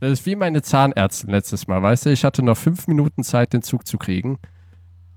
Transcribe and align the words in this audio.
Das 0.00 0.12
ist 0.12 0.26
wie 0.26 0.36
meine 0.36 0.62
Zahnärztin 0.62 1.30
letztes 1.30 1.66
Mal, 1.66 1.82
weißt 1.82 2.06
du? 2.06 2.10
Ich 2.10 2.24
hatte 2.24 2.42
noch 2.42 2.56
fünf 2.56 2.86
Minuten 2.86 3.22
Zeit, 3.22 3.52
den 3.52 3.62
Zug 3.62 3.86
zu 3.86 3.96
kriegen. 3.96 4.38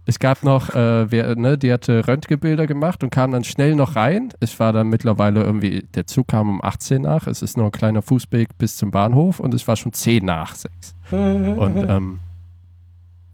Es 0.05 0.17
gab 0.17 0.43
noch, 0.43 0.73
äh, 0.73 1.11
wer, 1.11 1.35
ne, 1.35 1.57
die 1.57 1.71
hatte 1.71 2.07
Röntgenbilder 2.07 2.65
gemacht 2.65 3.03
und 3.03 3.11
kam 3.11 3.31
dann 3.31 3.43
schnell 3.43 3.75
noch 3.75 3.95
rein. 3.95 4.29
Es 4.39 4.59
war 4.59 4.73
dann 4.73 4.87
mittlerweile 4.87 5.43
irgendwie, 5.43 5.85
der 5.93 6.07
Zug 6.07 6.29
kam 6.29 6.49
um 6.49 6.63
18 6.63 7.03
nach. 7.03 7.27
Es 7.27 7.41
ist 7.41 7.57
nur 7.57 7.67
ein 7.67 7.71
kleiner 7.71 8.01
Fußweg 8.01 8.57
bis 8.57 8.77
zum 8.77 8.89
Bahnhof 8.89 9.39
und 9.39 9.53
es 9.53 9.67
war 9.67 9.75
schon 9.75 9.93
10 9.93 10.25
nach 10.25 10.55
6. 10.55 10.95
und 11.11 11.77
ähm, 11.87 12.19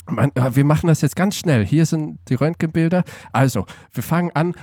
man, 0.08 0.32
äh, 0.36 0.56
wir 0.56 0.66
machen 0.66 0.88
das 0.88 1.02
jetzt 1.02 1.16
ganz 1.16 1.38
schnell. 1.38 1.66
Hier 1.66 1.86
sind 1.86 2.20
die 2.28 2.36
Röntgenbilder. 2.36 3.04
Also, 3.32 3.66
wir 3.94 4.04
fangen 4.04 4.32
an 4.34 4.54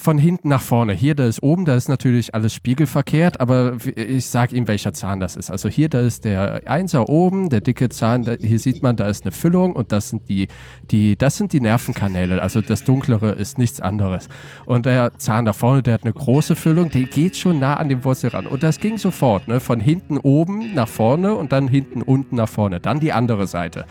von 0.00 0.18
hinten 0.18 0.48
nach 0.48 0.62
vorne. 0.62 0.92
Hier, 0.92 1.14
da 1.14 1.26
ist 1.26 1.42
oben, 1.42 1.64
da 1.64 1.76
ist 1.76 1.88
natürlich 1.88 2.34
alles 2.34 2.54
spiegelverkehrt, 2.54 3.40
aber 3.40 3.76
ich 3.94 4.26
sage 4.26 4.56
Ihnen, 4.56 4.66
welcher 4.66 4.92
Zahn 4.92 5.20
das 5.20 5.36
ist. 5.36 5.50
Also 5.50 5.68
hier, 5.68 5.88
da 5.88 6.00
ist 6.00 6.24
der 6.24 6.62
Einser 6.66 7.08
oben, 7.08 7.50
der 7.50 7.60
dicke 7.60 7.88
Zahn, 7.90 8.24
da, 8.24 8.32
hier 8.32 8.58
sieht 8.58 8.82
man, 8.82 8.96
da 8.96 9.06
ist 9.08 9.24
eine 9.24 9.32
Füllung 9.32 9.74
und 9.74 9.92
das 9.92 10.08
sind 10.08 10.28
die, 10.28 10.48
die, 10.90 11.16
das 11.16 11.36
sind 11.36 11.52
die 11.52 11.60
Nervenkanäle. 11.60 12.40
Also 12.40 12.62
das 12.62 12.84
Dunklere 12.84 13.32
ist 13.32 13.58
nichts 13.58 13.80
anderes. 13.80 14.28
Und 14.64 14.86
der 14.86 15.12
Zahn 15.18 15.44
da 15.44 15.52
vorne, 15.52 15.82
der 15.82 15.94
hat 15.94 16.04
eine 16.04 16.12
große 16.12 16.56
Füllung, 16.56 16.90
die 16.90 17.04
geht 17.04 17.36
schon 17.36 17.58
nah 17.58 17.74
an 17.76 17.88
den 17.88 18.02
Wurzel 18.04 18.30
ran. 18.30 18.46
Und 18.46 18.62
das 18.62 18.80
ging 18.80 18.96
sofort, 18.96 19.48
ne? 19.48 19.60
Von 19.60 19.80
hinten 19.80 20.16
oben 20.16 20.74
nach 20.74 20.88
vorne 20.88 21.34
und 21.34 21.52
dann 21.52 21.68
hinten 21.68 22.02
unten 22.02 22.36
nach 22.36 22.48
vorne. 22.48 22.80
Dann 22.80 23.00
die 23.00 23.12
andere 23.12 23.46
Seite. 23.46 23.84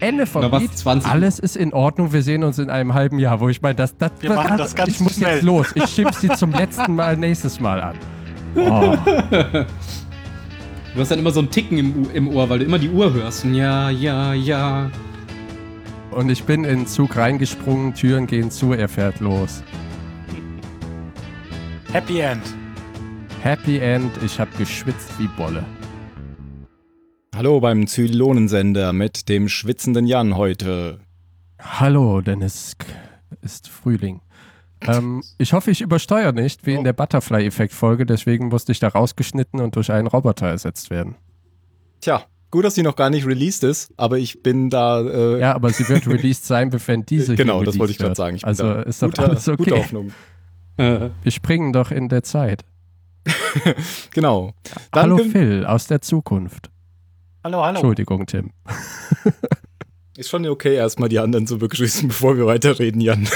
Ende 0.00 0.26
vom 0.26 0.50
Lied. 0.58 0.76
20? 0.76 1.10
Alles 1.10 1.38
ist 1.38 1.56
in 1.56 1.72
Ordnung. 1.72 2.12
Wir 2.12 2.22
sehen 2.22 2.44
uns 2.44 2.58
in 2.58 2.70
einem 2.70 2.94
halben 2.94 3.18
Jahr, 3.18 3.40
wo 3.40 3.48
ich 3.48 3.62
meine, 3.62 3.74
das, 3.74 3.96
das, 3.96 4.12
Wir 4.20 4.32
machen 4.32 4.58
das 4.58 4.74
ganz 4.74 4.90
ich 4.90 5.00
muss 5.00 5.14
schnell. 5.16 5.36
jetzt 5.36 5.42
los. 5.44 5.66
Ich 5.74 5.86
schimpf 5.86 6.18
sie 6.18 6.28
zum 6.28 6.52
letzten 6.52 6.94
Mal 6.94 7.16
nächstes 7.16 7.60
Mal 7.60 7.80
an. 7.80 7.96
Oh. 8.56 8.96
Du 10.94 11.00
hast 11.02 11.10
dann 11.10 11.18
immer 11.18 11.30
so 11.30 11.40
ein 11.40 11.50
Ticken 11.50 11.78
im, 11.78 12.10
im 12.12 12.28
Ohr, 12.28 12.48
weil 12.48 12.60
du 12.60 12.64
immer 12.64 12.78
die 12.78 12.88
Uhr 12.88 13.12
hörst. 13.12 13.44
Ja, 13.44 13.90
ja, 13.90 14.32
ja. 14.34 14.90
Und 16.10 16.30
ich 16.30 16.44
bin 16.44 16.64
in 16.64 16.80
den 16.80 16.86
Zug 16.86 17.16
reingesprungen, 17.16 17.94
Türen 17.94 18.26
gehen 18.26 18.50
zu, 18.50 18.72
er 18.72 18.88
fährt 18.88 19.20
los. 19.20 19.62
Happy 21.92 22.20
End. 22.20 22.42
Happy 23.42 23.78
End, 23.78 24.10
ich 24.24 24.40
habe 24.40 24.50
geschwitzt 24.58 25.10
wie 25.18 25.28
Bolle. 25.28 25.64
Hallo 27.38 27.60
beim 27.60 27.86
Zylonensender 27.86 28.92
mit 28.92 29.28
dem 29.28 29.48
schwitzenden 29.48 30.08
Jan 30.08 30.36
heute. 30.36 30.98
Hallo, 31.60 32.20
denn 32.20 32.42
es 32.42 32.72
ist 33.42 33.68
Frühling. 33.68 34.22
Ähm, 34.80 35.22
ich 35.38 35.52
hoffe, 35.52 35.70
ich 35.70 35.80
übersteuere 35.80 36.32
nicht, 36.32 36.66
wie 36.66 36.74
in 36.74 36.82
der 36.82 36.94
Butterfly-Effekt-Folge, 36.94 38.06
deswegen 38.06 38.48
musste 38.48 38.72
ich 38.72 38.80
da 38.80 38.88
rausgeschnitten 38.88 39.60
und 39.60 39.76
durch 39.76 39.92
einen 39.92 40.08
Roboter 40.08 40.48
ersetzt 40.48 40.90
werden. 40.90 41.14
Tja, 42.00 42.24
gut, 42.50 42.64
dass 42.64 42.74
sie 42.74 42.82
noch 42.82 42.96
gar 42.96 43.08
nicht 43.08 43.24
released 43.24 43.62
ist, 43.62 43.92
aber 43.96 44.18
ich 44.18 44.42
bin 44.42 44.68
da. 44.68 45.00
Äh, 45.02 45.38
Ja, 45.38 45.54
aber 45.54 45.70
sie 45.70 45.88
wird 45.88 46.08
released 46.08 46.44
sein, 46.44 46.72
wenn 46.88 47.02
diese 47.06 47.36
hier 47.36 47.44
genau, 47.44 47.62
das 47.62 47.78
wollte 47.78 47.92
ich 47.92 47.98
gerade 47.98 48.16
sagen. 48.16 48.34
Ich 48.34 48.42
bin 48.42 48.48
Also 48.48 48.64
da 48.64 48.82
ist 48.82 49.00
doch 49.00 49.10
guter, 49.10 49.28
alles 49.28 49.46
okay. 49.46 49.56
Gute 49.62 49.76
Hoffnung. 49.76 50.10
Äh, 50.76 51.10
Wir 51.22 51.30
springen 51.30 51.72
doch 51.72 51.92
in 51.92 52.08
der 52.08 52.24
Zeit. 52.24 52.64
Genau. 54.10 54.54
Dann 54.90 55.04
Hallo 55.04 55.18
Phil 55.18 55.64
aus 55.64 55.86
der 55.86 56.00
Zukunft. 56.00 56.72
Hallo, 57.48 57.64
hallo. 57.64 57.76
Entschuldigung, 57.76 58.26
Tim. 58.26 58.50
Ist 60.18 60.28
schon 60.28 60.46
okay, 60.46 60.74
erstmal 60.74 61.08
die 61.08 61.18
anderen 61.18 61.46
zu 61.46 61.56
begrüßen, 61.56 62.06
bevor 62.08 62.36
wir 62.36 62.44
weiterreden, 62.44 63.00
Jan. 63.00 63.26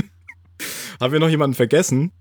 Haben 1.00 1.12
wir 1.14 1.18
noch 1.18 1.30
jemanden 1.30 1.54
vergessen? 1.54 2.12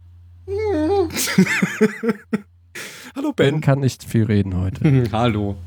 Hallo 3.13 3.33
Ben 3.35 3.55
Ben. 3.55 3.59
kann 3.61 3.81
nicht 3.81 4.05
viel 4.05 4.23
reden 4.23 4.55
heute. 4.57 5.09
Hallo. 5.11 5.57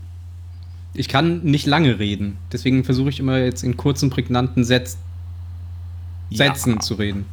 Ich 0.94 1.08
kann 1.08 1.42
nicht 1.42 1.66
lange 1.66 1.98
reden. 1.98 2.38
Deswegen 2.50 2.82
versuche 2.82 3.10
ich 3.10 3.20
immer 3.20 3.36
jetzt 3.36 3.64
in 3.64 3.76
kurzen, 3.76 4.08
prägnanten 4.08 4.64
Sätz 4.64 4.96
Sätzen 6.30 6.76
Ja. 6.76 6.80
zu 6.80 6.94
reden. 6.94 7.26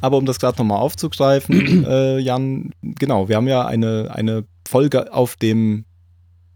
Aber 0.00 0.16
um 0.16 0.26
das 0.26 0.38
gerade 0.38 0.58
nochmal 0.58 0.78
aufzugreifen, 0.78 1.84
äh, 1.88 2.20
Jan, 2.20 2.70
genau, 2.82 3.28
wir 3.28 3.34
haben 3.34 3.48
ja 3.48 3.66
eine, 3.66 4.12
eine 4.14 4.44
Folge 4.64 5.12
auf 5.12 5.34
dem 5.34 5.86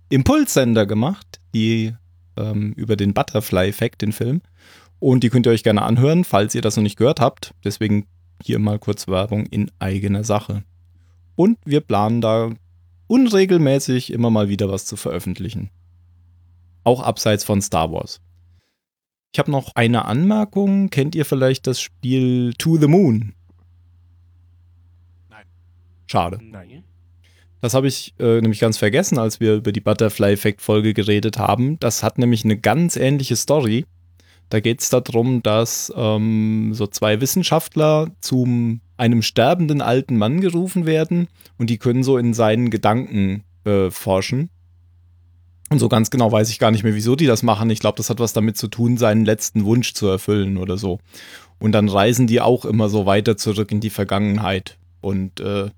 Impulssender 0.08 0.86
gemacht, 0.86 1.40
die 1.54 1.94
ähm, 2.36 2.72
über 2.74 2.96
den 2.96 3.14
Butterfly-Effekt, 3.14 4.02
den 4.02 4.12
Film. 4.12 4.42
Und 4.98 5.24
die 5.24 5.30
könnt 5.30 5.46
ihr 5.46 5.52
euch 5.52 5.62
gerne 5.62 5.82
anhören, 5.82 6.24
falls 6.24 6.54
ihr 6.54 6.62
das 6.62 6.76
noch 6.76 6.82
nicht 6.82 6.96
gehört 6.96 7.20
habt. 7.20 7.54
Deswegen 7.64 8.06
hier 8.42 8.58
mal 8.58 8.78
kurz 8.78 9.08
Werbung 9.08 9.46
in 9.46 9.70
eigener 9.78 10.24
Sache. 10.24 10.62
Und 11.34 11.58
wir 11.64 11.80
planen 11.80 12.20
da 12.20 12.50
unregelmäßig 13.08 14.12
immer 14.12 14.30
mal 14.30 14.48
wieder 14.48 14.70
was 14.70 14.86
zu 14.86 14.96
veröffentlichen. 14.96 15.70
Auch 16.82 17.00
abseits 17.02 17.44
von 17.44 17.60
Star 17.60 17.92
Wars. 17.92 18.20
Ich 19.32 19.38
habe 19.38 19.50
noch 19.50 19.72
eine 19.74 20.06
Anmerkung. 20.06 20.88
Kennt 20.88 21.14
ihr 21.14 21.24
vielleicht 21.24 21.66
das 21.66 21.80
Spiel 21.80 22.54
To 22.54 22.78
the 22.78 22.86
Moon? 22.86 23.34
Nein. 25.28 25.46
Schade. 26.06 26.38
Nein. 26.42 26.84
Das 27.66 27.74
habe 27.74 27.88
ich 27.88 28.14
äh, 28.20 28.40
nämlich 28.40 28.60
ganz 28.60 28.78
vergessen, 28.78 29.18
als 29.18 29.40
wir 29.40 29.56
über 29.56 29.72
die 29.72 29.80
Butterfly-Effekt-Folge 29.80 30.94
geredet 30.94 31.36
haben. 31.36 31.80
Das 31.80 32.04
hat 32.04 32.16
nämlich 32.16 32.44
eine 32.44 32.56
ganz 32.56 32.94
ähnliche 32.94 33.34
Story. 33.34 33.86
Da 34.50 34.60
geht 34.60 34.82
es 34.82 34.88
darum, 34.88 35.42
dass 35.42 35.92
ähm, 35.96 36.74
so 36.74 36.86
zwei 36.86 37.20
Wissenschaftler 37.20 38.12
zu 38.20 38.78
einem 38.96 39.20
sterbenden 39.20 39.82
alten 39.82 40.16
Mann 40.16 40.40
gerufen 40.40 40.86
werden 40.86 41.26
und 41.58 41.68
die 41.68 41.78
können 41.78 42.04
so 42.04 42.18
in 42.18 42.34
seinen 42.34 42.70
Gedanken 42.70 43.42
äh, 43.64 43.90
forschen. 43.90 44.48
Und 45.68 45.80
so 45.80 45.88
ganz 45.88 46.10
genau 46.10 46.30
weiß 46.30 46.50
ich 46.50 46.60
gar 46.60 46.70
nicht 46.70 46.84
mehr, 46.84 46.94
wieso 46.94 47.16
die 47.16 47.26
das 47.26 47.42
machen. 47.42 47.68
Ich 47.70 47.80
glaube, 47.80 47.96
das 47.96 48.10
hat 48.10 48.20
was 48.20 48.32
damit 48.32 48.56
zu 48.56 48.68
tun, 48.68 48.96
seinen 48.96 49.24
letzten 49.24 49.64
Wunsch 49.64 49.92
zu 49.92 50.06
erfüllen 50.06 50.56
oder 50.56 50.76
so. 50.76 51.00
Und 51.58 51.72
dann 51.72 51.88
reisen 51.88 52.28
die 52.28 52.40
auch 52.40 52.64
immer 52.64 52.88
so 52.88 53.06
weiter 53.06 53.36
zurück 53.36 53.72
in 53.72 53.80
die 53.80 53.90
Vergangenheit. 53.90 54.78
Und 55.00 55.40
äh, 55.40 55.70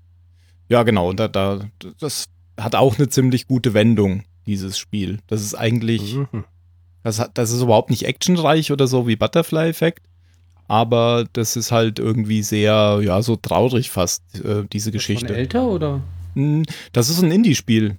ja, 0.69 0.83
genau, 0.83 1.13
da, 1.13 1.27
da, 1.27 1.59
das 1.99 2.25
hat 2.59 2.75
auch 2.75 2.97
eine 2.97 3.09
ziemlich 3.09 3.47
gute 3.47 3.73
Wendung, 3.73 4.23
dieses 4.45 4.77
Spiel. 4.77 5.19
Das 5.27 5.41
ist 5.41 5.55
eigentlich, 5.55 6.15
Mhm. 6.15 6.45
das, 7.03 7.19
hat, 7.19 7.31
das 7.37 7.51
ist 7.51 7.61
überhaupt 7.61 7.89
nicht 7.89 8.03
actionreich 8.05 8.71
oder 8.71 8.87
so 8.87 9.07
wie 9.07 9.15
Butterfly-Effekt, 9.15 10.03
aber 10.67 11.25
das 11.33 11.55
ist 11.55 11.71
halt 11.71 11.99
irgendwie 11.99 12.43
sehr, 12.43 12.99
ja, 13.03 13.21
so 13.21 13.35
traurig 13.35 13.89
fast, 13.89 14.21
äh, 14.43 14.63
diese 14.71 14.89
Ist 14.89 14.93
Geschichte. 14.93 15.35
älter 15.35 15.67
oder? 15.67 16.01
Hm, 16.35 16.63
Das 16.91 17.09
ist 17.09 17.21
ein 17.23 17.31
Indie-Spiel. 17.31 17.97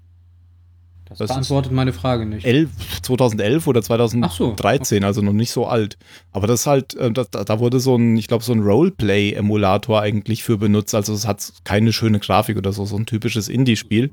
Das, 1.10 1.18
Das 1.18 1.28
beantwortet 1.28 1.72
meine 1.72 1.92
Frage 1.92 2.24
nicht. 2.24 2.46
11, 2.46 3.02
2011 3.02 3.66
oder 3.66 3.80
Ach 3.80 3.84
so. 3.84 4.54
2013, 4.54 5.02
also 5.04 5.20
noch 5.22 5.32
nicht 5.32 5.50
so 5.50 5.66
alt. 5.66 5.98
Aber 6.30 6.46
das 6.46 6.60
ist 6.60 6.66
halt, 6.66 6.94
äh, 6.94 7.10
da, 7.12 7.24
da 7.24 7.58
wurde 7.58 7.80
so 7.80 7.96
ein, 7.96 8.16
ich 8.16 8.28
glaube, 8.28 8.44
so 8.44 8.52
ein 8.52 8.60
Roleplay-Emulator 8.60 10.00
eigentlich 10.00 10.44
für 10.44 10.56
benutzt. 10.56 10.94
Also 10.94 11.12
es 11.12 11.26
hat 11.26 11.52
keine 11.64 11.92
schöne 11.92 12.20
Grafik 12.20 12.56
oder 12.56 12.72
so, 12.72 12.84
so 12.84 12.96
ein 12.96 13.06
typisches 13.06 13.48
Indie-Spiel. 13.48 14.10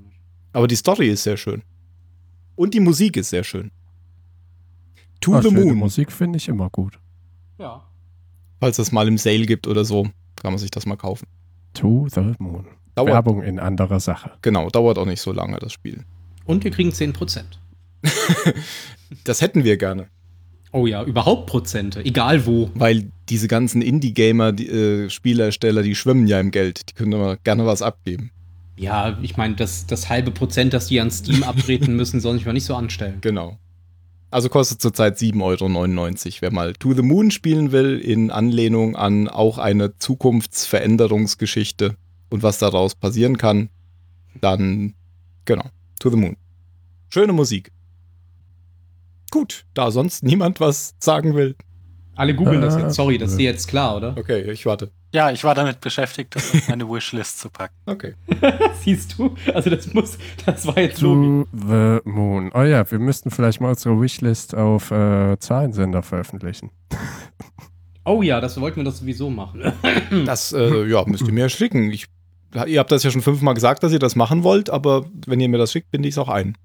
Aber 0.53 0.67
die 0.67 0.75
Story 0.75 1.07
ist 1.09 1.21
sehr 1.23 1.37
schön. 1.37 1.61
Und 2.55 2.73
die 2.73 2.79
Musik 2.79 3.15
ist 3.17 3.29
sehr 3.29 3.43
schön. 3.43 3.69
To 5.21 5.35
Ah, 5.35 5.41
the 5.43 5.49
schöne 5.49 5.65
Moon. 5.65 5.75
Musik 5.77 6.11
finde 6.11 6.37
ich 6.37 6.47
immer 6.47 6.69
gut. 6.71 6.97
Ja. 7.59 7.83
Falls 8.59 8.79
es 8.79 8.91
mal 8.91 9.07
im 9.07 9.19
Sale 9.19 9.45
gibt 9.45 9.67
oder 9.67 9.85
so, 9.85 10.03
kann 10.35 10.51
man 10.51 10.57
sich 10.57 10.71
das 10.71 10.87
mal 10.87 10.95
kaufen. 10.95 11.27
To 11.75 12.07
the 12.09 12.33
Moon. 12.39 12.65
Dauert, 12.95 13.09
Werbung 13.11 13.43
in 13.43 13.59
anderer 13.59 13.99
Sache. 13.99 14.31
genau, 14.41 14.69
dauert 14.71 14.97
auch 14.97 15.05
nicht 15.05 15.21
so 15.21 15.31
lange, 15.31 15.59
das 15.59 15.71
Spiel. 15.71 16.03
Und 16.47 16.63
wir 16.63 16.71
kriegen 16.71 16.89
10%. 16.89 17.43
Das 19.23 19.41
hätten 19.41 19.63
wir 19.63 19.77
gerne. 19.77 20.07
Oh 20.73 20.85
ja, 20.85 21.03
überhaupt 21.03 21.47
Prozente, 21.47 22.03
egal 22.03 22.45
wo. 22.45 22.69
Weil 22.75 23.09
diese 23.29 23.47
ganzen 23.47 23.81
Indie-Gamer, 23.81 24.51
die, 24.51 24.67
äh, 24.67 25.09
Spielersteller, 25.09 25.81
die 25.81 25.95
schwimmen 25.95 26.27
ja 26.27 26.39
im 26.39 26.51
Geld. 26.51 26.89
Die 26.89 26.93
können 26.93 27.13
aber 27.13 27.37
gerne 27.37 27.65
was 27.65 27.81
abgeben. 27.81 28.31
Ja, 28.75 29.17
ich 29.21 29.37
meine, 29.37 29.55
das, 29.55 29.87
das 29.87 30.09
halbe 30.09 30.31
Prozent, 30.31 30.73
das 30.73 30.87
die 30.87 30.99
an 30.99 31.09
Steam 31.09 31.43
abtreten 31.47 31.95
müssen, 31.95 32.19
sollen 32.19 32.37
sich 32.37 32.45
mal 32.45 32.51
nicht 32.53 32.65
so 32.65 32.75
anstellen. 32.75 33.19
Genau. 33.21 33.57
Also 34.29 34.49
kostet 34.49 34.81
zurzeit 34.81 35.17
7,99 35.17 35.41
Euro. 35.41 36.41
Wer 36.41 36.51
mal 36.51 36.73
To 36.73 36.93
the 36.93 37.01
Moon 37.01 37.31
spielen 37.31 37.71
will, 37.71 37.97
in 37.97 38.29
Anlehnung 38.29 38.97
an 38.97 39.29
auch 39.29 39.57
eine 39.57 39.97
Zukunftsveränderungsgeschichte 39.97 41.95
und 42.29 42.43
was 42.43 42.57
daraus 42.57 42.93
passieren 42.93 43.37
kann, 43.37 43.69
dann 44.41 44.95
genau, 45.45 45.63
To 45.99 46.09
the 46.09 46.17
Moon. 46.17 46.37
Schöne 47.09 47.33
Musik. 47.33 47.71
Gut, 49.31 49.65
da 49.73 49.91
sonst 49.91 50.23
niemand 50.23 50.59
was 50.59 50.95
sagen 50.99 51.35
will. 51.35 51.55
Alle 52.15 52.35
googeln 52.35 52.61
das 52.61 52.75
jetzt. 52.75 52.95
Sorry, 52.95 53.17
das 53.17 53.31
ist 53.31 53.37
dir 53.37 53.51
jetzt 53.51 53.67
klar, 53.67 53.97
oder? 53.97 54.15
Okay, 54.17 54.49
ich 54.51 54.65
warte. 54.65 54.91
Ja, 55.13 55.31
ich 55.31 55.43
war 55.43 55.55
damit 55.55 55.79
beschäftigt, 55.81 56.35
das 56.35 56.53
auf 56.53 56.67
meine 56.67 56.89
Wishlist 56.89 57.39
zu 57.39 57.49
packen. 57.49 57.75
Okay. 57.85 58.15
Siehst 58.81 59.17
du? 59.17 59.35
Also 59.53 59.69
das 59.69 59.93
muss, 59.93 60.17
das 60.45 60.65
war 60.67 60.79
jetzt. 60.79 60.99
To 60.99 61.45
the 61.53 61.99
Moon. 62.03 62.51
Oh 62.53 62.63
ja, 62.63 62.89
wir 62.89 62.99
müssten 62.99 63.29
vielleicht 63.29 63.61
mal 63.61 63.69
unsere 63.69 64.01
Wishlist 64.01 64.55
auf 64.55 64.91
äh, 64.91 65.37
Zahlensender 65.39 66.01
veröffentlichen. 66.01 66.71
Oh 68.03 68.21
ja, 68.21 68.41
das 68.41 68.59
wollten 68.59 68.77
wir 68.77 68.83
doch 68.85 68.93
sowieso 68.93 69.29
machen. 69.29 69.73
Das 70.25 70.53
äh, 70.53 70.85
ja, 70.85 71.03
müsst 71.05 71.27
ihr 71.27 71.33
mir 71.33 71.49
schicken. 71.49 71.91
Ich, 71.91 72.07
ihr 72.65 72.79
habt 72.79 72.91
das 72.91 73.03
ja 73.03 73.11
schon 73.11 73.21
fünfmal 73.21 73.53
gesagt, 73.53 73.83
dass 73.83 73.91
ihr 73.91 73.99
das 73.99 74.15
machen 74.15 74.43
wollt, 74.43 74.69
aber 74.69 75.05
wenn 75.25 75.39
ihr 75.39 75.49
mir 75.49 75.57
das 75.57 75.71
schickt, 75.71 75.91
binde 75.91 76.07
ich 76.07 76.15
es 76.15 76.17
auch 76.17 76.29
ein. 76.29 76.57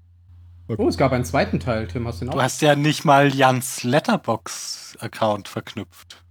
Oh, 0.77 0.87
es 0.87 0.97
gab 0.97 1.11
einen 1.11 1.25
zweiten 1.25 1.59
Teil, 1.59 1.87
Tim, 1.87 2.07
hast 2.07 2.21
du 2.21 2.25
Du 2.25 2.31
auch? 2.31 2.41
hast 2.41 2.61
ja 2.61 2.75
nicht 2.75 3.03
mal 3.05 3.33
Jans 3.35 3.83
Letterbox-Account 3.83 5.47
verknüpft. 5.47 6.23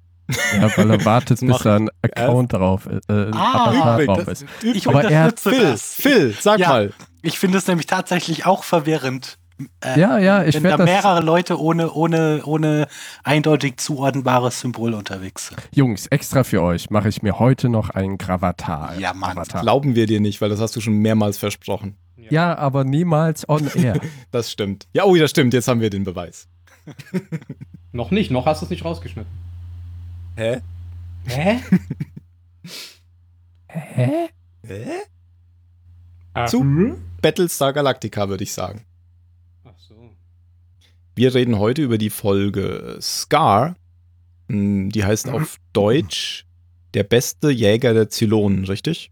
Ja, 0.58 0.70
weil 0.76 0.90
er 0.90 1.04
wartet, 1.04 1.40
bis 1.46 1.58
da 1.58 1.76
ein 1.76 1.90
Account 2.00 2.52
drauf 2.54 2.86
ist. 2.86 3.08
Äh, 3.10 3.26
ein 3.26 3.34
Avatar 3.34 3.94
übrig, 4.00 4.06
drauf 4.06 4.24
das- 4.24 4.42
ist. 4.42 4.46
Ich 4.62 4.88
Aber 4.88 5.04
er- 5.04 5.26
unterstütze 5.26 5.50
Phil, 5.50 5.62
das. 5.62 5.94
Phil, 5.94 6.36
sag 6.40 6.60
Ja. 6.60 6.68
mal. 6.70 6.92
Ich 7.20 7.38
finde 7.38 7.58
es 7.58 7.66
nämlich 7.66 7.86
tatsächlich 7.86 8.46
auch 8.46 8.64
verwirrend. 8.64 9.38
Äh, 9.80 9.98
Ja, 10.00 10.18
ja, 10.18 10.44
ich 10.44 10.54
wenn 10.54 10.64
da 10.64 10.76
mehrere 10.78 11.20
Leute 11.20 11.60
ohne, 11.60 11.90
ohne, 11.92 12.42
ohne 12.44 12.86
eindeutig 13.24 13.76
zuordnenbares 13.78 14.60
Symbol 14.60 14.94
unterwegs 14.94 15.48
sind. 15.48 15.60
Jungs, 15.74 16.06
extra 16.08 16.44
für 16.44 16.62
euch 16.62 16.90
mache 16.90 17.08
ich 17.08 17.22
mir 17.22 17.38
heute 17.38 17.68
noch 17.68 17.90
einen 17.90 18.18
Gravatar. 18.18 18.98
Ja, 18.98 19.12
Mann. 19.14 19.32
Avatar. 19.32 19.62
Glauben 19.62 19.94
wir 19.94 20.06
dir 20.06 20.20
nicht, 20.20 20.40
weil 20.40 20.48
das 20.48 20.60
hast 20.60 20.74
du 20.76 20.80
schon 20.80 20.94
mehrmals 20.98 21.38
versprochen. 21.38 21.96
Ja, 22.30 22.56
aber 22.56 22.84
niemals 22.84 23.48
on 23.48 23.68
air. 23.74 24.00
Das 24.30 24.50
stimmt. 24.50 24.86
Ja, 24.92 25.04
oh, 25.04 25.14
das 25.16 25.30
stimmt. 25.30 25.52
Jetzt 25.54 25.68
haben 25.68 25.80
wir 25.80 25.90
den 25.90 26.04
Beweis. 26.04 26.46
Noch 27.92 28.10
nicht, 28.10 28.30
noch 28.30 28.46
hast 28.46 28.62
du 28.62 28.66
es 28.66 28.70
nicht 28.70 28.84
rausgeschnitten. 28.86 29.30
Hä? 30.36 30.60
Hä? 31.26 31.58
Hä? 33.68 34.28
Hä? 34.66 34.86
Zu 36.46 36.64
Battlestar 37.20 37.74
Galactica, 37.74 38.28
würde 38.30 38.44
ich 38.44 38.52
sagen. 38.54 38.82
Wir 41.14 41.34
reden 41.34 41.58
heute 41.58 41.82
über 41.82 41.98
die 41.98 42.10
Folge 42.10 42.98
Scar. 43.00 43.76
Hm, 44.48 44.90
Die 44.90 45.04
heißt 45.04 45.28
auf 45.28 45.56
Deutsch 45.72 46.44
Der 46.94 47.04
beste 47.04 47.50
Jäger 47.50 47.94
der 47.94 48.08
Zylonen, 48.08 48.64
richtig? 48.64 49.10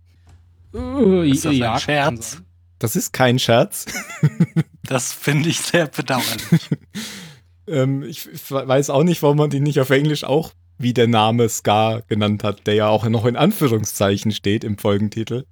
Äh, 0.74 1.30
Ist 1.30 1.44
das 1.44 1.52
ein 1.52 1.58
ja, 1.58 1.72
kann 1.72 1.80
Scherz? 1.80 2.42
Das 2.78 2.96
ist 2.96 3.12
kein 3.12 3.38
Scherz. 3.38 3.86
Das 4.82 5.12
finde 5.12 5.50
ich 5.50 5.60
sehr 5.60 5.86
bedauerlich. 5.86 6.68
ähm, 7.68 8.02
ich 8.02 8.26
weiß 8.50 8.90
auch 8.90 9.04
nicht, 9.04 9.22
warum 9.22 9.36
man 9.36 9.50
die 9.50 9.60
nicht 9.60 9.78
auf 9.78 9.90
Englisch 9.90 10.24
auch 10.24 10.52
wie 10.78 10.92
der 10.94 11.06
Name 11.06 11.48
Scar 11.48 12.02
genannt 12.08 12.42
hat, 12.42 12.66
der 12.66 12.74
ja 12.74 12.88
auch 12.88 13.06
noch 13.08 13.24
in 13.24 13.36
Anführungszeichen 13.36 14.32
steht 14.32 14.64
im 14.64 14.78
Folgentitel. 14.78 15.44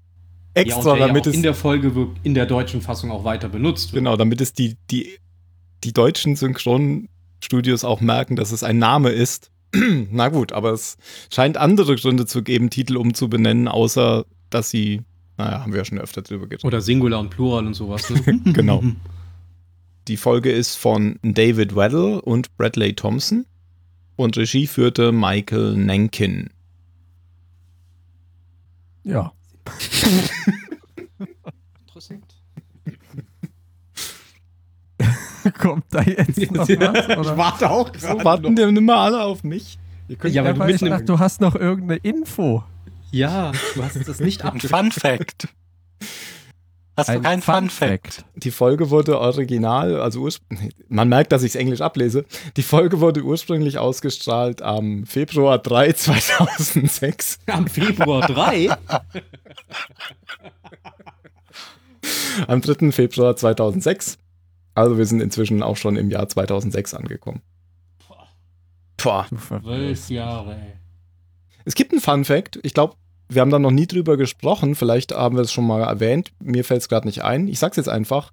Ja, 0.57 0.63
Extra, 0.63 0.93
und 0.93 0.99
der 0.99 1.07
damit 1.07 1.27
ja 1.27 1.31
auch 1.31 1.33
es 1.33 1.37
in 1.37 1.43
der 1.45 1.55
Folge 1.55 1.95
wirk- 1.95 2.17
in 2.25 2.35
der 2.35 2.47
deutschen 2.47 2.81
Fassung 2.81 3.13
auch 3.13 3.23
weiter 3.23 3.49
benutzt 3.49 3.93
wird. 3.93 4.01
Genau, 4.01 4.17
damit 4.17 4.41
es 4.41 4.55
die, 4.55 4.77
die, 4.91 5.19
die 5.85 5.93
deutschen 5.93 6.37
Synchronstudios 6.37 7.85
auch 7.85 8.01
merken, 8.01 8.37
dass 8.37 8.53
es 8.53 8.63
ein 8.63 8.79
Name 8.79 9.11
ist. 9.11 9.51
Na 10.11 10.29
gut, 10.29 10.53
aber 10.53 10.73
es 10.73 10.97
scheint 11.33 11.57
andere 11.57 11.97
Gründe 11.97 12.27
zu 12.27 12.43
geben, 12.43 12.71
Titel 12.71 12.97
umzubenennen, 12.97 13.69
außer 13.69 14.25
dass 14.51 14.71
sie, 14.71 15.03
naja, 15.37 15.61
haben 15.61 15.73
wir 15.73 15.79
ja 15.79 15.85
schon 15.85 15.99
öfter 15.99 16.23
drüber 16.23 16.47
geredet. 16.47 16.65
Oder 16.65 16.81
Singular 16.81 17.21
und 17.21 17.31
Plural 17.31 17.67
und 17.67 17.75
sowas. 17.75 18.09
Ne? 18.11 18.41
Genau. 18.53 18.83
Die 20.09 20.17
Folge 20.17 20.51
ist 20.51 20.77
von 20.77 21.19
David 21.23 21.77
Weddle 21.77 22.23
und 22.23 22.57
Bradley 22.57 22.95
Thompson 22.95 23.45
und 24.17 24.39
Regie 24.39 24.67
führte 24.67 25.13
Michael 25.13 25.77
Nankin. 25.77 26.49
Ja. 29.05 29.33
Interessant. 31.87 32.25
Kommt 35.53 35.85
da 35.91 36.03
jetzt 36.03 36.51
noch 36.51 36.61
was? 36.69 36.69
ich 36.69 37.19
Oder? 37.19 37.37
warte 37.37 37.71
auch 37.71 37.91
So 37.97 38.07
gerade 38.09 38.25
warten 38.25 38.55
noch. 38.55 38.55
die 38.55 38.63
immer 38.77 38.97
alle 38.97 39.23
auf 39.23 39.43
mich. 39.45 39.79
Ihr 40.09 40.17
könnt 40.17 40.35
Ja, 40.35 40.43
Ja, 40.45 40.53
du 40.53 40.65
ich 40.67 40.81
dachte, 40.81 41.05
du 41.05 41.19
hast 41.19 41.41
noch 41.41 41.55
irgendeine 41.55 42.01
Info. 42.01 42.65
Ja, 43.11 43.53
du 43.75 43.83
hast 43.83 43.97
das 44.09 44.21
nicht 44.21 44.43
Ein 44.43 44.49
abgeschlossen. 44.49 44.93
Fun 44.93 44.93
Fact. 44.93 45.49
Hast 46.97 47.09
du 47.11 47.13
Ein 47.13 47.23
kein 47.23 47.43
Fun, 47.43 47.55
Fun 47.55 47.71
Fact? 47.71 48.15
Fact. 48.15 48.25
Die 48.35 48.51
Folge 48.51 48.91
wurde 48.91 49.21
original, 49.21 50.01
also 50.01 50.29
man 50.89 51.09
merkt, 51.09 51.31
dass 51.31 51.43
ich 51.45 51.51
es 51.53 51.55
Englisch 51.55 51.81
ablese. 51.81 52.25
Die 52.57 52.63
Folge 52.63 53.01
wurde 53.01 53.23
ursprünglich 53.23 53.79
ausgestrahlt 53.79 54.63
am 54.63 55.07
Februar 55.07 55.59
3, 55.59 55.93
2006. 55.93 57.39
Am 57.47 57.69
Februar 57.69 58.27
3? 58.27 58.71
Am 62.47 62.61
3. 62.61 62.91
Februar 62.93 63.37
2006. 63.37 64.19
Also 64.79 64.97
wir 64.97 65.07
sind 65.07 65.21
inzwischen 65.21 65.63
auch 65.63 65.77
schon 65.77 65.97
im 65.97 66.09
Jahr 66.11 66.29
2006 66.29 66.95
angekommen. 66.95 67.43
Boah. 68.99 69.27
Zwölf 69.41 70.09
Jahre, 70.11 70.53
ey. 70.55 70.73
Es 71.65 71.75
gibt 71.75 71.93
einen 71.93 72.01
Fun 72.01 72.25
Fact. 72.25 72.59
Ich 72.63 72.75
glaube, 72.75 72.95
wir 73.29 73.41
haben 73.43 73.51
da 73.51 73.59
noch 73.59 73.71
nie 73.73 73.87
drüber 73.87 74.17
gesprochen. 74.17 74.75
Vielleicht 74.77 75.13
haben 75.13 75.37
wir 75.37 75.43
es 75.43 75.53
schon 75.53 75.67
mal 75.67 75.83
erwähnt. 75.83 76.31
Mir 76.41 76.65
fällt 76.65 76.83
es 76.83 76.89
gerade 76.89 77.07
nicht 77.09 77.23
ein. 77.25 77.49
Ich 77.49 77.59
sag's 77.59 77.77
jetzt 77.77 77.89
einfach. 77.89 78.33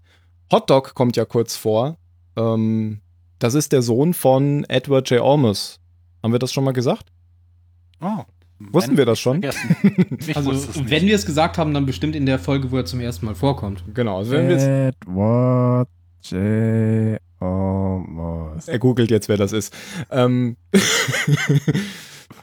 Hotdog 0.51 0.93
kommt 0.93 1.17
ja 1.17 1.25
kurz 1.25 1.55
vor. 1.55 1.97
Ähm, 2.37 3.01
das 3.39 3.55
ist 3.55 3.71
der 3.71 3.81
Sohn 3.81 4.13
von 4.13 4.63
Edward 4.69 5.09
J. 5.09 5.21
Olmos. 5.21 5.79
Haben 6.23 6.31
wir 6.31 6.39
das 6.39 6.53
schon 6.53 6.63
mal 6.63 6.71
gesagt? 6.73 7.07
Oh, 8.01 8.23
Wussten 8.59 8.91
wenn- 8.91 8.97
wir 8.99 9.05
das 9.05 9.19
schon? 9.19 9.41
Also, 10.35 10.51
wenn 10.89 11.05
wir 11.07 11.15
es 11.15 11.25
gesagt 11.25 11.57
haben, 11.57 11.73
dann 11.73 11.85
bestimmt 11.85 12.15
in 12.15 12.25
der 12.27 12.37
Folge, 12.39 12.71
wo 12.71 12.77
er 12.77 12.85
zum 12.85 12.99
ersten 12.99 13.25
Mal 13.25 13.35
vorkommt. 13.35 13.83
Genau. 13.93 14.17
Also 14.19 14.31
wenn 14.31 14.49
Edward 14.49 15.89
J. 16.31 17.19
Olmos. 17.39 18.67
er 18.67 18.79
googelt 18.79 19.11
jetzt, 19.11 19.27
wer 19.29 19.37
das 19.37 19.51
ist. 19.51 19.73
Ähm, 20.11 20.55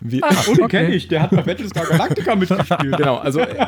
wie, 0.01 0.23
Ah, 0.23 0.35
Oh, 0.49 0.55
den 0.55 0.65
okay. 0.65 0.83
kenne 0.85 0.95
ich. 0.95 1.09
Der 1.09 1.23
hat 1.23 1.31
bei 1.31 1.43
Battlestar 1.43 1.87
Galactica 1.87 2.35
mitgespielt. 2.37 2.97
genau, 2.97 3.17
also 3.17 3.41
äh, 3.41 3.67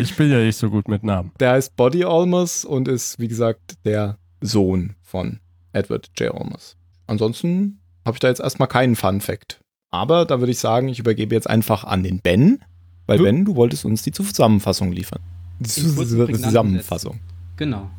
Ich 0.00 0.16
bin 0.16 0.30
ja 0.30 0.38
nicht 0.38 0.56
so 0.56 0.70
gut 0.70 0.88
mit 0.88 1.04
Namen. 1.04 1.32
der 1.40 1.52
heißt 1.52 1.76
Body 1.76 2.04
Olmos 2.04 2.64
und 2.64 2.88
ist, 2.88 3.18
wie 3.18 3.28
gesagt, 3.28 3.74
der 3.84 4.18
Sohn 4.40 4.94
von 5.02 5.40
Edward 5.72 6.08
J. 6.18 6.32
Olmos. 6.34 6.76
Ansonsten 7.06 7.80
habe 8.04 8.16
ich 8.16 8.20
da 8.20 8.28
jetzt 8.28 8.40
erstmal 8.40 8.68
keinen 8.68 8.96
Fun 8.96 9.20
Fact. 9.20 9.60
Aber 9.90 10.24
da 10.24 10.40
würde 10.40 10.52
ich 10.52 10.58
sagen, 10.58 10.88
ich 10.88 10.98
übergebe 10.98 11.34
jetzt 11.34 11.48
einfach 11.48 11.84
an 11.84 12.02
den 12.02 12.20
Ben, 12.20 12.62
weil 13.06 13.18
Hm. 13.18 13.24
Ben, 13.24 13.44
du 13.44 13.56
wolltest 13.56 13.84
uns 13.84 14.02
die 14.02 14.12
Zusammenfassung 14.12 14.92
liefern. 14.92 15.20
Die 15.60 15.68
Zusammenfassung. 15.68 17.20
Genau. 17.56 17.90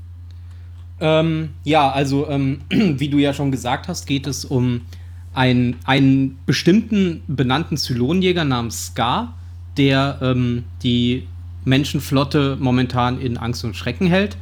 Ähm, 1.01 1.49
ja, 1.63 1.89
also 1.89 2.29
ähm, 2.29 2.61
wie 2.69 3.09
du 3.09 3.17
ja 3.17 3.33
schon 3.33 3.51
gesagt 3.51 3.87
hast, 3.87 4.05
geht 4.05 4.27
es 4.27 4.45
um 4.45 4.81
einen, 5.33 5.77
einen 5.85 6.37
bestimmten 6.45 7.21
benannten 7.27 7.77
Zylonjäger 7.77 8.43
namens 8.43 8.87
Scar, 8.87 9.35
der 9.77 10.19
ähm, 10.21 10.63
die 10.83 11.27
Menschenflotte 11.65 12.57
momentan 12.59 13.21
in 13.21 13.37
Angst 13.37 13.63
und 13.63 13.75
Schrecken 13.75 14.07
hält. 14.07 14.37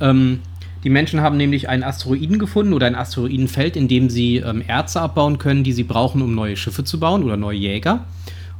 Ähm, 0.00 0.40
die 0.84 0.90
Menschen 0.90 1.20
haben 1.20 1.36
nämlich 1.36 1.68
einen 1.68 1.82
Asteroiden 1.82 2.38
gefunden 2.38 2.72
oder 2.72 2.86
ein 2.86 2.94
Asteroidenfeld, 2.94 3.76
in 3.76 3.88
dem 3.88 4.10
sie 4.10 4.36
ähm, 4.36 4.62
Erze 4.66 5.00
abbauen 5.00 5.38
können, 5.38 5.64
die 5.64 5.72
sie 5.72 5.82
brauchen, 5.82 6.22
um 6.22 6.34
neue 6.34 6.56
Schiffe 6.56 6.84
zu 6.84 7.00
bauen 7.00 7.24
oder 7.24 7.36
neue 7.36 7.58
Jäger. 7.58 8.04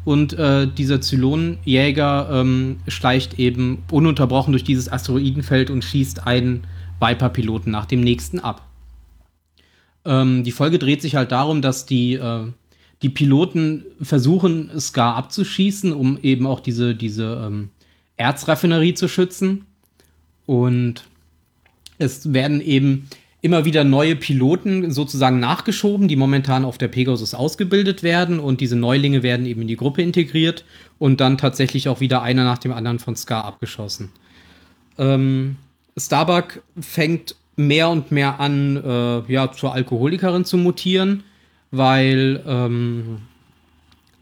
Und 0.04 0.32
äh, 0.32 0.66
dieser 0.66 1.00
Zylonenjäger 1.00 2.28
ähm, 2.32 2.78
schleicht 2.88 3.38
eben 3.38 3.84
ununterbrochen 3.90 4.52
durch 4.52 4.64
dieses 4.64 4.90
Asteroidenfeld 4.90 5.70
und 5.70 5.84
schießt 5.84 6.26
einen 6.26 6.64
Viper-Piloten 7.00 7.70
nach 7.70 7.86
dem 7.86 8.00
nächsten 8.00 8.40
ab. 8.40 8.66
Ähm, 10.04 10.44
die 10.44 10.52
Folge 10.52 10.78
dreht 10.78 11.02
sich 11.02 11.14
halt 11.14 11.32
darum, 11.32 11.62
dass 11.62 11.86
die, 11.86 12.14
äh, 12.14 12.46
die 13.02 13.10
Piloten 13.10 13.84
versuchen, 14.00 14.70
Scar 14.80 15.16
abzuschießen, 15.16 15.92
um 15.92 16.18
eben 16.22 16.46
auch 16.46 16.60
diese, 16.60 16.94
diese 16.94 17.44
ähm, 17.46 17.70
Erzraffinerie 18.16 18.94
zu 18.94 19.08
schützen. 19.08 19.66
Und 20.46 21.04
es 21.98 22.32
werden 22.32 22.60
eben 22.60 23.08
immer 23.40 23.64
wieder 23.64 23.84
neue 23.84 24.16
Piloten 24.16 24.90
sozusagen 24.90 25.38
nachgeschoben, 25.38 26.08
die 26.08 26.16
momentan 26.16 26.64
auf 26.64 26.78
der 26.78 26.88
Pegasus 26.88 27.34
ausgebildet 27.34 28.02
werden. 28.02 28.40
Und 28.40 28.60
diese 28.60 28.76
Neulinge 28.76 29.22
werden 29.22 29.46
eben 29.46 29.62
in 29.62 29.68
die 29.68 29.76
Gruppe 29.76 30.02
integriert 30.02 30.64
und 30.98 31.20
dann 31.20 31.38
tatsächlich 31.38 31.88
auch 31.88 32.00
wieder 32.00 32.22
einer 32.22 32.44
nach 32.44 32.58
dem 32.58 32.72
anderen 32.72 32.98
von 32.98 33.14
Scar 33.14 33.44
abgeschossen. 33.44 34.10
Ähm, 34.96 35.56
Starbuck 35.98 36.62
fängt 36.80 37.34
mehr 37.56 37.88
und 37.90 38.12
mehr 38.12 38.40
an, 38.40 38.76
äh, 38.76 39.32
ja, 39.32 39.52
zur 39.52 39.74
Alkoholikerin 39.74 40.44
zu 40.44 40.56
mutieren, 40.56 41.24
weil 41.70 42.42
ähm, 42.46 43.18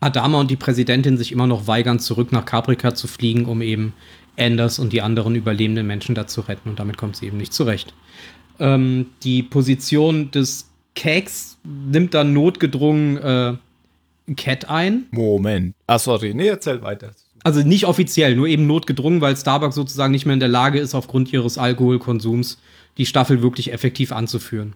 Adama 0.00 0.40
und 0.40 0.50
die 0.50 0.56
Präsidentin 0.56 1.18
sich 1.18 1.32
immer 1.32 1.46
noch 1.46 1.66
weigern, 1.66 1.98
zurück 1.98 2.32
nach 2.32 2.44
Caprica 2.44 2.94
zu 2.94 3.06
fliegen, 3.06 3.46
um 3.46 3.62
eben 3.62 3.92
Anders 4.38 4.78
und 4.78 4.92
die 4.92 5.00
anderen 5.00 5.34
überlebenden 5.34 5.86
Menschen 5.86 6.14
da 6.14 6.26
zu 6.26 6.42
retten. 6.42 6.68
Und 6.68 6.78
damit 6.78 6.98
kommt 6.98 7.16
sie 7.16 7.26
eben 7.26 7.38
nicht 7.38 7.54
zurecht. 7.54 7.94
Ähm, 8.58 9.06
die 9.22 9.42
Position 9.42 10.30
des 10.30 10.70
Keks 10.94 11.58
nimmt 11.64 12.14
dann 12.14 12.32
notgedrungen 12.32 13.16
äh, 13.16 13.54
Cat 14.36 14.68
ein. 14.68 15.06
Moment. 15.10 15.74
Ah, 15.86 15.98
sorry. 15.98 16.34
Nee, 16.34 16.48
erzähl 16.48 16.82
weiter. 16.82 17.12
Also 17.46 17.62
nicht 17.62 17.84
offiziell, 17.84 18.34
nur 18.34 18.48
eben 18.48 18.66
notgedrungen, 18.66 19.20
weil 19.20 19.36
Starbucks 19.36 19.76
sozusagen 19.76 20.10
nicht 20.10 20.26
mehr 20.26 20.34
in 20.34 20.40
der 20.40 20.48
Lage 20.48 20.80
ist, 20.80 20.96
aufgrund 20.96 21.32
ihres 21.32 21.58
Alkoholkonsums 21.58 22.58
die 22.98 23.06
Staffel 23.06 23.40
wirklich 23.40 23.72
effektiv 23.72 24.10
anzuführen. 24.10 24.74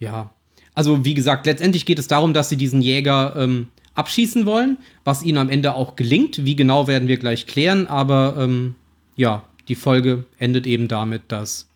Ja. 0.00 0.32
Also, 0.74 1.04
wie 1.04 1.14
gesagt, 1.14 1.46
letztendlich 1.46 1.86
geht 1.86 2.00
es 2.00 2.08
darum, 2.08 2.34
dass 2.34 2.48
sie 2.48 2.56
diesen 2.56 2.82
Jäger 2.82 3.36
ähm, 3.36 3.68
abschießen 3.94 4.46
wollen, 4.46 4.78
was 5.04 5.22
ihnen 5.22 5.38
am 5.38 5.48
Ende 5.48 5.76
auch 5.76 5.94
gelingt. 5.94 6.44
Wie 6.44 6.56
genau 6.56 6.88
werden 6.88 7.06
wir 7.06 7.18
gleich 7.18 7.46
klären, 7.46 7.86
aber 7.86 8.34
ähm, 8.36 8.74
ja, 9.14 9.44
die 9.68 9.76
Folge 9.76 10.24
endet 10.40 10.66
eben 10.66 10.88
damit, 10.88 11.22
dass 11.28 11.68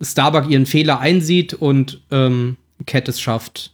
Starbuck 0.00 0.48
ihren 0.48 0.64
Fehler 0.64 1.00
einsieht 1.00 1.54
und 1.54 2.02
ähm, 2.12 2.56
Cat 2.86 3.08
es 3.08 3.20
schafft, 3.20 3.72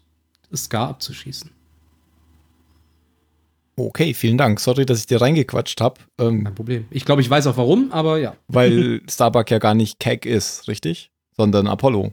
Scar 0.57 0.88
abzuschießen. 0.88 1.50
Okay, 3.89 4.15
vielen 4.15 4.39
Dank. 4.39 4.61
Sorry, 4.61 4.87
dass 4.87 5.01
ich 5.01 5.07
dir 5.07 5.21
reingequatscht 5.21 5.81
habe. 5.81 6.01
Ähm, 6.21 6.45
Kein 6.45 6.55
Problem. 6.55 6.85
Ich 6.91 7.05
glaube, 7.05 7.21
ich 7.23 7.29
weiß 7.31 7.47
auch 7.49 7.57
warum, 7.57 7.91
aber 7.93 8.19
ja. 8.19 8.37
weil 8.49 9.01
Starbuck 9.11 9.51
ja 9.51 9.59
gar 9.59 9.75
nicht 9.75 9.99
Keck 9.99 10.25
ist, 10.27 10.69
richtig? 10.69 11.11
Sondern 11.37 11.67
Apollo. 11.67 12.12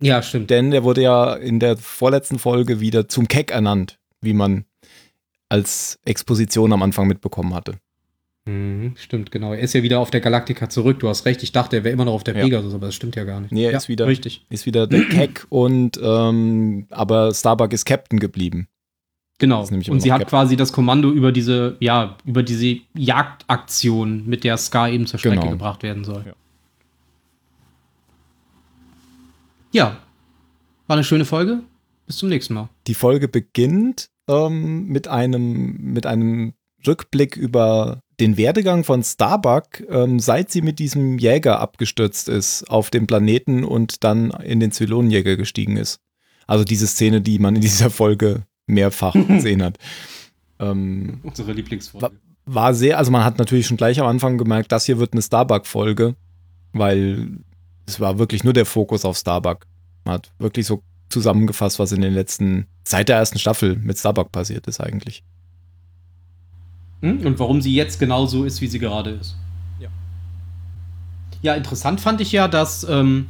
Ja, 0.00 0.22
stimmt. 0.22 0.50
Denn 0.50 0.70
der 0.70 0.84
wurde 0.84 1.02
ja 1.02 1.34
in 1.34 1.58
der 1.60 1.76
vorletzten 1.76 2.38
Folge 2.38 2.80
wieder 2.80 3.08
zum 3.08 3.26
Keck 3.28 3.50
ernannt, 3.50 3.98
wie 4.20 4.32
man 4.32 4.64
als 5.48 5.98
Exposition 6.04 6.72
am 6.72 6.82
Anfang 6.82 7.06
mitbekommen 7.08 7.54
hatte. 7.54 7.74
Mhm, 8.46 8.94
stimmt, 8.96 9.30
genau. 9.30 9.52
Er 9.52 9.58
ist 9.60 9.74
ja 9.74 9.82
wieder 9.82 9.98
auf 10.00 10.10
der 10.10 10.20
Galaktika 10.20 10.68
zurück. 10.70 11.00
Du 11.00 11.08
hast 11.08 11.26
recht. 11.26 11.42
Ich 11.42 11.52
dachte, 11.52 11.76
er 11.76 11.84
wäre 11.84 11.92
immer 11.92 12.04
noch 12.04 12.14
auf 12.14 12.24
der 12.24 12.36
Ja. 12.36 12.44
Pegasus, 12.44 12.72
aber 12.74 12.86
das 12.86 12.94
stimmt 12.94 13.16
ja 13.16 13.24
gar 13.24 13.40
nicht. 13.40 13.52
Nee, 13.52 13.64
er 13.64 13.72
ja, 13.72 13.76
ist 13.78 13.88
wieder- 13.88 14.06
Richtig. 14.06 14.46
Ist 14.50 14.66
wieder 14.66 14.86
der 14.86 15.04
Keck 15.08 15.46
und 15.50 15.98
ähm, 16.02 16.86
aber 16.90 17.34
Starbuck 17.34 17.72
ist 17.72 17.84
Captain 17.84 18.18
geblieben. 18.20 18.68
Genau. 19.38 19.60
Und 19.60 20.00
sie 20.00 20.12
hat 20.12 20.20
Captain. 20.20 20.28
quasi 20.30 20.56
das 20.56 20.72
Kommando 20.72 21.10
über 21.12 21.30
diese, 21.30 21.76
ja, 21.78 22.16
über 22.24 22.42
diese 22.42 22.78
Jagdaktion, 22.94 24.26
mit 24.26 24.42
der 24.42 24.56
Scar 24.56 24.90
eben 24.90 25.06
zur 25.06 25.18
Strecke 25.20 25.38
Genau. 25.38 25.50
gebracht 25.52 25.82
werden 25.84 26.04
soll. 26.04 26.24
Ja. 26.26 26.32
Ja. 29.72 29.96
War 30.86 30.96
eine 30.96 31.04
schöne 31.04 31.24
Folge. 31.24 31.60
Bis 32.06 32.16
zum 32.16 32.30
nächsten 32.30 32.54
Mal. 32.54 32.68
Die 32.86 32.94
Folge 32.94 33.28
beginnt 33.28 34.08
ähm, 34.28 34.86
mit 34.86 35.08
einem 35.08 35.76
mit 35.92 36.06
einem 36.06 36.54
Rückblick 36.86 37.36
über 37.36 38.00
den 38.18 38.36
Werdegang 38.36 38.82
von 38.82 39.02
Starbuck, 39.02 39.80
ähm, 39.88 40.18
seit 40.18 40.50
sie 40.50 40.62
mit 40.62 40.78
diesem 40.78 41.18
Jäger 41.18 41.60
abgestürzt 41.60 42.28
ist 42.28 42.64
auf 42.70 42.90
dem 42.90 43.06
Planeten 43.06 43.62
und 43.62 44.02
dann 44.04 44.30
in 44.30 44.58
den 44.60 44.72
Zylonenjäger 44.72 45.36
gestiegen 45.36 45.76
ist. 45.76 46.00
Also 46.46 46.64
diese 46.64 46.86
Szene, 46.86 47.20
die 47.20 47.38
man 47.38 47.54
in 47.56 47.60
dieser 47.60 47.90
Folge 47.90 48.44
mehrfach 48.68 49.14
gesehen 49.28 49.62
hat. 49.62 49.78
Ähm, 50.60 51.20
Unsere 51.24 51.52
Lieblingsfolge. 51.52 52.10
war 52.46 52.74
sehr, 52.74 52.98
also 52.98 53.10
man 53.10 53.24
hat 53.24 53.38
natürlich 53.38 53.66
schon 53.66 53.76
gleich 53.76 54.00
am 54.00 54.06
Anfang 54.06 54.38
gemerkt, 54.38 54.70
das 54.70 54.86
hier 54.86 54.98
wird 54.98 55.12
eine 55.12 55.22
Starbuck-Folge, 55.22 56.14
weil 56.72 57.38
es 57.86 57.98
war 57.98 58.18
wirklich 58.18 58.44
nur 58.44 58.52
der 58.52 58.66
Fokus 58.66 59.04
auf 59.04 59.16
Starbuck. 59.16 59.66
Man 60.04 60.14
hat 60.14 60.30
wirklich 60.38 60.66
so 60.66 60.82
zusammengefasst, 61.08 61.78
was 61.78 61.92
in 61.92 62.02
den 62.02 62.12
letzten, 62.12 62.66
seit 62.84 63.08
der 63.08 63.16
ersten 63.16 63.38
Staffel 63.38 63.76
mit 63.76 63.98
Starbuck 63.98 64.30
passiert 64.30 64.66
ist 64.66 64.80
eigentlich. 64.80 65.22
Hm? 67.00 67.24
Und 67.26 67.38
warum 67.38 67.60
sie 67.62 67.74
jetzt 67.74 67.98
genau 67.98 68.26
so 68.26 68.44
ist, 68.44 68.60
wie 68.60 68.66
sie 68.66 68.78
gerade 68.78 69.10
ist. 69.10 69.36
Ja. 69.78 69.88
Ja, 71.42 71.54
interessant 71.54 72.00
fand 72.00 72.20
ich 72.20 72.32
ja, 72.32 72.48
dass, 72.48 72.84
ähm, 72.84 73.28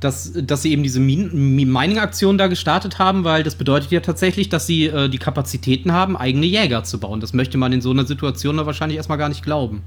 dass, 0.00 0.32
dass 0.32 0.62
sie 0.62 0.72
eben 0.72 0.82
diese 0.82 0.98
Min- 1.00 1.30
Mi- 1.56 1.66
Mining-Aktion 1.66 2.38
da 2.38 2.46
gestartet 2.46 2.98
haben, 2.98 3.24
weil 3.24 3.42
das 3.42 3.54
bedeutet 3.54 3.90
ja 3.90 4.00
tatsächlich, 4.00 4.48
dass 4.48 4.66
sie 4.66 4.86
äh, 4.86 5.08
die 5.08 5.18
Kapazitäten 5.18 5.92
haben, 5.92 6.16
eigene 6.16 6.46
Jäger 6.46 6.84
zu 6.84 6.98
bauen. 6.98 7.20
Das 7.20 7.32
möchte 7.34 7.58
man 7.58 7.72
in 7.72 7.80
so 7.82 7.90
einer 7.90 8.06
Situation 8.06 8.56
da 8.56 8.66
wahrscheinlich 8.66 8.96
erstmal 8.96 9.18
gar 9.18 9.28
nicht 9.28 9.42
glauben. 9.42 9.82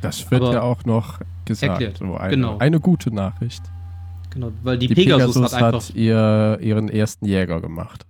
Das 0.00 0.30
wird 0.30 0.42
Aber 0.42 0.52
ja 0.52 0.62
auch 0.62 0.84
noch 0.84 1.18
gesagt. 1.44 1.72
erklärt, 1.72 1.98
So 1.98 2.16
eine, 2.16 2.30
genau. 2.30 2.58
eine 2.58 2.78
gute 2.78 3.12
Nachricht. 3.12 3.62
Genau, 4.30 4.52
weil 4.62 4.78
die, 4.78 4.86
Die 4.86 4.94
Pegasus, 4.94 5.34
Pegasus, 5.34 5.52
hat 5.56 5.62
einfach. 5.62 5.88
hat 5.88 5.94
ihr, 5.96 6.58
ihren 6.60 6.88
ersten 6.88 7.26
Jäger 7.26 7.60
gemacht. 7.60 8.04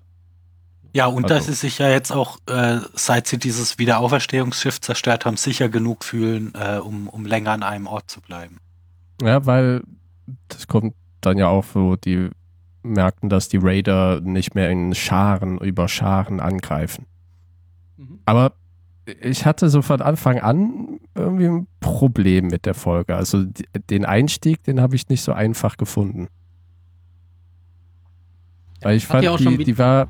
Ja, 0.92 1.06
und 1.06 1.24
Also- 1.24 1.34
dass 1.34 1.46
sie 1.46 1.52
sich 1.54 1.78
ja 1.78 1.88
jetzt 1.88 2.10
auch, 2.12 2.38
äh, 2.46 2.78
seit 2.94 3.26
sie 3.26 3.38
dieses 3.38 3.78
Wiederauferstehungsschiff 3.78 4.80
zerstört 4.80 5.24
haben, 5.24 5.36
sicher 5.38 5.68
genug 5.68 6.04
fühlen, 6.04 6.52
äh, 6.54 6.76
um, 6.78 7.08
um 7.08 7.24
länger 7.24 7.52
an 7.52 7.62
einem 7.62 7.86
Ort 7.86 8.10
zu 8.10 8.20
bleiben. 8.20 8.58
Ja, 9.22 9.46
weil 9.46 9.82
das 10.48 10.66
kommt 10.66 10.94
dann 11.20 11.38
ja 11.38 11.48
auch 11.48 11.64
so, 11.64 11.96
die 11.96 12.30
merkten, 12.82 13.28
dass 13.28 13.48
die 13.48 13.58
Raider 13.60 14.20
nicht 14.20 14.54
mehr 14.54 14.70
in 14.70 14.94
Scharen 14.94 15.58
über 15.58 15.88
Scharen 15.88 16.40
angreifen. 16.40 17.06
Mhm. 17.96 18.20
Aber 18.24 18.52
ich 19.20 19.46
hatte 19.46 19.68
so 19.68 19.82
von 19.82 20.00
Anfang 20.02 20.38
an 20.38 21.00
irgendwie 21.14 21.46
ein 21.46 21.66
Problem 21.80 22.48
mit 22.48 22.66
der 22.66 22.74
Folge. 22.74 23.16
Also 23.16 23.44
den 23.90 24.04
Einstieg, 24.04 24.62
den 24.64 24.80
habe 24.80 24.96
ich 24.96 25.08
nicht 25.08 25.22
so 25.22 25.32
einfach 25.32 25.76
gefunden. 25.76 26.28
Weil 28.82 28.96
ich 28.96 29.08
Hat 29.08 29.24
fand, 29.24 29.40
die, 29.40 29.64
die, 29.64 29.78
war, 29.78 30.08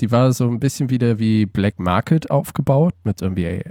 die 0.00 0.10
war 0.10 0.32
so 0.32 0.48
ein 0.48 0.60
bisschen 0.60 0.90
wieder 0.90 1.18
wie 1.18 1.44
Black 1.44 1.78
Market 1.78 2.30
aufgebaut, 2.30 2.94
mit 3.04 3.20
irgendwie 3.20 3.62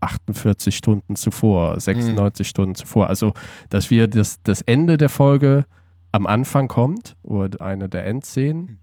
48 0.00 0.76
Stunden 0.76 1.16
zuvor, 1.16 1.78
96 1.78 2.48
Stunden 2.48 2.74
zuvor. 2.74 3.08
Also, 3.08 3.32
dass 3.70 3.90
wir 3.90 4.08
das, 4.08 4.42
das 4.42 4.62
Ende 4.62 4.96
der 4.96 5.08
Folge 5.08 5.66
am 6.16 6.26
Anfang 6.26 6.66
kommt, 6.66 7.14
oder 7.22 7.60
eine 7.60 7.90
der 7.90 8.06
Endszenen, 8.06 8.78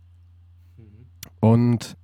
und 1.39 1.97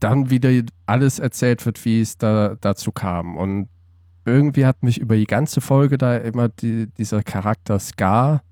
dann 0.00 0.30
wieder 0.30 0.50
alles 0.86 1.18
erzählt 1.18 1.64
wird, 1.66 1.84
wie 1.84 2.00
es 2.00 2.16
da 2.16 2.56
dazu 2.60 2.92
kam. 2.92 3.36
Und 3.36 3.68
irgendwie 4.24 4.64
hat 4.64 4.82
mich 4.82 4.98
über 4.98 5.16
die 5.16 5.26
ganze 5.26 5.60
Folge 5.60 5.98
da 5.98 6.16
immer 6.16 6.48
die, 6.48 6.86
dieser 6.96 7.22
Charakter 7.22 7.78
Scar 7.78 8.42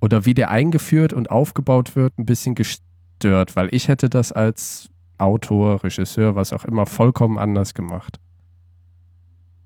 oder 0.00 0.24
wie 0.24 0.32
der 0.32 0.50
eingeführt 0.50 1.12
und 1.12 1.30
aufgebaut 1.30 1.94
wird, 1.94 2.18
ein 2.18 2.24
bisschen 2.24 2.54
gestört, 2.54 3.56
weil 3.56 3.68
ich 3.72 3.88
hätte 3.88 4.08
das 4.08 4.32
als 4.32 4.88
Autor, 5.18 5.84
Regisseur, 5.84 6.36
was 6.36 6.54
auch 6.54 6.64
immer, 6.64 6.86
vollkommen 6.86 7.38
anders 7.38 7.74
gemacht. 7.74 8.18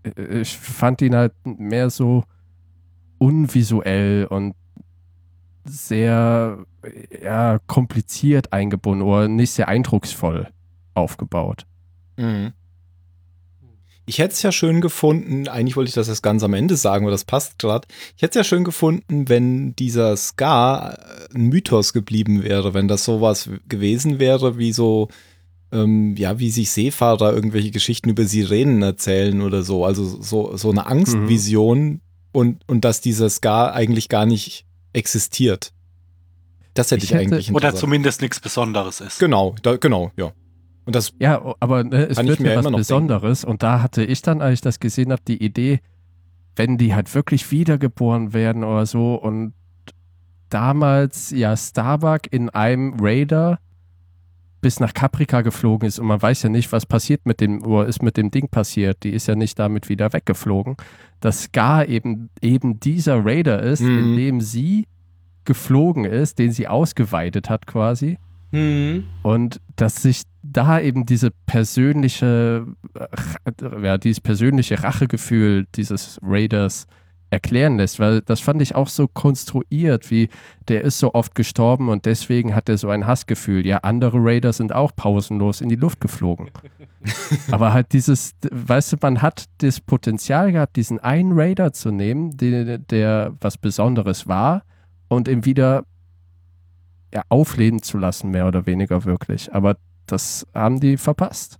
Äh, 0.02 0.40
Ich 0.40 0.58
fand 0.58 1.02
ihn 1.02 1.14
halt 1.14 1.34
mehr 1.44 1.88
so 1.88 2.24
unvisuell 3.18 4.26
und 4.26 4.56
sehr 5.64 6.58
ja, 7.22 7.58
kompliziert 7.66 8.52
eingebunden 8.52 9.02
oder 9.02 9.28
nicht 9.28 9.52
sehr 9.52 9.68
eindrucksvoll 9.68 10.48
aufgebaut. 10.94 11.66
Ich 14.06 14.18
hätte 14.18 14.34
es 14.34 14.42
ja 14.42 14.52
schön 14.52 14.82
gefunden, 14.82 15.48
eigentlich 15.48 15.76
wollte 15.76 15.88
ich 15.88 15.94
das 15.94 16.08
erst 16.08 16.22
ganz 16.22 16.42
am 16.42 16.52
Ende 16.52 16.76
sagen, 16.76 17.06
aber 17.06 17.10
das 17.10 17.24
passt 17.24 17.58
gerade. 17.58 17.88
Ich 18.16 18.22
hätte 18.22 18.38
es 18.38 18.44
ja 18.46 18.48
schön 18.48 18.64
gefunden, 18.64 19.30
wenn 19.30 19.74
dieser 19.76 20.14
Scar 20.16 20.98
äh, 20.98 21.34
ein 21.34 21.48
Mythos 21.48 21.94
geblieben 21.94 22.42
wäre, 22.42 22.74
wenn 22.74 22.86
das 22.86 23.04
sowas 23.04 23.48
gewesen 23.66 24.18
wäre, 24.18 24.58
wie 24.58 24.72
so, 24.72 25.08
ähm, 25.72 26.16
ja, 26.16 26.38
wie 26.38 26.50
sich 26.50 26.70
Seefahrer 26.70 27.32
irgendwelche 27.32 27.70
Geschichten 27.70 28.10
über 28.10 28.26
Sirenen 28.26 28.82
erzählen 28.82 29.40
oder 29.40 29.62
so. 29.62 29.86
Also 29.86 30.04
so, 30.04 30.54
so 30.54 30.70
eine 30.70 30.86
Angstvision 30.86 32.02
und, 32.32 32.60
und 32.66 32.84
dass 32.84 33.00
dieser 33.00 33.30
Scar 33.30 33.72
eigentlich 33.72 34.10
gar 34.10 34.26
nicht 34.26 34.66
existiert. 34.94 35.72
Das 36.72 36.90
hätte 36.90 37.04
Ich 37.04 37.10
ich, 37.10 37.16
hätte- 37.16 37.22
eigentlich 37.34 37.54
Oder 37.54 37.74
zumindest 37.74 38.22
nichts 38.22 38.40
Besonderes 38.40 39.00
ist. 39.00 39.18
Genau, 39.20 39.54
da, 39.62 39.76
genau, 39.76 40.10
ja. 40.16 40.32
Und 40.86 40.94
das 40.96 41.12
Ja, 41.18 41.54
aber 41.60 41.84
ne, 41.84 42.06
es 42.08 42.16
wird 42.18 42.40
mir 42.40 42.56
was 42.56 42.60
immer 42.64 42.70
noch 42.72 42.78
Besonderes. 42.78 43.44
Und 43.44 43.62
da 43.62 43.80
hatte 43.82 44.02
ich 44.04 44.22
dann, 44.22 44.40
als 44.42 44.54
ich 44.54 44.60
das 44.62 44.80
gesehen 44.80 45.12
habe, 45.12 45.22
die 45.26 45.42
Idee, 45.42 45.80
wenn 46.56 46.76
die 46.78 46.94
halt 46.94 47.14
wirklich 47.14 47.50
wiedergeboren 47.50 48.32
werden 48.32 48.64
oder 48.64 48.86
so 48.86 49.14
und 49.14 49.54
damals 50.50 51.30
ja 51.30 51.56
Starbuck 51.56 52.22
in 52.32 52.50
einem 52.50 52.94
Raider 53.00 53.58
bis 54.64 54.80
nach 54.80 54.94
Caprica 54.94 55.42
geflogen 55.42 55.86
ist 55.86 55.98
und 55.98 56.06
man 56.06 56.22
weiß 56.22 56.44
ja 56.44 56.48
nicht, 56.48 56.72
was 56.72 56.86
passiert 56.86 57.26
mit 57.26 57.42
dem, 57.42 57.62
oder 57.66 57.86
ist 57.86 58.02
mit 58.02 58.16
dem 58.16 58.30
Ding 58.30 58.48
passiert. 58.48 59.02
Die 59.02 59.10
ist 59.10 59.26
ja 59.26 59.34
nicht 59.34 59.58
damit 59.58 59.90
wieder 59.90 60.14
weggeflogen. 60.14 60.76
Dass 61.20 61.42
Scar 61.42 61.86
eben, 61.86 62.30
eben 62.40 62.80
dieser 62.80 63.22
Raider 63.26 63.62
ist, 63.62 63.82
Mhm. 63.82 63.98
in 63.98 64.16
dem 64.16 64.40
sie 64.40 64.86
geflogen 65.44 66.06
ist, 66.06 66.38
den 66.38 66.50
sie 66.50 66.66
ausgeweidet 66.66 67.50
hat 67.50 67.66
quasi. 67.66 68.16
Mhm. 68.52 69.04
Und 69.22 69.60
dass 69.76 69.96
sich 69.96 70.22
da 70.42 70.80
eben 70.80 71.04
diese 71.04 71.30
persönliche, 71.44 72.64
äh, 72.94 73.82
ja, 73.84 73.98
dieses 73.98 74.22
persönliche 74.22 74.82
Rachegefühl 74.82 75.66
dieses 75.74 76.18
Raiders 76.22 76.86
erklären 77.34 77.76
lässt, 77.76 77.98
weil 77.98 78.22
das 78.22 78.40
fand 78.40 78.62
ich 78.62 78.74
auch 78.74 78.88
so 78.88 79.06
konstruiert, 79.08 80.10
wie 80.10 80.30
der 80.68 80.82
ist 80.82 80.98
so 80.98 81.12
oft 81.12 81.34
gestorben 81.34 81.88
und 81.88 82.06
deswegen 82.06 82.54
hat 82.54 82.68
er 82.68 82.78
so 82.78 82.88
ein 82.88 83.06
Hassgefühl. 83.06 83.66
Ja, 83.66 83.78
andere 83.78 84.18
Raider 84.18 84.52
sind 84.52 84.72
auch 84.72 84.92
pausenlos 84.94 85.60
in 85.60 85.68
die 85.68 85.76
Luft 85.76 86.00
geflogen. 86.00 86.50
Aber 87.50 87.72
halt 87.72 87.92
dieses, 87.92 88.34
weißt 88.50 88.94
du, 88.94 88.96
man 89.02 89.20
hat 89.20 89.44
das 89.58 89.80
Potenzial 89.80 90.52
gehabt, 90.52 90.76
diesen 90.76 91.00
einen 91.00 91.32
Raider 91.32 91.72
zu 91.72 91.90
nehmen, 91.90 92.36
der, 92.36 92.78
der 92.78 93.34
was 93.40 93.58
Besonderes 93.58 94.26
war 94.26 94.62
und 95.08 95.28
ihn 95.28 95.44
wieder 95.44 95.84
ja, 97.12 97.22
aufleben 97.28 97.82
zu 97.82 97.98
lassen, 97.98 98.30
mehr 98.30 98.46
oder 98.46 98.66
weniger 98.66 99.04
wirklich. 99.04 99.52
Aber 99.52 99.76
das 100.06 100.46
haben 100.54 100.80
die 100.80 100.96
verpasst. 100.96 101.58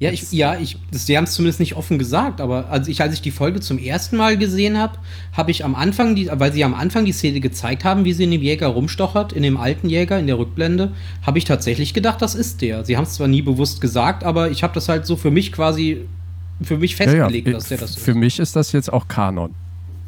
Ja, 0.00 0.12
ich, 0.12 0.30
ja, 0.30 0.56
ich, 0.56 0.78
das, 0.92 1.06
die 1.06 1.16
haben 1.16 1.24
es 1.24 1.32
zumindest 1.32 1.58
nicht 1.58 1.74
offen 1.74 1.98
gesagt, 1.98 2.40
aber 2.40 2.70
als 2.70 2.86
ich, 2.86 3.02
als 3.02 3.14
ich 3.14 3.20
die 3.20 3.32
Folge 3.32 3.58
zum 3.58 3.78
ersten 3.78 4.16
Mal 4.16 4.38
gesehen 4.38 4.78
habe, 4.78 4.96
habe 5.32 5.50
ich 5.50 5.64
am 5.64 5.74
Anfang, 5.74 6.14
die, 6.14 6.30
weil 6.32 6.52
sie 6.52 6.62
am 6.62 6.74
Anfang 6.74 7.04
die 7.04 7.10
Szene 7.10 7.40
gezeigt 7.40 7.84
haben, 7.84 8.04
wie 8.04 8.12
sie 8.12 8.22
in 8.22 8.30
dem 8.30 8.42
Jäger 8.42 8.68
rumstochert, 8.68 9.32
in 9.32 9.42
dem 9.42 9.56
alten 9.56 9.88
Jäger, 9.88 10.20
in 10.20 10.28
der 10.28 10.38
Rückblende, 10.38 10.92
habe 11.22 11.38
ich 11.38 11.46
tatsächlich 11.46 11.94
gedacht, 11.94 12.22
das 12.22 12.36
ist 12.36 12.62
der. 12.62 12.84
Sie 12.84 12.96
haben 12.96 13.04
es 13.04 13.14
zwar 13.14 13.26
nie 13.26 13.42
bewusst 13.42 13.80
gesagt, 13.80 14.22
aber 14.22 14.52
ich 14.52 14.62
habe 14.62 14.72
das 14.72 14.88
halt 14.88 15.04
so 15.04 15.16
für 15.16 15.32
mich 15.32 15.50
quasi, 15.50 16.06
für 16.62 16.78
mich 16.78 16.94
festgelegt, 16.94 17.48
ja, 17.48 17.54
dass 17.54 17.66
der 17.66 17.78
das 17.78 17.90
ist. 17.90 17.98
Für 17.98 18.14
mich 18.14 18.38
ist 18.38 18.54
das 18.54 18.70
jetzt 18.70 18.92
auch 18.92 19.08
Kanon. 19.08 19.52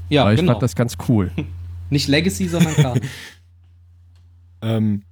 ja, 0.08 0.24
weil 0.24 0.34
ich 0.34 0.40
genau. 0.40 0.52
fand 0.52 0.62
das 0.62 0.76
ganz 0.76 0.96
cool. 1.08 1.32
Nicht 1.90 2.06
Legacy, 2.06 2.46
sondern 2.46 2.74
Kanon. 2.74 3.00
Ähm, 4.62 5.02
äh, 5.02 5.09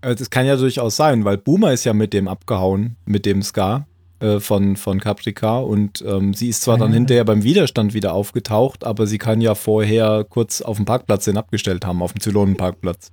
das 0.00 0.30
kann 0.30 0.46
ja 0.46 0.56
durchaus 0.56 0.96
sein, 0.96 1.24
weil 1.24 1.36
Boomer 1.38 1.72
ist 1.72 1.84
ja 1.84 1.92
mit 1.92 2.12
dem 2.12 2.28
abgehauen, 2.28 2.96
mit 3.04 3.26
dem 3.26 3.42
Scar 3.42 3.86
äh, 4.20 4.40
von, 4.40 4.76
von 4.76 5.00
Caprica 5.00 5.58
und 5.58 6.02
ähm, 6.06 6.34
sie 6.34 6.48
ist 6.48 6.62
zwar 6.62 6.78
dann 6.78 6.90
Ah. 6.90 6.94
hinterher 6.94 7.24
beim 7.24 7.42
Widerstand 7.42 7.94
wieder 7.94 8.12
aufgetaucht, 8.14 8.84
aber 8.84 9.06
sie 9.06 9.18
kann 9.18 9.40
ja 9.40 9.54
vorher 9.54 10.24
kurz 10.28 10.60
auf 10.62 10.76
dem 10.76 10.84
Parkplatz 10.86 11.24
den 11.24 11.36
abgestellt 11.36 11.84
haben, 11.86 12.02
auf 12.02 12.12
dem 12.12 12.20
Zylonenparkplatz. 12.20 13.12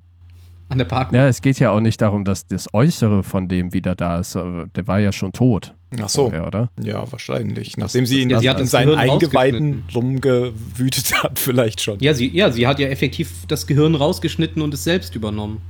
An 0.70 0.79
der 0.79 0.86
Park. 0.86 1.13
Ja, 1.13 1.27
es 1.29 1.41
geht 1.41 1.60
ja 1.60 1.72
auch 1.72 1.79
nicht 1.79 2.01
darum, 2.01 2.25
dass 2.25 2.46
das 2.46 2.67
Äußere 2.74 3.24
von 3.24 3.48
dem 3.48 3.72
wieder 3.74 3.96
da 3.96 4.20
ist. 4.20 4.36
aber 4.36 4.67
Der 4.75 4.86
war 4.86 5.00
ja 5.00 5.13
schon 5.13 5.32
tot. 5.32 5.74
Ach 6.01 6.10
so, 6.10 6.24
vorher, 6.24 6.46
oder? 6.46 6.70
ja, 6.82 7.10
wahrscheinlich. 7.10 7.77
Nachdem 7.77 8.06
sie 8.06 8.22
in, 8.22 8.29
Ja, 8.29 8.39
sie 8.41 8.50
hat 8.50 8.60
in 8.60 8.65
seinen 8.65 8.89
Gehirn 8.98 9.10
Eingeweiden 9.12 9.84
rumgewütet 9.96 11.24
hat, 11.24 11.39
vielleicht 11.39 11.79
schon. 11.82 12.00
Ja, 12.00 12.13
sie, 12.13 12.27
ja, 12.36 12.51
sie 12.51 12.67
hat 12.67 12.79
ja 12.79 12.88
effektiv 12.89 13.46
das 13.48 13.65
Gehirn 13.67 13.96
rausgeschnitten 13.96 14.62
und 14.62 14.74
es 14.74 14.84
selbst 14.84 15.15
übernommen. 15.15 15.62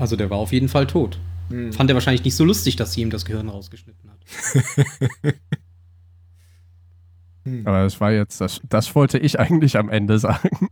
Also 0.00 0.16
der 0.16 0.30
war 0.30 0.38
auf 0.38 0.52
jeden 0.52 0.68
Fall 0.68 0.86
tot. 0.86 1.18
Hm. 1.50 1.72
Fand 1.72 1.90
er 1.90 1.94
wahrscheinlich 1.94 2.24
nicht 2.24 2.34
so 2.36 2.44
lustig, 2.44 2.76
dass 2.76 2.92
sie 2.94 3.02
ihm 3.02 3.10
das 3.10 3.24
Gehirn 3.24 3.48
rausgeschnitten 3.48 4.10
hat. 4.10 5.34
Hm. 7.44 7.66
Aber 7.66 7.82
das 7.84 7.98
war 8.02 8.12
jetzt, 8.12 8.38
das, 8.42 8.60
das 8.68 8.94
wollte 8.94 9.16
ich 9.18 9.40
eigentlich 9.40 9.78
am 9.78 9.88
Ende 9.88 10.18
sagen. 10.18 10.50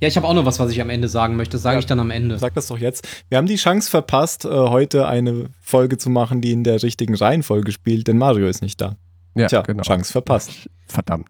Ja, 0.00 0.08
ich 0.08 0.16
habe 0.16 0.26
auch 0.26 0.34
noch 0.34 0.44
was, 0.44 0.58
was 0.58 0.72
ich 0.72 0.80
am 0.80 0.90
Ende 0.90 1.06
sagen 1.06 1.36
möchte. 1.36 1.52
Das 1.52 1.62
sage 1.62 1.74
Ja. 1.74 1.78
ich 1.78 1.86
dann 1.86 2.00
am 2.00 2.10
Ende. 2.10 2.36
Sag 2.36 2.54
das 2.54 2.66
doch 2.66 2.78
jetzt. 2.78 3.06
Wir 3.28 3.38
haben 3.38 3.46
die 3.46 3.54
Chance 3.54 3.88
verpasst, 3.88 4.44
äh, 4.44 4.48
heute 4.48 5.06
eine 5.06 5.50
Folge 5.60 5.96
zu 5.96 6.10
machen, 6.10 6.40
die 6.40 6.50
in 6.50 6.64
der 6.64 6.82
richtigen 6.82 7.14
Reihenfolge 7.14 7.70
spielt, 7.70 8.08
denn 8.08 8.18
Mario 8.18 8.48
ist 8.48 8.62
nicht 8.62 8.80
da. 8.80 8.96
Ja, 9.36 9.46
Tja, 9.46 9.62
genau. 9.62 9.84
Chance 9.84 10.10
verpasst. 10.10 10.68
Verdammt. 10.88 11.28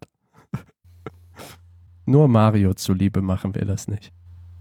Nur 2.06 2.28
Mario 2.28 2.72
zuliebe 2.72 3.20
machen 3.20 3.54
wir 3.54 3.66
das 3.66 3.88
nicht. 3.88 4.10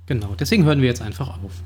Genau, 0.07 0.35
deswegen 0.37 0.65
hören 0.65 0.81
wir 0.81 0.89
jetzt 0.89 1.01
einfach 1.01 1.29
auf. 1.41 1.63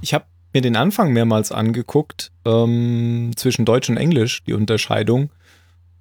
Ich 0.00 0.14
habe 0.14 0.24
mir 0.52 0.62
den 0.62 0.76
Anfang 0.76 1.12
mehrmals 1.12 1.52
angeguckt, 1.52 2.32
ähm, 2.44 3.32
zwischen 3.36 3.64
Deutsch 3.64 3.88
und 3.90 3.96
Englisch, 3.96 4.42
die 4.44 4.52
Unterscheidung. 4.54 5.30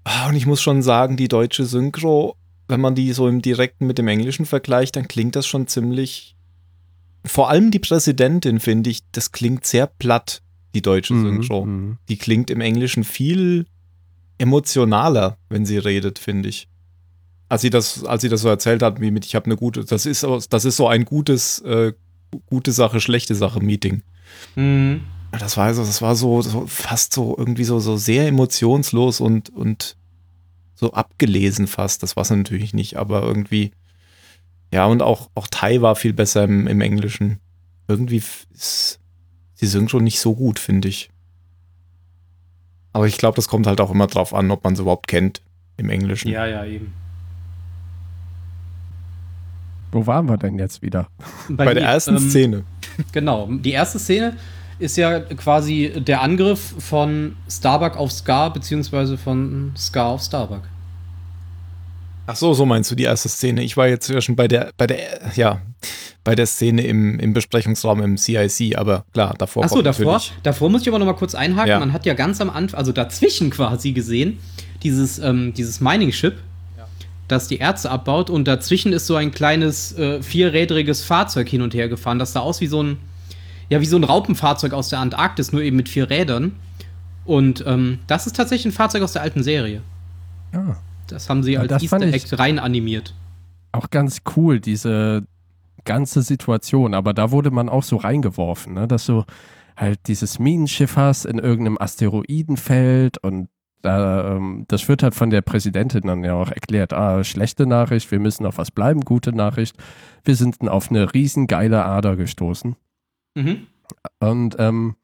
Ah, 0.04 0.30
Und 0.30 0.36
ich 0.36 0.46
muss 0.46 0.62
schon 0.62 0.82
sagen, 0.82 1.18
die 1.18 1.28
deutsche 1.28 1.66
Synchro, 1.66 2.36
wenn 2.68 2.82
man 2.82 2.96
die 2.96 3.12
so 3.14 3.28
im 3.28 3.42
Direkten 3.42 3.86
mit 3.88 3.98
dem 3.98 4.08
Englischen 4.08 4.46
vergleicht, 4.46 4.96
dann 4.96 5.08
klingt 5.08 5.36
das 5.36 5.46
schon 5.46 5.68
ziemlich. 5.68 6.36
Vor 7.26 7.50
allem 7.50 7.70
die 7.70 7.80
Präsidentin, 7.80 8.60
finde 8.60 8.90
ich, 8.90 9.02
das 9.12 9.32
klingt 9.32 9.66
sehr 9.66 9.88
platt, 9.88 10.42
die 10.74 10.82
deutsche 10.82 11.14
Synchro. 11.20 11.66
Mhm. 11.66 11.98
Die 12.08 12.18
klingt 12.18 12.50
im 12.50 12.62
Englischen 12.62 13.04
viel 13.04 13.66
emotionaler, 14.38 15.38
wenn 15.50 15.66
sie 15.66 15.78
redet, 15.78 16.18
finde 16.20 16.50
ich. 16.50 16.68
Als 17.50 17.62
sie 17.62 17.70
das, 17.70 18.06
als 18.06 18.22
sie 18.22 18.30
das 18.30 18.42
so 18.42 18.48
erzählt 18.50 18.82
hat, 18.84 19.02
wie 19.02 19.12
mit, 19.12 19.26
ich 19.26 19.36
habe 19.36 19.46
eine 19.46 19.58
gute, 19.58 19.84
das 19.84 20.06
ist, 20.06 20.22
so- 20.22 20.40
das 20.50 20.66
ist 20.66 20.78
so 20.78 20.88
ein 20.88 21.04
gutes, 21.06 21.60
äh, 21.60 21.94
gute 22.48 22.72
Sache, 22.72 23.02
schlechte 23.02 23.36
Sache 23.36 23.60
Meeting. 23.60 24.04
Mhm. 24.56 25.02
Das 25.32 25.58
war 25.58 25.66
also, 25.66 25.84
das 25.84 26.02
war 26.02 26.16
so, 26.16 26.42
so 26.42 26.66
fast 26.66 27.14
so 27.14 27.36
irgendwie 27.38 27.64
so, 27.64 27.80
so 27.80 27.98
sehr 27.98 28.28
emotionslos 28.28 29.22
und, 29.22 29.50
und 29.50 29.96
so 30.74 30.94
abgelesen 30.94 31.68
fast. 31.68 32.02
Das 32.02 32.16
war 32.16 32.22
es 32.22 32.30
natürlich 32.32 32.74
nicht, 32.74 32.98
aber 32.98 33.24
irgendwie, 33.24 33.72
ja, 34.74 34.86
und 34.86 35.02
auch, 35.02 35.30
auch 35.36 35.48
Thai 35.48 35.82
war 35.82 35.96
viel 35.96 36.14
besser 36.14 36.46
im, 36.46 36.68
im 36.68 36.82
Englischen. 36.82 37.40
Irgendwie 37.88 38.22
ist 38.54 39.00
die 39.62 39.68
Synchro 39.68 40.00
nicht 40.00 40.20
so 40.20 40.36
gut, 40.36 40.58
finde 40.58 40.88
ich. 40.88 41.10
Aber 42.92 43.08
ich 43.08 43.18
glaube, 43.18 43.36
das 43.36 43.48
kommt 43.48 43.68
halt 43.68 43.82
auch 43.82 43.92
immer 43.92 44.08
drauf 44.08 44.34
an, 44.34 44.50
ob 44.50 44.64
man 44.64 44.74
es 44.74 44.80
überhaupt 44.80 45.08
kennt 45.08 45.42
im 45.78 45.90
Englischen. 45.90 46.30
Ja, 46.30 46.48
ja, 46.48 46.66
eben. 46.66 46.94
Wo 49.92 50.06
waren 50.06 50.28
wir 50.28 50.38
denn 50.38 50.60
jetzt 50.60 50.82
wieder? 50.82 51.08
Bei 51.50 51.74
der 51.74 51.84
mir, 51.84 51.90
ersten 51.90 52.16
ähm, 52.18 52.30
Szene. 52.30 52.64
Genau, 53.12 53.48
die 53.50 53.72
erste 53.72 53.98
Szene 54.00 54.36
ist 54.78 54.98
ja 54.98 55.20
quasi 55.20 55.92
der 56.06 56.22
Angriff 56.22 56.76
von 56.80 57.36
Starbuck 57.50 57.98
auf 57.98 58.12
Scar, 58.12 58.54
beziehungsweise 58.54 59.18
von 59.18 59.72
Scar 59.78 60.08
auf 60.08 60.22
Starbuck. 60.22 60.62
Ach 62.28 62.36
so, 62.36 62.54
so 62.54 62.66
meinst 62.66 62.92
du 62.92 62.96
die 62.96 63.04
erste 63.04 63.28
Szene. 63.28 63.64
Ich 63.64 63.76
war 63.76 63.88
jetzt 63.88 64.08
ja 64.08 64.22
schon 64.22 64.36
bei 64.36 64.48
der, 64.48 64.72
bei 64.78 64.86
der, 64.86 65.00
ja, 65.36 65.62
bei 66.24 66.36
der 66.36 66.46
Szene 66.46 66.84
im, 66.84 67.20
im 67.20 67.34
Besprechungsraum 67.34 68.04
im 68.04 68.18
CIC, 68.18 68.78
aber 68.78 69.04
klar, 69.14 69.34
davor 69.38 69.64
Achso, 69.64 69.76
kommt 69.76 69.88
davor, 69.88 70.14
natürlich- 70.14 70.34
davor 70.44 70.70
muss 70.70 70.84
ich 70.84 70.88
aber 70.90 71.00
noch 71.00 71.08
mal 71.08 71.14
kurz 71.14 71.34
einhaken. 71.34 71.70
Ja. 71.70 71.80
Man 71.80 71.92
hat 71.92 72.06
ja 72.06 72.14
ganz 72.14 72.40
am 72.40 72.52
Anfang, 72.52 72.78
also 72.78 72.92
dazwischen 72.92 73.50
quasi 73.50 73.94
gesehen, 73.94 74.38
dieses, 74.84 75.18
ähm, 75.18 75.54
dieses 75.56 75.82
Mining-Ship, 75.82 76.36
das 77.32 77.48
die 77.48 77.60
Erze 77.60 77.90
abbaut 77.90 78.30
und 78.30 78.48
dazwischen 78.48 78.92
ist 78.92 79.08
so 79.08 79.16
ein 79.16 79.32
kleines 79.32 79.98
äh, 79.98 80.22
vierrädriges 80.22 81.04
Fahrzeug 81.04 81.48
hin 81.48 81.62
und 81.62 81.74
her 81.74 81.88
gefahren. 81.88 82.20
Das 82.20 82.34
sah 82.34 82.42
aus 82.42 82.60
wie 82.60 82.68
so 82.68 82.84
ein, 82.84 82.98
ja, 83.70 83.80
wie 83.82 83.86
so 83.86 83.96
ein 83.96 84.04
Raupenfahrzeug 84.04 84.74
aus 84.74 84.90
der 84.90 85.00
Antarktis, 85.00 85.52
nur 85.52 85.62
eben 85.62 85.78
mit 85.78 85.90
vier 85.90 86.10
Rädern. 86.10 86.54
Und 87.26 87.64
ähm, 87.68 88.00
das 88.08 88.28
ist 88.28 88.36
tatsächlich 88.36 88.74
ein 88.74 88.76
Fahrzeug 88.76 89.04
aus 89.04 89.14
der 89.14 89.22
alten 89.22 89.44
Serie. 89.44 89.82
Ja. 90.54 90.78
Das 91.08 91.30
haben 91.30 91.44
sie 91.44 91.54
Ja, 91.54 91.62
als 91.62 91.84
Easter 91.84 92.02
Egg 92.02 92.26
rein 92.34 92.60
animiert. 92.60 93.14
Auch 93.72 93.90
ganz 93.90 94.22
cool, 94.36 94.60
diese 94.60 95.24
ganze 95.86 96.22
Situation. 96.22 96.94
Aber 96.94 97.14
da 97.14 97.32
wurde 97.32 97.52
man 97.52 97.70
auch 97.70 97.84
so 97.84 97.98
reingeworfen, 97.98 98.74
ne? 98.74 98.88
dass 98.88 99.06
du 99.06 99.24
halt 99.76 100.00
dieses 100.08 100.40
Minenschiff 100.40 100.96
hast 100.98 101.26
in 101.26 101.40
irgendeinem 101.40 101.78
Asteroidenfeld 101.80 103.18
und 103.24 103.50
das 103.82 104.88
wird 104.88 105.04
halt 105.04 105.16
von 105.16 105.30
der 105.30 105.42
Präsidentin 105.42 106.02
dann 106.02 106.24
ja 106.24 106.34
auch 106.34 106.52
erklärt. 106.52 106.94
Ah, 106.94 107.24
schlechte 107.24 107.66
Nachricht, 107.66 108.12
wir 108.12 108.20
müssen 108.20 108.46
auf 108.46 108.58
was 108.58 108.72
bleiben, 108.72 109.02
gute 109.02 109.32
Nachricht. 109.32 109.78
Wir 110.24 110.36
sind 110.36 110.68
auf 110.68 110.90
eine 110.90 111.14
riesengeile 111.14 111.86
Ader 111.86 112.16
gestoßen. 112.16 112.76
Mhm. 113.36 113.68
Und, 114.20 114.56
ähm, 114.60 114.96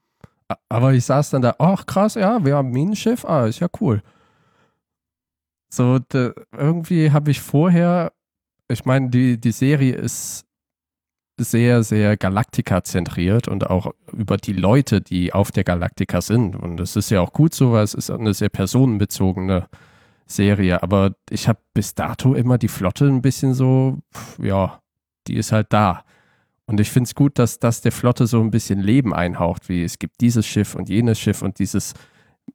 aber 0.68 0.92
ich 0.92 1.04
saß 1.04 1.30
dann 1.30 1.42
da, 1.42 1.56
ach 1.58 1.86
krass, 1.86 2.14
ja, 2.14 2.44
wir 2.44 2.56
haben 2.56 2.70
Minenschiff, 2.70 3.24
ah, 3.24 3.46
ist 3.46 3.60
ja 3.60 3.68
cool. 3.80 4.02
So, 5.68 5.98
de, 5.98 6.32
irgendwie 6.56 7.10
habe 7.10 7.30
ich 7.30 7.40
vorher, 7.40 8.12
ich 8.68 8.84
meine, 8.84 9.10
die, 9.10 9.40
die 9.40 9.52
Serie 9.52 9.94
ist 9.94 10.45
sehr, 11.38 11.82
sehr 11.82 12.16
Galactica-zentriert 12.16 13.48
und 13.48 13.68
auch 13.68 13.92
über 14.12 14.36
die 14.36 14.52
Leute, 14.52 15.00
die 15.00 15.32
auf 15.32 15.50
der 15.50 15.64
Galactica 15.64 16.20
sind. 16.20 16.56
Und 16.56 16.78
das 16.78 16.96
ist 16.96 17.10
ja 17.10 17.20
auch 17.20 17.32
gut 17.32 17.54
so, 17.54 17.72
weil 17.72 17.84
es 17.84 17.94
ist 17.94 18.10
eine 18.10 18.34
sehr 18.34 18.48
personenbezogene 18.48 19.68
Serie. 20.26 20.82
Aber 20.82 21.14
ich 21.30 21.48
habe 21.48 21.58
bis 21.74 21.94
dato 21.94 22.34
immer 22.34 22.58
die 22.58 22.68
Flotte 22.68 23.06
ein 23.06 23.22
bisschen 23.22 23.54
so, 23.54 23.98
pf, 24.14 24.38
ja, 24.42 24.80
die 25.26 25.36
ist 25.36 25.52
halt 25.52 25.72
da. 25.72 26.04
Und 26.66 26.80
ich 26.80 26.90
finde 26.90 27.06
es 27.06 27.14
gut, 27.14 27.38
dass 27.38 27.58
das 27.58 27.80
der 27.80 27.92
Flotte 27.92 28.26
so 28.26 28.40
ein 28.40 28.50
bisschen 28.50 28.80
Leben 28.80 29.14
einhaucht, 29.14 29.68
wie 29.68 29.84
es 29.84 29.98
gibt 29.98 30.20
dieses 30.20 30.46
Schiff 30.46 30.74
und 30.74 30.88
jenes 30.88 31.20
Schiff 31.20 31.42
und 31.42 31.58
dieses 31.58 31.94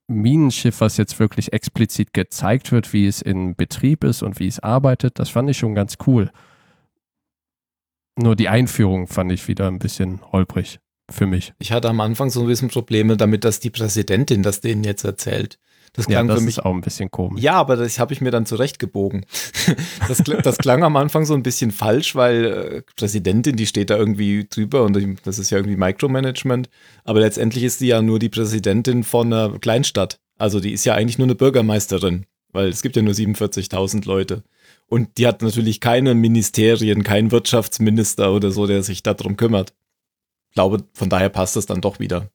Minenschiff, 0.08 0.82
was 0.82 0.98
jetzt 0.98 1.20
wirklich 1.20 1.54
explizit 1.54 2.14
gezeigt 2.14 2.72
wird, 2.72 2.92
wie 2.94 3.08
es 3.08 3.22
in 3.22 3.56
Betrieb 3.56 4.04
ist 4.04 4.22
und 4.22 4.40
wie 4.40 4.48
es 4.48 4.60
arbeitet. 4.60 5.20
Das 5.20 5.30
fand 5.30 5.50
ich 5.50 5.58
schon 5.58 5.76
ganz 5.76 5.98
cool. 6.08 6.32
Nur 8.18 8.36
die 8.36 8.50
Einführung 8.50 9.08
fand 9.08 9.32
ich 9.32 9.48
wieder 9.48 9.68
ein 9.68 9.80
bisschen 9.80 10.20
holprig 10.32 10.80
für 11.12 11.26
mich. 11.28 11.54
Ich 11.60 11.72
hatte 11.72 11.90
am 11.90 12.00
Anfang 12.02 12.30
so 12.30 12.42
ein 12.42 12.48
bisschen 12.48 12.70
Probleme 12.70 13.18
damit, 13.18 13.44
dass 13.44 13.60
die 13.60 13.70
Präsidentin 13.70 14.44
das 14.44 14.62
denen 14.62 14.84
jetzt 14.84 15.04
erzählt. 15.04 15.60
Das 15.94 16.06
Ja, 16.06 16.12
klang 16.20 16.28
das 16.28 16.38
für 16.40 16.46
mich. 16.46 16.58
ist 16.58 16.64
auch 16.66 16.74
ein 16.74 16.80
bisschen 16.80 17.12
komisch. 17.12 17.42
Ja, 17.44 17.56
aber 17.56 17.76
das 17.76 18.00
habe 18.00 18.14
ich 18.14 18.22
mir 18.22 18.32
dann 18.32 18.46
zurechtgebogen. 18.46 19.26
Das, 20.08 20.24
kl- 20.26 20.42
das 20.42 20.58
klang 20.58 20.84
am 20.84 20.96
Anfang 20.98 21.26
so 21.26 21.34
ein 21.34 21.44
bisschen 21.44 21.72
falsch, 21.72 22.16
weil 22.16 22.46
äh, 22.46 22.82
Präsidentin, 22.98 23.56
die 23.56 23.66
steht 23.68 23.90
da 23.90 23.98
irgendwie 23.98 24.46
drüber 24.50 24.84
und 24.84 24.96
die- 24.96 25.16
das 25.24 25.38
ist 25.40 25.50
ja 25.52 25.58
irgendwie 25.58 25.78
Micromanagement. 25.78 26.70
Aber 27.04 27.20
letztendlich 27.20 27.64
ist 27.64 27.80
sie 27.80 27.88
ja 27.88 28.02
nur 28.02 28.20
die 28.20 28.30
Präsidentin 28.30 29.04
von 29.04 29.32
einer 29.32 29.58
Kleinstadt. 29.60 30.20
Also 30.38 30.60
die 30.60 30.72
ist 30.72 30.86
ja 30.86 30.96
eigentlich 30.96 31.18
nur 31.18 31.28
eine 31.28 31.36
Bürgermeisterin, 31.36 32.26
weil 32.52 32.70
es 32.70 32.82
gibt 32.82 32.96
ja 32.96 33.02
nur 33.02 33.14
47.000 33.14 34.06
Leute. 34.08 34.44
Und 34.92 35.18
die 35.18 35.26
hat 35.26 35.42
natürlich 35.42 35.80
keine 35.80 36.14
Ministerien, 36.16 37.04
keinen 37.04 37.32
Wirtschaftsminister 37.32 38.34
oder 38.34 38.52
so, 38.52 38.68
der 38.68 38.84
sich 38.84 39.04
darum 39.04 39.38
kümmert. 39.38 39.74
Ich 40.50 40.56
glaube, 40.56 40.84
von 40.94 41.10
daher 41.10 41.30
passt 41.30 41.56
es 41.56 41.66
dann 41.66 41.80
doch 41.80 42.00
wieder. 42.00 42.30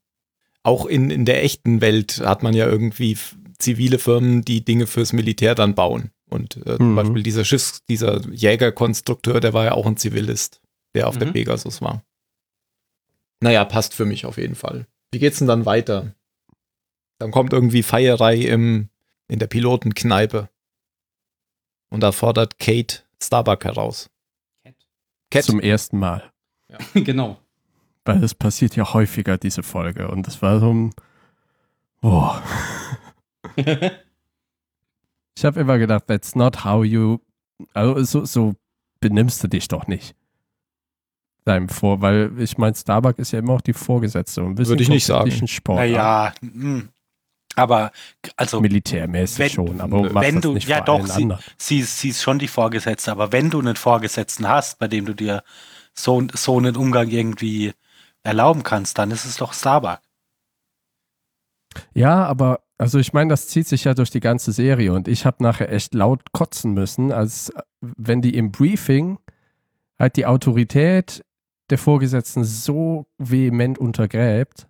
Auch 0.62 0.86
in, 0.86 1.10
in 1.10 1.26
der 1.26 1.44
echten 1.44 1.82
Welt 1.82 2.22
hat 2.24 2.42
man 2.42 2.54
ja 2.54 2.66
irgendwie 2.66 3.18
zivile 3.58 3.98
Firmen, 3.98 4.40
die 4.42 4.64
Dinge 4.64 4.86
fürs 4.86 5.12
Militär 5.12 5.54
dann 5.54 5.74
bauen. 5.74 6.12
Und 6.30 6.56
äh, 6.66 6.78
zum 6.78 6.92
Mhm. 6.92 6.96
Beispiel 6.96 7.22
dieser 7.22 7.44
Schiffs, 7.44 7.84
dieser 7.90 8.26
Jägerkonstrukteur, 8.30 9.40
der 9.40 9.52
war 9.52 9.66
ja 9.66 9.72
auch 9.72 9.84
ein 9.86 9.98
Zivilist, 9.98 10.62
der 10.94 11.08
auf 11.08 11.18
der 11.18 11.28
Mhm. 11.28 11.32
Pegasus 11.34 11.82
war. 11.82 12.04
Naja, 13.40 13.66
passt 13.66 13.92
für 13.92 14.06
mich 14.06 14.24
auf 14.24 14.38
jeden 14.38 14.54
Fall. 14.54 14.86
Wie 15.12 15.18
geht's 15.18 15.38
denn 15.38 15.46
dann 15.46 15.66
weiter? 15.66 16.14
Dann 17.18 17.30
kommt 17.32 17.52
irgendwie 17.52 17.82
Feierei 17.82 18.36
im, 18.36 18.88
in 19.28 19.38
der 19.38 19.46
Pilotenkneipe. 19.46 20.48
Und 21.90 22.01
da 22.01 22.12
fordert 22.12 22.59
Kate 22.59 23.03
Starbuck 23.22 23.64
heraus. 23.64 24.11
Cat. 25.31 25.44
Zum 25.44 25.61
ersten 25.61 25.99
Mal. 25.99 26.31
genau. 26.94 27.38
Weil 28.05 28.22
es 28.22 28.35
passiert 28.35 28.77
ja 28.77 28.92
häufiger, 28.92 29.38
diese 29.38 29.62
Folge. 29.62 30.09
Und 30.09 30.27
das 30.27 30.42
war 30.42 30.61
so 30.61 30.72
ein. 30.72 30.94
Oh. 32.03 32.35
Ich 35.38 35.44
habe 35.44 35.61
immer 35.61 35.77
gedacht, 35.77 36.07
that's 36.07 36.35
not 36.35 36.64
how 36.64 36.83
you 36.83 37.18
also 37.75 38.03
so, 38.05 38.25
so 38.25 38.55
benimmst 39.01 39.42
du 39.42 39.49
dich 39.49 39.68
doch 39.68 39.87
nicht. 39.87 40.14
Deinem 41.44 41.68
Vor, 41.68 42.01
weil 42.01 42.33
ich 42.38 42.59
meine, 42.59 42.75
Starbuck 42.75 43.18
ist 43.18 43.33
ja 43.33 43.38
immer 43.38 43.55
auch 43.55 43.61
die 43.61 43.72
Vorgesetzte. 43.72 44.42
und 44.42 44.59
Würde 44.59 44.83
ich 44.83 44.88
nicht 44.88 45.07
sagen. 45.07 45.46
Sport. 45.46 45.79
Naja, 45.79 46.35
mm, 46.40 46.81
aber 47.56 47.90
also 48.36 48.60
Militärmäßig 48.60 49.38
Wenn- 49.38 49.50
schon, 49.50 49.80
aber 49.80 50.04
wenn 50.04 50.12
machst 50.12 50.34
das 50.36 50.42
du- 50.42 50.56
ja 50.58 50.80
doch, 50.80 51.04
sie- 51.06 51.32
sie, 51.58 51.78
ist- 51.80 51.98
sie 51.98 52.10
ist 52.10 52.22
schon 52.22 52.38
die 52.38 52.48
Vorgesetzte, 52.48 53.10
aber 53.10 53.32
wenn 53.32 53.50
du 53.50 53.58
einen 53.58 53.76
Vorgesetzten 53.76 54.46
hast, 54.48 54.78
bei 54.78 54.86
dem 54.86 55.04
du 55.06 55.14
dir 55.14 55.42
so, 55.94 56.22
so 56.34 56.58
einen 56.58 56.76
Umgang 56.76 57.08
irgendwie 57.08 57.72
erlauben 58.22 58.62
kannst, 58.62 58.98
dann 58.98 59.10
ist 59.10 59.24
es 59.24 59.36
doch 59.36 59.52
Starbuck. 59.52 60.00
Ja, 61.94 62.24
aber 62.24 62.60
also 62.78 62.98
ich 62.98 63.12
meine, 63.12 63.30
das 63.30 63.48
zieht 63.48 63.66
sich 63.66 63.84
ja 63.84 63.94
durch 63.94 64.10
die 64.10 64.20
ganze 64.20 64.52
Serie 64.52 64.92
und 64.92 65.08
ich 65.08 65.24
habe 65.24 65.42
nachher 65.42 65.72
echt 65.72 65.94
laut 65.94 66.32
kotzen 66.32 66.72
müssen, 66.74 67.12
als 67.12 67.50
äh, 67.50 67.62
wenn 67.80 68.20
die 68.22 68.36
im 68.36 68.52
Briefing 68.52 69.18
halt 69.98 70.16
die 70.16 70.26
Autorität 70.26 71.24
der 71.70 71.78
Vorgesetzten 71.78 72.44
so 72.44 73.06
vehement 73.18 73.78
untergräbt. 73.78 74.66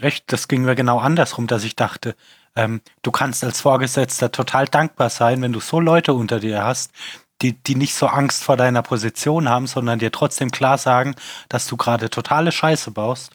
Recht, 0.00 0.32
das 0.32 0.48
ging 0.48 0.62
mir 0.62 0.74
genau 0.74 0.98
andersrum, 0.98 1.46
dass 1.46 1.64
ich 1.64 1.76
dachte, 1.76 2.14
ähm, 2.56 2.80
du 3.02 3.10
kannst 3.10 3.44
als 3.44 3.60
Vorgesetzter 3.60 4.32
total 4.32 4.66
dankbar 4.66 5.10
sein, 5.10 5.42
wenn 5.42 5.52
du 5.52 5.60
so 5.60 5.80
Leute 5.80 6.14
unter 6.14 6.40
dir 6.40 6.64
hast, 6.64 6.92
die, 7.42 7.52
die 7.52 7.74
nicht 7.74 7.94
so 7.94 8.06
Angst 8.06 8.44
vor 8.44 8.56
deiner 8.56 8.82
Position 8.82 9.48
haben, 9.48 9.66
sondern 9.66 9.98
dir 9.98 10.12
trotzdem 10.12 10.50
klar 10.50 10.78
sagen, 10.78 11.14
dass 11.48 11.66
du 11.66 11.76
gerade 11.76 12.10
totale 12.10 12.52
Scheiße 12.52 12.90
baust. 12.90 13.32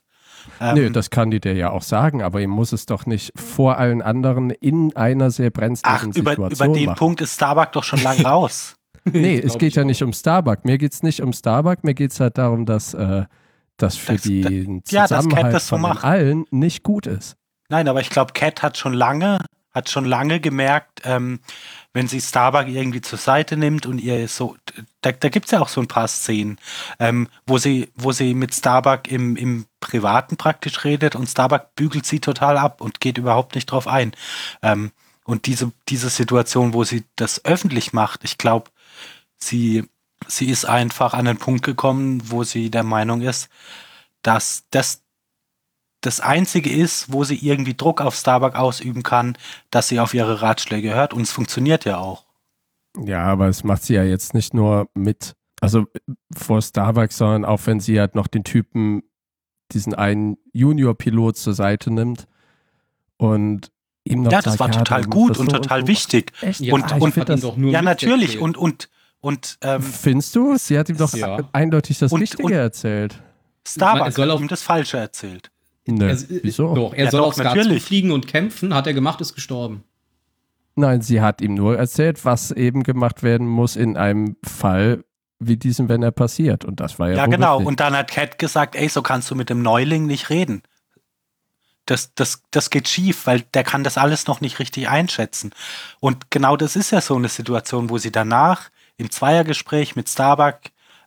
Ähm, 0.62 0.76
Nö, 0.76 0.90
das 0.92 1.10
kann 1.10 1.32
die 1.32 1.40
dir 1.40 1.54
ja 1.54 1.72
auch 1.72 1.82
sagen, 1.82 2.22
aber 2.22 2.40
ihm 2.40 2.52
muss 2.52 2.72
es 2.72 2.86
doch 2.86 3.06
nicht 3.06 3.34
vor 3.36 3.78
allen 3.78 4.02
anderen 4.02 4.52
in 4.52 4.96
einer 4.96 5.32
sehr 5.32 5.50
ach, 5.54 5.60
brenzlichen 5.60 6.12
über, 6.14 6.32
Situation 6.32 6.70
über 6.70 6.78
den 6.78 6.86
machen. 6.86 6.98
Punkt 6.98 7.22
ist 7.22 7.34
Starbuck 7.36 7.72
doch 7.72 7.84
schon 7.84 8.02
lang 8.04 8.22
raus. 8.26 8.76
Nee, 9.06 9.40
es 9.40 9.58
geht 9.58 9.76
ja 9.76 9.84
auch. 9.84 9.88
nicht 9.88 10.04
um 10.04 10.14
Starbuck. 10.14 10.66
Mir 10.66 10.78
geht 10.78 10.94
es 10.94 11.04
nicht 11.04 11.22
um 11.22 11.34
Starbuck, 11.34 11.84
mir 11.84 11.94
geht 11.94 12.12
es 12.12 12.20
halt 12.20 12.38
darum, 12.38 12.66
dass 12.66 12.94
äh, 12.94 13.26
das 13.78 13.98
für 13.98 14.14
Das- 14.14 14.22
den 14.24 14.84
ja, 14.90 15.02
Cat 15.02 15.10
Zusammenhalt 15.10 15.54
das 15.54 15.68
so 15.68 15.78
von 15.78 15.98
allen 15.98 16.46
nicht 16.52 16.84
gut 16.84 17.08
ist. 17.08 17.36
Nein, 17.70 17.88
aber 17.88 18.02
ich 18.02 18.10
glaube, 18.10 18.34
Cat 18.34 18.62
hat 18.62 18.78
schon 18.78 18.94
lange, 18.94 19.40
hat 19.74 19.90
schon 19.90 20.06
lange 20.06 20.40
gemerkt, 20.40 21.02
ähm, 21.04 21.40
wenn 21.94 22.08
sie 22.08 22.22
Starbuck 22.22 22.68
irgendwie 22.68 23.02
zur 23.02 23.18
Seite 23.18 23.58
nimmt 23.58 23.86
und 23.86 24.00
ihr 24.00 24.28
so, 24.28 24.56
da, 25.02 25.12
da 25.12 25.30
gibt 25.30 25.46
es 25.48 25.52
ja 25.52 25.62
auch 25.62 25.68
so 25.70 25.82
ein 25.82 25.88
paar 25.88 26.08
Szenen, 26.08 26.58
ähm, 27.00 27.28
wo 27.48 27.58
sie, 27.58 27.90
wo 27.96 28.12
sie 28.12 28.34
mit 28.34 28.54
Starbuck 28.54 29.10
im, 29.10 29.36
im 29.36 29.66
Privaten 29.80 30.38
praktisch 30.38 30.84
redet 30.84 31.16
und 31.16 31.28
Starbuck 31.28 31.74
bügelt 31.76 32.06
sie 32.06 32.20
total 32.20 32.58
ab 32.58 32.82
und 32.82 33.00
geht 33.00 33.18
überhaupt 33.18 33.56
nicht 33.56 33.66
drauf 33.66 33.88
ein. 33.88 34.12
Ähm, 34.62 34.92
und 35.24 35.48
diese, 35.48 35.72
diese 35.90 36.10
Situation, 36.10 36.74
wo 36.74 36.84
sie 36.84 37.04
das 37.16 37.44
öffentlich 37.46 37.94
macht, 37.94 38.24
ich 38.24 38.38
glaube, 38.38 38.70
sie, 39.38 39.86
sie 40.28 40.50
ist 40.50 40.66
einfach 40.66 41.14
an 41.14 41.26
den 41.26 41.38
Punkt 41.38 41.64
gekommen, 41.64 42.22
wo 42.32 42.44
sie 42.44 42.70
der 42.72 42.84
Meinung 42.84 43.22
ist, 43.22 43.50
dass 44.22 44.66
das 44.72 45.02
das 46.02 46.20
Einzige 46.20 46.70
ist, 46.70 47.12
wo 47.12 47.24
sie 47.24 47.36
irgendwie 47.36 47.74
Druck 47.76 48.00
auf 48.00 48.16
Starbuck 48.16 48.56
ausüben 48.56 49.02
kann, 49.02 49.38
dass 49.72 49.88
sie 49.88 50.00
auf 50.00 50.14
ihre 50.14 50.42
Ratschläge 50.44 50.94
hört 50.94 51.14
und 51.14 51.22
es 51.24 51.32
funktioniert 51.32 51.84
ja 51.86 51.98
auch. 51.98 52.26
Ja, 53.04 53.24
aber 53.24 53.48
es 53.48 53.64
macht 53.64 53.84
sie 53.84 53.96
ja 53.96 54.04
jetzt 54.04 54.36
nicht 54.36 54.54
nur 54.54 54.88
mit, 54.94 55.36
also 55.62 55.88
vor 56.36 56.62
Starbucks, 56.62 57.18
sondern 57.18 57.44
auch 57.44 57.62
wenn 57.66 57.80
sie 57.80 58.00
halt 58.00 58.14
noch 58.14 58.28
den 58.28 58.44
Typen, 58.44 59.02
diesen 59.72 59.96
einen 59.96 60.38
Junior-Pilot 60.54 61.38
zur 61.38 61.56
Seite 61.56 61.92
nimmt 61.92 62.28
und 63.18 63.72
ihm 64.04 64.22
noch 64.22 64.32
Ja, 64.32 64.42
das 64.42 64.54
sagt, 64.58 64.60
war 64.60 64.72
total 64.72 65.02
du 65.02 65.10
gut 65.10 65.38
und 65.40 65.50
total 65.50 65.82
so- 65.82 65.88
wichtig. 65.88 66.32
Echt? 66.42 66.60
Ja, 66.60 66.74
Und- 66.76 66.84
Ah, 66.92 66.98
ich 66.98 67.02
und- 67.04 67.18
ihn 67.18 67.26
das, 67.26 67.42
doch 67.42 67.58
nur 67.58 67.72
ja, 67.72 67.82
natürlich. 67.82 68.38
Und, 68.40 68.58
und, 68.58 68.90
und 69.26 69.58
ähm, 69.62 69.82
findest 69.82 70.36
du? 70.36 70.56
Sie 70.58 70.78
hat 70.78 70.88
ihm 70.90 70.98
doch 70.98 71.14
Ja. 71.14 71.40
eindeutig 71.52 71.98
das 72.00 72.12
Und- 72.12 72.22
Richtige 72.22 72.44
und- 72.44 72.52
erzählt. 72.54 73.22
Starbuck 73.68 74.06
Er 74.06 74.12
soll 74.12 74.28
hat 74.28 74.36
auf- 74.36 74.42
ihm 74.42 74.48
das 74.48 74.62
Falsche 74.62 74.98
erzählt. 74.98 75.50
Nö, 75.88 76.08
Er, 76.08 76.18
wieso? 76.44 76.74
Doch, 76.76 76.94
er 76.94 77.06
Ja, 77.06 77.12
soll 77.12 77.22
doch, 77.22 77.28
auf 77.28 77.34
Skat 77.36 77.56
natürlich. 77.56 77.84
fliegen 77.84 78.12
und 78.12 78.28
kämpfen, 78.28 78.74
hat 78.74 78.86
er 78.88 78.94
gemacht, 78.94 79.22
ist 79.22 79.34
gestorben. 79.34 79.84
Nein, 80.76 81.02
sie 81.02 81.22
hat 81.22 81.42
ihm 81.42 81.54
nur 81.56 81.78
erzählt, 81.78 82.26
was 82.26 82.52
eben 82.52 82.84
gemacht 82.84 83.24
werden 83.24 83.48
muss 83.48 83.76
in 83.76 83.96
einem 83.98 84.36
Fall 84.44 85.04
wie 85.40 85.58
diesem, 85.58 85.90
wenn 85.90 86.04
er 86.04 86.12
passiert. 86.12 86.64
Und 86.66 86.80
das 86.80 86.98
war 87.00 87.10
ja, 87.10 87.16
Ja, 87.18 87.26
genau. 87.28 87.58
richtig. 87.58 87.68
Und 87.68 87.80
dann 87.80 87.96
hat 87.96 88.10
Cat 88.12 88.38
gesagt, 88.40 88.76
ey, 88.76 88.90
so 88.90 89.02
kannst 89.02 89.30
du 89.32 89.36
mit 89.36 89.50
dem 89.50 89.62
Neuling 89.62 90.06
nicht 90.06 90.30
reden. 90.30 90.62
Das, 91.86 92.14
das, 92.16 92.42
das 92.52 92.70
geht 92.72 92.88
schief, 92.88 93.28
weil 93.28 93.42
der 93.54 93.64
kann 93.64 93.84
das 93.84 93.98
alles 93.98 94.26
noch 94.28 94.42
nicht 94.42 94.58
richtig 94.60 94.90
einschätzen. 94.90 95.52
Und 96.00 96.32
genau 96.32 96.58
das 96.58 96.76
ist 96.76 96.92
ja 96.92 97.00
so 97.00 97.16
eine 97.16 97.30
Situation, 97.30 97.90
wo 97.92 97.98
sie 98.00 98.12
danach 98.12 98.70
im 98.98 99.12
Zweiergespräch 99.12 99.96
mit 99.96 100.10
Starbuck 100.10 100.60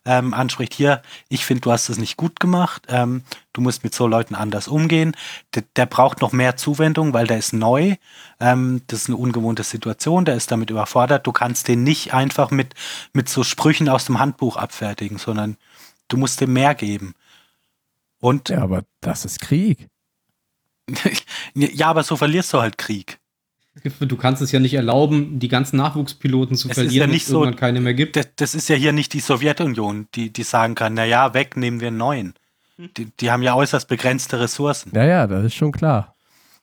ähm, 0.05 0.33
anspricht, 0.33 0.73
hier, 0.73 1.01
ich 1.27 1.45
finde, 1.45 1.61
du 1.61 1.71
hast 1.71 1.89
es 1.89 1.97
nicht 1.97 2.17
gut 2.17 2.39
gemacht, 2.39 2.83
ähm, 2.87 3.23
du 3.53 3.61
musst 3.61 3.83
mit 3.83 3.93
so 3.93 4.07
Leuten 4.07 4.33
anders 4.33 4.67
umgehen. 4.67 5.15
Der, 5.53 5.63
der 5.75 5.85
braucht 5.85 6.21
noch 6.21 6.31
mehr 6.31 6.55
Zuwendung, 6.55 7.13
weil 7.13 7.27
der 7.27 7.37
ist 7.37 7.53
neu. 7.53 7.95
Ähm, 8.39 8.81
das 8.87 9.01
ist 9.01 9.07
eine 9.09 9.17
ungewohnte 9.17 9.63
Situation, 9.63 10.25
der 10.25 10.35
ist 10.35 10.51
damit 10.51 10.69
überfordert. 10.69 11.27
Du 11.27 11.31
kannst 11.31 11.67
den 11.67 11.83
nicht 11.83 12.13
einfach 12.13 12.51
mit, 12.51 12.73
mit 13.13 13.29
so 13.29 13.43
Sprüchen 13.43 13.89
aus 13.89 14.05
dem 14.05 14.19
Handbuch 14.19 14.57
abfertigen, 14.57 15.17
sondern 15.17 15.57
du 16.07 16.17
musst 16.17 16.41
dem 16.41 16.53
mehr 16.53 16.75
geben. 16.75 17.13
Und 18.19 18.49
ja, 18.49 18.61
aber 18.61 18.83
das 19.01 19.25
ist 19.25 19.41
Krieg. 19.41 19.89
ja, 21.53 21.87
aber 21.87 22.03
so 22.03 22.15
verlierst 22.15 22.53
du 22.53 22.61
halt 22.61 22.77
Krieg. 22.77 23.18
Du 23.99 24.17
kannst 24.17 24.41
es 24.41 24.51
ja 24.51 24.59
nicht 24.59 24.73
erlauben, 24.73 25.39
die 25.39 25.47
ganzen 25.47 25.77
Nachwuchspiloten 25.77 26.55
zu 26.55 26.67
Es 26.67 26.71
ist 26.71 26.77
ja 26.77 26.83
verlieren, 26.83 27.09
nicht 27.11 27.23
es 27.23 27.29
so- 27.29 27.39
irgendwann 27.43 27.59
keine 27.59 27.81
mehr 27.81 27.93
gibt. 27.93 28.15
Das, 28.15 28.27
das 28.35 28.55
ist 28.55 28.69
ja 28.69 28.75
hier 28.75 28.91
nicht 28.93 29.13
die 29.13 29.19
Sowjetunion, 29.19 30.07
die, 30.15 30.31
die 30.31 30.43
sagen 30.43 30.75
kann, 30.75 30.93
na 30.93 31.05
ja, 31.05 31.33
weg, 31.33 31.57
nehmen 31.57 31.79
wir 31.79 31.87
einen 31.89 31.97
neuen. 31.97 32.33
Die, 32.77 33.05
die 33.05 33.29
haben 33.31 33.43
ja 33.43 33.55
äußerst 33.55 33.87
begrenzte 33.89 34.39
Ressourcen. 34.39 34.91
Ja, 34.95 35.03
ja, 35.03 35.27
das 35.27 35.45
ist 35.45 35.55
schon 35.55 35.71
klar. 35.73 36.15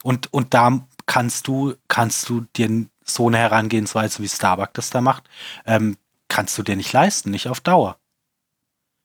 Und, 0.02 0.32
und 0.32 0.54
da 0.54 0.86
kannst 1.04 1.46
du, 1.46 1.74
kannst 1.88 2.28
du 2.28 2.46
dir 2.56 2.86
so 3.04 3.28
eine 3.28 3.38
Herangehensweise, 3.38 4.22
wie 4.22 4.28
Starbuck 4.28 4.72
das 4.74 4.90
da 4.90 5.00
macht, 5.00 5.24
ähm, 5.66 5.96
kannst 6.28 6.56
du 6.58 6.62
dir 6.62 6.74
nicht 6.76 6.92
leisten, 6.92 7.30
nicht 7.30 7.48
auf 7.48 7.60
Dauer. 7.60 7.98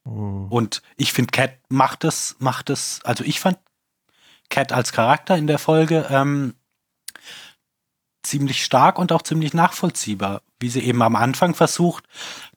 Hm. 0.05 0.47
Und 0.47 0.81
ich 0.95 1.13
finde, 1.13 1.31
Cat 1.31 1.51
macht 1.69 2.03
es, 2.03 2.35
macht 2.39 2.69
es, 2.69 2.99
also 3.03 3.23
ich 3.23 3.39
fand 3.39 3.57
Cat 4.49 4.71
als 4.71 4.91
Charakter 4.91 5.37
in 5.37 5.47
der 5.47 5.59
Folge 5.59 6.07
ähm, 6.09 6.55
ziemlich 8.23 8.63
stark 8.63 8.99
und 8.99 9.11
auch 9.11 9.21
ziemlich 9.21 9.53
nachvollziehbar, 9.53 10.41
wie 10.59 10.69
sie 10.69 10.81
eben 10.81 11.01
am 11.01 11.15
Anfang 11.15 11.55
versucht, 11.55 12.03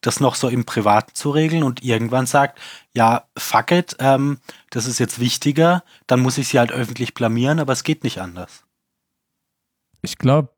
das 0.00 0.20
noch 0.20 0.34
so 0.34 0.48
im 0.48 0.64
Privaten 0.64 1.14
zu 1.14 1.30
regeln 1.30 1.62
und 1.62 1.82
irgendwann 1.82 2.26
sagt, 2.26 2.58
ja, 2.92 3.24
fuck 3.36 3.70
it, 3.72 3.96
ähm, 3.98 4.38
das 4.70 4.86
ist 4.86 4.98
jetzt 4.98 5.20
wichtiger, 5.20 5.82
dann 6.06 6.20
muss 6.20 6.38
ich 6.38 6.48
sie 6.48 6.58
halt 6.58 6.72
öffentlich 6.72 7.14
blamieren, 7.14 7.60
aber 7.60 7.72
es 7.72 7.84
geht 7.84 8.04
nicht 8.04 8.20
anders. 8.20 8.64
Ich 10.02 10.18
glaube, 10.18 10.50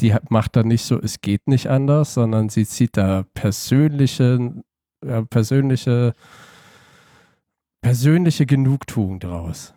die 0.00 0.14
macht 0.28 0.56
da 0.56 0.62
nicht 0.62 0.84
so, 0.84 1.00
es 1.00 1.20
geht 1.20 1.46
nicht 1.46 1.68
anders, 1.68 2.14
sondern 2.14 2.48
sie 2.48 2.66
zieht 2.66 2.96
da 2.96 3.24
persönliche, 3.34 4.62
ja, 5.04 5.22
persönliche, 5.22 6.14
persönliche 7.80 8.46
Genugtuung 8.46 9.20
draus. 9.20 9.74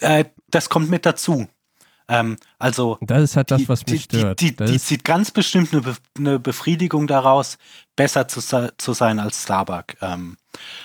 Äh, 0.00 0.26
das 0.48 0.68
kommt 0.68 0.90
mit 0.90 1.06
dazu. 1.06 1.48
Ähm, 2.12 2.36
also 2.58 2.98
das 3.00 3.22
ist 3.22 3.36
halt 3.36 3.50
das, 3.50 3.62
die, 3.62 3.68
was 3.70 3.86
mich 3.86 4.06
die, 4.06 4.18
stört. 4.18 4.40
Die, 4.42 4.54
die, 4.54 4.78
zieht 4.78 5.02
ganz 5.02 5.30
bestimmt 5.30 5.72
eine, 5.72 5.80
Be 5.80 5.96
eine 6.18 6.38
Befriedigung 6.38 7.06
daraus, 7.06 7.56
besser 7.96 8.28
zu, 8.28 8.42
zu 8.76 8.92
sein 8.92 9.18
als 9.18 9.44
Starbuck. 9.44 9.96
Ähm, 10.02 10.36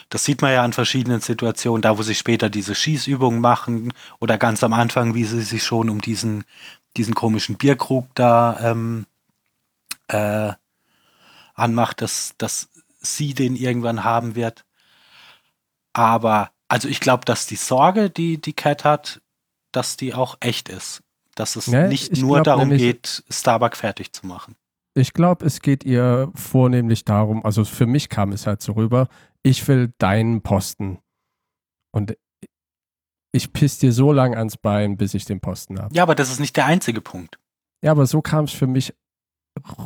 das 0.07 0.23
sieht 0.23 0.41
man 0.41 0.53
ja 0.53 0.63
an 0.63 0.71
verschiedenen 0.71 1.19
Situationen, 1.19 1.81
da 1.81 1.97
wo 1.97 2.01
sie 2.01 2.15
später 2.15 2.49
diese 2.49 2.75
Schießübungen 2.75 3.41
machen 3.41 3.91
oder 4.19 4.37
ganz 4.37 4.63
am 4.63 4.71
Anfang, 4.71 5.15
wie 5.15 5.25
sie 5.25 5.41
sich 5.41 5.63
schon 5.63 5.89
um 5.89 5.99
diesen, 5.99 6.45
diesen 6.95 7.13
komischen 7.13 7.57
Bierkrug 7.57 8.07
da 8.15 8.57
ähm, 8.61 9.05
äh, 10.07 10.53
anmacht, 11.55 12.01
dass, 12.01 12.35
dass 12.37 12.69
sie 13.01 13.33
den 13.33 13.57
irgendwann 13.57 14.05
haben 14.05 14.35
wird. 14.35 14.63
Aber 15.91 16.51
also 16.69 16.87
ich 16.87 17.01
glaube, 17.01 17.25
dass 17.25 17.47
die 17.47 17.57
Sorge, 17.57 18.09
die 18.09 18.39
die 18.39 18.53
Cat 18.53 18.85
hat, 18.85 19.21
dass 19.73 19.97
die 19.97 20.13
auch 20.13 20.37
echt 20.39 20.69
ist. 20.69 21.03
Dass 21.37 21.55
es 21.55 21.67
Ja, 21.67 21.87
nicht 21.87 22.11
ich 22.11 22.21
nur 22.21 22.35
glaub 22.35 22.43
darum 22.45 22.61
nämlich- 22.69 22.81
geht, 22.81 23.23
Starbuck 23.29 23.75
fertig 23.75 24.11
zu 24.13 24.25
machen. 24.25 24.55
ich 24.95 25.13
glaube, 25.13 25.45
es 25.45 25.61
geht 25.61 25.83
ihr 25.83 26.31
vornehmlich 26.35 27.05
darum, 27.05 27.45
also 27.45 27.63
für 27.63 27.85
mich 27.85 28.09
kam 28.09 28.31
es 28.31 28.47
halt 28.47 28.61
so 28.61 28.71
rüber, 28.73 29.07
ich 29.43 29.67
will 29.67 29.93
deinen 29.99 30.41
Posten. 30.41 30.97
Und 31.93 32.17
ich 33.31 33.53
piss 33.53 33.77
dir 33.77 33.91
so 33.93 34.11
lang 34.11 34.35
ans 34.35 34.57
Bein, 34.57 34.97
bis 34.97 35.13
ich 35.13 35.25
den 35.25 35.39
Posten 35.39 35.79
habe. 35.79 35.93
Ja, 35.93 36.03
aber 36.03 36.15
das 36.15 36.31
ist 36.31 36.39
nicht 36.39 36.57
der 36.57 36.65
einzige 36.65 37.01
Punkt. 37.01 37.37
Ja, 37.83 37.91
aber 37.91 38.07
so 38.07 38.21
kam 38.23 38.45
es 38.45 38.51
für 38.51 38.65
mich 38.67 38.93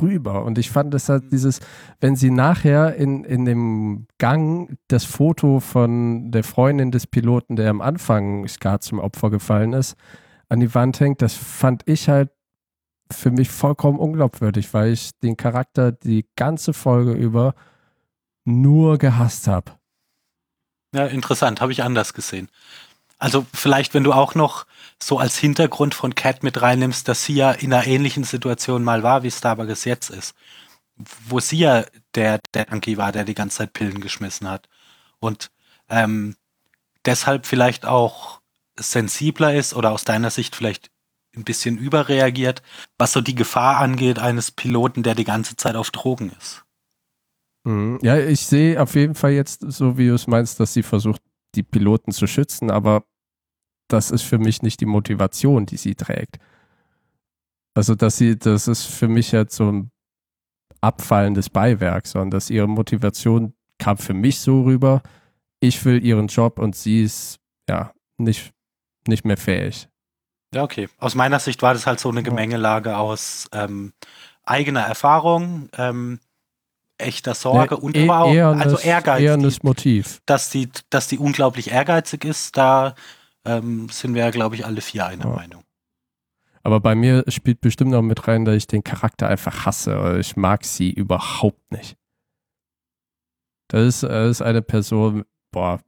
rüber. 0.01 0.43
Und 0.45 0.57
ich 0.57 0.69
fand 0.69 0.93
es 0.93 1.09
halt 1.09 1.31
dieses, 1.31 1.59
wenn 1.99 2.15
sie 2.15 2.29
nachher 2.31 2.95
in, 2.95 3.23
in 3.25 3.45
dem 3.45 4.07
Gang 4.17 4.77
das 4.87 5.03
Foto 5.05 5.59
von 5.59 6.31
der 6.31 6.43
Freundin 6.43 6.91
des 6.91 7.07
Piloten, 7.07 7.55
der 7.57 7.69
am 7.69 7.81
Anfang 7.81 8.47
Scar 8.47 8.79
zum 8.81 8.99
Opfer 8.99 9.29
gefallen 9.29 9.73
ist, 9.73 9.95
an 10.51 10.59
die 10.59 10.75
Wand 10.75 10.99
hängt, 10.99 11.21
das 11.21 11.33
fand 11.33 11.83
ich 11.85 12.09
halt 12.09 12.29
für 13.09 13.31
mich 13.31 13.49
vollkommen 13.49 13.97
unglaubwürdig, 13.97 14.73
weil 14.73 14.91
ich 14.91 15.11
den 15.19 15.37
Charakter 15.37 15.93
die 15.93 16.27
ganze 16.35 16.73
Folge 16.73 17.13
über 17.13 17.55
nur 18.43 18.97
gehasst 18.97 19.47
habe. 19.47 19.71
Ja, 20.93 21.05
interessant, 21.05 21.61
habe 21.61 21.71
ich 21.71 21.83
anders 21.83 22.13
gesehen. 22.13 22.49
Also 23.17 23.45
vielleicht, 23.53 23.93
wenn 23.93 24.03
du 24.03 24.11
auch 24.11 24.35
noch 24.35 24.65
so 25.01 25.19
als 25.19 25.37
Hintergrund 25.37 25.93
von 25.93 26.15
Cat 26.15 26.43
mit 26.43 26.61
reinnimmst, 26.61 27.07
dass 27.07 27.23
sie 27.23 27.35
ja 27.35 27.51
in 27.51 27.73
einer 27.73 27.87
ähnlichen 27.87 28.25
Situation 28.25 28.83
mal 28.83 29.03
war, 29.03 29.23
wie 29.23 29.31
Starbuck 29.31 29.69
es 29.69 29.85
jetzt 29.85 30.09
ist. 30.09 30.35
Wo 31.29 31.39
sie 31.39 31.59
ja 31.59 31.85
der, 32.15 32.39
der 32.53 32.73
Anki 32.73 32.97
war, 32.97 33.13
der 33.13 33.23
die 33.23 33.35
ganze 33.35 33.59
Zeit 33.59 33.73
Pillen 33.73 34.01
geschmissen 34.01 34.49
hat. 34.49 34.67
Und 35.19 35.49
ähm, 35.87 36.35
deshalb 37.05 37.45
vielleicht 37.45 37.85
auch 37.85 38.40
sensibler 38.81 39.55
ist 39.55 39.73
oder 39.73 39.91
aus 39.91 40.03
deiner 40.03 40.29
Sicht 40.29 40.55
vielleicht 40.55 40.89
ein 41.35 41.43
bisschen 41.43 41.77
überreagiert, 41.77 42.61
was 42.97 43.13
so 43.13 43.21
die 43.21 43.35
Gefahr 43.35 43.77
angeht 43.77 44.19
eines 44.19 44.51
Piloten, 44.51 45.03
der 45.03 45.15
die 45.15 45.23
ganze 45.23 45.55
Zeit 45.55 45.75
auf 45.75 45.91
Drogen 45.91 46.31
ist. 46.37 46.63
Mhm. 47.63 47.99
Ja, 48.01 48.17
ich 48.17 48.41
sehe 48.45 48.81
auf 48.81 48.95
jeden 48.95 49.15
Fall 49.15 49.31
jetzt, 49.31 49.61
so 49.61 49.97
wie 49.97 50.07
du 50.07 50.15
es 50.15 50.27
meinst, 50.27 50.59
dass 50.59 50.73
sie 50.73 50.83
versucht, 50.83 51.21
die 51.55 51.63
Piloten 51.63 52.11
zu 52.11 52.27
schützen, 52.27 52.71
aber 52.71 53.03
das 53.87 54.11
ist 54.11 54.23
für 54.23 54.39
mich 54.39 54.61
nicht 54.61 54.79
die 54.79 54.85
Motivation, 54.85 55.65
die 55.65 55.77
sie 55.77 55.95
trägt. 55.95 56.37
Also, 57.73 57.95
dass 57.95 58.17
sie, 58.17 58.37
das 58.37 58.67
ist 58.67 58.85
für 58.85 59.07
mich 59.07 59.31
jetzt 59.31 59.55
so 59.55 59.71
ein 59.71 59.91
abfallendes 60.81 61.49
Beiwerk, 61.49 62.07
sondern 62.07 62.31
dass 62.31 62.49
ihre 62.49 62.67
Motivation 62.67 63.53
kam 63.77 63.97
für 63.97 64.13
mich 64.13 64.39
so 64.39 64.63
rüber, 64.63 65.01
ich 65.59 65.83
will 65.85 66.03
ihren 66.03 66.27
Job 66.27 66.59
und 66.59 66.75
sie 66.75 67.03
ist 67.03 67.39
ja 67.69 67.93
nicht, 68.17 68.51
nicht 69.07 69.25
mehr 69.25 69.37
fähig. 69.37 69.87
Ja, 70.53 70.63
okay. 70.63 70.89
Aus 70.97 71.15
meiner 71.15 71.39
Sicht 71.39 71.61
war 71.61 71.73
das 71.73 71.87
halt 71.87 71.99
so 71.99 72.09
eine 72.09 72.23
Gemengelage 72.23 72.97
aus 72.97 73.47
ähm, 73.53 73.93
eigener 74.43 74.81
Erfahrung, 74.81 75.69
ähm, 75.77 76.19
echter 76.97 77.33
Sorge 77.33 77.75
Ja, 77.75 77.81
und 77.81 77.95
e- 77.97 78.09
auch 78.09 78.33
eher 78.33 78.47
also 78.49 78.77
Ehrgeiz. 78.77 79.21
Eher 79.21 79.37
die- 79.37 79.57
Motiv. 79.63 80.21
dass 80.25 80.49
die, 80.49 80.69
dass 80.89 81.07
die 81.07 81.17
unglaublich 81.17 81.71
ehrgeizig 81.71 82.25
ist, 82.25 82.57
da 82.57 82.95
ähm, 83.45 83.89
sind 83.89 84.13
wir 84.13 84.23
ja, 84.23 84.29
glaube 84.29 84.55
ich, 84.55 84.65
alle 84.65 84.81
vier 84.81 85.05
einer 85.07 85.25
Ja. 85.25 85.31
Meinung. 85.31 85.63
Aber 86.63 86.79
bei 86.79 86.93
mir 86.93 87.23
spielt 87.27 87.59
bestimmt 87.61 87.89
noch 87.89 88.03
mit 88.03 88.27
rein, 88.27 88.45
dass 88.45 88.55
ich 88.55 88.67
den 88.67 88.83
Charakter 88.83 89.27
einfach 89.27 89.65
hasse. 89.65 89.97
Oder 89.99 90.19
Ich 90.19 90.35
mag 90.35 90.63
sie 90.63 90.91
überhaupt 90.91 91.71
nicht. 91.71 91.95
Das 93.69 93.87
ist, 93.87 94.03
das 94.03 94.29
ist 94.29 94.41
eine 94.41 94.61
Person, 94.61 95.23
boah, 95.51 95.79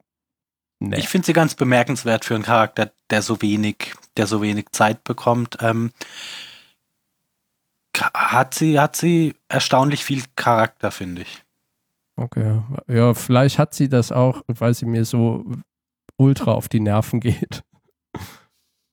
nee. 0.90 0.98
Ich 0.98 1.08
finde 1.08 1.26
sie 1.26 1.34
ganz 1.34 1.56
bemerkenswert 1.56 2.26
für 2.26 2.36
einen 2.36 2.44
Charakter, 2.44 2.92
der 3.10 3.22
so 3.22 3.42
wenig, 3.42 3.94
der 4.18 4.28
so 4.28 4.42
wenig 4.42 4.68
Zeit 4.72 5.04
bekommt. 5.04 5.58
Ähm, 5.62 5.92
hat 8.14 8.54
sie, 8.54 8.80
hat 8.80 8.96
sie 8.96 9.36
erstaunlich 9.50 10.04
viel 10.04 10.24
Charakter, 10.36 10.92
finde 10.92 11.24
ich. 11.24 11.44
Okay. 12.16 12.62
Ja, 12.88 13.14
vielleicht 13.14 13.58
hat 13.58 13.74
sie 13.74 13.90
das 13.90 14.12
auch, 14.12 14.44
weil 14.48 14.74
sie 14.74 14.86
mir 14.86 15.06
so 15.06 15.46
ultra 16.18 16.52
auf 16.52 16.70
die 16.70 16.80
Nerven 16.80 17.20
geht. 17.20 17.64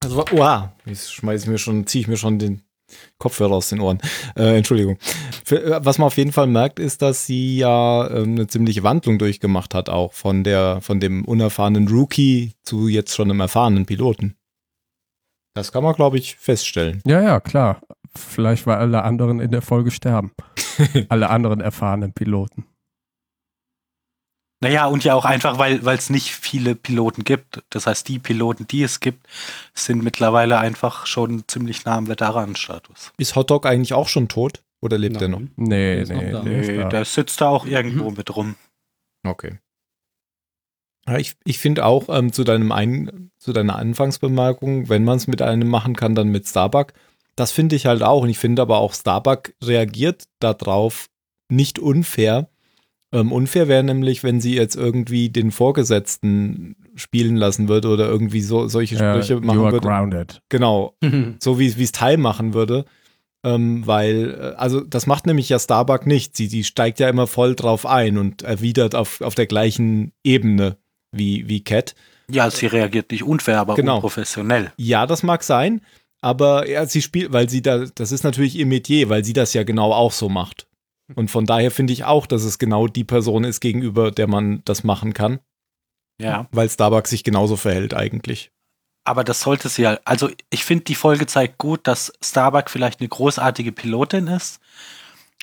Also, 0.03 0.25
wow, 0.31 0.69
jetzt 0.87 1.13
schmeiß 1.13 1.43
ich 1.43 1.49
mir 1.49 1.59
schon, 1.59 1.87
ziehe 1.87 2.03
ich 2.03 2.09
mir 2.09 2.17
schon 2.17 2.39
den 2.39 2.63
Kopfhörer 3.19 3.53
aus 3.53 3.69
den 3.69 3.81
Ohren. 3.81 3.99
Äh, 4.37 4.57
Entschuldigung. 4.57 4.99
Für, 5.45 5.63
äh, 5.63 5.81
was 5.85 5.99
man 5.99 6.07
auf 6.07 6.17
jeden 6.17 6.33
Fall 6.33 6.47
merkt, 6.47 6.79
ist, 6.79 7.03
dass 7.03 7.27
sie 7.27 7.59
ja 7.59 8.09
ähm, 8.11 8.33
eine 8.33 8.47
ziemliche 8.47 8.83
Wandlung 8.83 9.19
durchgemacht 9.19 9.75
hat, 9.75 9.89
auch 9.89 10.13
von 10.13 10.45
der, 10.45 10.81
von 10.81 11.01
dem 11.01 11.25
unerfahrenen 11.25 11.89
Rookie 11.89 12.55
zu 12.63 12.89
jetzt 12.89 13.15
schon 13.15 13.31
einem 13.31 13.41
erfahrenen 13.41 13.87
Piloten. 13.87 14.37
Das 15.55 15.73
kann 15.73 15.83
man, 15.83 15.95
glaube 15.95 16.19
ich, 16.19 16.37
feststellen. 16.37 17.03
Ja, 17.07 17.21
ja, 17.23 17.41
klar. 17.41 17.81
Vielleicht, 18.17 18.67
weil 18.67 18.79
alle 18.79 19.03
anderen 19.03 19.41
in 19.41 19.51
der 19.51 19.63
Folge 19.63 19.91
sterben. 19.91 20.33
alle 21.09 21.31
anderen 21.31 21.61
erfahrenen 21.61 22.13
Piloten. 22.13 22.67
Naja, 24.63 24.87
und 24.87 25.05
ja 25.05 25.15
auch 25.15 25.25
einfach, 25.25 25.59
weil 25.59 25.85
weil 25.85 25.97
es 25.97 26.11
nicht 26.11 26.33
viele 26.33 26.75
Piloten 26.75 27.25
gibt. 27.25 27.63
Das 27.71 27.87
heißt, 27.87 28.07
die 28.09 28.19
Piloten, 28.19 28.67
die 28.67 28.83
es 28.83 29.01
gibt, 29.01 29.27
sind 29.73 30.03
mittlerweile 30.05 30.59
einfach 30.59 31.07
schon 31.07 31.45
ziemlich 31.49 31.87
nah 31.87 31.97
am 31.97 32.09
Veteranenstatus. 32.09 33.13
Ist 33.17 33.37
Hotdog 33.37 33.65
eigentlich 33.65 33.95
auch 33.95 34.09
schon 34.09 34.29
tot? 34.29 34.63
Oder 34.83 34.99
lebt 34.99 35.21
er 35.21 35.29
noch? 35.29 35.41
Nein. 35.41 35.53
Nee, 35.57 36.03
ist 36.03 36.13
noch 36.13 36.23
nee, 36.23 36.33
nee. 36.45 36.61
ist 36.61 36.69
Nee, 36.69 36.77
da. 36.79 36.89
der 36.89 37.05
sitzt 37.05 37.41
da 37.41 37.49
auch 37.49 37.67
irgendwo 37.67 38.11
mit 38.11 38.35
rum. 38.35 38.57
Okay. 39.27 39.59
Ja, 41.07 41.17
ich 41.17 41.37
ich 41.45 41.59
finde 41.59 41.85
auch 41.87 42.09
ähm, 42.09 42.33
zu, 42.33 42.45
deinem 42.45 42.73
Ein 42.73 43.31
zu 43.39 43.53
deiner 43.53 43.77
Anfangsbemerkung, 43.77 44.89
wenn 44.89 45.05
man 45.05 45.17
es 45.17 45.27
mit 45.27 45.41
einem 45.43 45.69
machen 45.69 45.97
kann, 45.97 46.15
dann 46.15 46.29
mit 46.29 46.47
Starbuck. 46.47 46.93
Das 47.37 47.53
finde 47.53 47.77
ich 47.77 47.87
halt 47.87 48.03
auch. 48.03 48.23
Und 48.23 48.29
ich 48.29 48.39
finde 48.39 48.61
aber 48.63 48.79
auch, 48.79 48.93
Starbuck 48.93 49.55
reagiert 49.63 50.25
darauf 50.41 51.09
nicht 51.49 51.79
unfair. 51.79 52.51
Ähm, 53.13 53.33
unfair 53.33 53.67
wäre 53.69 53.83
nämlich, 53.83 54.23
wenn 54.23 54.41
sie 54.41 54.55
jetzt 54.55 54.77
irgendwie 54.77 55.31
den 55.31 55.51
Vorgesetzten 55.51 56.77
spielen 56.95 57.37
lassen 57.37 57.69
würde 57.69 57.89
oder 57.89 58.07
irgendwie 58.09 58.41
so 58.41 58.69
solche 58.69 58.95
Ja, 58.97 59.13
Sprüche 59.15 59.35
you 59.35 59.41
machen 59.41 59.61
are 59.61 59.73
würde. 59.73 59.87
grounded. 59.89 60.43
Genau, 60.49 60.95
so 61.41 61.59
wie 61.59 61.77
wie 61.77 61.83
es 61.83 61.93
Teil 61.93 62.17
machen 62.17 62.55
würde. 62.55 62.85
Ähm, 63.43 63.87
weil, 63.87 64.37
äh, 64.39 64.57
also 64.57 64.81
das 64.83 65.07
macht 65.07 65.27
nämlich 65.27 65.49
ja 65.49 65.59
Starbuck 65.59 66.07
nicht. 66.07 66.37
Sie, 66.37 66.47
sie 66.47 66.63
steigt 66.63 67.01
ja 67.01 67.09
immer 67.09 67.27
voll 67.27 67.55
drauf 67.55 67.87
ein 67.87 68.19
und 68.19 68.43
erwidert 68.43 68.95
auf, 68.95 69.23
auf 69.23 69.35
der 69.35 69.47
gleichen 69.47 70.13
Ebene 70.23 70.77
wie, 71.11 71.49
wie 71.49 71.65
Cat. 71.65 71.95
Ja, 72.31 72.51
sie 72.51 72.67
reagiert 72.67 73.11
nicht 73.11 73.25
unfair, 73.25 73.59
aber 73.59 73.75
Genau. 73.77 73.97
unprofessionell. 73.97 74.73
Ja, 74.77 75.07
das 75.07 75.23
mag 75.23 75.43
sein, 75.43 75.81
aber 76.21 76.69
ja, 76.69 76.85
sie 76.87 77.01
spielt, 77.03 77.33
weil 77.33 77.49
sie 77.49 77.63
da, 77.63 77.87
das 77.95 78.13
ist 78.13 78.23
natürlich 78.25 78.57
ihr 78.57 78.67
Metier, 78.67 79.09
weil 79.09 79.25
sie 79.25 79.33
das 79.33 79.55
ja 79.55 79.63
genau 79.65 79.93
auch 79.93 80.13
so 80.13 80.29
macht. 80.29 80.67
Und 81.17 81.31
von 81.31 81.47
daher 81.47 81.71
finde 81.71 81.93
ich 81.93 82.05
auch, 82.05 82.27
dass 82.27 82.45
es 82.45 82.59
genau 82.59 82.87
die 82.87 83.05
Person 83.05 83.45
ist, 83.45 83.61
gegenüber 83.61 84.11
der 84.11 84.27
man 84.27 84.63
das 84.65 84.85
machen 84.85 85.13
kann, 85.15 85.41
Ja. 86.21 86.47
weil 86.53 86.69
Starbuck 86.69 87.07
sich 87.09 87.25
genauso 87.25 87.57
verhält 87.57 87.95
eigentlich. 87.95 88.51
Aber 89.05 89.25
das 89.25 89.41
sollte 89.41 89.69
sie 89.69 89.83
ja. 89.83 89.99
Also, 90.05 90.31
ich 90.51 90.65
finde, 90.65 90.85
die 90.85 90.95
Folge 90.95 91.27
zeigt 91.27 91.59
gut, 91.59 91.87
dass 91.87 92.13
Starbuck 92.23 92.69
vielleicht 92.71 93.01
eine 93.01 93.09
großartige 93.09 93.73
Pilotin 93.73 94.27
ist, 94.27 94.61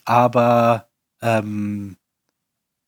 aber 0.05 0.87
ähm, 1.21 1.97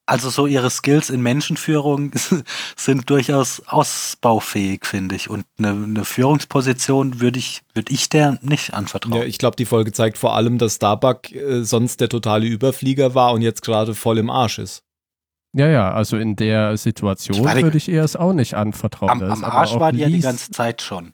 also 0.09 0.29
so 0.29 0.47
ihre 0.47 0.69
Skills 0.69 1.09
in 1.09 1.21
Menschenführung 1.21 2.11
sind 2.75 3.09
durchaus 3.09 3.61
ausbaufähig, 3.67 4.85
finde 4.85 5.15
ich. 5.15 5.29
Und 5.29 5.45
eine, 5.57 5.69
eine 5.69 6.05
Führungsposition 6.05 7.21
würde 7.21 7.39
ich, 7.39 7.61
würde 7.73 7.93
ich 7.93 8.09
der 8.09 8.39
nicht 8.41 8.73
anvertrauen. 8.73 9.21
Ja, 9.21 9.23
ich 9.23 9.37
glaube, 9.37 9.55
die 9.55 9.65
Folge 9.65 9.91
zeigt 9.91 10.17
vor 10.17 10.35
allem, 10.35 10.57
dass 10.57 10.75
Starbuck 10.75 11.31
äh, 11.31 11.63
sonst 11.63 12.01
der 12.01 12.09
totale 12.09 12.47
Überflieger 12.47 13.13
war 13.13 13.33
und 13.33 13.41
jetzt 13.41 13.61
gerade 13.61 13.93
voll 13.93 14.17
im 14.17 14.29
Arsch 14.29 14.59
ist. 14.59 14.83
Ja, 15.53 15.67
ja, 15.67 15.91
also 15.91 16.17
in 16.17 16.35
der 16.35 16.77
Situation 16.77 17.43
würde 17.43 17.77
ich 17.77 17.89
ihr 17.89 18.03
es 18.03 18.15
auch 18.15 18.33
nicht 18.33 18.53
anvertrauen. 18.53 19.09
am, 19.09 19.23
am 19.23 19.43
aber 19.43 19.53
Arsch 19.53 19.75
war 19.75 19.91
die 19.91 19.99
ja 19.99 20.09
die 20.09 20.19
ganze 20.19 20.51
Zeit 20.51 20.81
schon. 20.81 21.13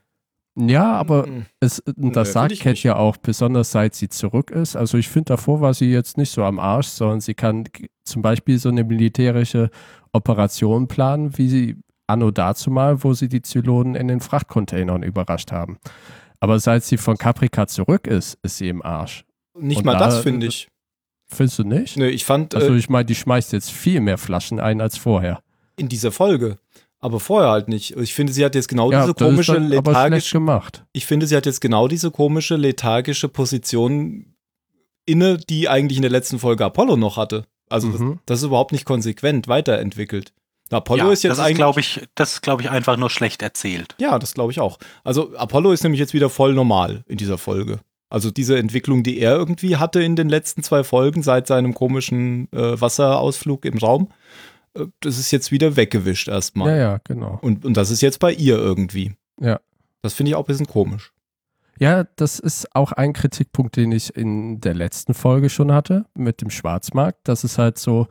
Ja, 0.58 0.94
aber 0.94 1.28
Mhm. 1.28 1.46
es, 1.60 1.84
das 1.98 2.32
sagt 2.32 2.60
Cat 2.60 2.82
ja 2.84 2.96
auch, 2.96 3.18
besonders 3.18 3.72
seit 3.72 3.94
sie 3.94 4.08
zurück 4.10 4.52
ist. 4.52 4.76
Also 4.78 4.98
ich 4.98 5.10
finde, 5.10 5.26
davor 5.34 5.60
war 5.62 5.74
sie 5.74 5.92
jetzt 5.92 6.18
nicht 6.18 6.32
so 6.32 6.44
am 6.44 6.60
Arsch, 6.60 6.88
sondern 6.88 7.20
sie 7.22 7.34
kann 7.34 7.66
zum 8.06 8.22
Beispiel 8.22 8.58
so 8.58 8.70
eine 8.70 8.84
militärische 8.86 9.70
Operation 10.14 10.88
planen, 10.88 11.38
wie 11.38 11.50
sie 11.50 11.76
anno 12.08 12.32
dazu 12.32 12.72
mal, 12.72 13.04
wo 13.04 13.14
sie 13.14 13.28
die 13.28 13.42
Zylonen 13.42 13.96
in 13.96 14.08
den 14.08 14.22
Frachtcontainern 14.22 15.04
überrascht 15.04 15.52
haben. 15.52 15.78
Aber 16.40 16.60
seit 16.60 16.84
sie 16.84 16.98
von 16.98 17.18
Caprica 17.18 17.68
zurück 17.68 18.08
ist, 18.08 18.38
ist 18.44 18.58
sie 18.58 18.70
im 18.70 18.82
Arsch. 18.84 19.26
Nicht 19.58 19.80
Und 19.80 19.86
mal 19.86 19.94
da- 19.94 20.06
das 20.06 20.20
finde 20.20 20.48
ich. 20.48 20.70
Findest 21.28 21.58
du 21.60 21.64
nicht? 21.64 21.98
Nö, 21.98 22.06
ich 22.08 22.24
fand 22.24 22.54
Also 22.54 22.74
äh, 22.74 22.78
ich 22.78 22.88
meine, 22.88 23.06
die 23.06 23.16
schmeißt 23.16 23.52
jetzt 23.52 23.72
viel 23.72 24.00
mehr 24.00 24.18
Flaschen 24.20 24.60
ein 24.60 24.80
als 24.80 24.98
vorher. 24.98 25.42
in 25.78 25.90
dieser 25.90 26.12
Folge, 26.12 26.60
aber 27.06 27.20
vorher 27.20 27.50
halt 27.52 27.70
nicht. 27.70 27.96
Ich 27.98 28.14
finde, 28.14 28.34
sie 28.34 28.44
hat 28.44 28.56
jetzt 28.56 28.68
genau 28.68 28.92
ja, 28.92 29.02
diese 29.02 29.14
das 29.14 29.22
ist 29.22 29.28
komische 29.30 29.54
dann 29.54 29.68
lethargische 29.70 30.34
gemacht. 30.38 30.84
ich 30.92 31.06
finde, 31.06 31.28
sie 31.28 31.36
hat 31.38 31.46
jetzt 31.46 31.62
genau 31.62 31.88
diese 31.88 32.12
komische, 32.12 32.56
lethargische 32.58 33.30
Position 33.30 34.36
inne, 35.06 35.38
die 35.38 35.70
eigentlich 35.70 35.98
in 35.98 36.02
der 36.02 36.12
letzten 36.12 36.40
Folge 36.40 36.66
Apollo 36.66 36.98
noch 36.98 37.18
hatte. 37.18 37.46
Also 37.70 37.90
das, 37.92 38.00
Mhm. 38.02 38.20
das 38.26 38.40
ist 38.40 38.46
überhaupt 38.46 38.72
nicht 38.72 38.86
konsequent 38.86 39.48
weiterentwickelt. 39.48 40.34
Apollo 40.72 41.06
ja, 41.08 41.12
ist 41.12 41.24
jetzt 41.24 41.32
das 41.32 41.38
ist, 41.40 41.44
eigentlich. 41.46 41.58
glaube 41.58 41.80
ich, 41.80 42.02
das 42.16 42.34
ist, 42.34 42.42
glaube 42.42 42.64
ich, 42.64 42.70
einfach 42.72 42.98
nur 42.98 43.10
schlecht 43.12 43.42
erzählt. 43.44 43.96
ja, 44.00 44.18
das 44.18 44.34
glaube 44.34 44.52
ich 44.52 44.60
auch. 44.60 44.78
Also 45.04 45.36
Apollo 45.38 45.72
ist 45.72 45.84
nämlich 45.84 46.00
jetzt 46.00 46.14
wieder 46.16 46.30
voll 46.30 46.54
normal 46.54 47.04
in 47.08 47.18
dieser 47.18 47.38
Folge. 47.38 47.80
Also 48.10 48.32
diese 48.32 48.58
Entwicklung, 48.58 49.04
die 49.04 49.20
er 49.20 49.36
irgendwie 49.36 49.78
hatte 49.78 50.02
in 50.02 50.16
den 50.16 50.30
letzten 50.30 50.64
zwei 50.64 50.84
Folgen 50.84 51.22
seit 51.24 51.48
seinem 51.48 51.74
komischen 51.74 52.48
äh, 52.52 52.80
Wasserausflug 52.80 53.66
im 53.66 53.78
Raum, 53.78 54.08
äh, 54.08 54.14
das 55.00 55.18
ist 55.18 55.32
jetzt 55.32 55.52
wieder 55.52 55.76
weggewischt 55.76 56.28
erstmal. 56.28 56.70
Ja, 56.70 56.76
ja, 56.76 57.00
genau. 57.04 57.40
Und, 57.42 57.66
und 57.66 57.76
das 57.76 57.92
ist 57.92 58.02
jetzt 58.02 58.20
bei 58.20 58.32
ihr 58.32 58.58
irgendwie. 58.58 59.16
Ja. 59.40 59.60
Das 60.02 60.14
finde 60.14 60.32
ich 60.32 60.36
auch 60.36 60.44
ein 60.44 60.48
bisschen 60.48 60.68
komisch. 60.68 61.14
Ja, 61.80 62.06
das 62.16 62.40
ist 62.40 62.74
auch 62.76 62.92
ein 62.94 63.14
Kritikpunkt, 63.14 63.76
den 63.76 63.92
ich 63.92 64.16
in 64.16 64.62
der 64.62 64.74
letzten 64.74 65.14
Folge 65.14 65.50
schon 65.50 65.74
hatte 65.74 66.06
mit 66.14 66.42
dem 66.42 66.50
Schwarzmarkt. 66.50 67.20
Das 67.24 67.44
ist 67.44 67.58
halt 67.58 67.78
so 67.78 68.08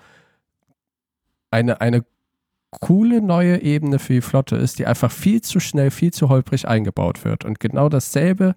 eine, 1.51 1.81
eine 1.81 2.05
coole 2.71 3.23
neue 3.23 3.63
Ebene 3.63 3.99
für 3.99 4.15
die 4.15 4.21
Flotte 4.21 4.57
ist, 4.57 4.79
die 4.79 4.87
einfach 4.87 5.11
viel 5.11 5.41
zu 5.41 5.61
schnell, 5.61 5.91
viel 5.91 6.13
zu 6.13 6.29
holprig 6.29 6.67
eingebaut 6.69 7.25
wird. 7.25 7.45
Und 7.45 7.61
genau 7.61 7.89
dasselbe 7.89 8.55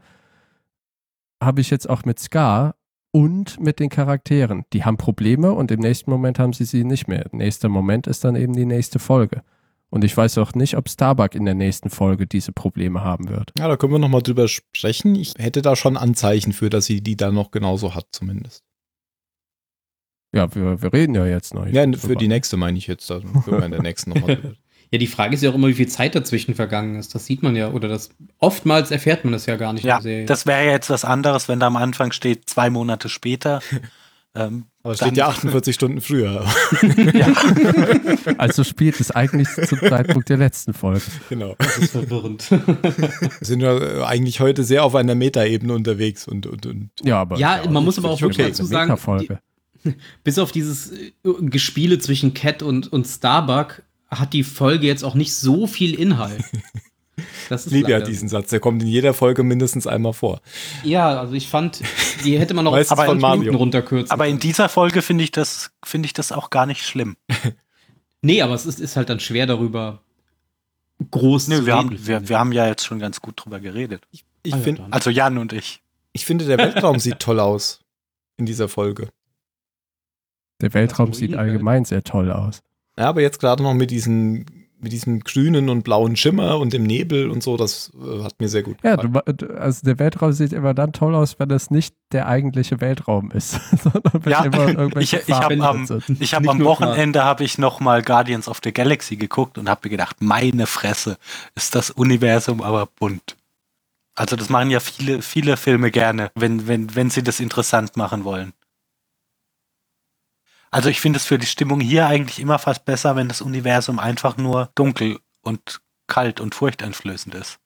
habe 1.42 1.62
ich 1.62 1.70
jetzt 1.70 1.90
auch 1.90 2.04
mit 2.04 2.20
Scar 2.20 2.76
und 3.12 3.60
mit 3.60 3.80
den 3.80 3.90
Charakteren. 3.90 4.66
Die 4.74 4.84
haben 4.84 4.98
Probleme 4.98 5.54
und 5.54 5.72
im 5.72 5.80
nächsten 5.80 6.12
Moment 6.12 6.40
haben 6.40 6.54
sie 6.54 6.66
sie 6.66 6.84
nicht 6.84 7.08
mehr. 7.08 7.26
Nächster 7.32 7.70
Moment 7.70 8.08
ist 8.08 8.24
dann 8.24 8.36
eben 8.36 8.54
die 8.54 8.66
nächste 8.66 9.00
Folge. 9.00 9.44
Und 9.90 10.04
ich 10.04 10.16
weiß 10.16 10.38
auch 10.40 10.54
nicht, 10.54 10.76
ob 10.76 10.90
Starbuck 10.90 11.34
in 11.34 11.46
der 11.46 11.54
nächsten 11.54 11.90
Folge 11.90 12.28
diese 12.28 12.52
Probleme 12.52 13.02
haben 13.02 13.30
wird. 13.30 13.54
Ja, 13.58 13.68
da 13.68 13.78
können 13.78 13.94
wir 13.94 14.00
nochmal 14.00 14.22
drüber 14.22 14.48
sprechen. 14.48 15.16
Ich 15.16 15.34
hätte 15.38 15.62
da 15.62 15.76
schon 15.76 15.96
Anzeichen 15.96 16.52
für, 16.52 16.70
dass 16.70 16.86
sie 16.86 17.02
die 17.02 17.16
dann 17.16 17.34
noch 17.34 17.52
genauso 17.52 17.96
hat, 17.96 18.08
zumindest. 18.12 18.64
Ja, 20.34 20.54
wir, 20.54 20.82
wir 20.82 20.92
reden 20.92 21.16
ja 21.16 21.26
jetzt 21.26 21.54
noch. 21.54 21.66
Ja, 21.68 21.86
für 21.98 22.18
die 22.18 22.28
nächste 22.28 22.58
meine 22.58 22.78
ich 22.78 22.88
jetzt. 22.88 23.10
Da 23.10 23.22
können 23.22 23.46
wir 23.46 23.66
in 23.66 23.72
der 23.72 23.82
nächsten 23.82 24.10
nochmal 24.10 24.36
drüber. 24.42 24.56
Ja, 24.92 25.00
die 25.00 25.08
Frage 25.08 25.36
ist 25.36 25.44
ja 25.44 25.50
auch 25.50 25.56
immer, 25.56 25.68
wie 25.68 25.74
viel 25.74 25.88
Zeit 25.88 26.16
dazwischen 26.16 26.56
vergangen 26.56 26.96
ist. 26.96 27.14
Das 27.14 27.26
sieht 27.26 27.44
man 27.44 27.56
ja, 27.56 27.70
oder 27.72 27.90
das 27.90 28.10
oftmals 28.40 28.90
erfährt 28.92 29.26
man 29.26 29.34
das 29.34 29.46
ja 29.46 29.58
gar 29.58 29.74
nicht. 29.74 29.84
Ja, 29.84 30.00
das 30.00 30.46
wäre 30.46 30.66
ja 30.66 30.72
jetzt 30.72 30.90
was 30.90 31.04
anderes, 31.04 31.50
wenn 31.50 31.60
da 31.60 31.68
am 31.68 31.76
Anfang 31.76 32.14
steht, 32.14 32.50
zwei 32.50 32.70
Monate 32.70 33.10
später. 33.10 33.62
ähm, 34.36 34.66
Aber 34.84 34.94
es 34.94 35.00
steht 35.00 35.18
ja 35.18 35.28
48 35.28 35.76
Stunden 35.76 36.00
früher. 36.00 36.46
ja. 37.14 37.34
Also 38.38 38.64
spielt 38.64 39.00
es 39.00 39.12
eigentlich 39.12 39.48
zum 39.68 39.80
Zeitpunkt 39.80 40.30
der 40.30 40.38
letzten 40.38 40.74
Folge. 40.74 41.02
Genau. 41.30 41.56
Das 41.58 41.78
ist 41.78 41.92
verwirrend. 41.92 42.50
Wir 42.52 43.10
sind 43.42 43.62
ja 43.62 44.06
eigentlich 44.06 44.40
heute 44.40 44.64
sehr 44.64 44.84
auf 44.84 44.96
einer 44.96 45.16
Metaebene 45.16 45.74
unterwegs 45.74 46.28
und, 46.28 46.46
und, 46.46 46.66
und 46.66 46.90
Ja, 47.04 47.22
aber 47.22 47.38
ja, 47.38 47.62
man 47.70 47.84
muss 47.84 47.98
aber 47.98 48.10
auch 48.10 48.22
wirklich 48.22 48.40
okay, 48.40 48.52
dazu 48.52 48.66
sagen, 48.66 48.96
die, 49.20 49.94
bis 50.24 50.40
auf 50.40 50.52
dieses 50.52 50.92
äh, 50.92 51.12
Gespiele 51.42 52.00
zwischen 52.00 52.34
Cat 52.34 52.64
und, 52.64 52.92
und 52.92 53.06
Starbuck 53.06 53.84
hat 54.10 54.34
die 54.34 54.44
Folge 54.44 54.88
jetzt 54.88 55.04
auch 55.04 55.16
nicht 55.16 55.34
so 55.34 55.68
viel 55.68 55.94
Inhalt. 55.94 56.44
Das 57.50 57.62
ist 57.62 57.68
ich 57.68 57.74
liebe 57.74 57.92
ja 57.92 58.00
diesen 58.00 58.30
Satz, 58.30 58.50
der 58.50 58.60
kommt 58.60 58.82
in 58.84 58.88
jeder 58.88 59.14
Folge 59.14 59.44
mindestens 59.44 59.88
einmal 59.88 60.14
vor. 60.14 60.42
Ja, 60.84 61.20
also 61.20 61.34
ich 61.34 61.48
fand, 61.48 61.82
die 62.24 62.38
hätte 62.38 62.54
man 62.54 62.66
noch 62.66 62.78
auf 62.78 62.86
20 62.86 63.22
Minuten 63.22 63.56
runterkürzen 63.56 64.12
Aber 64.12 64.28
in 64.28 64.38
dieser 64.38 64.70
Folge 64.70 65.02
finde 65.02 65.24
ich, 65.24 65.32
das, 65.32 65.72
find 65.84 66.06
ich 66.06 66.14
das 66.14 66.32
auch 66.32 66.50
gar 66.50 66.66
nicht 66.66 66.86
schlimm. 66.86 67.16
nee, 68.22 68.42
aber 68.42 68.54
es 68.54 68.66
ist, 68.66 68.80
ist 68.80 68.98
halt 68.98 69.10
dann 69.10 69.20
schwer 69.20 69.48
darüber 69.48 70.04
groß 71.10 71.48
nee, 71.48 71.56
zu 71.56 71.66
wir 71.66 71.74
reden. 71.74 71.90
Haben, 71.90 72.08
wir, 72.08 72.30
wir 72.30 72.40
haben 72.40 72.52
ja 72.52 72.68
jetzt 72.68 72.86
schon 72.86 73.00
ganz 73.00 73.22
gut 73.22 73.44
drüber 73.44 73.60
geredet. 73.60 74.04
Ich, 74.12 74.24
ich 74.44 74.54
ah, 74.54 74.58
find, 74.58 74.82
also 74.92 75.10
Jan 75.10 75.38
und 75.38 75.54
ich. 75.54 75.82
Ich 76.14 76.26
finde, 76.26 76.46
der 76.46 76.58
Weltraum 76.58 77.00
sieht 77.00 77.20
toll 77.20 77.40
aus 77.40 77.80
in 78.38 78.46
dieser 78.46 78.68
Folge. 78.68 79.10
Der 80.62 80.74
Weltraum 80.74 81.14
sieht 81.14 81.36
allgemein 81.36 81.86
sehr 81.86 82.04
toll 82.04 82.32
aus. 82.32 82.62
Ja, 82.98 83.06
aber 83.06 83.22
jetzt 83.22 83.40
gerade 83.40 83.64
noch 83.64 83.74
mit 83.74 83.92
diesen 83.92 84.46
mit 84.80 84.92
diesem 84.92 85.22
grünen 85.22 85.70
und 85.70 85.84
blauen 85.84 86.16
Schimmer 86.16 86.60
und 86.60 86.72
dem 86.72 86.84
Nebel 86.84 87.32
und 87.32 87.42
so, 87.42 87.58
das 87.58 87.92
äh, 87.96 88.24
hat 88.24 88.40
mir 88.40 88.48
sehr 88.48 88.64
gut 88.64 88.82
gefallen. 88.82 89.14
Ja, 89.14 89.34
du, 89.34 89.48
also 89.58 89.82
der 89.84 89.98
Weltraum 89.98 90.34
sieht 90.34 90.54
immer 90.54 90.74
dann 90.74 90.94
toll 90.94 91.16
aus, 91.16 91.40
wenn 91.40 91.50
es 91.50 91.72
nicht 91.72 91.96
der 92.12 92.28
eigentliche 92.28 92.80
Weltraum 92.80 93.32
ist, 93.32 93.60
sondern 93.84 94.24
wenn 94.24 94.32
ja, 94.32 94.44
immer 94.46 94.68
irgendwelche 94.78 95.18
ich, 95.18 95.30
ich 95.30 95.36
habe 95.36 95.60
am, 95.64 95.88
ich 96.20 96.34
hab 96.34 96.48
am 96.48 96.64
Wochenende 96.64 97.24
habe 97.24 97.44
ich 97.44 97.58
noch 97.58 97.80
mal 97.80 98.04
Guardians 98.04 98.48
of 98.48 98.60
the 98.64 98.72
Galaxy 98.72 99.16
geguckt 99.16 99.58
und 99.58 99.68
habe 99.68 99.82
mir 99.86 99.90
gedacht, 99.90 100.18
meine 100.20 100.68
Fresse, 100.68 101.18
ist 101.56 101.74
das 101.74 101.90
Universum 101.90 102.62
aber 102.62 102.88
bunt. 103.00 103.36
Also 104.16 104.36
das 104.36 104.50
machen 104.50 104.70
ja 104.70 104.80
viele 104.80 105.22
viele 105.22 105.58
Filme 105.58 105.92
gerne, 105.92 106.32
wenn 106.36 106.68
wenn 106.68 106.96
wenn 106.96 107.10
sie 107.10 107.24
das 107.24 107.40
interessant 107.40 107.98
machen 107.98 108.24
wollen. 108.24 108.54
Also 110.72 110.90
ich 110.90 111.00
finde 111.00 111.18
es 111.18 111.26
für 111.26 111.38
die 111.38 111.46
Stimmung 111.46 111.80
hier 111.80 112.08
eigentlich 112.08 112.40
immer 112.40 112.60
fast 112.60 112.86
besser, 112.86 113.16
wenn 113.16 113.28
das 113.28 113.42
Universum 113.42 114.00
einfach 114.00 114.38
nur 114.38 114.70
dunkel 114.76 115.20
und 115.42 115.80
kalt 116.08 116.40
und 116.40 116.56
furchteinflößend 116.56 117.36
ist. 117.36 117.60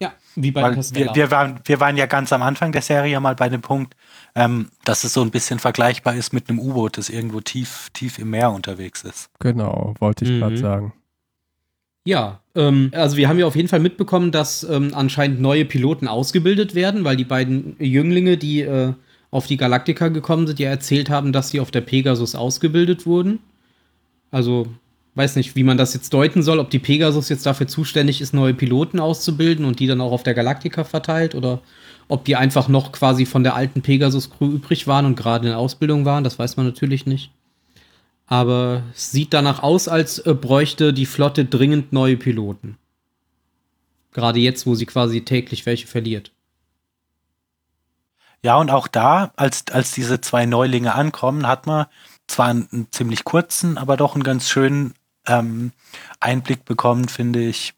Ja, 0.00 0.12
wie 0.34 0.50
bei 0.50 0.62
Weil 0.62 0.76
wir, 0.76 1.14
wir, 1.14 1.30
waren, 1.30 1.60
wir 1.64 1.80
waren 1.80 1.96
ja 1.96 2.06
ganz 2.06 2.32
am 2.32 2.42
Anfang 2.42 2.72
der 2.72 2.82
Serie 2.82 3.18
mal 3.20 3.36
bei 3.36 3.48
dem 3.48 3.60
Punkt, 3.60 3.94
ähm, 4.34 4.70
dass 4.84 5.04
es 5.04 5.12
so 5.12 5.22
ein 5.22 5.30
bisschen 5.30 5.60
vergleichbar 5.60 6.14
ist 6.14 6.32
mit 6.32 6.48
einem 6.48 6.58
U-Boot, 6.58 6.98
das 6.98 7.08
irgendwo 7.08 7.40
tief, 7.40 7.90
tief 7.92 8.18
im 8.18 8.30
Meer 8.30 8.50
unterwegs 8.50 9.02
ist. 9.02 9.30
Genau, 9.38 9.94
wollte 10.00 10.24
ich 10.24 10.32
mhm. 10.32 10.40
gerade 10.40 10.56
sagen. 10.58 10.92
Ja, 12.06 12.40
ähm, 12.54 12.90
also 12.94 13.16
wir 13.16 13.28
haben 13.28 13.38
ja 13.38 13.46
auf 13.46 13.56
jeden 13.56 13.68
Fall 13.68 13.80
mitbekommen, 13.80 14.30
dass 14.30 14.62
ähm, 14.64 14.90
anscheinend 14.94 15.40
neue 15.40 15.64
Piloten 15.64 16.06
ausgebildet 16.06 16.74
werden, 16.74 17.04
weil 17.04 17.16
die 17.16 17.24
beiden 17.24 17.76
Jünglinge, 17.78 18.36
die 18.36 18.60
äh, 18.60 18.92
auf 19.34 19.48
die 19.48 19.56
Galaktika 19.56 20.08
gekommen 20.08 20.46
sind, 20.46 20.60
ja 20.60 20.70
erzählt 20.70 21.10
haben, 21.10 21.32
dass 21.32 21.50
sie 21.50 21.58
auf 21.58 21.72
der 21.72 21.80
Pegasus 21.80 22.36
ausgebildet 22.36 23.04
wurden. 23.04 23.40
Also 24.30 24.68
weiß 25.16 25.34
nicht, 25.34 25.56
wie 25.56 25.64
man 25.64 25.76
das 25.76 25.92
jetzt 25.92 26.14
deuten 26.14 26.44
soll, 26.44 26.60
ob 26.60 26.70
die 26.70 26.78
Pegasus 26.78 27.30
jetzt 27.30 27.44
dafür 27.44 27.66
zuständig 27.66 28.20
ist, 28.20 28.32
neue 28.32 28.54
Piloten 28.54 29.00
auszubilden 29.00 29.64
und 29.64 29.80
die 29.80 29.88
dann 29.88 30.00
auch 30.00 30.12
auf 30.12 30.22
der 30.22 30.34
Galaktika 30.34 30.84
verteilt 30.84 31.34
oder 31.34 31.62
ob 32.06 32.24
die 32.24 32.36
einfach 32.36 32.68
noch 32.68 32.92
quasi 32.92 33.26
von 33.26 33.42
der 33.42 33.56
alten 33.56 33.82
Pegasus-Crew 33.82 34.52
übrig 34.52 34.86
waren 34.86 35.04
und 35.04 35.16
gerade 35.16 35.48
in 35.48 35.54
Ausbildung 35.54 36.04
waren, 36.04 36.22
das 36.22 36.38
weiß 36.38 36.56
man 36.56 36.66
natürlich 36.66 37.04
nicht. 37.04 37.32
Aber 38.26 38.84
es 38.94 39.10
sieht 39.10 39.34
danach 39.34 39.64
aus, 39.64 39.88
als 39.88 40.20
äh, 40.20 40.32
bräuchte 40.32 40.92
die 40.92 41.06
Flotte 41.06 41.44
dringend 41.44 41.92
neue 41.92 42.16
Piloten. 42.16 42.76
Gerade 44.12 44.38
jetzt, 44.38 44.64
wo 44.64 44.76
sie 44.76 44.86
quasi 44.86 45.22
täglich 45.22 45.66
welche 45.66 45.88
verliert. 45.88 46.30
Ja, 48.44 48.56
und 48.56 48.70
auch 48.70 48.88
da, 48.88 49.32
als, 49.36 49.64
als 49.72 49.92
diese 49.92 50.20
zwei 50.20 50.44
Neulinge 50.44 50.94
ankommen, 50.94 51.46
hat 51.46 51.66
man 51.66 51.86
zwar 52.26 52.48
einen, 52.48 52.88
ziemlich 52.90 53.24
kurzen, 53.24 53.78
aber 53.78 53.96
doch 53.96 54.14
einen 54.14 54.22
ganz 54.22 54.50
schönen 54.50 54.92
ähm, 55.26 55.72
Einblick 56.20 56.66
bekommen, 56.66 57.08
finde 57.08 57.42
ich, 57.42 57.72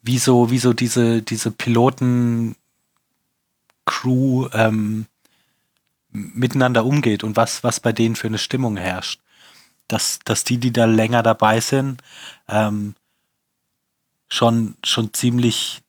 wie 0.00 0.18
so, 0.18 0.52
wie 0.52 0.58
so 0.58 0.72
diese, 0.72 1.22
diese 1.22 1.50
Piloten-Crew 1.50 2.54
ähm, 4.52 5.06
miteinander 6.10 6.84
umgeht 6.84 7.24
und 7.24 7.34
was, 7.34 7.64
was 7.64 7.80
bei 7.80 7.92
denen 7.92 8.14
für 8.14 8.28
eine 8.28 8.38
Stimmung 8.38 8.76
herrscht. 8.76 9.20
Dass, 9.88 10.20
dass 10.24 10.44
die, 10.44 10.58
die 10.58 10.72
da 10.72 10.84
länger 10.84 11.24
dabei 11.24 11.58
sind, 11.58 12.00
ähm, 12.46 12.94
schon, 14.28 14.76
schon 14.84 15.12
ziemlich 15.12 15.82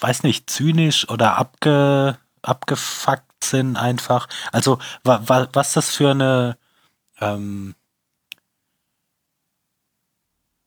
weiß 0.00 0.22
nicht, 0.22 0.50
zynisch 0.50 1.08
oder 1.08 1.36
abge, 1.36 2.18
abgefuckt 2.42 3.44
sind 3.44 3.76
einfach. 3.76 4.28
Also 4.52 4.78
wa, 5.04 5.22
wa, 5.26 5.48
was 5.52 5.72
das 5.72 5.94
für 5.94 6.10
eine, 6.10 6.58
ähm, 7.20 7.74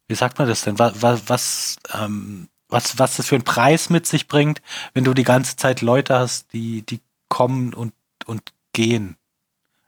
wie 0.08 0.16
sagt 0.16 0.40
man 0.40 0.48
das 0.48 0.62
denn? 0.62 0.80
Was, 0.80 1.02
was, 1.02 1.30
was, 1.30 1.76
ähm, 1.94 2.50
was, 2.68 2.98
was 3.00 3.18
das 3.18 3.28
für 3.28 3.36
einen 3.36 3.44
Preis 3.44 3.90
mit 3.90 4.08
sich 4.08 4.28
bringt, 4.28 4.62
wenn 4.94 5.04
du 5.04 5.14
die 5.14 5.24
ganze 5.24 5.58
Zeit 5.58 5.82
Leute 5.82 6.18
hast, 6.18 6.54
die, 6.54 6.86
die 6.86 7.02
kommen 7.30 7.74
und, 7.74 7.94
und 8.26 8.54
gehen. 8.74 9.18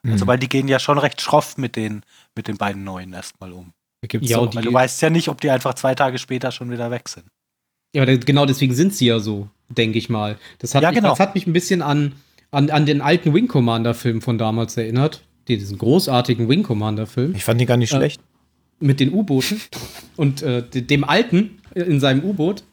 Also, 0.05 0.25
mhm. 0.25 0.27
Weil 0.27 0.39
die 0.39 0.49
gehen 0.49 0.67
ja 0.67 0.79
schon 0.79 0.97
recht 0.97 1.21
schroff 1.21 1.57
mit 1.57 1.75
den, 1.75 2.05
mit 2.36 2.47
den 2.47 2.57
beiden 2.57 2.83
Neuen 2.83 3.13
erstmal 3.13 3.53
um. 3.53 3.73
ja, 4.01 4.38
auch, 4.38 4.53
weil 4.53 4.63
du 4.63 4.73
weißt 4.73 5.01
ja 5.01 5.09
nicht, 5.09 5.29
ob 5.29 5.39
die 5.39 5.49
einfach 5.49 5.75
zwei 5.75 5.95
Tage 5.95 6.19
später 6.19 6.51
schon 6.51 6.69
wieder 6.71 6.91
weg 6.91 7.07
sind. 7.07 7.25
Ja, 7.93 8.01
aber 8.01 8.17
genau 8.17 8.45
deswegen 8.45 8.73
sind 8.73 8.93
sie 8.93 9.06
ja 9.06 9.19
so, 9.19 9.47
denke 9.69 9.97
ich 9.97 10.10
mal. 10.10 10.38
Das 10.60 10.73
hat, 10.73 10.82
ja, 10.82 10.89
mich, 10.89 10.97
genau. 10.97 11.10
das 11.10 11.19
hat 11.19 11.36
mich 11.36 11.45
ein 11.45 11.53
bisschen 11.53 11.82
an, 11.82 12.13
an, 12.51 12.69
an 12.69 12.86
den 12.86 13.01
alten 13.01 13.34
Wing 13.34 13.47
Commander-Film 13.47 14.21
von 14.21 14.38
damals 14.38 14.75
erinnert. 14.77 15.23
Diesen 15.47 15.77
großartigen 15.77 16.49
Wing 16.49 16.63
Commander-Film. 16.63 17.36
Ich 17.36 17.43
fand 17.43 17.60
den 17.60 17.67
gar 17.67 17.77
nicht 17.77 17.93
äh, 17.93 17.97
schlecht. 17.97 18.21
Mit 18.79 18.99
den 18.99 19.13
U-Booten 19.13 19.62
und 20.15 20.41
äh, 20.41 20.63
dem 20.63 21.03
Alten 21.03 21.60
in 21.75 21.99
seinem 21.99 22.23
U-Boot. 22.23 22.63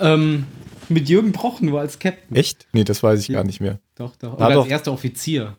Ähm, 0.00 0.44
mit 0.88 1.08
Jürgen 1.08 1.32
Broch 1.32 1.60
nur 1.60 1.80
als 1.80 1.98
Captain. 1.98 2.34
Echt? 2.34 2.66
Nee, 2.72 2.84
das 2.84 3.02
weiß 3.02 3.20
ich 3.20 3.28
gar 3.28 3.44
nicht 3.44 3.60
mehr. 3.60 3.78
Doch, 3.94 4.16
doch. 4.16 4.34
Oder 4.34 4.60
als 4.60 4.68
erster 4.68 4.92
Offizier. 4.92 5.56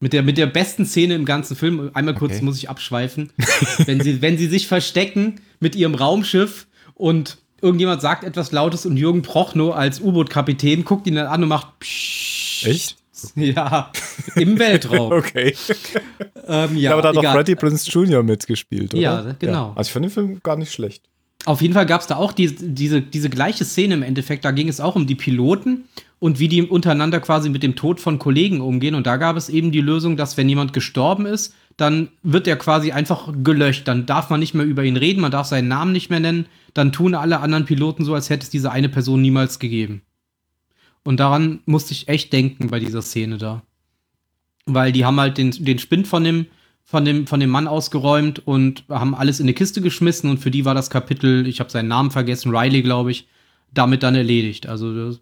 Mit 0.00 0.12
der, 0.12 0.22
mit 0.22 0.38
der 0.38 0.46
besten 0.46 0.86
Szene 0.86 1.14
im 1.14 1.24
ganzen 1.24 1.56
Film, 1.56 1.90
einmal 1.94 2.14
kurz 2.14 2.34
okay. 2.34 2.44
muss 2.44 2.58
ich 2.58 2.68
abschweifen, 2.68 3.32
wenn, 3.86 4.00
sie, 4.00 4.20
wenn 4.20 4.36
sie 4.36 4.48
sich 4.48 4.66
verstecken 4.66 5.40
mit 5.60 5.76
ihrem 5.76 5.94
Raumschiff 5.94 6.66
und 6.94 7.38
irgendjemand 7.64 8.02
sagt 8.02 8.24
etwas 8.24 8.52
Lautes 8.52 8.84
und 8.86 8.96
Jürgen 8.96 9.22
Prochnow 9.22 9.74
als 9.74 10.00
U-Boot-Kapitän 10.00 10.84
guckt 10.84 11.06
ihn 11.06 11.14
dann 11.14 11.26
an 11.26 11.42
und 11.42 11.48
macht 11.48 11.78
Psst. 11.80 12.66
Echt? 12.66 12.96
Ja, 13.36 13.90
im 14.36 14.58
Weltraum. 14.58 15.12
okay. 15.12 15.54
Ähm, 16.46 16.76
ja, 16.76 16.92
aber 16.92 17.00
da 17.00 17.08
hat 17.08 17.16
doch 17.16 17.32
Freddie 17.32 17.54
Prince 17.54 17.90
Jr. 17.90 18.22
mitgespielt, 18.22 18.92
oder? 18.92 19.02
Ja, 19.02 19.34
genau. 19.38 19.68
Ja. 19.68 19.72
Also 19.76 19.88
ich 19.88 19.92
fand 19.92 20.04
den 20.04 20.10
Film 20.10 20.40
gar 20.42 20.56
nicht 20.56 20.72
schlecht. 20.72 21.04
Auf 21.46 21.62
jeden 21.62 21.72
Fall 21.72 21.86
gab 21.86 22.02
es 22.02 22.06
da 22.06 22.16
auch 22.16 22.32
die, 22.32 22.54
diese, 22.54 23.00
diese 23.00 23.30
gleiche 23.30 23.64
Szene 23.64 23.94
im 23.94 24.02
Endeffekt. 24.02 24.44
Da 24.44 24.50
ging 24.50 24.68
es 24.68 24.80
auch 24.80 24.94
um 24.94 25.06
die 25.06 25.14
Piloten 25.14 25.84
und 26.18 26.38
wie 26.38 26.48
die 26.48 26.62
untereinander 26.62 27.20
quasi 27.20 27.48
mit 27.48 27.62
dem 27.62 27.76
Tod 27.76 28.00
von 28.00 28.18
Kollegen 28.18 28.60
umgehen. 28.60 28.94
Und 28.94 29.06
da 29.06 29.16
gab 29.16 29.36
es 29.36 29.48
eben 29.48 29.72
die 29.72 29.80
Lösung, 29.80 30.16
dass 30.16 30.36
wenn 30.36 30.48
jemand 30.48 30.72
gestorben 30.72 31.26
ist, 31.26 31.54
dann 31.76 32.08
wird 32.22 32.46
er 32.46 32.56
quasi 32.56 32.92
einfach 32.92 33.32
gelöscht. 33.42 33.88
Dann 33.88 34.06
darf 34.06 34.30
man 34.30 34.40
nicht 34.40 34.54
mehr 34.54 34.66
über 34.66 34.84
ihn 34.84 34.96
reden, 34.96 35.20
man 35.20 35.32
darf 35.32 35.46
seinen 35.46 35.68
Namen 35.68 35.92
nicht 35.92 36.10
mehr 36.10 36.20
nennen. 36.20 36.46
Dann 36.74 36.92
tun 36.92 37.14
alle 37.14 37.40
anderen 37.40 37.64
Piloten 37.64 38.04
so, 38.04 38.14
als 38.14 38.30
hätte 38.30 38.44
es 38.44 38.50
diese 38.50 38.70
eine 38.70 38.88
Person 38.88 39.22
niemals 39.22 39.58
gegeben. 39.58 40.02
Und 41.04 41.20
daran 41.20 41.60
musste 41.66 41.92
ich 41.92 42.08
echt 42.08 42.32
denken 42.32 42.68
bei 42.68 42.80
dieser 42.80 43.02
Szene 43.02 43.38
da. 43.38 43.62
Weil 44.66 44.92
die 44.92 45.04
haben 45.04 45.20
halt 45.20 45.38
den, 45.38 45.50
den 45.52 45.78
Spind 45.78 46.08
von 46.08 46.24
dem, 46.24 46.46
von, 46.82 47.04
dem, 47.04 47.26
von 47.26 47.40
dem 47.40 47.50
Mann 47.50 47.68
ausgeräumt 47.68 48.46
und 48.46 48.84
haben 48.88 49.14
alles 49.14 49.38
in 49.38 49.44
eine 49.44 49.54
Kiste 49.54 49.80
geschmissen 49.80 50.30
und 50.30 50.38
für 50.38 50.50
die 50.50 50.64
war 50.64 50.74
das 50.74 50.90
Kapitel, 50.90 51.46
ich 51.46 51.60
habe 51.60 51.70
seinen 51.70 51.88
Namen 51.88 52.10
vergessen, 52.10 52.54
Riley, 52.54 52.82
glaube 52.82 53.10
ich, 53.10 53.28
damit 53.72 54.02
dann 54.02 54.14
erledigt. 54.14 54.66
Also 54.66 54.94
das 54.94 55.20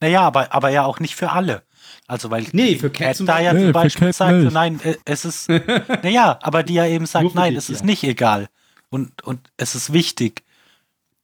Naja, 0.00 0.22
aber, 0.22 0.52
aber 0.54 0.70
ja 0.70 0.84
auch 0.84 1.00
nicht 1.00 1.14
für 1.14 1.30
alle. 1.30 1.62
Also 2.06 2.30
weil 2.30 2.46
Nee, 2.52 2.76
für 2.76 2.90
Cat 2.90 3.20
da 3.20 3.40
ja. 3.40 3.52
Nee, 3.52 3.60
zum 3.60 3.66
für 3.68 3.72
Beispiel 3.72 4.12
sagt, 4.12 4.36
nicht. 4.36 4.52
nein, 4.52 4.80
äh, 4.82 4.96
es 5.04 5.24
ist, 5.24 5.48
naja, 6.02 6.38
aber 6.42 6.62
die 6.62 6.74
ja 6.74 6.86
eben 6.86 7.06
sagt, 7.06 7.34
nein, 7.34 7.56
es 7.56 7.70
ist 7.70 7.80
ja. 7.80 7.86
nicht 7.86 8.02
egal. 8.04 8.48
Und, 8.88 9.22
und 9.22 9.50
es 9.56 9.74
ist 9.74 9.92
wichtig, 9.92 10.42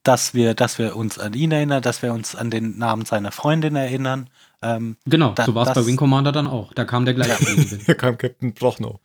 dass 0.06 0.34
wir, 0.34 0.54
dass 0.54 0.78
wir 0.78 0.96
uns 0.96 1.18
an 1.18 1.32
ihn 1.34 1.50
erinnern, 1.52 1.82
dass 1.82 2.02
wir 2.02 2.12
uns 2.12 2.34
an 2.34 2.50
den 2.50 2.78
Namen 2.78 3.04
seiner 3.04 3.32
Freundin 3.32 3.76
erinnern. 3.76 4.28
Ähm, 4.62 4.96
Genau, 5.06 5.32
Da- 5.32 5.44
so 5.44 5.54
war 5.54 5.66
es 5.66 5.74
bei 5.74 5.84
Wing 5.86 5.96
Commander 5.96 6.32
dann 6.32 6.46
auch. 6.46 6.72
Da 6.74 6.84
kam 6.84 7.04
der 7.04 7.14
gleiche 7.14 7.44
Gegenwind. 7.44 7.82
Hier 7.86 7.94
kam 7.94 8.16
Captain 8.18 8.54
Prochnow. 8.54 9.00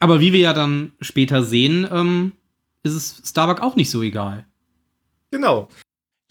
Aber 0.00 0.20
wie 0.20 0.32
wir 0.32 0.40
ja 0.40 0.52
dann 0.52 0.92
später 1.00 1.44
sehen, 1.44 1.86
ähm, 1.90 2.32
ist 2.82 2.94
es 2.94 3.22
Starbuck 3.28 3.60
auch 3.60 3.76
nicht 3.76 3.90
so 3.90 4.02
egal. 4.02 4.46
Genau. 5.30 5.68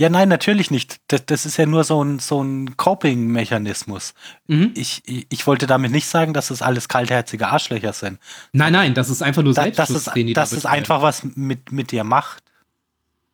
Ja, 0.01 0.09
nein, 0.09 0.29
natürlich 0.29 0.71
nicht. 0.71 0.99
Das, 1.09 1.27
das 1.27 1.45
ist 1.45 1.57
ja 1.57 1.67
nur 1.67 1.83
so 1.83 2.03
ein, 2.03 2.17
so 2.17 2.43
ein 2.43 2.75
Coping-Mechanismus. 2.75 4.15
Mhm. 4.47 4.71
Ich, 4.75 5.03
ich, 5.05 5.27
ich 5.29 5.45
wollte 5.45 5.67
damit 5.67 5.91
nicht 5.91 6.07
sagen, 6.07 6.33
dass 6.33 6.47
das 6.47 6.63
alles 6.63 6.87
kaltherzige 6.87 7.49
Arschlöcher 7.49 7.93
sind. 7.93 8.17
Nein, 8.51 8.73
nein, 8.73 8.95
das 8.95 9.11
ist 9.11 9.21
einfach 9.21 9.43
nur 9.43 9.53
Da, 9.53 9.69
das 9.69 9.91
ist, 9.91 10.07
den 10.15 10.25
die 10.25 10.33
da 10.33 10.41
das 10.41 10.53
ist 10.53 10.63
betreiben. 10.63 10.77
einfach 10.79 11.03
was 11.03 11.23
mit, 11.35 11.71
mit 11.71 11.91
dir 11.91 12.03
macht. 12.03 12.43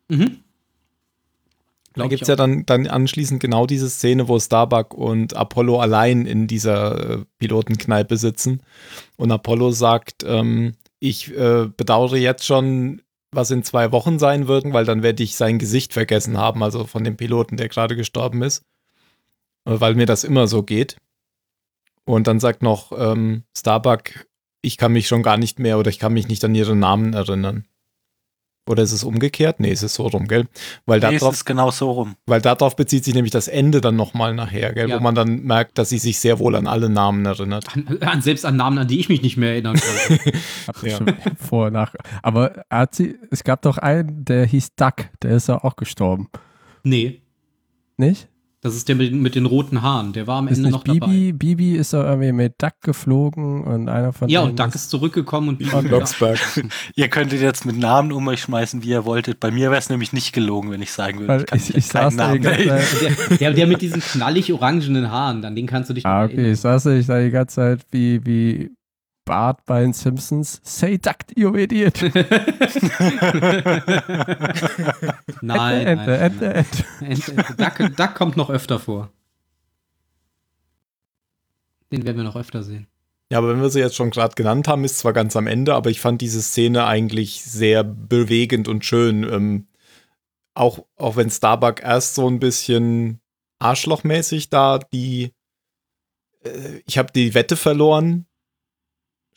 Mhm. 0.10 0.40
Da 1.94 2.08
gibt 2.08 2.24
es 2.24 2.28
ja 2.28 2.36
dann, 2.36 2.66
dann 2.66 2.86
anschließend 2.86 3.40
genau 3.40 3.66
diese 3.66 3.90
Szene, 3.90 4.28
wo 4.28 4.38
Starbuck 4.38 4.94
und 4.94 5.38
Apollo 5.38 5.80
allein 5.80 6.26
in 6.26 6.48
dieser 6.48 7.12
äh, 7.12 7.26
Pilotenkneipe 7.40 8.18
sitzen. 8.18 8.62
Und 9.16 9.32
Apollo 9.32 9.72
sagt, 9.72 10.26
ähm, 10.28 10.76
ich 11.00 11.34
äh, 11.34 11.70
bedauere 11.78 12.18
jetzt 12.18 12.46
schon, 12.46 13.02
was 13.32 13.52
in 13.52 13.64
zwei 13.64 13.92
Wochen 13.92 14.20
sein 14.20 14.48
wird, 14.48 14.72
weil 14.74 14.86
dann 14.86 15.04
werde 15.04 15.24
ich 15.24 15.36
sein 15.36 15.60
Gesicht 15.60 15.94
vergessen 15.94 16.38
haben, 16.38 16.64
also 16.64 16.86
von 16.86 17.04
dem 17.04 17.18
Piloten, 17.18 17.58
der 17.58 17.70
gerade 17.70 17.96
gestorben 17.96 18.42
ist. 18.42 18.64
Äh, 19.66 19.80
weil 19.80 19.96
mir 19.96 20.06
das 20.06 20.24
immer 20.24 20.48
so 20.48 20.64
geht. 20.64 20.98
Und 22.06 22.28
dann 22.28 22.40
sagt 22.40 22.64
noch 22.64 22.92
ähm, 22.98 23.44
Starbuck, 23.56 24.28
ich 24.62 24.78
kann 24.78 24.94
mich 24.94 25.08
schon 25.08 25.24
gar 25.24 25.38
nicht 25.38 25.60
mehr 25.60 25.78
oder 25.78 25.90
ich 25.90 26.00
kann 26.00 26.14
mich 26.14 26.28
nicht 26.28 26.44
an 26.46 26.56
ihren 26.56 26.80
Namen 26.80 27.14
erinnern. 27.14 27.66
Oder 28.68 28.84
ist 28.84 28.92
es 28.92 29.04
umgekehrt? 29.04 29.60
Nee, 29.60 29.72
es 29.72 29.82
ist 29.84 29.94
so 29.96 30.08
rum, 30.08 30.28
gell? 30.28 30.46
Weil 30.86 31.00
Nee, 31.00 31.16
es 31.16 31.20
darauf 31.22 31.34
ist 31.36 31.46
genau 31.46 31.72
so 31.72 31.92
rum. 31.92 32.16
weil 32.26 32.42
darauf 32.42 32.76
bezieht 32.76 33.04
sich 33.06 33.14
nämlich 33.14 33.32
das 33.32 33.48
Ende 33.48 33.82
dann 33.82 33.96
nochmal 33.96 34.34
nachher, 34.34 34.74
gell? 34.74 34.90
Ja. 34.90 34.98
wo 34.98 35.04
man 35.04 35.16
dann 35.16 35.44
merkt, 35.44 35.78
dass 35.78 35.90
sie 35.90 35.98
sich 35.98 36.20
sehr 36.20 36.40
wohl 36.40 36.56
an 36.56 36.68
alle 36.68 36.90
Namen 36.90 37.26
erinnert. 37.26 37.66
An, 37.76 37.98
an, 38.02 38.22
selbst 38.22 38.46
an 38.46 38.56
Namen, 38.58 38.78
an 38.80 38.88
die 38.88 39.00
ich 39.00 39.10
mich 39.10 39.22
nicht 39.22 39.38
mehr 39.38 39.52
erinnern 39.52 39.78
kann. 39.78 40.20
Hab 40.68 40.84
Ja. 40.84 41.00
vor, 41.38 41.72
nach. 41.72 41.94
Aber 42.22 42.64
hat 42.70 42.96
sie, 42.96 43.16
es 43.32 43.44
gab 43.44 43.62
doch 43.62 43.78
einen, 43.78 44.26
der 44.26 44.46
hieß 44.46 44.76
Duck, 44.76 44.96
der 45.22 45.32
ist 45.32 45.48
ja 45.48 45.64
auch 45.64 45.76
gestorben. 45.76 46.30
nee, 46.84 47.22
Nicht? 47.98 48.28
Das 48.62 48.76
ist 48.76 48.88
der 48.90 48.96
mit, 48.96 49.14
mit 49.14 49.36
den 49.36 49.46
roten 49.46 49.82
Haaren. 49.82 50.14
Der 50.14 50.26
war 50.28 50.38
am 50.40 50.48
Ist 50.48 50.58
Ende 50.58 50.72
noch 50.72 50.84
Bibi? 50.84 51.00
dabei. 51.00 51.32
Bibi 51.34 51.76
ist 51.76 51.94
doch 51.94 52.04
irgendwie 52.04 52.32
mit 52.32 52.54
Duck 52.62 52.74
geflogen 52.82 53.64
und 53.64 53.88
einer 53.88 54.14
von 54.14 54.30
Ja, 54.30 54.42
und 54.42 54.60
Duck 54.60 54.74
ist 54.74 54.90
zurückgekommen 54.90 55.50
und 55.50 55.58
Bibi 55.60 55.72
Und 55.74 55.86
wieder. 55.86 55.98
Blocksberg. 55.98 56.40
Ihr 56.96 57.08
könntet 57.08 57.42
jetzt 57.42 57.66
mit 57.66 57.78
Namen 57.78 58.12
um 58.12 58.28
euch 58.28 58.42
schmeißen, 58.42 58.84
wie 58.84 58.90
ihr 58.90 59.06
wolltet. 59.06 59.40
Bei 59.40 59.52
mir 59.52 59.70
wäre 59.70 59.78
es 59.80 59.90
nämlich 59.90 60.12
nicht 60.12 60.34
gelogen, 60.34 60.72
wenn 60.72 60.82
ich 60.82 60.92
sagen 60.92 61.20
würde, 61.20 61.28
Weil 61.30 61.40
ich 61.42 61.46
kann 61.46 61.60
ich, 61.60 61.76
ich 61.76 61.86
saß 61.86 62.16
da 62.16 62.28
Namen. 62.30 62.44
Zeit. 62.44 62.66
Der, 62.66 63.38
der, 63.38 63.54
der 63.54 63.68
mit 63.68 63.82
diesen 63.82 64.02
knallig 64.02 64.52
orangenen 64.52 65.12
Haaren, 65.12 65.46
an 65.46 65.56
den 65.56 65.68
kannst 65.68 65.90
du 65.90 65.94
dich 65.94 66.06
Ah, 66.06 66.24
okay, 66.24 66.34
erinnern. 66.34 66.54
ich 66.54 66.60
saß 66.60 66.88
ich 66.88 67.06
da 67.06 67.20
die 67.22 67.30
ganze 67.32 67.56
Zeit 67.56 67.80
wie, 67.92 68.26
wie 68.26 68.72
Bart 69.28 69.64
bei 69.66 69.82
den 69.82 69.94
Simpsons. 69.94 70.60
Say 70.64 70.98
Duck, 70.98 71.18
you 71.36 71.54
idiot. 71.56 72.02
Nein, 75.42 75.86
Ente, 75.86 76.06
nein, 76.06 76.08
Ente, 76.08 76.10
nein. 76.10 76.56
Ente. 76.56 76.86
Ente, 77.02 77.32
Ente. 77.32 77.56
Duck, 77.56 77.96
Duck 77.96 78.16
kommt 78.16 78.38
noch 78.38 78.50
öfter 78.50 78.80
vor. 78.80 79.12
Den 81.92 82.06
werden 82.06 82.18
wir 82.18 82.24
noch 82.24 82.36
öfter 82.36 82.64
sehen. 82.64 82.88
Ja, 83.32 83.38
aber 83.38 83.50
wenn 83.50 83.62
wir 83.62 83.70
sie 83.70 83.82
jetzt 83.82 83.96
schon 83.96 84.10
gerade 84.10 84.34
genannt 84.36 84.68
haben, 84.68 84.84
ist 84.84 85.00
zwar 85.00 85.14
ganz 85.14 85.36
am 85.36 85.46
Ende, 85.48 85.76
aber 85.76 85.90
ich 85.90 86.00
fand 86.00 86.22
diese 86.22 86.42
Szene 86.42 86.86
eigentlich 86.86 87.44
sehr 87.44 87.84
bewegend 87.84 88.68
und 88.68 88.86
schön. 88.86 89.24
Ähm, 89.24 89.68
auch, 90.54 90.86
auch 90.96 91.18
wenn 91.18 91.30
Starbuck 91.30 91.84
erst 91.84 92.16
so 92.16 92.28
ein 92.28 92.40
bisschen 92.40 93.20
arschlochmäßig 93.60 94.50
da 94.50 94.80
die 94.80 95.34
äh, 96.48 96.82
ich 96.86 96.98
habe 96.98 97.12
die 97.14 97.34
Wette 97.34 97.56
verloren, 97.56 98.27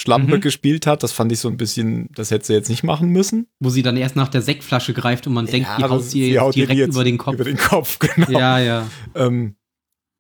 Schlampe 0.01 0.37
Mhm. 0.37 0.41
gespielt 0.41 0.87
hat, 0.87 1.03
das 1.03 1.13
fand 1.13 1.31
ich 1.31 1.41
so 1.41 1.49
ein 1.49 1.57
bisschen, 1.57 2.09
das 2.15 2.31
hätte 2.31 2.47
sie 2.47 2.55
jetzt 2.55 2.71
nicht 2.71 2.83
machen 2.85 3.11
müssen. 3.11 3.47
Wo 3.61 3.69
sie 3.71 3.83
dann 3.83 3.97
erst 3.97 4.17
nach 4.17 4.29
der 4.29 4.41
Sektflasche 4.43 4.95
greift 4.95 5.27
und 5.27 5.35
man 5.35 5.47
denkt, 5.47 5.69
die 5.79 5.85
haut 5.85 6.03
sie 6.05 6.31
jetzt 6.31 6.41
haut 6.41 6.57
ihr 6.57 6.67
direkt 6.67 6.93
über 6.95 7.05
den 7.05 7.19
Kopf. 7.19 7.35
Über 7.35 7.45
den 7.45 7.59
Kopf, 7.59 7.99
genau. 7.99 8.31
Ja, 8.31 8.59
ja. 8.59 8.89
Ähm, 9.15 9.57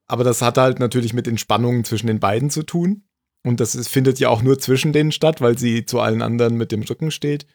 aber 0.07 0.24
das 0.24 0.43
hat 0.43 0.59
halt 0.59 0.81
natürlich 0.81 1.12
mit 1.14 1.26
den 1.26 1.39
Spannungen 1.39 1.85
zwischen 1.85 2.09
den 2.09 2.20
beiden 2.20 2.51
zu 2.51 2.62
tun. 2.62 3.05
Und 3.43 3.59
das 3.61 3.74
ist, 3.74 3.89
findet 3.89 4.18
ja 4.18 4.28
auch 4.28 4.43
nur 4.43 4.59
zwischen 4.59 4.93
denen 4.93 5.12
statt, 5.12 5.41
weil 5.41 5.57
sie 5.57 5.87
zu 5.87 6.01
allen 6.01 6.20
anderen 6.20 6.57
mit 6.57 6.72
dem 6.72 6.83
Rücken 6.83 7.11
steht. 7.11 7.47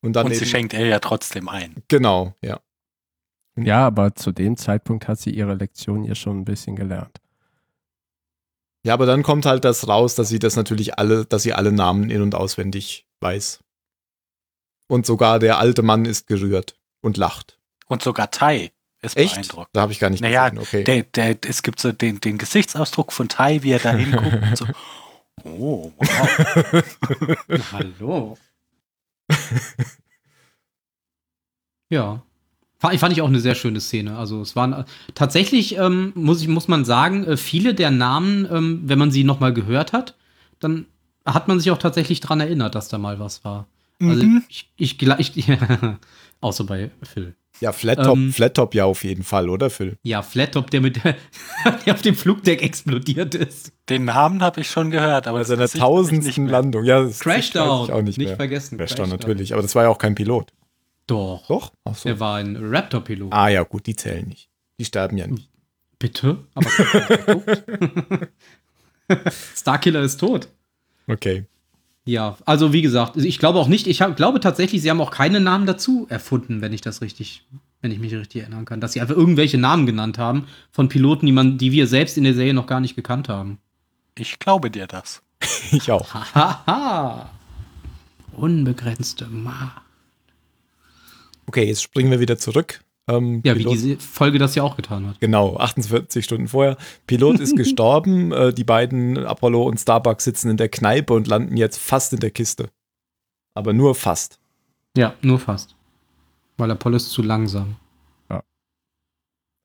Und 0.00 0.14
dann 0.14 0.26
Und 0.26 0.32
sie 0.32 0.38
eben, 0.38 0.46
schenkt 0.46 0.72
er 0.74 0.86
ja 0.86 1.00
trotzdem 1.00 1.48
ein. 1.48 1.74
Genau, 1.88 2.34
ja. 2.40 2.60
Ja, 3.56 3.86
aber 3.86 4.14
zu 4.14 4.32
dem 4.32 4.56
Zeitpunkt 4.56 5.06
hat 5.06 5.20
sie 5.20 5.30
ihre 5.30 5.54
Lektion 5.54 6.02
ja 6.04 6.14
schon 6.14 6.40
ein 6.40 6.44
bisschen 6.44 6.76
gelernt. 6.76 7.20
Ja, 8.84 8.92
aber 8.92 9.06
dann 9.06 9.22
kommt 9.22 9.46
halt 9.46 9.64
das 9.64 9.88
raus, 9.88 10.14
dass 10.14 10.28
sie 10.28 10.38
das 10.38 10.56
natürlich 10.56 10.98
alle, 10.98 11.24
dass 11.24 11.42
sie 11.42 11.54
alle 11.54 11.72
Namen 11.72 12.10
in- 12.10 12.20
und 12.22 12.34
auswendig 12.34 13.06
weiß. 13.20 13.60
Und 14.88 15.06
sogar 15.06 15.38
der 15.38 15.58
alte 15.58 15.82
Mann 15.82 16.04
ist 16.04 16.26
gerührt 16.26 16.76
und 17.00 17.16
lacht. 17.16 17.58
Und 17.86 18.02
sogar 18.02 18.30
Tai 18.30 18.70
ist 19.00 19.16
Echt? 19.16 19.34
beeindruckt. 19.34 19.70
Da 19.72 19.80
habe 19.80 19.92
ich 19.92 20.00
gar 20.00 20.10
nicht 20.10 20.20
Naja, 20.20 20.50
gesehen, 20.50 20.62
okay. 20.62 20.84
Der, 20.84 21.02
der, 21.04 21.38
es 21.48 21.62
gibt 21.62 21.80
so 21.80 21.92
den, 21.92 22.20
den 22.20 22.36
Gesichtsausdruck 22.36 23.12
von 23.12 23.28
Tai, 23.28 23.62
wie 23.62 23.72
er 23.72 23.78
da 23.78 23.92
hinguckt 23.96 24.42
und 24.42 24.56
so. 24.56 24.66
Oh, 25.44 25.92
wow. 25.96 26.84
Hallo. 27.72 28.38
ja. 31.90 32.22
Fa- 32.90 32.98
Fand 32.98 33.12
ich 33.12 33.22
auch 33.22 33.28
eine 33.28 33.40
sehr 33.40 33.54
schöne 33.54 33.80
Szene. 33.80 34.16
Also 34.16 34.40
es 34.42 34.54
waren 34.56 34.72
äh, 34.72 34.84
tatsächlich, 35.14 35.76
ähm, 35.78 36.12
muss, 36.14 36.40
ich, 36.42 36.48
muss 36.48 36.68
man 36.68 36.84
sagen, 36.84 37.24
äh, 37.24 37.36
viele 37.36 37.74
der 37.74 37.90
Namen, 37.90 38.46
ähm, 38.50 38.82
wenn 38.84 38.98
man 38.98 39.10
sie 39.10 39.24
nochmal 39.24 39.52
gehört 39.52 39.92
hat, 39.92 40.14
dann 40.60 40.86
hat 41.24 41.48
man 41.48 41.58
sich 41.58 41.70
auch 41.70 41.78
tatsächlich 41.78 42.20
dran 42.20 42.40
erinnert, 42.40 42.74
dass 42.74 42.88
da 42.88 42.98
mal 42.98 43.18
was 43.18 43.44
war. 43.44 43.66
Also 44.02 44.24
Mhm. 44.24 44.42
ich, 44.48 44.70
ich, 44.76 45.00
ich 45.00 45.46
außer 46.40 46.64
bei 46.64 46.90
Phil. 47.02 47.34
ja, 47.60 47.72
Flat 47.72 48.02
Top, 48.04 48.16
ähm, 48.18 48.32
Flat 48.32 48.54
Top 48.54 48.74
ja 48.74 48.84
auf 48.84 49.04
jeden 49.04 49.22
Fall, 49.22 49.48
oder 49.48 49.70
Phil? 49.70 49.96
Ja, 50.02 50.20
Flattop, 50.22 50.70
der 50.70 50.80
mit 50.80 51.00
der 51.86 51.94
auf 51.94 52.02
dem 52.02 52.14
Flugdeck 52.16 52.62
explodiert 52.62 53.34
ist. 53.34 53.72
Den 53.88 54.04
Namen 54.06 54.42
habe 54.42 54.60
ich 54.60 54.70
schon 54.70 54.90
gehört, 54.90 55.26
aber 55.26 55.38
Bei 55.38 55.44
seiner 55.44 55.68
tausendsten. 55.68 56.48
Landung. 56.48 56.84
Ja, 56.84 57.02
das 57.02 57.20
Crashdown. 57.20 57.84
ich 57.86 57.92
auch 57.92 58.02
nicht, 58.02 58.18
Nicht 58.18 58.26
mehr. 58.28 58.36
vergessen, 58.36 58.76
Crashdown 58.78 59.08
Crashdown. 59.08 59.20
natürlich, 59.20 59.52
aber 59.52 59.62
das 59.62 59.74
war 59.74 59.84
ja 59.84 59.88
auch 59.88 59.98
kein 59.98 60.14
Pilot. 60.14 60.52
Doch. 61.06 61.46
Doch? 61.48 61.72
Ach 61.84 61.94
so. 61.94 62.08
Der 62.08 62.20
war 62.20 62.36
ein 62.36 62.56
Raptor-Pilot. 62.56 63.32
Ah 63.32 63.48
ja, 63.48 63.62
gut, 63.62 63.86
die 63.86 63.96
zählen 63.96 64.26
nicht. 64.26 64.48
Die 64.78 64.84
sterben 64.84 65.16
ja 65.16 65.26
nicht. 65.26 65.48
Bitte? 65.98 66.38
Aber? 66.54 66.70
Starkiller 69.54 70.02
ist 70.02 70.18
tot. 70.18 70.48
Okay. 71.06 71.44
Ja, 72.06 72.36
also 72.44 72.72
wie 72.72 72.82
gesagt, 72.82 73.16
ich 73.16 73.38
glaube 73.38 73.58
auch 73.58 73.68
nicht, 73.68 73.86
ich 73.86 74.02
hab, 74.02 74.16
glaube 74.16 74.40
tatsächlich, 74.40 74.82
sie 74.82 74.90
haben 74.90 75.00
auch 75.00 75.10
keine 75.10 75.40
Namen 75.40 75.66
dazu 75.66 76.06
erfunden, 76.10 76.60
wenn 76.60 76.72
ich 76.72 76.82
das 76.82 77.00
richtig, 77.00 77.46
wenn 77.80 77.90
ich 77.92 77.98
mich 77.98 78.12
richtig 78.14 78.42
erinnern 78.42 78.66
kann, 78.66 78.80
dass 78.80 78.92
sie 78.92 79.00
einfach 79.00 79.16
irgendwelche 79.16 79.56
Namen 79.56 79.86
genannt 79.86 80.18
haben 80.18 80.46
von 80.70 80.88
Piloten, 80.88 81.24
die 81.24 81.32
man, 81.32 81.56
die 81.56 81.72
wir 81.72 81.86
selbst 81.86 82.18
in 82.18 82.24
der 82.24 82.34
Serie 82.34 82.52
noch 82.52 82.66
gar 82.66 82.80
nicht 82.80 82.96
gekannt 82.96 83.28
haben. 83.28 83.58
Ich 84.18 84.38
glaube 84.38 84.70
dir 84.70 84.86
das. 84.86 85.22
Ich 85.72 85.90
auch. 85.90 86.12
Haha. 86.12 87.30
Unbegrenzte 88.32 89.26
Macht. 89.26 89.83
Okay, 91.46 91.64
jetzt 91.64 91.82
springen 91.82 92.10
wir 92.10 92.20
wieder 92.20 92.38
zurück. 92.38 92.82
Ähm, 93.08 93.42
Ja, 93.44 93.54
wie 93.54 93.60
Pilot- 93.64 93.72
diese 93.74 93.96
Folge 93.98 94.38
das 94.38 94.54
ja 94.54 94.62
auch 94.62 94.76
getan 94.76 95.06
hat. 95.06 95.20
Genau, 95.20 95.56
48 95.58 96.24
Stunden 96.24 96.48
vorher. 96.48 96.76
Pilot 97.06 97.38
ist 97.40 97.54
gestorben. 97.56 98.32
Äh, 98.32 98.52
die 98.54 98.64
beiden, 98.64 99.18
Apollo 99.26 99.62
und 99.64 99.78
Starbuck, 99.78 100.20
sitzen 100.22 100.50
in 100.50 100.56
der 100.56 100.68
Kneipe 100.70 101.12
und 101.12 101.26
landen 101.26 101.56
jetzt 101.56 101.78
fast 101.78 102.12
in 102.14 102.20
der 102.20 102.30
Kiste. 102.30 102.70
Aber 103.54 103.72
nur 103.72 103.94
fast. 103.94 104.38
Ja, 104.96 105.14
nur 105.20 105.38
fast. 105.38 105.76
Weil 106.56 106.70
Apollo 106.70 106.96
ist 106.96 107.10
zu 107.10 107.22
langsam. 107.22 107.76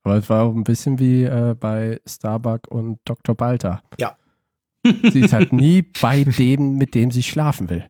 Aber 0.04 0.16
es 0.16 0.30
war 0.30 0.44
auch 0.46 0.54
ein 0.56 0.64
bisschen 0.64 0.98
wie 0.98 1.24
äh, 1.24 1.56
bei 1.60 2.00
Starbuck 2.08 2.62
und 2.70 3.00
Dr. 3.06 3.36
Balter. 3.36 3.84
Ja. 4.00 4.18
Sie 5.12 5.20
ist 5.20 5.34
halt 5.34 5.52
nie 5.54 5.82
bei 6.02 6.24
dem, 6.24 6.78
mit 6.78 6.96
dem 6.96 7.12
sie 7.12 7.22
schlafen 7.22 7.70
will. 7.70 7.86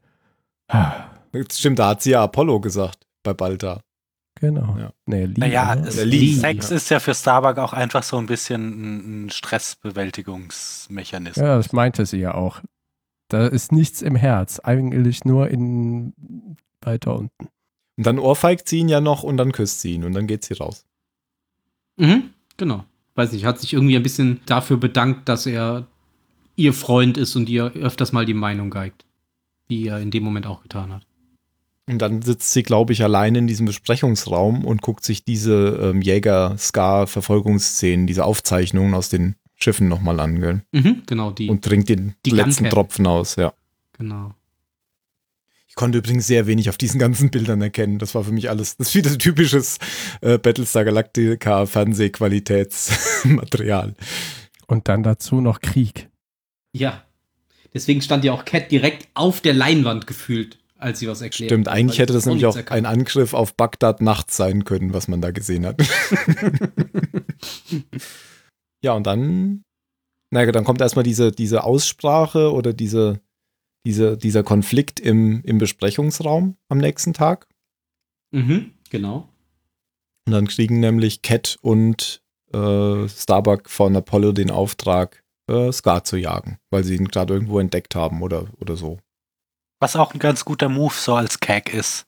Ah, 0.67 1.05
Das 1.31 1.59
Stimmt, 1.59 1.77
da 1.79 1.89
hat 1.89 2.01
sie 2.01 2.11
ja 2.11 2.23
Apollo 2.23 2.59
gesagt 2.61 3.05
bei 3.23 3.33
Balta. 3.33 3.81
Genau. 4.35 4.77
Ja. 4.77 4.93
Nee, 5.05 5.25
Lee, 5.25 5.33
Naja, 5.37 5.75
es, 5.75 5.97
Der 5.97 6.05
Lee. 6.05 6.33
Sex 6.33 6.71
ist 6.71 6.89
ja 6.89 6.99
für 6.99 7.13
Starbuck 7.13 7.57
auch 7.57 7.73
einfach 7.73 8.03
so 8.03 8.17
ein 8.17 8.25
bisschen 8.25 8.61
ein, 8.61 9.25
ein 9.25 9.29
Stressbewältigungsmechanismus. 9.29 11.45
ja, 11.45 11.57
das 11.57 11.73
meinte 11.73 12.05
sie 12.05 12.19
ja 12.19 12.33
auch. 12.35 12.61
Da 13.27 13.47
ist 13.47 13.71
nichts 13.71 14.01
im 14.01 14.15
Herz, 14.15 14.59
eigentlich 14.59 15.25
nur 15.25 15.49
in 15.49 16.13
weiter 16.81 17.15
unten. 17.15 17.49
Und 17.97 18.07
dann 18.07 18.17
ohrfeigt 18.17 18.67
sie 18.69 18.79
ihn 18.79 18.89
ja 18.89 19.01
noch 19.01 19.23
und 19.23 19.37
dann 19.37 19.51
küsst 19.51 19.81
sie 19.81 19.93
ihn 19.95 20.05
und 20.05 20.13
dann 20.13 20.25
geht 20.25 20.45
sie 20.45 20.53
raus. 20.53 20.85
Mhm. 21.97 22.29
Genau. 22.57 22.85
Weiß 23.15 23.33
nicht, 23.33 23.45
hat 23.45 23.59
sich 23.59 23.73
irgendwie 23.73 23.97
ein 23.97 24.03
bisschen 24.03 24.39
dafür 24.45 24.77
bedankt, 24.77 25.27
dass 25.27 25.45
er 25.45 25.85
ihr 26.55 26.73
Freund 26.73 27.17
ist 27.17 27.35
und 27.35 27.49
ihr 27.49 27.73
öfters 27.73 28.13
mal 28.13 28.25
die 28.25 28.33
Meinung 28.33 28.69
geigt. 28.69 29.05
Wie 29.67 29.87
er 29.87 29.99
in 29.99 30.11
dem 30.11 30.23
Moment 30.23 30.47
auch 30.47 30.63
getan 30.63 30.93
hat. 30.93 31.05
Und 31.89 31.99
dann 31.99 32.21
sitzt 32.21 32.53
sie, 32.53 32.61
glaube 32.61 32.93
ich, 32.93 33.01
allein 33.03 33.33
in 33.33 33.47
diesem 33.47 33.65
Besprechungsraum 33.65 34.63
und 34.63 34.83
guckt 34.83 35.03
sich 35.03 35.23
diese 35.23 35.79
ähm, 35.81 36.03
Jäger-Scar-Verfolgungsszenen, 36.03 38.05
diese 38.05 38.25
Aufzeichnungen 38.25 38.93
aus 38.93 39.09
den 39.09 39.33
Schiffen 39.55 39.87
nochmal 39.87 40.19
an, 40.19 40.39
gell? 40.39 40.61
Mhm, 40.71 41.01
genau, 41.07 41.31
die. 41.31 41.49
Und 41.49 41.65
trinkt 41.65 41.89
den 41.89 42.13
Die 42.25 42.29
letzten 42.29 42.65
Gunpad. 42.65 42.73
Tropfen 42.73 43.07
aus, 43.07 43.37
ja. 43.37 43.53
genau. 43.97 44.35
Ich 45.67 45.73
konnte 45.75 45.97
übrigens 45.97 46.27
sehr 46.27 46.45
wenig 46.45 46.69
auf 46.69 46.77
diesen 46.77 46.99
ganzen 46.99 47.29
Bildern 47.31 47.59
erkennen. 47.61 47.97
Das 47.97 48.13
war 48.13 48.23
für 48.23 48.31
mich 48.31 48.51
alles, 48.51 48.77
das 48.77 48.89
ist 48.89 48.95
wieder 48.95 49.17
typisches 49.17 49.79
äh, 50.21 50.37
Battlestar 50.37 50.85
Galactica 50.85 51.65
Fernsehqualitätsmaterial. 51.65 53.95
Und 54.67 54.87
dann 54.87 55.01
dazu 55.01 55.41
noch 55.41 55.59
Krieg. 55.61 56.07
Ja. 56.71 57.03
Deswegen 57.73 58.01
stand 58.01 58.23
ja 58.23 58.33
auch 58.33 58.45
Cat 58.45 58.71
direkt 58.71 59.07
auf 59.15 59.41
der 59.41 59.55
Leinwand 59.55 60.05
gefühlt, 60.05 60.58
als 60.79 60.99
sie 60.99 61.07
was 61.07 61.21
erklärt. 61.21 61.51
Stimmt, 61.51 61.67
eigentlich 61.67 61.99
hätte 61.99 62.13
das 62.13 62.25
nämlich 62.25 62.45
auch 62.45 62.55
ein 62.55 62.85
Angriff 62.85 63.33
auf 63.33 63.53
Bagdad 63.53 64.01
nachts 64.01 64.37
sein 64.37 64.63
können, 64.63 64.93
was 64.93 65.07
man 65.07 65.21
da 65.21 65.31
gesehen 65.31 65.65
hat. 65.65 65.81
ja, 68.81 68.93
und 68.93 69.05
dann, 69.05 69.63
naja, 70.31 70.51
dann 70.51 70.63
kommt 70.63 70.81
erstmal 70.81 71.03
diese, 71.03 71.31
diese 71.31 71.63
Aussprache 71.63 72.53
oder 72.53 72.73
diese, 72.73 73.19
diese, 73.85 74.17
dieser 74.17 74.43
Konflikt 74.43 74.99
im, 74.99 75.41
im 75.43 75.57
Besprechungsraum 75.57 76.55
am 76.69 76.77
nächsten 76.77 77.13
Tag. 77.13 77.47
Mhm, 78.31 78.71
genau. 78.89 79.29
Und 80.25 80.33
dann 80.33 80.47
kriegen 80.47 80.79
nämlich 80.79 81.21
Cat 81.21 81.57
und 81.61 82.21
äh, 82.53 83.07
Starbuck 83.09 83.69
von 83.69 83.95
Apollo 83.95 84.31
den 84.31 84.51
Auftrag, 84.51 85.23
äh, 85.49 85.71
Scar 85.71 86.03
zu 86.03 86.17
jagen, 86.17 86.57
weil 86.69 86.83
sie 86.83 86.95
ihn 86.95 87.07
gerade 87.07 87.33
irgendwo 87.33 87.59
entdeckt 87.59 87.95
haben 87.95 88.21
oder, 88.21 88.47
oder 88.59 88.77
so. 88.77 88.99
Was 89.79 89.95
auch 89.95 90.13
ein 90.13 90.19
ganz 90.19 90.43
guter 90.45 90.69
Move 90.69 90.93
so 90.93 91.15
als 91.15 91.39
Cag 91.39 91.73
ist, 91.73 92.05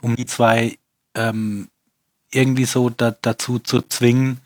um 0.00 0.14
die 0.16 0.26
zwei 0.26 0.78
ähm, 1.14 1.68
irgendwie 2.30 2.64
so 2.64 2.90
da, 2.90 3.10
dazu 3.22 3.58
zu 3.58 3.82
zwingen, 3.82 4.40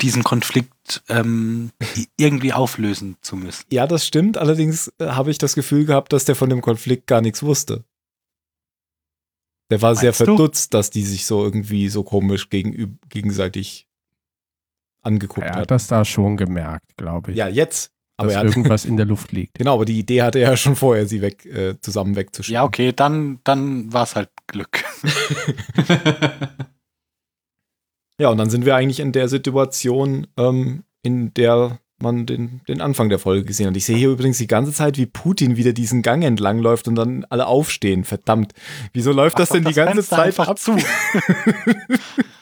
diesen 0.00 0.22
Konflikt 0.24 1.02
ähm, 1.08 1.70
irgendwie 2.16 2.52
auflösen 2.52 3.16
zu 3.22 3.36
müssen. 3.36 3.64
Ja, 3.70 3.86
das 3.86 4.06
stimmt. 4.06 4.36
Allerdings 4.38 4.92
äh, 4.98 5.06
habe 5.08 5.30
ich 5.30 5.38
das 5.38 5.54
Gefühl 5.54 5.84
gehabt, 5.84 6.12
dass 6.12 6.24
der 6.24 6.36
von 6.36 6.50
dem 6.50 6.60
Konflikt 6.60 7.06
gar 7.06 7.20
nichts 7.20 7.42
wusste. 7.42 7.84
Der 9.70 9.80
war 9.80 9.94
sehr 9.96 10.10
Meinst 10.10 10.20
du? 10.20 10.24
verdutzt, 10.26 10.74
dass 10.74 10.90
die 10.90 11.04
sich 11.04 11.24
so 11.24 11.42
irgendwie 11.42 11.88
so 11.88 12.02
komisch 12.02 12.48
gegenüb- 12.48 12.98
gegenseitig 13.08 13.86
angeguckt 15.02 15.46
Er 15.46 15.52
hat. 15.54 15.60
hat 15.62 15.70
das 15.70 15.86
da 15.86 16.04
schon 16.04 16.36
gemerkt, 16.36 16.96
glaube 16.96 17.30
ich. 17.32 17.36
Ja, 17.36 17.48
jetzt. 17.48 17.90
Aber 18.22 18.32
dass 18.32 18.42
er 18.42 18.44
irgendwas 18.44 18.84
in 18.84 18.96
der 18.96 19.06
Luft 19.06 19.32
liegt. 19.32 19.58
genau, 19.58 19.74
aber 19.74 19.84
die 19.84 19.98
Idee 19.98 20.22
hatte 20.22 20.38
er 20.38 20.50
ja 20.50 20.56
schon 20.56 20.76
vorher, 20.76 21.06
sie 21.06 21.22
weg, 21.22 21.44
äh, 21.46 21.74
zusammen 21.80 22.16
wegzuschicken. 22.16 22.54
Ja, 22.54 22.64
okay, 22.64 22.92
dann, 22.94 23.40
dann 23.44 23.92
war 23.92 24.04
es 24.04 24.16
halt 24.16 24.30
Glück. 24.46 24.84
Ja, 28.22 28.28
und 28.28 28.38
dann 28.38 28.50
sind 28.50 28.64
wir 28.64 28.76
eigentlich 28.76 29.00
in 29.00 29.10
der 29.10 29.28
Situation, 29.28 30.28
ähm, 30.36 30.84
in 31.02 31.34
der 31.34 31.80
man 32.00 32.24
den, 32.24 32.60
den 32.68 32.80
Anfang 32.80 33.08
der 33.08 33.18
Folge 33.18 33.44
gesehen 33.44 33.66
hat. 33.66 33.76
Ich 33.76 33.84
sehe 33.84 33.96
hier 33.96 34.10
übrigens 34.10 34.38
die 34.38 34.46
ganze 34.46 34.72
Zeit, 34.72 34.96
wie 34.96 35.06
Putin 35.06 35.56
wieder 35.56 35.72
diesen 35.72 36.02
Gang 36.02 36.22
entlang 36.22 36.60
läuft 36.60 36.86
und 36.86 36.94
dann 36.94 37.24
alle 37.30 37.46
aufstehen. 37.46 38.04
Verdammt. 38.04 38.52
Wieso 38.92 39.10
läuft 39.10 39.40
das 39.40 39.50
Mach 39.50 39.54
denn 39.54 39.64
doch 39.64 39.70
die 39.70 39.74
ganze 39.74 39.94
Fenster 39.94 40.16
Zeit 40.16 40.26
einfach 40.26 40.48
ab? 40.48 40.58
zu. 40.60 40.76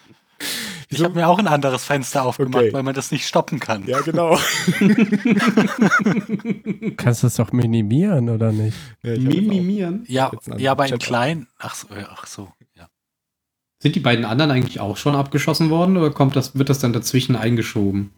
Ich 0.93 1.05
habe 1.05 1.15
mir 1.15 1.29
auch 1.29 1.39
ein 1.39 1.47
anderes 1.47 1.85
Fenster 1.85 2.25
aufgemacht, 2.25 2.65
Okay. 2.65 2.73
weil 2.73 2.83
man 2.83 2.95
das 2.95 3.13
nicht 3.13 3.25
stoppen 3.27 3.61
kann. 3.61 3.87
Ja, 3.87 4.01
genau. 4.01 4.37
Du 6.81 6.95
kannst 6.97 7.23
das 7.25 7.37
doch 7.37 7.53
minimieren, 7.53 8.29
oder 8.29 8.53
nicht? 8.53 8.77
Ja, 9.03 9.19
Mimimieren. 9.19 10.05
Ja, 10.09 10.31
ja, 10.59 10.73
aber 10.73 10.85
in 10.87 10.93
Chat- 10.93 11.03
klein. 11.03 11.47
Ach 11.59 11.75
so, 11.75 11.87
ja, 11.95 12.09
ach 12.11 12.27
so. 12.27 12.49
Ja. 12.77 12.89
Sind 13.79 13.95
die 13.95 14.01
beiden 14.01 14.25
anderen 14.25 14.51
eigentlich 14.51 14.81
auch 14.81 14.97
schon 14.97 15.15
abgeschossen 15.15 15.71
worden 15.71 15.97
oder 15.97 16.11
kommt 16.11 16.37
das, 16.37 16.57
wird 16.59 16.69
das 16.69 16.81
dann 16.81 16.93
dazwischen 16.93 17.37
eingeschoben? 17.37 18.11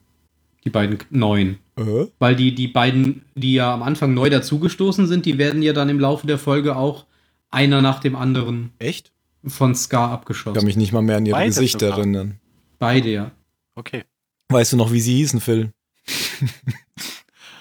Die 0.65 0.71
beiden 0.71 0.99
neuen. 1.11 1.59
Äh? 1.77 2.07
Weil 2.19 2.37
die, 2.37 2.55
die 2.55 2.69
beiden, 2.69 3.25
die 3.35 3.55
ja 3.55 3.73
am 3.75 3.83
Anfang 3.83 4.15
neu 4.15 4.31
dazugestoßen 4.31 5.07
sind, 5.07 5.27
die 5.27 5.39
werden 5.39 5.61
ja 5.63 5.73
dann 5.73 5.89
im 5.89 5.99
Laufe 6.01 6.27
der 6.27 6.39
Folge 6.39 6.77
auch 6.77 7.05
einer 7.51 7.83
nach 7.83 7.99
dem 8.01 8.15
anderen 8.17 8.71
Echt? 8.79 9.11
von 9.45 9.75
Scar 9.75 10.05
Ich 10.05 10.11
kann 10.11 10.15
abgeschossen. 10.15 10.65
mich 10.65 10.77
nicht 10.77 10.93
mal 10.93 11.03
mehr 11.03 11.17
an 11.17 11.27
ihre 11.27 11.45
Gesichter 11.45 11.89
erinnern. 11.89 12.39
Beide, 12.83 13.11
ja. 13.13 13.31
Okay. 13.77 14.03
Weißt 14.49 14.73
du 14.73 14.77
noch, 14.77 14.91
wie 14.93 15.01
sie 15.01 15.15
hießen, 15.17 15.41
Phil? 15.41 15.73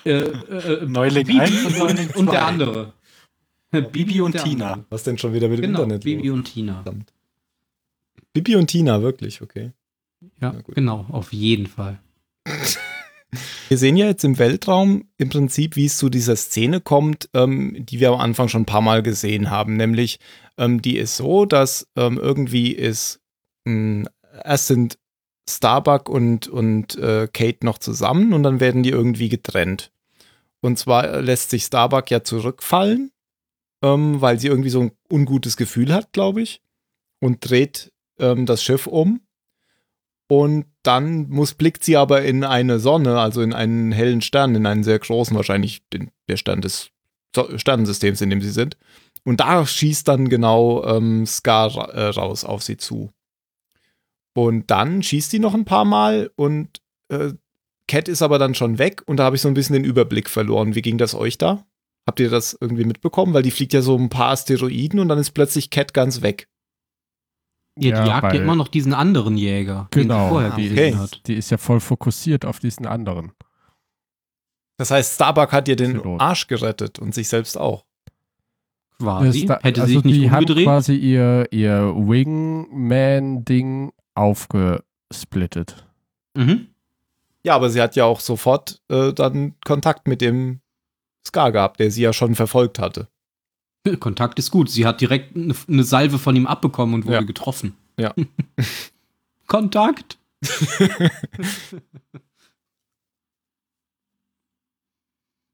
Äh, 0.04 0.14
äh, 0.14 0.86
Neuling 0.88 1.28
Bibi 1.28 1.40
und 1.80 2.00
und, 2.00 2.16
und 2.16 2.32
der 2.32 2.48
andere. 2.48 2.94
Bibi 3.70 4.22
und 4.22 4.34
der 4.34 4.44
Tina. 4.44 4.72
andere. 4.72 4.86
Was 4.90 5.04
denn 5.04 5.20
schon 5.20 5.32
wieder 5.34 5.48
mit 5.48 5.60
dem 5.60 5.66
Genau, 5.68 5.84
Internet? 5.84 6.04
Bibi 6.04 6.28
los? 6.30 6.38
und 6.38 6.44
Tina. 6.46 6.74
Verdammt. 6.82 7.14
Bibi 8.34 8.56
und 8.56 8.66
Tina, 8.66 9.04
wirklich, 9.04 9.44
okay. 9.44 9.74
Ja, 10.42 10.56
genau, 10.74 11.06
auf 11.10 11.32
jeden 11.34 11.68
Fall. 11.68 12.00
Wir 13.70 13.78
sehen 13.78 13.96
ja 13.96 14.08
jetzt 14.08 14.24
im 14.24 14.40
Weltraum 14.40 15.06
im 15.18 15.30
Prinzip, 15.30 15.76
wie 15.76 15.86
es 15.86 16.00
zu 16.00 16.10
dieser 16.10 16.36
Szene 16.36 16.82
kommt, 16.82 17.30
ähm, 17.36 17.86
die 17.86 18.00
wir 18.00 18.10
am 18.10 18.20
Anfang 18.20 18.50
schon 18.50 18.64
ein 18.64 18.66
paar 18.66 18.82
Mal 18.82 19.04
gesehen 19.04 19.52
haben. 19.52 19.78
Nämlich, 19.78 20.18
ähm, 20.58 20.82
die 20.82 20.98
ist 20.98 21.16
so, 21.16 21.46
dass 21.46 21.88
ähm, 21.96 22.18
irgendwie 22.18 22.72
ist, 22.72 23.22
mh, 23.66 24.10
erst 24.44 24.66
sind 24.68 24.98
Starbuck 25.58 26.10
und, 26.10 26.48
und 26.48 26.98
äh, 26.98 27.28
Kate 27.32 27.66
noch 27.66 27.78
zusammen 27.78 28.34
und 28.34 28.44
dann 28.44 28.60
werden 28.60 28.84
die 28.84 28.90
irgendwie 28.90 29.30
getrennt. 29.30 29.92
Und 30.62 30.78
zwar 30.78 31.10
äh, 31.10 31.22
lässt 31.22 31.50
sich 31.50 31.64
Starbuck 31.64 32.12
ja 32.12 32.24
zurückfallen, 32.24 33.12
ähm, 33.84 34.22
weil 34.22 34.40
sie 34.40 34.48
irgendwie 34.48 34.70
so 34.70 34.82
ein 34.82 34.92
ungutes 35.12 35.58
Gefühl 35.58 35.94
hat, 35.94 36.14
glaube 36.14 36.42
ich, 36.42 36.62
und 37.20 37.50
dreht 37.50 37.92
ähm, 38.20 38.46
das 38.46 38.64
Schiff 38.64 38.88
um. 38.88 39.22
Und 40.28 40.66
dann 40.84 41.30
muss, 41.30 41.56
blickt 41.56 41.84
sie 41.84 41.98
aber 41.98 42.22
in 42.22 42.44
eine 42.44 42.80
Sonne, 42.80 43.20
also 43.20 43.42
in 43.42 43.54
einen 43.54 43.92
hellen 43.92 44.22
Stern, 44.22 44.56
in 44.56 44.66
einen 44.66 44.84
sehr 44.84 44.98
großen, 44.98 45.36
wahrscheinlich 45.36 45.82
den, 45.90 46.12
der 46.30 46.38
Stern 46.38 46.62
des 46.62 46.92
Sternensystems, 47.34 48.22
in 48.22 48.30
dem 48.30 48.42
sie 48.42 48.52
sind. 48.52 48.78
Und 49.24 49.40
da 49.40 49.66
schießt 49.66 50.08
dann 50.08 50.30
genau 50.30 50.86
ähm, 50.86 51.26
Scar 51.26 51.76
ra- 51.76 51.92
äh, 51.92 52.08
raus 52.08 52.44
auf 52.46 52.64
sie 52.64 52.78
zu. 52.78 53.12
Und 54.34 54.72
dann 54.72 55.04
schießt 55.04 55.30
sie 55.32 55.40
noch 55.40 55.54
ein 55.54 55.66
paar 55.66 55.86
Mal 55.86 56.32
und 56.36 56.82
äh, 57.10 57.34
Cat 57.88 58.08
ist 58.08 58.22
aber 58.22 58.40
dann 58.40 58.56
schon 58.56 58.78
weg 58.78 59.04
und 59.06 59.18
da 59.18 59.26
habe 59.26 59.36
ich 59.36 59.42
so 59.42 59.50
ein 59.50 59.54
bisschen 59.54 59.74
den 59.74 59.84
Überblick 59.84 60.30
verloren. 60.30 60.76
Wie 60.76 60.82
ging 60.82 60.98
das 60.98 61.14
euch 61.14 61.38
da? 61.38 61.66
Habt 62.08 62.20
ihr 62.22 62.30
das 62.30 62.58
irgendwie 62.60 62.86
mitbekommen? 62.86 63.34
Weil 63.34 63.44
die 63.44 63.52
fliegt 63.52 63.74
ja 63.74 63.82
so 63.82 63.98
ein 63.98 64.10
paar 64.10 64.30
Asteroiden 64.30 65.00
und 65.00 65.10
dann 65.10 65.18
ist 65.20 65.32
plötzlich 65.32 65.70
Cat 65.70 65.94
ganz 65.94 66.22
weg. 66.22 66.48
Ja, 67.78 67.90
Ja, 67.98 68.04
die 68.04 68.10
jagt 68.10 68.34
ja 68.34 68.42
immer 68.42 68.56
noch 68.56 68.68
diesen 68.70 68.94
anderen 68.94 69.36
Jäger, 69.38 69.90
den 69.94 70.04
Genau, 70.04 70.24
sie 70.26 70.30
vorher 70.30 70.54
okay. 70.54 70.70
gesehen 70.70 71.00
hat. 71.00 71.22
Die 71.28 71.36
ist 71.36 71.50
ja 71.52 71.58
voll 71.58 71.80
fokussiert 71.82 72.46
auf 72.46 72.60
diesen 72.60 72.86
anderen. 72.86 73.34
Das 74.78 74.90
heißt, 74.92 75.14
Starbuck 75.16 75.52
hat 75.52 75.68
ihr 75.68 75.76
den 75.76 76.02
Pilot. 76.02 76.22
Arsch 76.22 76.48
gerettet 76.48 76.98
und 77.00 77.14
sich 77.14 77.28
selbst 77.30 77.58
auch. 77.58 77.86
Quasi. 79.00 79.46
Da- 79.46 79.60
Hätte 79.62 79.82
sie 79.82 79.82
also 79.82 79.94
sich 79.96 80.04
nicht 80.06 80.22
die 80.22 80.30
umgedreht. 80.30 80.66
quasi 80.66 80.96
ihr, 80.96 81.48
ihr 81.52 81.94
Wingman-Ding 81.96 83.92
aufgesplittet. 84.16 85.88
Mhm. 86.36 86.68
Ja, 87.44 87.56
aber 87.56 87.70
sie 87.70 87.82
hat 87.82 87.96
ja 87.96 88.06
auch 88.06 88.20
sofort 88.20 88.82
äh, 88.90 89.14
dann 89.14 89.56
Kontakt 89.66 90.08
mit 90.08 90.22
dem 90.22 90.62
Scar 91.26 91.52
gehabt, 91.52 91.80
der 91.80 91.92
sie 91.92 92.04
ja 92.04 92.14
schon 92.14 92.36
verfolgt 92.36 92.80
hatte. 92.80 93.08
Kontakt 94.00 94.38
ist 94.38 94.52
gut. 94.52 94.70
Sie 94.70 94.86
hat 94.86 95.02
direkt 95.02 95.36
eine, 95.36 95.84
Salve 95.84 96.20
von 96.20 96.36
ihm 96.36 96.46
abbekommen 96.46 96.94
und 96.96 97.06
wurde 97.06 97.16
Ja. 97.16 97.22
getroffen. 97.22 97.74
Ja. 97.98 98.14
Kontakt. 99.48 100.20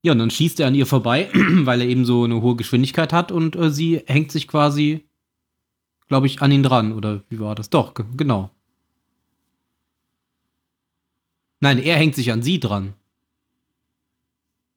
ja, 0.03 0.11
und 0.11 0.19
dann 0.19 0.29
schießt 0.29 0.59
er 0.59 0.67
an 0.67 0.75
ihr 0.75 0.85
vorbei, 0.85 1.29
weil 1.33 1.81
er 1.81 1.87
eben 1.87 2.05
so 2.05 2.23
eine 2.23 2.41
hohe 2.41 2.55
Geschwindigkeit 2.55 3.13
hat 3.13 3.31
und 3.31 3.55
äh, 3.55 3.69
sie 3.71 4.03
hängt 4.05 4.31
sich 4.31 4.47
quasi, 4.47 5.06
glaube 6.07 6.27
ich, 6.27 6.41
an 6.41 6.51
ihn 6.51 6.63
dran. 6.63 6.93
Oder 6.93 7.23
wie 7.29 7.39
war 7.39 7.55
das? 7.55 7.69
Doch, 7.69 7.93
ge- 7.93 8.05
genau. 8.15 8.49
Nein, 11.59 11.79
er 11.79 11.95
hängt 11.97 12.15
sich 12.15 12.31
an 12.31 12.41
sie 12.43 12.59
dran. 12.59 12.93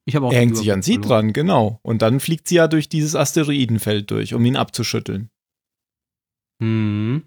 Ich 0.07 0.17
habe 0.17 0.27
auch 0.27 0.33
Er 0.33 0.41
hängt 0.41 0.57
sich 0.57 0.73
an 0.73 0.83
sie 0.83 0.95
verloren. 0.95 1.09
dran, 1.27 1.33
genau. 1.33 1.79
Und 1.83 2.03
dann 2.03 2.21
fliegt 2.21 2.49
sie 2.49 2.57
ja 2.57 2.69
durch 2.69 2.89
dieses 2.89 3.15
Asteroidenfeld 3.15 4.11
durch, 4.11 4.35
um 4.35 4.45
ihn 4.45 4.57
abzuschütteln. 4.57 5.31
Mhm. 6.59 7.23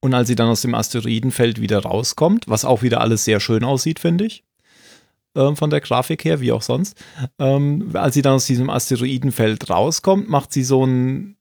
Und 0.00 0.12
als 0.14 0.28
sie 0.28 0.34
dann 0.34 0.48
aus 0.50 0.60
dem 0.62 0.74
Asteroidenfeld 0.74 1.60
wieder 1.60 1.80
rauskommt, 1.82 2.46
was 2.48 2.64
auch 2.64 2.82
wieder 2.82 3.00
alles 3.00 3.24
sehr 3.24 3.40
schön 3.40 3.64
aussieht, 3.64 4.00
finde 4.00 4.26
ich, 4.26 4.44
ähm, 5.34 5.56
von 5.56 5.70
der 5.70 5.80
Grafik 5.80 6.24
her, 6.24 6.40
wie 6.40 6.52
auch 6.52 6.60
sonst, 6.62 7.02
ähm, 7.38 7.90
als 7.94 8.14
sie 8.14 8.22
dann 8.22 8.34
aus 8.34 8.46
diesem 8.46 8.68
Asteroidenfeld 8.70 9.70
rauskommt, 9.70 10.28
macht 10.28 10.52
sie 10.52 10.62
so 10.64 10.82
einen 10.82 11.36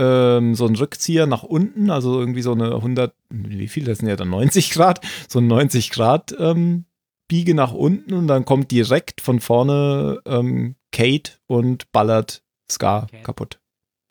ähm, 0.00 0.54
so 0.54 0.66
ein 0.66 0.74
Rückzieher 0.74 1.26
nach 1.26 1.42
unten, 1.42 1.90
also 1.90 2.18
irgendwie 2.18 2.42
so 2.42 2.52
eine 2.52 2.74
100, 2.74 3.14
wie 3.28 3.68
viel, 3.68 3.84
das 3.84 3.98
sind 3.98 4.08
ja 4.08 4.16
dann 4.16 4.30
90 4.30 4.70
Grad, 4.70 5.00
so 5.28 5.38
ein 5.38 5.46
90 5.46 5.90
Grad 5.90 6.34
ähm, 6.38 6.86
Biege 7.28 7.54
nach 7.54 7.72
unten 7.72 8.14
und 8.14 8.26
dann 8.26 8.44
kommt 8.44 8.70
direkt 8.70 9.20
von 9.20 9.38
vorne 9.40 10.20
ähm, 10.24 10.74
Kate 10.90 11.32
und 11.46 11.92
ballert 11.92 12.42
Scar 12.70 13.06
Cat. 13.06 13.24
kaputt. 13.24 13.60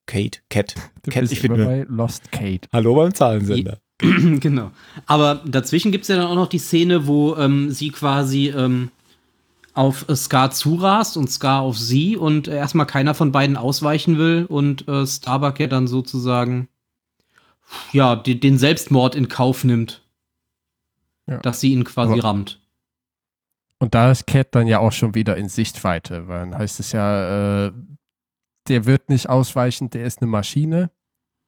Kate, 0.05 0.39
Cat. 0.49 0.75
Du 1.03 1.11
Cat, 1.11 1.21
bist 1.21 1.33
ich 1.33 1.41
bin 1.41 1.53
bei 1.53 1.85
Lost 1.89 2.31
Kate. 2.31 2.67
Hallo 2.71 2.95
beim 2.95 3.13
Zahlensender. 3.13 3.79
genau. 3.99 4.71
Aber 5.05 5.41
dazwischen 5.45 5.91
gibt 5.91 6.03
es 6.03 6.07
ja 6.07 6.17
dann 6.17 6.27
auch 6.27 6.35
noch 6.35 6.47
die 6.47 6.59
Szene, 6.59 7.07
wo 7.07 7.35
ähm, 7.35 7.71
sie 7.71 7.89
quasi 7.89 8.53
ähm, 8.55 8.91
auf 9.79 10.05
Scar 10.13 10.51
zurast 10.51 11.15
und 11.15 11.29
Scar 11.31 11.61
auf 11.61 11.77
sie 11.77 12.17
und 12.17 12.49
erstmal 12.49 12.85
keiner 12.85 13.13
von 13.13 13.31
beiden 13.31 13.55
ausweichen 13.55 14.17
will 14.17 14.45
und 14.45 14.85
äh, 14.89 15.07
Starbuck 15.07 15.57
ja 15.61 15.67
dann 15.67 15.87
sozusagen 15.87 16.67
ja, 17.93 18.17
die, 18.17 18.39
den 18.41 18.57
Selbstmord 18.57 19.15
in 19.15 19.29
Kauf 19.29 19.63
nimmt. 19.63 20.03
Ja. 21.27 21.37
Dass 21.37 21.61
sie 21.61 21.71
ihn 21.71 21.85
quasi 21.85 22.13
Aber- 22.13 22.23
rammt. 22.25 22.59
Und 23.81 23.95
da 23.95 24.11
ist 24.11 24.27
Cat 24.27 24.53
dann 24.53 24.67
ja 24.67 24.79
auch 24.79 24.91
schon 24.91 25.15
wieder 25.15 25.37
in 25.37 25.47
Sichtweite, 25.47 26.27
weil 26.27 26.39
dann 26.41 26.57
heißt 26.57 26.81
es 26.81 26.91
ja, 26.91 27.67
äh, 27.67 27.71
der 28.67 28.85
wird 28.85 29.07
nicht 29.07 29.29
ausweichen, 29.29 29.89
der 29.89 30.03
ist 30.03 30.21
eine 30.21 30.29
Maschine, 30.29 30.91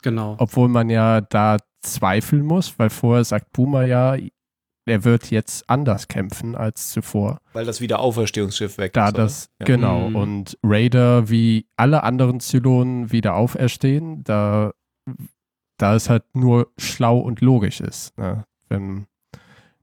Genau. 0.01 0.37
obwohl 0.39 0.69
man 0.69 0.89
ja 0.89 1.19
da 1.19 1.57
zweifeln 1.81 2.45
muss, 2.45 2.79
weil 2.79 2.89
vorher 2.89 3.25
sagt 3.25 3.51
Puma 3.51 3.83
ja, 3.83 4.15
er 4.85 5.03
wird 5.03 5.29
jetzt 5.31 5.69
anders 5.69 6.07
kämpfen 6.07 6.55
als 6.55 6.89
zuvor. 6.89 7.39
Weil 7.53 7.65
das 7.65 7.81
wieder 7.81 7.99
Auferstehungsschiff 7.99 8.77
weg 8.77 8.93
Da 8.93 9.07
ist. 9.09 9.17
das, 9.17 9.49
Ja. 9.59 9.65
genau, 9.65 10.09
Mhm. 10.09 10.15
und 10.15 10.57
Raider 10.63 11.29
wie 11.29 11.67
alle 11.77 12.03
anderen 12.03 12.39
Zylonen 12.39 13.11
wieder 13.11 13.35
auferstehen, 13.35 14.23
da, 14.23 14.71
da 15.77 15.95
es 15.95 16.09
halt 16.09 16.23
nur 16.33 16.71
schlau 16.77 17.19
und 17.19 17.41
logisch 17.41 17.79
ist. 17.81 18.17
Ne? 18.17 18.45
Wenn 18.69 19.05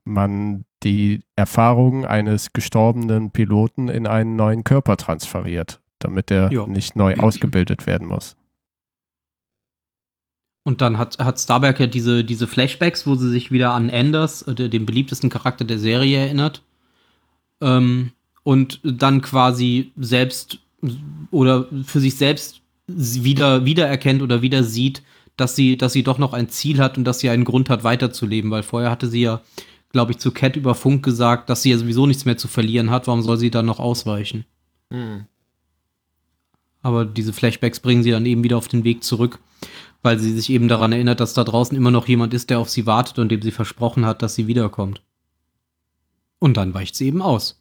man 0.05 0.65
die 0.83 1.23
Erfahrung 1.37 2.07
eines 2.07 2.53
gestorbenen 2.53 3.31
Piloten 3.31 3.89
in 3.89 4.07
einen 4.07 4.37
neuen 4.37 4.65
Körper 4.65 4.97
transferiert, 4.97 5.81
damit 5.99 6.31
er 6.31 6.51
Ja. 6.53 6.67
nicht 6.67 6.97
neu 6.97 7.15
ausgebildet 7.19 7.87
werden 7.87 8.09
muss. 8.09 8.37
Und 10.65 10.81
dann 10.81 10.99
hat, 10.99 11.19
hat 11.19 11.41
Starbuck 11.41 11.81
ja 11.81 11.87
diese, 11.87 12.25
diese 12.25 12.47
Flashbacks, 12.47 13.07
wo 13.07 13.15
sie 13.15 13.31
sich 13.31 13.51
wieder 13.51 13.73
an 13.73 13.91
Anders, 13.91 14.43
äh, 14.43 14.69
den 14.69 14.87
beliebtesten 14.87 15.31
Charakter 15.31 15.65
der 15.65 15.79
Serie, 15.79 16.19
erinnert. 16.19 16.63
Ähm, 17.61 18.13
und 18.43 18.81
dann 18.83 19.21
quasi 19.21 19.93
selbst 19.97 20.61
oder 21.31 21.67
für 21.85 22.01
sich 22.01 22.17
selbst 22.17 22.63
wieder 22.87 23.65
wiedererkennt 23.65 24.23
oder 24.23 24.43
wieder 24.43 24.63
sieht, 24.63 25.03
dass 25.37 25.55
sie, 25.55 25.77
dass 25.77 25.93
sie 25.93 26.03
doch 26.03 26.19
noch 26.19 26.33
ein 26.33 26.49
Ziel 26.49 26.79
hat 26.79 26.99
und 26.99 27.05
dass 27.05 27.21
sie 27.21 27.31
einen 27.31 27.45
Grund 27.45 27.71
hat, 27.71 27.85
weiterzuleben. 27.85 28.51
Weil 28.51 28.63
vorher 28.63 28.91
hatte 28.91 29.09
sie 29.09 29.23
ja, 29.23 29.43
glaube 29.93 30.13
ich, 30.13 30.19
zu 30.19 30.33
Cat 30.33 30.57
über 30.57 30.75
Funk 30.75 31.05
gesagt, 31.05 31.51
dass 31.51 31.63
sie 31.63 31.71
ja 31.71 31.79
sowieso 31.79 32.07
nichts 32.07 32.25
mehr 32.25 32.37
zu 32.37 32.49
verlieren 32.49 32.91
hat. 32.91 33.07
Warum 33.07 33.23
soll 33.23 33.37
sie 33.37 33.51
dann 33.51 33.67
noch 33.67 33.79
ausweichen? 33.79 34.45
Hm. 34.91 35.27
Aber 36.83 37.05
diese 37.05 37.33
Flashbacks 37.33 37.81
bringen 37.81 38.03
sie 38.03 38.11
dann 38.11 38.27
eben 38.27 38.45
wieder 38.45 38.57
auf 38.57 38.69
den 38.69 38.85
Weg 38.85 39.05
zurück, 39.05 39.39
weil 40.03 40.19
sie 40.19 40.33
sich 40.33 40.51
eben 40.51 40.69
daran 40.69 40.93
erinnert, 40.93 41.21
dass 41.21 41.35
da 41.35 41.45
draußen 41.45 41.77
immer 41.77 41.91
noch 41.91 42.07
jemand 42.09 42.35
ist, 42.35 42.51
der 42.51 42.59
auf 42.59 42.71
sie 42.71 42.87
wartet 42.87 43.19
und 43.19 43.31
dem 43.31 43.43
sie 43.43 43.51
versprochen 43.51 44.07
hat, 44.07 44.23
dass 44.23 44.35
sie 44.35 44.47
wiederkommt. 44.47 45.03
Und 46.39 46.57
dann 46.57 46.75
weicht 46.75 46.95
sie 46.95 47.07
eben 47.07 47.23
aus. 47.23 47.61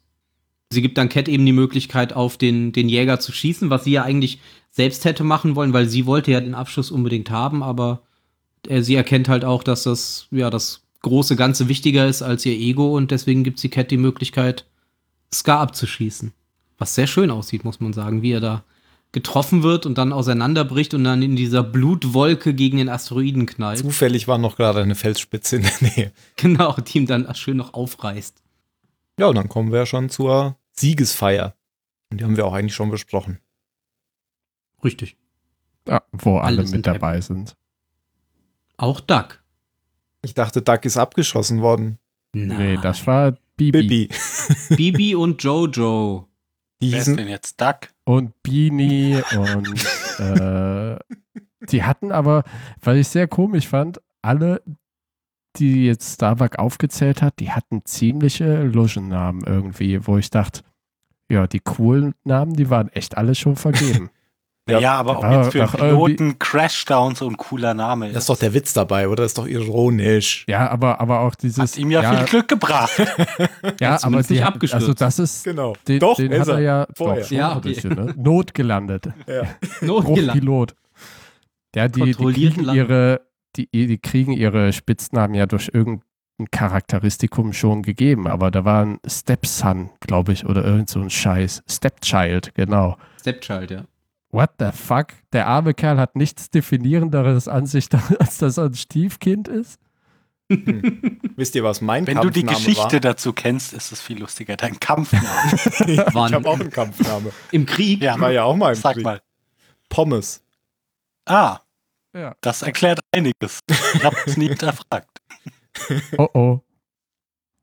Sie 0.70 0.82
gibt 0.82 0.98
dann 0.98 1.08
Cat 1.08 1.28
eben 1.28 1.46
die 1.46 1.52
Möglichkeit, 1.52 2.12
auf 2.12 2.36
den, 2.36 2.72
den 2.72 2.88
Jäger 2.88 3.18
zu 3.20 3.32
schießen, 3.32 3.70
was 3.70 3.84
sie 3.84 3.92
ja 3.92 4.02
eigentlich 4.02 4.38
selbst 4.70 5.04
hätte 5.04 5.24
machen 5.24 5.56
wollen, 5.56 5.72
weil 5.72 5.88
sie 5.88 6.06
wollte 6.06 6.30
ja 6.30 6.40
den 6.40 6.54
Abschuss 6.54 6.90
unbedingt 6.90 7.30
haben, 7.30 7.62
aber 7.62 8.02
äh, 8.68 8.82
sie 8.82 8.94
erkennt 8.94 9.28
halt 9.28 9.44
auch, 9.44 9.62
dass 9.62 9.84
das, 9.84 10.28
ja, 10.30 10.50
das 10.50 10.82
große 11.00 11.36
Ganze 11.36 11.68
wichtiger 11.68 12.06
ist 12.06 12.22
als 12.22 12.44
ihr 12.44 12.52
Ego 12.52 12.96
und 12.96 13.10
deswegen 13.10 13.44
gibt 13.44 13.58
sie 13.58 13.70
Cat 13.70 13.90
die 13.90 13.96
Möglichkeit, 13.96 14.66
Scar 15.32 15.60
abzuschießen. 15.60 16.32
Was 16.76 16.94
sehr 16.94 17.06
schön 17.06 17.30
aussieht, 17.30 17.64
muss 17.64 17.80
man 17.80 17.92
sagen, 17.92 18.22
wie 18.22 18.32
er 18.32 18.40
da 18.40 18.64
getroffen 19.12 19.62
wird 19.62 19.86
und 19.86 19.96
dann 19.96 20.12
auseinanderbricht 20.12 20.92
und 20.94 21.04
dann 21.04 21.22
in 21.22 21.34
dieser 21.34 21.62
Blutwolke 21.62 22.54
gegen 22.54 22.76
den 22.78 22.88
Asteroiden 22.88 23.46
knallt. 23.46 23.78
Zufällig 23.78 24.28
war 24.28 24.38
noch 24.38 24.56
gerade 24.56 24.80
eine 24.82 24.94
Felsspitze 24.94 25.56
in 25.56 25.62
der 25.62 25.72
Nähe. 25.80 26.12
Genau, 26.36 26.74
die 26.74 26.98
ihm 26.98 27.06
dann 27.06 27.34
schön 27.34 27.56
noch 27.56 27.74
aufreißt. 27.74 28.42
Ja, 29.18 29.26
und 29.26 29.34
dann 29.34 29.48
kommen 29.48 29.72
wir 29.72 29.86
schon 29.86 30.10
zur 30.10 30.56
Siegesfeier. 30.72 31.54
Und 32.10 32.20
die 32.20 32.24
haben 32.24 32.36
wir 32.36 32.46
auch 32.46 32.52
eigentlich 32.52 32.74
schon 32.74 32.90
besprochen. 32.90 33.40
Richtig. 34.84 35.16
Ja, 35.88 36.02
wo 36.12 36.38
alle 36.38 36.58
Alle 36.60 36.70
mit 36.70 36.86
dabei 36.86 37.20
sind. 37.20 37.56
Auch 38.76 39.00
Duck. 39.00 39.42
Ich 40.22 40.34
dachte, 40.34 40.62
Duck 40.62 40.84
ist 40.84 40.96
abgeschossen 40.96 41.60
worden. 41.62 41.98
Nee, 42.32 42.78
das 42.82 43.06
war 43.06 43.32
Bibi. 43.56 43.82
Bibi. 43.82 44.08
Bibi 44.76 45.14
und 45.14 45.42
Jojo. 45.42 46.27
Wer 46.80 46.98
ist 46.98 47.16
denn 47.16 47.28
jetzt 47.28 47.60
Duck? 47.60 47.88
und 48.08 48.42
Beanie 48.42 49.22
und 49.36 49.86
äh, 50.18 50.96
die 51.68 51.82
hatten 51.82 52.10
aber, 52.10 52.42
weil 52.80 52.96
ich 52.96 53.08
sehr 53.08 53.28
komisch 53.28 53.68
fand, 53.68 54.00
alle, 54.22 54.62
die 55.56 55.84
jetzt 55.84 56.14
Starbuck 56.14 56.58
aufgezählt 56.58 57.20
hat, 57.20 57.38
die 57.38 57.50
hatten 57.50 57.84
ziemliche 57.84 58.62
Luschennamen 58.62 59.44
irgendwie, 59.44 60.06
wo 60.06 60.16
ich 60.16 60.30
dachte, 60.30 60.62
ja, 61.30 61.46
die 61.46 61.60
coolen 61.60 62.14
Namen, 62.24 62.54
die 62.54 62.70
waren 62.70 62.88
echt 62.88 63.18
alle 63.18 63.34
schon 63.34 63.56
vergeben. 63.56 64.08
Ja, 64.68 64.80
Ja, 64.80 64.94
aber 64.94 65.18
ob 65.18 65.22
war 65.22 65.42
jetzt 65.42 65.52
für 65.52 65.58
doch 65.60 65.76
Piloten 65.76 66.38
Crashdown 66.38 67.14
so 67.14 67.28
ein 67.28 67.36
cooler 67.36 67.74
Name 67.74 68.08
ist. 68.08 68.14
das 68.14 68.24
ist 68.24 68.28
doch 68.30 68.38
der 68.38 68.54
Witz 68.54 68.72
dabei, 68.72 69.08
oder? 69.08 69.22
Das 69.22 69.32
ist 69.32 69.38
doch 69.38 69.46
ironisch. 69.46 70.44
ja, 70.48 70.68
aber, 70.68 71.00
aber 71.00 71.20
auch 71.20 71.34
dieses. 71.34 71.58
hat 71.58 71.78
ihm 71.78 71.90
ja, 71.90 72.14
viel 72.14 72.26
Glück 72.26 72.48
gebracht. 72.48 72.92
ja 73.80 73.98
aber 74.02 74.18
nicht 74.18 74.44
abgestürzt. 74.44 74.82
Also, 74.82 74.94
das 74.94 75.18
ist. 75.18 75.44
Genau. 75.44 75.74
Den, 75.86 76.00
doch, 76.00 76.16
den 76.16 76.32
ist 76.32 76.40
hat 76.40 76.48
er 76.48 76.60
ja 76.60 76.86
vorher. 76.94 77.22
doch, 77.22 77.30
Ja, 77.30 77.56
okay. 77.56 77.68
bisschen, 77.68 77.94
ne? 77.94 78.14
notgelandet. 78.16 79.08
Ja. 79.26 79.42
Notgelandet. 79.80 80.74
Ja, 81.74 81.88
die, 81.88 82.02
die 82.02 82.14
kriegen 82.14 82.68
ihre, 82.74 83.20
die, 83.56 83.68
die 83.70 83.98
kriegen 83.98 84.32
ihre 84.32 84.72
Spitznamen 84.72 85.34
ja 85.34 85.46
durch 85.46 85.70
irgendein 85.72 86.02
Charakteristikum 86.50 87.52
schon 87.52 87.82
gegeben, 87.82 88.26
aber 88.26 88.50
da 88.50 88.64
war 88.64 88.84
ein 88.84 88.98
Stepson, 89.06 89.90
glaube 90.00 90.32
ich, 90.32 90.46
oder 90.46 90.64
irgend 90.64 90.88
so 90.88 91.00
ein 91.00 91.10
Scheiß. 91.10 91.62
Stepchild, 91.68 92.54
genau. 92.54 92.96
Stepchild, 93.20 93.70
ja. 93.70 93.84
What 94.30 94.50
the 94.58 94.70
fuck? 94.72 95.08
Der 95.32 95.46
arme 95.46 95.72
Kerl 95.74 95.98
hat 95.98 96.14
nichts 96.16 96.50
Definierenderes 96.50 97.48
an 97.48 97.66
sich, 97.66 97.88
als 98.18 98.38
dass 98.38 98.58
er 98.58 98.64
ein 98.66 98.74
Stiefkind 98.74 99.48
ist? 99.48 99.80
Wisst 100.50 101.54
ihr, 101.54 101.62
was 101.64 101.80
mein 101.82 102.06
Wenn 102.06 102.16
du 102.20 102.30
die 102.30 102.42
Kampfname 102.42 102.64
Geschichte 102.74 102.92
war? 102.94 103.00
dazu 103.00 103.32
kennst, 103.34 103.74
ist 103.74 103.92
es 103.92 104.00
viel 104.00 104.18
lustiger. 104.18 104.56
Dein 104.56 104.80
Kampfname. 104.80 105.26
ich 105.86 105.98
habe 105.98 106.48
auch 106.48 106.58
einen 106.58 106.70
Kampfname. 106.70 107.32
Im 107.52 107.66
Krieg? 107.66 108.00
Ja. 108.02 108.14
Ich 108.14 108.20
war 108.20 108.30
ja 108.30 108.44
auch 108.44 108.56
mal 108.56 108.70
im 108.74 108.80
Sag 108.80 108.94
Krieg. 108.94 109.04
mal. 109.04 109.20
Pommes. 109.90 110.42
Ah, 111.26 111.58
Ja. 112.14 112.34
das 112.40 112.62
erklärt 112.62 113.00
einiges. 113.12 113.60
Ich 113.94 114.02
habe 114.04 114.16
es 114.24 114.38
nie 114.38 114.48
hinterfragt. 114.48 115.18
Oh 116.16 116.28
oh. 116.32 116.60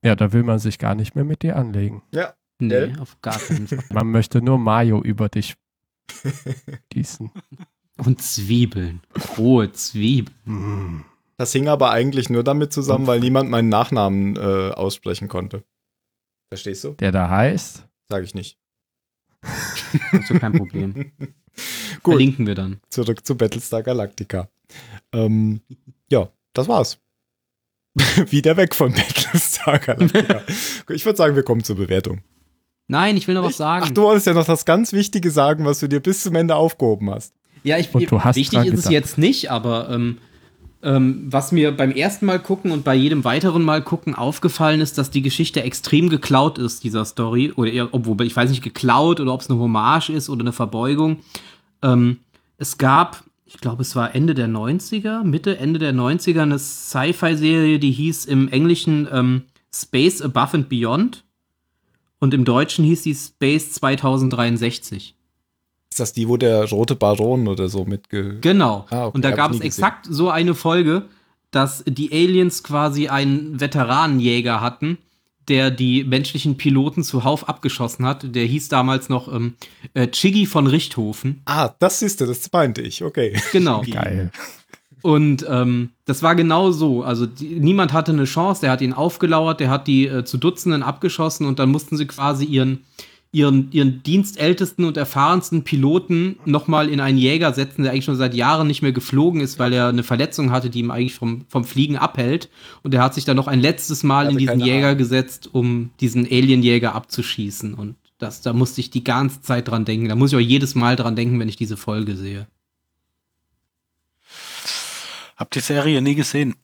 Ja, 0.04 0.16
da 0.16 0.32
will 0.32 0.44
man 0.44 0.60
sich 0.60 0.78
gar 0.78 0.94
nicht 0.94 1.16
mehr 1.16 1.26
mit 1.26 1.42
dir 1.42 1.56
anlegen. 1.56 2.04
Nee, 2.12 2.70
Gell? 2.70 3.00
auf 3.00 3.20
gar 3.22 3.40
keinen 3.40 3.68
Fall. 3.68 3.84
Man 3.92 4.12
möchte 4.12 4.42
nur 4.44 4.60
Mayo 4.60 5.02
über 5.02 5.28
dich 5.30 5.56
gießen. 6.90 7.32
Und 7.98 8.22
Zwiebeln. 8.22 9.02
Rohe 9.38 9.72
Zwiebeln. 9.72 11.06
Das 11.38 11.52
hing 11.52 11.68
aber 11.68 11.92
eigentlich 11.92 12.30
nur 12.30 12.44
damit 12.44 12.74
zusammen, 12.74 13.08
weil 13.08 13.20
niemand 13.20 13.50
meinen 13.50 13.70
Nachnamen 13.70 14.36
äh, 14.36 14.72
aussprechen 14.72 15.28
konnte. 15.28 15.64
Verstehst 16.50 16.84
du? 16.84 16.92
Der 16.92 17.12
da 17.12 17.30
heißt, 17.30 17.86
Sag 18.10 18.24
ich 18.24 18.36
nicht. 18.36 18.58
Ist 20.12 20.30
ja 20.30 20.40
kein 20.40 20.54
Problem. 20.54 21.12
Gut. 22.04 22.16
Verlinken 22.16 22.48
wir 22.48 22.56
dann. 22.56 22.82
Zurück 22.90 23.26
zu 23.26 23.36
Battlestar 23.36 23.84
Galactica. 23.84 24.50
Ähm, 25.12 25.62
ja, 26.10 26.30
das 26.54 26.68
war's. 26.68 27.00
Wieder 28.30 28.58
weg 28.58 28.76
von 28.76 28.94
Battlestar 28.94 29.80
Galactica. 29.80 30.44
ich 30.90 31.06
würde 31.06 31.18
sagen, 31.18 31.36
wir 31.36 31.44
kommen 31.44 31.64
zur 31.64 31.78
Bewertung. 31.78 32.22
Nein, 32.88 33.18
ich 33.18 33.28
will 33.28 33.36
noch 33.36 33.44
was 33.44 33.58
sagen. 33.58 33.86
Ach, 33.88 33.92
du 33.92 34.04
wolltest 34.04 34.28
ja 34.28 34.34
noch 34.34 34.46
das 34.46 34.66
ganz 34.66 34.94
Wichtige 34.94 35.32
sagen, 35.32 35.66
was 35.66 35.80
du 35.80 35.88
dir 35.88 36.00
bis 36.00 36.24
zum 36.24 36.36
Ende 36.36 36.56
aufgehoben 36.56 37.10
hast. 37.10 37.34
Ja, 37.64 37.78
ich, 37.80 37.94
Und 37.94 38.12
du 38.12 38.24
hast 38.24 38.36
wichtig 38.36 38.60
ist 38.60 38.66
es 38.66 38.72
gedacht. 38.72 38.92
jetzt 38.92 39.18
nicht, 39.18 39.50
aber 39.50 39.90
ähm, 39.90 40.20
ähm, 40.84 41.26
was 41.26 41.52
mir 41.52 41.76
beim 41.76 41.90
ersten 41.92 42.28
Mal 42.28 42.40
gucken 42.40 42.70
und 42.72 42.84
bei 42.84 42.94
jedem 42.94 43.24
weiteren 43.24 43.64
Mal 43.64 43.82
gucken 43.82 44.14
aufgefallen 44.14 44.82
ist, 44.82 45.00
dass 45.00 45.10
die 45.10 45.24
Geschichte 45.24 45.64
extrem 45.64 46.10
geklaut 46.10 46.60
ist, 46.60 46.84
dieser 46.84 47.06
Story. 47.06 47.52
Oder 47.56 47.72
eher, 47.72 47.90
obwohl, 47.92 48.22
ich 48.22 48.36
weiß 48.36 48.52
nicht, 48.52 48.62
geklaut 48.62 49.20
oder 49.20 49.34
ob 49.34 49.42
es 49.42 49.50
eine 49.50 49.60
Hommage 49.60 50.10
ist 50.10 50.30
oder 50.30 50.42
eine 50.42 50.54
Verbeugung. 50.54 51.18
Ähm, 51.82 52.20
es 52.60 52.78
gab, 52.78 53.24
ich 53.46 53.58
glaube, 53.58 53.82
es 53.82 53.96
war 53.96 54.14
Ende 54.14 54.36
der 54.36 54.48
90er, 54.48 55.24
Mitte, 55.24 55.58
Ende 55.58 55.80
der 55.80 55.94
90er, 55.94 56.44
eine 56.44 56.60
Sci-Fi-Serie, 56.60 57.80
die 57.80 57.92
hieß 57.92 58.26
im 58.26 58.48
Englischen 58.48 59.08
ähm, 59.12 59.42
Space 59.74 60.22
Above 60.22 60.54
and 60.54 60.70
Beyond. 60.70 61.24
Und 62.20 62.34
im 62.34 62.46
Deutschen 62.46 62.86
hieß 62.86 63.04
die 63.04 63.16
Space 63.16 63.74
2063. 63.74 65.16
Ist 65.90 66.00
das 66.00 66.14
die, 66.14 66.28
wo 66.28 66.38
der 66.38 66.70
rote 66.70 66.96
Baron 66.96 67.48
oder 67.48 67.70
so 67.70 67.86
mitge... 67.86 68.40
Genau. 68.42 68.86
Ah, 68.90 69.06
okay, 69.06 69.16
und 69.16 69.24
da 69.24 69.32
gab 69.32 69.52
es 69.52 69.62
exakt 69.62 70.08
so 70.10 70.30
eine 70.30 70.54
Folge, 70.54 71.06
dass 71.52 71.84
die 71.88 72.12
Aliens 72.12 72.64
quasi 72.64 73.08
einen 73.08 73.60
Veteranenjäger 73.62 74.60
hatten, 74.60 74.98
der 75.48 75.72
die 75.72 76.04
menschlichen 76.04 76.58
Piloten 76.58 77.04
zuhauf 77.04 77.48
abgeschossen 77.48 78.06
hat. 78.06 78.36
Der 78.36 78.46
hieß 78.46 78.68
damals 78.70 79.10
noch 79.10 79.32
ähm, 79.32 79.56
äh, 79.94 80.08
Chiggy 80.08 80.48
von 80.48 80.68
Richthofen. 80.68 81.42
Ah, 81.46 81.70
das 81.80 82.00
siehst 82.00 82.20
du, 82.20 82.26
das 82.26 82.52
meinte 82.52 82.82
ich, 82.82 83.04
okay. 83.04 83.40
Genau. 83.52 83.84
Geil. 83.90 84.32
Und 85.06 85.46
ähm, 85.48 85.92
das 86.06 86.24
war 86.24 86.34
genau 86.34 86.72
so. 86.72 87.04
Also 87.04 87.28
die, 87.28 87.60
niemand 87.60 87.94
hatte 87.94 88.12
eine 88.12 88.24
Chance, 88.24 88.62
der 88.62 88.72
hat 88.72 88.82
ihn 88.82 88.92
aufgelauert, 88.92 89.60
der 89.60 89.70
hat 89.70 89.86
die 89.86 90.08
äh, 90.08 90.26
zu 90.26 90.40
Dutzenden 90.40 90.82
abgeschossen 90.82 91.46
und 91.46 91.60
dann 91.60 91.70
mussten 91.70 91.96
sie 91.96 92.08
quasi 92.08 92.44
ihren, 92.44 92.80
ihren, 93.32 93.72
ihren 93.72 94.02
dienstältesten 94.02 94.84
und 94.84 94.98
erfahrensten 94.98 95.64
Piloten 95.64 96.38
nochmal 96.46 96.90
in 96.90 97.00
einen 97.00 97.20
Jäger 97.20 97.54
setzen, 97.54 97.84
der 97.84 97.92
eigentlich 97.92 98.06
schon 98.06 98.16
seit 98.16 98.34
Jahren 98.34 98.66
nicht 98.66 98.82
mehr 98.82 98.94
geflogen 98.94 99.42
ist, 99.42 99.60
weil 99.60 99.74
er 99.74 99.90
eine 99.90 100.02
Verletzung 100.02 100.50
hatte, 100.50 100.72
die 100.72 100.80
ihm 100.80 100.90
eigentlich 100.90 101.14
vom, 101.14 101.46
vom 101.50 101.66
Fliegen 101.66 101.98
abhält. 101.98 102.50
Und 102.82 102.96
er 102.96 103.04
hat 103.04 103.14
sich 103.14 103.26
dann 103.26 103.38
noch 103.38 103.48
ein 103.48 103.62
letztes 103.62 104.02
Mal 104.02 104.26
Er 104.26 104.32
in 104.32 104.40
diesen 104.40 104.60
Jäger 104.60 104.88
Ahnung. 104.88 104.98
gesetzt, 104.98 105.52
um 105.54 105.92
diesen 106.00 106.26
Alienjäger 106.26 106.96
abzuschießen. 106.96 107.76
Und 107.76 107.94
das, 108.18 108.42
da 108.42 108.54
musste 108.54 108.82
ich 108.82 108.90
die 108.90 109.04
ganze 109.04 109.42
Zeit 109.42 109.68
dran 109.68 109.86
denken. 109.86 110.10
Da 110.10 110.16
muss 110.16 110.32
ich 110.32 110.36
auch 110.36 110.50
jedes 110.50 110.74
Mal 110.74 110.96
dran 110.96 111.16
denken, 111.16 111.40
wenn 111.40 111.50
ich 111.50 111.58
diese 111.58 111.78
Folge 111.78 112.16
sehe. 112.16 112.48
Hab 115.36 115.52
die 115.52 115.60
Serie 115.60 116.02
nie 116.02 116.16
gesehen. 116.16 116.56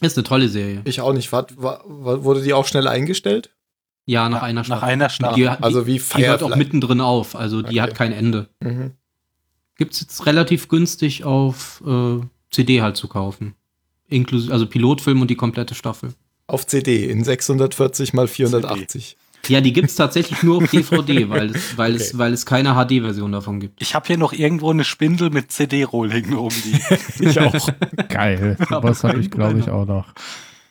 Ist 0.00 0.16
eine 0.16 0.24
tolle 0.24 0.48
Serie. 0.48 0.80
Ich 0.84 1.00
auch 1.00 1.12
nicht. 1.12 1.30
War, 1.32 1.48
war, 1.56 2.24
wurde 2.24 2.42
die 2.42 2.52
auch 2.54 2.66
schnell 2.66 2.88
eingestellt? 2.88 3.50
Ja, 4.06 4.28
nach 4.28 4.38
Ja, 4.38 4.42
einer 4.44 4.60
nach 4.60 4.66
Staffel. 4.66 4.88
einer 4.88 5.08
Staffel. 5.10 5.36
Die, 5.36 5.48
Also 5.48 5.86
wie 5.86 5.98
die 5.98 6.26
hört 6.26 6.42
auch 6.42 6.48
Firefly. 6.48 6.56
mittendrin 6.58 7.00
auf, 7.00 7.36
also 7.36 7.60
die 7.62 7.68
Okay. 7.78 7.80
hat 7.82 7.94
kein 7.94 8.12
Ende. 8.12 8.48
Mhm. 8.60 8.92
Gibt 9.76 9.94
es 9.94 10.00
jetzt 10.00 10.26
relativ 10.26 10.68
günstig 10.68 11.24
auf 11.24 11.82
äh, 11.86 12.20
CD 12.50 12.82
halt 12.82 12.96
zu 12.96 13.08
kaufen. 13.08 13.54
Inklusive, 14.08 14.52
also 14.52 14.66
Pilotfilm 14.66 15.20
und 15.20 15.28
die 15.30 15.36
komplette 15.36 15.74
Staffel. 15.74 16.14
Auf 16.46 16.66
CD 16.66 17.08
in 17.08 17.22
640 17.22 18.12
mal 18.12 18.26
480. 18.26 19.16
Ja, 19.48 19.60
die 19.60 19.72
gibt 19.72 19.88
es 19.88 19.96
tatsächlich 19.96 20.42
nur 20.42 20.58
auf 20.58 20.70
DVD, 20.70 21.28
weil 21.28 21.50
es, 21.54 21.76
weil 21.78 21.94
es, 21.96 22.08
Okay. 22.10 22.18
weil 22.18 22.32
es 22.32 22.46
keine 22.46 22.74
HD-Version 22.74 23.32
davon 23.32 23.58
gibt. 23.60 23.80
Ich 23.82 23.94
habe 23.94 24.06
hier 24.06 24.18
noch 24.18 24.32
irgendwo 24.32 24.70
eine 24.70 24.84
Spindel 24.84 25.30
mit 25.30 25.50
CD-Rolling 25.50 26.32
rumliegen. 26.34 26.80
Ich 27.20 27.40
auch. 27.40 27.68
Geil. 28.08 28.56
Was 28.70 29.02
habe 29.04 29.18
ich, 29.20 29.30
glaube 29.30 29.58
ich, 29.58 29.68
auch 29.70 29.86
noch. 29.86 30.12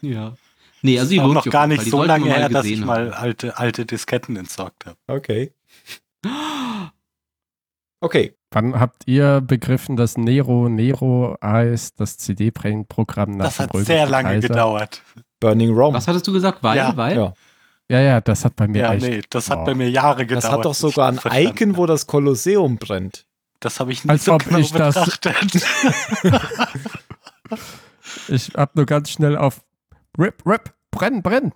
Ja. 0.01 0.33
Nee, 0.81 0.97
also 0.99 1.11
die 1.11 1.19
auch 1.19 1.33
noch 1.33 1.45
gar 1.45 1.67
nicht. 1.67 1.85
Die 1.85 1.89
so 1.89 2.03
lange 2.03 2.25
her, 2.33 2.47
dass 2.49 2.65
ich 2.65 2.79
haben. 2.79 2.87
mal 2.87 3.11
alte, 3.13 3.57
alte 3.57 3.85
Disketten 3.85 4.35
entsorgt 4.37 4.85
habe. 4.85 4.97
Okay. 5.07 5.51
Okay. 8.01 8.33
Wann 8.51 8.79
habt 8.79 9.03
ihr 9.07 9.41
begriffen, 9.41 9.95
dass 9.97 10.17
Nero 10.17 10.69
Nero 10.69 11.35
heißt, 11.43 11.99
das 11.99 12.17
CD-Programm 12.17 13.31
nach 13.31 13.45
Das 13.47 13.59
hat 13.59 13.71
sehr 13.75 14.07
lange 14.07 14.29
Kaiser? 14.29 14.47
gedauert. 14.47 15.03
Burning 15.41 15.73
Rome. 15.73 15.97
Was 15.97 16.07
hattest 16.07 16.25
du 16.27 16.31
gesagt? 16.33 16.63
Weil, 16.63 16.77
Ja, 16.77 16.95
weil? 16.97 17.17
ja. 17.17 17.33
Ja, 17.91 17.99
ja, 18.01 18.21
das 18.21 18.45
hat 18.45 18.55
bei 18.55 18.67
mir 18.67 18.81
Ja, 18.83 18.93
echt. 18.93 19.05
nee, 19.07 19.21
das 19.29 19.49
hat 19.49 19.59
Oh. 19.59 19.65
bei 19.65 19.73
mir 19.75 19.89
Jahre 19.89 20.25
gedauert. 20.25 20.43
Das 20.43 20.51
hat 20.51 20.65
doch 20.65 20.73
sogar 20.75 21.09
ein 21.09 21.19
Icon, 21.47 21.75
wo 21.75 21.85
das 21.87 22.05
Kolosseum 22.05 22.77
brennt. 22.77 23.25
Das 23.59 23.79
habe 23.79 23.91
ich 23.91 24.03
nie 24.05 24.11
Als 24.11 24.25
so 24.25 24.33
ob 24.33 24.45
genau 24.45 24.59
ich 24.59 24.71
das- 24.71 24.93
betrachtet. 24.95 25.65
Ich 28.27 28.51
hab 28.55 28.75
nur 28.75 28.85
ganz 28.85 29.11
schnell 29.11 29.37
auf 29.37 29.61
Rip, 30.17 30.43
Rip, 30.45 30.73
brenn, 30.91 31.21
brenn. 31.21 31.51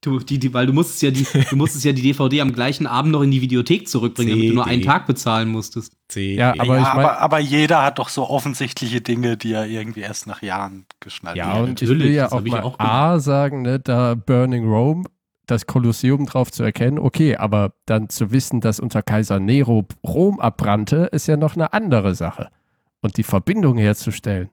Du, 0.00 0.18
die, 0.18 0.38
die, 0.38 0.52
weil 0.52 0.66
du 0.66 0.72
musstest 0.72 1.02
ja 1.02 1.10
die, 1.10 1.26
du 1.48 1.56
musstest 1.56 1.84
ja 1.84 1.92
die 1.92 2.02
DVD 2.02 2.40
am 2.42 2.52
gleichen 2.52 2.86
Abend 2.86 3.12
noch 3.12 3.22
in 3.22 3.30
die 3.30 3.40
Videothek 3.40 3.88
zurückbringen, 3.88 4.30
damit 4.32 4.50
du 4.50 4.54
nur 4.54 4.66
einen 4.66 4.82
CD. 4.82 4.86
Tag 4.86 5.06
bezahlen 5.06 5.48
musstest. 5.48 5.94
CD. 6.08 6.34
Ja, 6.36 6.50
aber 6.58 6.76
ja, 6.76 6.82
ich 6.82 6.94
mein- 6.94 7.04
aber, 7.04 7.18
aber 7.20 7.38
jeder 7.38 7.82
hat 7.82 7.98
doch 7.98 8.08
so 8.08 8.28
offensichtliche 8.28 9.00
Dinge, 9.00 9.36
die 9.36 9.52
er 9.52 9.66
irgendwie 9.66 10.00
erst 10.00 10.26
nach 10.26 10.42
Jahren 10.42 10.84
geschnallt 11.04 11.36
Ja, 11.36 11.52
hat. 11.54 11.62
und 11.62 11.80
ich 11.82 11.88
will 11.88 12.04
ja 12.10 12.24
das 12.24 12.32
auch 12.32 12.40
mal 12.42 12.62
auch 12.62 12.78
A 12.80 13.20
sagen, 13.20 13.62
ne, 13.62 13.78
da 13.78 14.14
Burning 14.14 14.66
Rome, 14.66 15.04
das 15.46 15.66
Kolosseum 15.66 16.26
drauf 16.26 16.50
zu 16.50 16.62
erkennen, 16.64 16.98
okay, 16.98 17.36
aber 17.36 17.74
dann 17.86 18.08
zu 18.08 18.32
wissen, 18.32 18.60
dass 18.60 18.80
unter 18.80 19.02
Kaiser 19.02 19.38
Nero 19.38 19.86
Rom 20.04 20.40
abbrannte, 20.40 21.08
ist 21.12 21.26
ja 21.28 21.36
noch 21.36 21.54
eine 21.54 21.72
andere 21.72 22.14
Sache. 22.14 22.48
Und 23.02 23.18
die 23.18 23.22
Verbindung 23.22 23.76
herzustellen, 23.76 24.48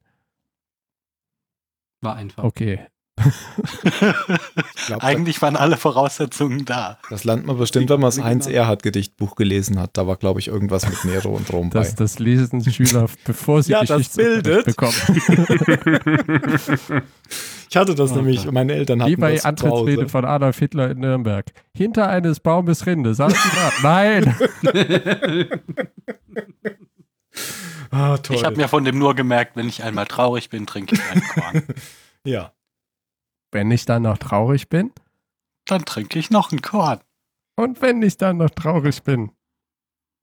War 2.01 2.15
einfach. 2.15 2.43
okay. 2.43 2.85
Glaub, 4.87 5.03
Eigentlich 5.03 5.41
waren 5.43 5.55
alle 5.55 5.77
Voraussetzungen 5.77 6.65
da. 6.65 6.97
das 7.09 7.23
lernt 7.23 7.45
man 7.45 7.57
bestimmt, 7.57 7.89
wenn 7.89 7.99
man 7.99 8.09
das 8.09 8.21
Heinz 8.23 8.47
Erhardt 8.47 8.81
Gedichtbuch 8.83 9.35
gelesen 9.35 9.79
hat. 9.79 9.91
Da 9.93 10.07
war, 10.07 10.15
glaube 10.15 10.39
ich, 10.39 10.47
irgendwas 10.47 10.87
mit 10.89 11.05
Nero 11.05 11.29
und 11.29 11.51
Rom 11.53 11.69
Das, 11.69 11.93
bei. 11.95 12.03
das 12.03 12.17
lesen 12.19 12.63
Schüler, 12.63 13.07
bevor 13.25 13.61
sie 13.61 13.73
Ja, 13.73 13.83
das 13.83 14.09
bildet. 14.15 14.65
bekommen. 14.65 14.93
Ich 17.69 17.77
hatte 17.77 17.95
das 17.95 18.11
Oh 18.11 18.15
nämlich, 18.15 18.43
Gott. 18.43 18.53
meine 18.53 18.73
Eltern 18.73 19.01
hatten 19.01 19.11
Wie 19.11 19.15
bei 19.15 19.33
das 19.35 19.45
Antrittsrede 19.45 20.09
von 20.09 20.25
Adolf 20.25 20.59
Hitler 20.59 20.91
in 20.91 20.99
Nürnberg. 20.99 21.45
Hinter 21.73 22.09
eines 22.09 22.41
Baumes 22.41 22.85
Rinde. 22.85 23.13
Sagen 23.13 23.33
Sie 23.33 23.83
mal. 23.83 24.21
Nein. 24.23 24.35
Ah, 27.93 28.17
toll. 28.17 28.37
Ich 28.37 28.45
habe 28.45 28.55
mir 28.55 28.69
von 28.69 28.85
dem 28.85 28.97
nur 28.97 29.15
gemerkt, 29.15 29.57
wenn 29.57 29.67
ich 29.67 29.83
einmal 29.83 30.05
traurig 30.05 30.49
bin, 30.49 30.65
trinke 30.65 30.95
ich 30.95 31.01
einen 31.11 31.21
Korn. 31.23 31.63
ja. 32.25 32.53
Wenn 33.51 33.71
ich 33.71 33.85
dann 33.85 34.03
noch 34.03 34.17
traurig 34.17 34.69
bin 34.69 34.91
Dann 35.65 35.85
trinke 35.85 36.17
ich 36.19 36.29
noch 36.29 36.51
einen 36.51 36.61
Korn. 36.61 36.99
und 37.57 37.81
wenn 37.81 38.01
ich 38.01 38.17
dann 38.17 38.37
noch 38.37 38.49
traurig 38.49 39.03
bin. 39.03 39.31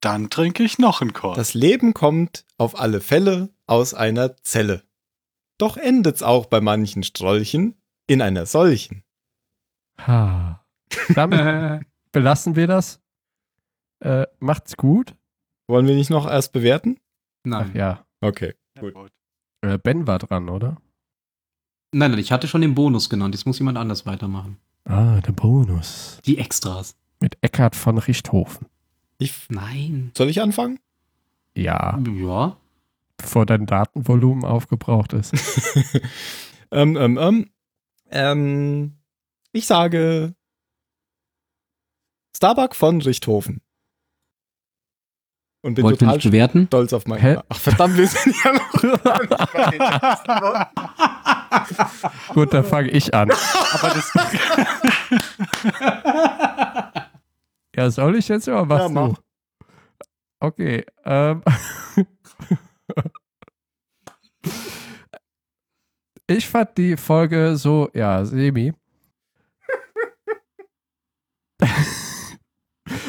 Dann 0.00 0.30
trinke 0.30 0.62
ich 0.62 0.78
noch 0.78 1.00
einen 1.00 1.12
Korn. 1.12 1.34
Das 1.36 1.54
Leben 1.54 1.92
kommt 1.94 2.44
auf 2.56 2.78
alle 2.78 3.00
Fälle 3.00 3.50
aus 3.66 3.94
einer 3.94 4.36
Zelle. 4.38 4.84
Doch 5.58 5.76
endet's 5.76 6.22
auch 6.22 6.46
bei 6.46 6.60
manchen 6.60 7.02
Strolchen 7.02 7.80
in 8.06 8.22
einer 8.22 8.46
solchen. 8.46 9.02
Ha. 10.06 10.64
Damit 11.14 11.84
belassen 12.12 12.54
wir 12.56 12.66
das. 12.68 13.00
Äh, 14.00 14.26
macht's 14.38 14.76
gut. 14.76 15.16
Wollen 15.66 15.86
wir 15.88 15.96
nicht 15.96 16.10
noch 16.10 16.26
erst 16.26 16.52
bewerten? 16.52 17.00
Ach 17.00 17.66
Nein. 17.66 17.72
ja. 17.74 18.06
Okay. 18.20 18.54
Gut. 18.78 18.94
Äh, 19.62 19.78
ben 19.78 20.06
war 20.06 20.20
dran, 20.20 20.48
oder? 20.48 20.80
Nein, 21.92 22.10
nein, 22.12 22.20
ich 22.20 22.32
hatte 22.32 22.48
schon 22.48 22.60
den 22.60 22.74
Bonus 22.74 23.08
genannt. 23.10 23.34
Jetzt 23.34 23.46
muss 23.46 23.58
jemand 23.58 23.78
anders 23.78 24.06
weitermachen. 24.06 24.58
Ah, 24.84 25.20
der 25.20 25.32
Bonus. 25.32 26.18
Die 26.24 26.38
Extras. 26.38 26.96
Mit 27.20 27.36
Eckhard 27.42 27.74
von 27.76 27.98
Richthofen. 27.98 28.66
Ich, 29.18 29.34
Nein. 29.48 30.12
soll 30.16 30.28
ich 30.28 30.40
anfangen? 30.40 30.78
Ja, 31.54 31.98
Ja. 32.14 32.56
bevor 33.16 33.44
dein 33.46 33.66
Datenvolumen 33.66 34.44
aufgebraucht 34.44 35.12
ist. 35.12 35.32
ähm, 36.70 36.96
ähm, 36.96 37.18
ähm, 37.18 37.50
ähm, 38.10 38.96
ich 39.52 39.66
sage 39.66 40.34
Starbuck 42.36 42.76
von 42.76 43.00
Richthofen. 43.02 43.60
Und 45.62 45.74
bin 45.74 45.82
Wollten 45.84 46.06
wir 46.06 46.12
total 46.12 46.30
bewerten? 46.30 46.66
stolz 46.68 46.92
auf 46.92 47.06
meinen. 47.06 47.20
Hä? 47.20 47.38
Ach 47.48 47.58
verdammt, 47.58 47.96
wir 47.96 48.06
sind 48.06 48.36
ja 48.44 48.52
noch. 48.52 48.72
Gut, 52.34 52.52
dann 52.54 52.64
fange 52.64 52.88
ich 52.90 53.12
an. 53.14 53.30
Aber 53.30 53.94
das, 53.94 54.12
Ja, 57.76 57.90
soll 57.90 58.16
ich 58.16 58.28
jetzt 58.28 58.48
oder 58.48 58.64
machst 58.64 58.88
Ja, 58.88 58.90
mach. 58.94 59.14
du? 59.14 59.20
Okay. 60.40 60.84
Ähm. 61.04 61.42
ich 66.26 66.48
fand 66.48 66.76
die 66.76 66.96
Folge 66.96 67.56
so, 67.56 67.88
ja, 67.94 68.24
semi. 68.24 68.72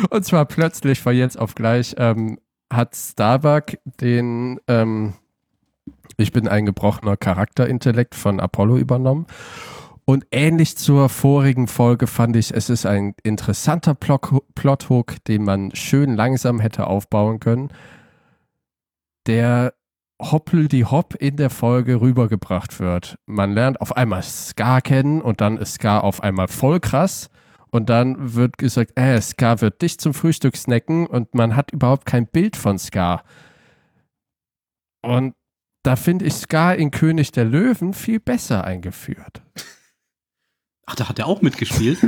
Und 0.09 0.25
zwar 0.25 0.45
plötzlich 0.45 1.01
von 1.01 1.15
jetzt 1.15 1.37
auf 1.37 1.55
gleich 1.55 1.95
ähm, 1.97 2.39
hat 2.71 2.95
Starbuck 2.95 3.77
den 3.85 4.59
ähm, 4.67 5.13
Ich 6.17 6.31
bin 6.31 6.47
ein 6.47 6.65
gebrochener 6.65 7.17
Charakterintellekt 7.17 8.15
von 8.15 8.39
Apollo 8.39 8.77
übernommen. 8.77 9.25
Und 10.05 10.25
ähnlich 10.31 10.75
zur 10.75 11.07
vorigen 11.07 11.67
Folge 11.67 12.07
fand 12.07 12.35
ich, 12.35 12.51
es 12.51 12.69
ist 12.69 12.87
ein 12.87 13.13
interessanter 13.21 13.93
Plot- 13.93 14.41
Plothook, 14.55 15.23
den 15.25 15.43
man 15.43 15.75
schön 15.75 16.15
langsam 16.15 16.59
hätte 16.59 16.87
aufbauen 16.87 17.39
können, 17.39 17.69
der 19.27 19.73
hoppel 20.19 20.67
die 20.67 20.85
Hopp 20.85 21.15
in 21.15 21.37
der 21.37 21.49
Folge 21.49 22.01
rübergebracht 22.01 22.79
wird. 22.79 23.17
Man 23.25 23.53
lernt 23.53 23.79
auf 23.81 23.95
einmal 23.95 24.23
Scar 24.23 24.81
kennen 24.81 25.21
und 25.21 25.41
dann 25.41 25.57
ist 25.57 25.75
Scar 25.75 26.03
auf 26.03 26.21
einmal 26.23 26.47
voll 26.47 26.79
krass. 26.79 27.29
Und 27.71 27.89
dann 27.89 28.33
wird 28.33 28.57
gesagt, 28.57 28.93
äh, 28.95 29.21
Scar 29.21 29.61
wird 29.61 29.81
dich 29.83 29.99
zum 29.99 30.15
Frühstück 30.15 30.57
snacken 30.57 31.05
und 31.05 31.35
man 31.35 31.55
hat 31.55 31.71
überhaupt 31.71 32.07
kein 32.07 32.25
Bild 32.25 32.55
von 32.55 32.79
Scar. 32.79 33.23
Und 35.01 35.35
da 35.83 35.95
finde 35.95 36.25
ich 36.25 36.33
Scar 36.33 36.75
in 36.75 36.91
König 36.91 37.31
der 37.31 37.45
Löwen 37.45 37.93
viel 37.93 38.19
besser 38.19 38.63
eingeführt. 38.63 39.41
Ach, 40.85 40.95
da 40.95 41.09
hat 41.09 41.19
er 41.19 41.27
auch 41.27 41.41
mitgespielt. 41.41 41.99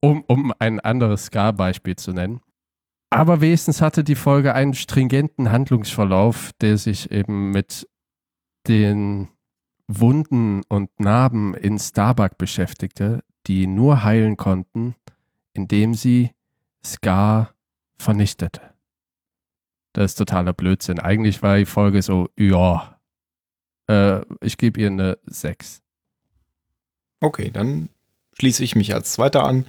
um, 0.00 0.24
um 0.26 0.52
ein 0.58 0.80
anderes 0.80 1.26
Ska-Beispiel 1.26 1.96
zu 1.96 2.12
nennen. 2.12 2.40
Aber 3.10 3.40
wenigstens 3.40 3.80
hatte 3.80 4.02
die 4.02 4.16
Folge 4.16 4.54
einen 4.54 4.74
stringenten 4.74 5.52
Handlungsverlauf, 5.52 6.50
der 6.60 6.78
sich 6.78 7.12
eben 7.12 7.50
mit 7.50 7.88
den 8.66 9.28
Wunden 9.86 10.62
und 10.68 10.98
Narben 10.98 11.54
in 11.54 11.78
Starbuck 11.78 12.38
beschäftigte, 12.38 13.22
die 13.46 13.66
nur 13.66 14.02
heilen 14.02 14.36
konnten, 14.36 14.96
indem 15.52 15.94
sie 15.94 16.32
Scar 16.84 17.54
vernichtete. 17.98 18.73
Das 19.94 20.12
ist 20.12 20.16
totaler 20.16 20.52
Blödsinn. 20.52 20.98
Eigentlich 20.98 21.42
war 21.42 21.56
die 21.56 21.64
Folge 21.64 22.02
so, 22.02 22.28
ja, 22.36 22.98
äh, 23.88 24.20
ich 24.40 24.58
gebe 24.58 24.80
ihr 24.80 24.88
eine 24.88 25.18
6. 25.26 25.82
Okay, 27.20 27.50
dann 27.50 27.88
schließe 28.38 28.62
ich 28.62 28.74
mich 28.74 28.92
als 28.92 29.12
Zweiter 29.12 29.44
an. 29.44 29.66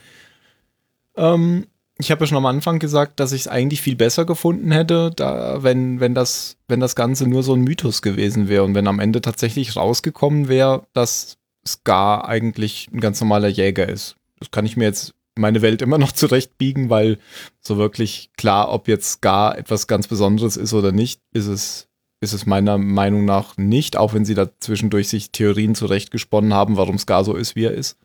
Ähm, 1.16 1.68
ich 1.98 2.12
habe 2.12 2.22
ja 2.22 2.28
schon 2.28 2.38
am 2.38 2.46
Anfang 2.46 2.80
gesagt, 2.80 3.20
dass 3.20 3.32
ich 3.32 3.42
es 3.42 3.48
eigentlich 3.48 3.82
viel 3.82 3.96
besser 3.96 4.26
gefunden 4.26 4.72
hätte, 4.72 5.12
da, 5.16 5.64
wenn, 5.64 6.00
wenn, 6.00 6.14
das, 6.14 6.58
wenn 6.68 6.80
das 6.80 6.96
Ganze 6.96 7.28
nur 7.28 7.44
so 7.44 7.54
ein 7.54 7.62
Mythos 7.62 8.02
gewesen 8.02 8.50
wäre 8.50 8.64
und 8.64 8.76
wenn 8.76 8.88
am 8.88 9.00
Ende 9.00 9.22
tatsächlich 9.22 9.76
rausgekommen 9.76 10.50
wäre, 10.50 10.86
dass 10.94 11.38
Scar 11.66 12.28
eigentlich 12.28 12.90
ein 12.92 13.00
ganz 13.00 13.22
normaler 13.22 13.48
Jäger 13.48 13.88
ist. 13.88 14.18
Das 14.40 14.52
kann 14.52 14.66
ich 14.66 14.76
mir 14.76 14.86
jetzt 14.86 15.15
meine 15.36 15.62
Welt 15.62 15.82
immer 15.82 15.98
noch 15.98 16.12
zurechtbiegen, 16.14 16.90
weil 16.90 17.18
so 17.62 17.78
wirklich 17.78 18.32
klar, 18.38 18.72
ob 18.72 18.88
jetzt 18.88 19.12
Scar 19.12 19.58
etwas 19.58 19.88
ganz 19.88 20.08
Besonderes 20.08 20.58
ist 20.58 20.74
oder 20.74 20.92
nicht, 20.92 21.22
ist 21.32 21.48
es, 21.48 21.88
ist 22.22 22.34
es 22.34 22.46
meiner 22.46 22.78
Meinung 22.78 23.26
nach 23.26 23.58
nicht, 23.58 23.98
auch 23.98 24.14
wenn 24.14 24.26
sie 24.26 24.36
da 24.36 24.50
zwischendurch 24.60 25.10
sich 25.10 25.32
Theorien 25.32 25.76
zurechtgesponnen 25.76 26.54
haben, 26.54 26.78
warum 26.78 26.98
Scar 26.98 27.24
so 27.24 27.36
ist, 27.36 27.56
wie 27.56 27.66
er 27.66 27.74
ist. 27.74 27.98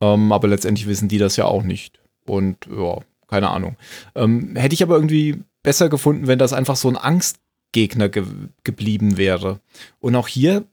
Ähm, 0.00 0.32
aber 0.32 0.48
letztendlich 0.48 0.86
wissen 0.86 1.08
die 1.08 1.18
das 1.18 1.36
ja 1.36 1.46
auch 1.46 1.62
nicht. 1.62 2.00
Und 2.24 2.66
ja, 2.66 2.98
keine 3.26 3.50
Ahnung. 3.50 3.76
Ähm, 4.14 4.56
hätte 4.56 4.74
ich 4.74 4.82
aber 4.82 4.96
irgendwie 4.96 5.42
besser 5.62 5.88
gefunden, 5.88 6.26
wenn 6.26 6.38
das 6.38 6.52
einfach 6.52 6.76
so 6.76 6.88
ein 6.88 6.96
Angstgegner 6.96 8.08
ge 8.08 8.24
geblieben 8.64 9.16
wäre. 9.16 9.60
Und 9.98 10.14
auch 10.14 10.28
hier 10.28 10.64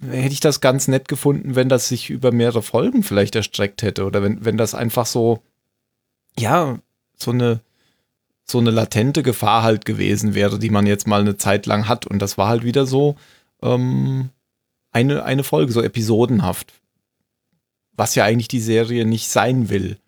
hätte 0.00 0.32
ich 0.32 0.40
das 0.40 0.60
ganz 0.60 0.88
nett 0.88 1.08
gefunden, 1.08 1.54
wenn 1.54 1.68
das 1.68 1.88
sich 1.88 2.10
über 2.10 2.32
mehrere 2.32 2.62
Folgen 2.62 3.02
vielleicht 3.02 3.34
erstreckt 3.34 3.82
hätte. 3.82 4.04
Oder 4.04 4.22
wenn, 4.22 4.44
wenn 4.44 4.56
das 4.56 4.74
einfach 4.74 5.06
so, 5.06 5.42
ja, 6.38 6.78
so 7.16 7.30
eine, 7.30 7.60
so 8.44 8.58
eine 8.58 8.70
latente 8.70 9.22
Gefahr 9.22 9.62
halt 9.62 9.84
gewesen 9.84 10.34
wäre, 10.34 10.58
die 10.58 10.70
man 10.70 10.86
jetzt 10.86 11.06
mal 11.06 11.20
eine 11.20 11.36
Zeit 11.36 11.66
lang 11.66 11.88
hat. 11.88 12.06
Und 12.06 12.18
das 12.20 12.36
war 12.36 12.48
halt 12.48 12.64
wieder 12.64 12.86
so 12.86 13.16
ähm, 13.62 14.30
eine, 14.92 15.24
eine 15.24 15.44
Folge, 15.44 15.72
so 15.72 15.82
episodenhaft. 15.82 16.72
Was 17.92 18.14
ja 18.14 18.24
eigentlich 18.24 18.48
die 18.48 18.60
Serie 18.60 19.06
nicht 19.06 19.28
sein 19.28 19.70
will. 19.70 19.98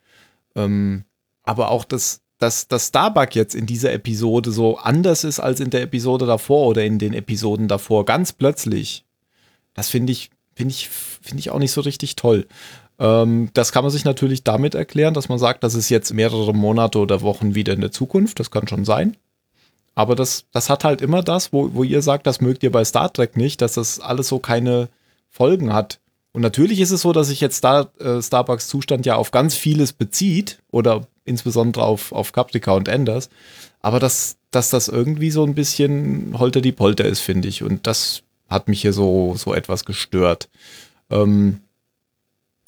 Ähm, 0.55 1.05
aber 1.45 1.71
auch 1.71 1.85
das, 1.85 2.21
dass, 2.39 2.69
dass 2.69 2.89
Starbuck 2.89 3.35
jetzt 3.35 3.55
in 3.55 3.67
dieser 3.67 3.93
Episode 3.93 4.51
so 4.51 4.77
anders 4.79 5.25
ist 5.25 5.41
als 5.41 5.61
in 5.61 5.71
der 5.71 5.83
Episode 5.83 6.27
davor 6.27 6.67
oder 6.67 6.85
in 6.85 6.99
den 6.99 7.15
Episoden 7.15 7.69
davor, 7.69 8.05
ganz 8.05 8.33
plötzlich, 8.33 9.06
das 9.77 9.89
finde 9.89 10.13
ich, 10.13 10.31
finde 10.55 10.73
ich, 10.73 10.89
finde 10.89 11.39
ich 11.39 11.51
auch 11.51 11.59
nicht 11.59 11.73
so 11.73 11.83
richtig 11.83 12.17
toll. 12.17 12.47
Ähm, 12.99 13.51
das 13.53 13.73
kann 13.73 13.85
man 13.85 13.93
sich 13.93 14.05
natürlich 14.05 14.43
damit 14.43 14.75
erklären, 14.75 15.15
dass 15.15 15.29
man 15.29 15.39
sagt, 15.39 15.63
das 15.63 15.75
ist 15.75 15.91
jetzt 15.91 16.13
mehrere 16.13 16.55
Monate 16.55 16.99
oder 16.99 17.21
Wochen 17.21 17.55
wieder 17.55 17.75
in 17.75 17.83
der 17.83 17.93
Zukunft. 17.93 18.41
Das 18.41 18.51
kann 18.51 18.67
schon 18.67 18.85
sein. 18.85 19.17
Aber 19.95 20.15
das, 20.15 20.45
das 20.53 20.69
hat 20.69 20.85
halt 20.85 21.01
immer 21.01 21.23
das, 21.23 21.53
wo, 21.53 21.75
wo 21.75 21.83
ihr 21.83 22.03
sagt, 22.03 22.27
das 22.27 22.41
mögt 22.41 22.63
ihr 22.63 22.73
bei 22.73 22.85
Star 22.85 23.13
Trek 23.13 23.37
nicht, 23.37 23.63
dass 23.63 23.75
das 23.75 24.01
alles 24.01 24.29
so 24.29 24.39
keine 24.39 24.89
Folgen 25.29 25.73
hat. 25.73 26.01
Und 26.33 26.43
natürlich 26.43 26.81
ist 26.81 26.91
es 26.91 27.01
so, 27.01 27.13
dass 27.13 27.29
sich 27.29 27.41
jetzt 27.41 27.57
Star, 27.57 27.91
äh, 27.99 28.21
Starbucks 28.21 28.69
Zustand 28.69 29.07
ja 29.07 29.17
auf 29.17 29.31
ganz 29.31 29.55
vieles 29.55 29.95
bezieht 29.95 30.59
oder 30.71 31.07
insbesondere 31.25 31.85
auf, 31.85 32.13
auf 32.13 32.33
Caprica 32.33 32.73
und 32.73 32.89
Enders. 32.89 33.31
Aber 33.81 34.01
dass, 34.01 34.37
dass 34.51 34.69
das 34.69 34.89
irgendwie 34.89 35.31
so 35.31 35.45
ein 35.45 35.55
bisschen 35.55 36.39
holter 36.39 36.61
die 36.61 36.73
Polter 36.73 37.07
ist, 37.07 37.21
finde 37.21 37.49
ich. 37.49 37.63
Und 37.63 37.87
das 37.87 38.23
hat 38.49 38.69
mich 38.69 38.81
hier 38.81 38.93
so, 38.93 39.35
so 39.37 39.55
etwas 39.55 39.85
gestört. 39.85 40.49
Ähm, 41.11 41.61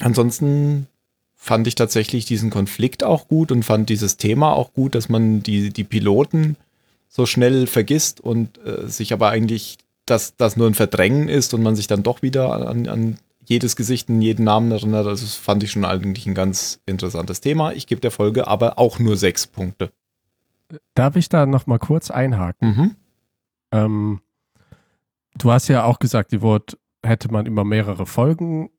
ansonsten 0.00 0.86
fand 1.34 1.66
ich 1.66 1.76
tatsächlich 1.76 2.24
diesen 2.24 2.50
Konflikt 2.50 3.04
auch 3.04 3.28
gut 3.28 3.52
und 3.52 3.64
fand 3.64 3.88
dieses 3.88 4.16
Thema 4.16 4.52
auch 4.52 4.72
gut, 4.72 4.94
dass 4.94 5.08
man 5.08 5.42
die, 5.42 5.70
die 5.70 5.84
Piloten 5.84 6.56
so 7.08 7.26
schnell 7.26 7.66
vergisst 7.66 8.20
und 8.20 8.58
äh, 8.66 8.88
sich 8.88 9.12
aber 9.12 9.30
eigentlich, 9.30 9.78
dass 10.04 10.36
das 10.36 10.56
nur 10.56 10.66
ein 10.66 10.74
Verdrängen 10.74 11.28
ist 11.28 11.54
und 11.54 11.62
man 11.62 11.76
sich 11.76 11.86
dann 11.86 12.02
doch 12.02 12.22
wieder 12.22 12.68
an, 12.68 12.88
an 12.88 13.18
jedes 13.44 13.76
Gesicht 13.76 14.10
und 14.10 14.20
jeden 14.20 14.44
Namen 14.44 14.70
erinnert. 14.70 15.06
Also 15.06 15.24
das 15.24 15.34
fand 15.34 15.62
ich 15.62 15.70
schon 15.70 15.84
eigentlich 15.84 16.26
ein 16.26 16.34
ganz 16.34 16.80
interessantes 16.84 17.40
Thema. 17.40 17.72
Ich 17.72 17.86
gebe 17.86 18.00
der 18.00 18.10
Folge 18.10 18.46
aber 18.46 18.78
auch 18.78 18.98
nur 18.98 19.16
sechs 19.16 19.46
Punkte. 19.46 19.90
Darf 20.94 21.16
ich 21.16 21.30
da 21.30 21.46
noch 21.46 21.66
mal 21.66 21.78
kurz 21.78 22.10
einhaken? 22.10 22.68
Mhm. 22.68 22.96
Ähm, 23.72 24.20
du 25.36 25.52
hast 25.52 25.68
ja 25.68 25.84
auch 25.84 25.98
gesagt, 25.98 26.32
die 26.32 26.42
Wort 26.42 26.78
hätte 27.04 27.30
man 27.30 27.46
über 27.46 27.64
mehrere 27.64 28.06
Folgen 28.06 28.70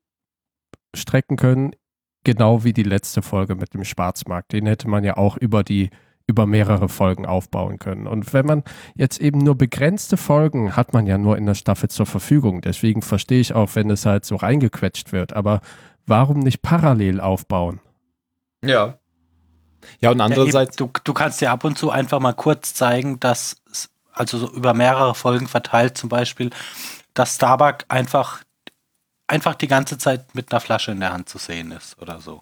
strecken 0.96 1.38
können, 1.38 1.76
genau 2.24 2.64
wie 2.64 2.74
die 2.74 2.84
letzte 2.84 3.22
Folge 3.22 3.56
mit 3.56 3.74
dem 3.74 3.84
Schwarzmarkt. 3.84 4.54
Den 4.54 4.66
hätte 4.66 4.88
man 4.88 5.04
ja 5.04 5.18
auch 5.18 5.38
über 5.38 5.64
die 5.64 5.90
über 6.30 6.46
mehrere 6.46 6.90
Folgen 6.90 7.26
aufbauen 7.26 7.80
können. 7.80 8.06
Und 8.06 8.34
wenn 8.34 8.46
man 8.46 8.64
jetzt 8.94 9.20
eben 9.20 9.40
nur 9.40 9.56
begrenzte 9.56 10.16
Folgen 10.16 10.76
hat 10.76 10.94
man 10.94 11.08
ja 11.08 11.18
nur 11.18 11.36
in 11.38 11.48
der 11.48 11.56
Staffel 11.56 11.90
zur 11.90 12.06
Verfügung. 12.06 12.62
Deswegen 12.62 13.02
verstehe 13.02 13.40
ich 13.40 13.56
auch, 13.56 13.74
wenn 13.74 13.90
es 13.90 14.06
halt 14.06 14.26
so 14.26 14.36
reingequetscht 14.36 15.12
wird. 15.12 15.34
Aber 15.34 15.62
warum 16.06 16.40
nicht 16.40 16.62
parallel 16.62 17.20
aufbauen? 17.20 17.80
Ja. 18.64 19.00
Ja, 20.02 20.12
und 20.12 20.22
andererseits. 20.22 20.78
Ja, 20.78 20.86
du, 20.86 20.92
du 21.04 21.14
kannst 21.14 21.42
ja 21.42 21.52
ab 21.52 21.64
und 21.64 21.80
zu 21.80 21.90
einfach 21.90 22.20
mal 22.20 22.34
kurz 22.34 22.76
zeigen, 22.76 23.20
dass, 23.20 23.56
also 24.20 24.38
so 24.38 24.52
über 24.52 24.74
mehrere 24.74 25.16
Folgen 25.16 25.48
verteilt 25.48 25.98
zum 25.98 26.10
Beispiel, 26.10 26.50
dass 27.14 27.36
Starbuck 27.36 27.86
einfach, 27.88 28.44
einfach 29.28 29.56
die 29.56 29.68
ganze 29.68 29.98
Zeit 29.98 30.36
mit 30.36 30.52
einer 30.52 30.60
Flasche 30.60 30.92
in 30.92 31.00
der 31.00 31.14
Hand 31.14 31.30
zu 31.30 31.38
sehen 31.38 31.72
ist 31.72 31.98
oder 32.02 32.20
so. 32.20 32.42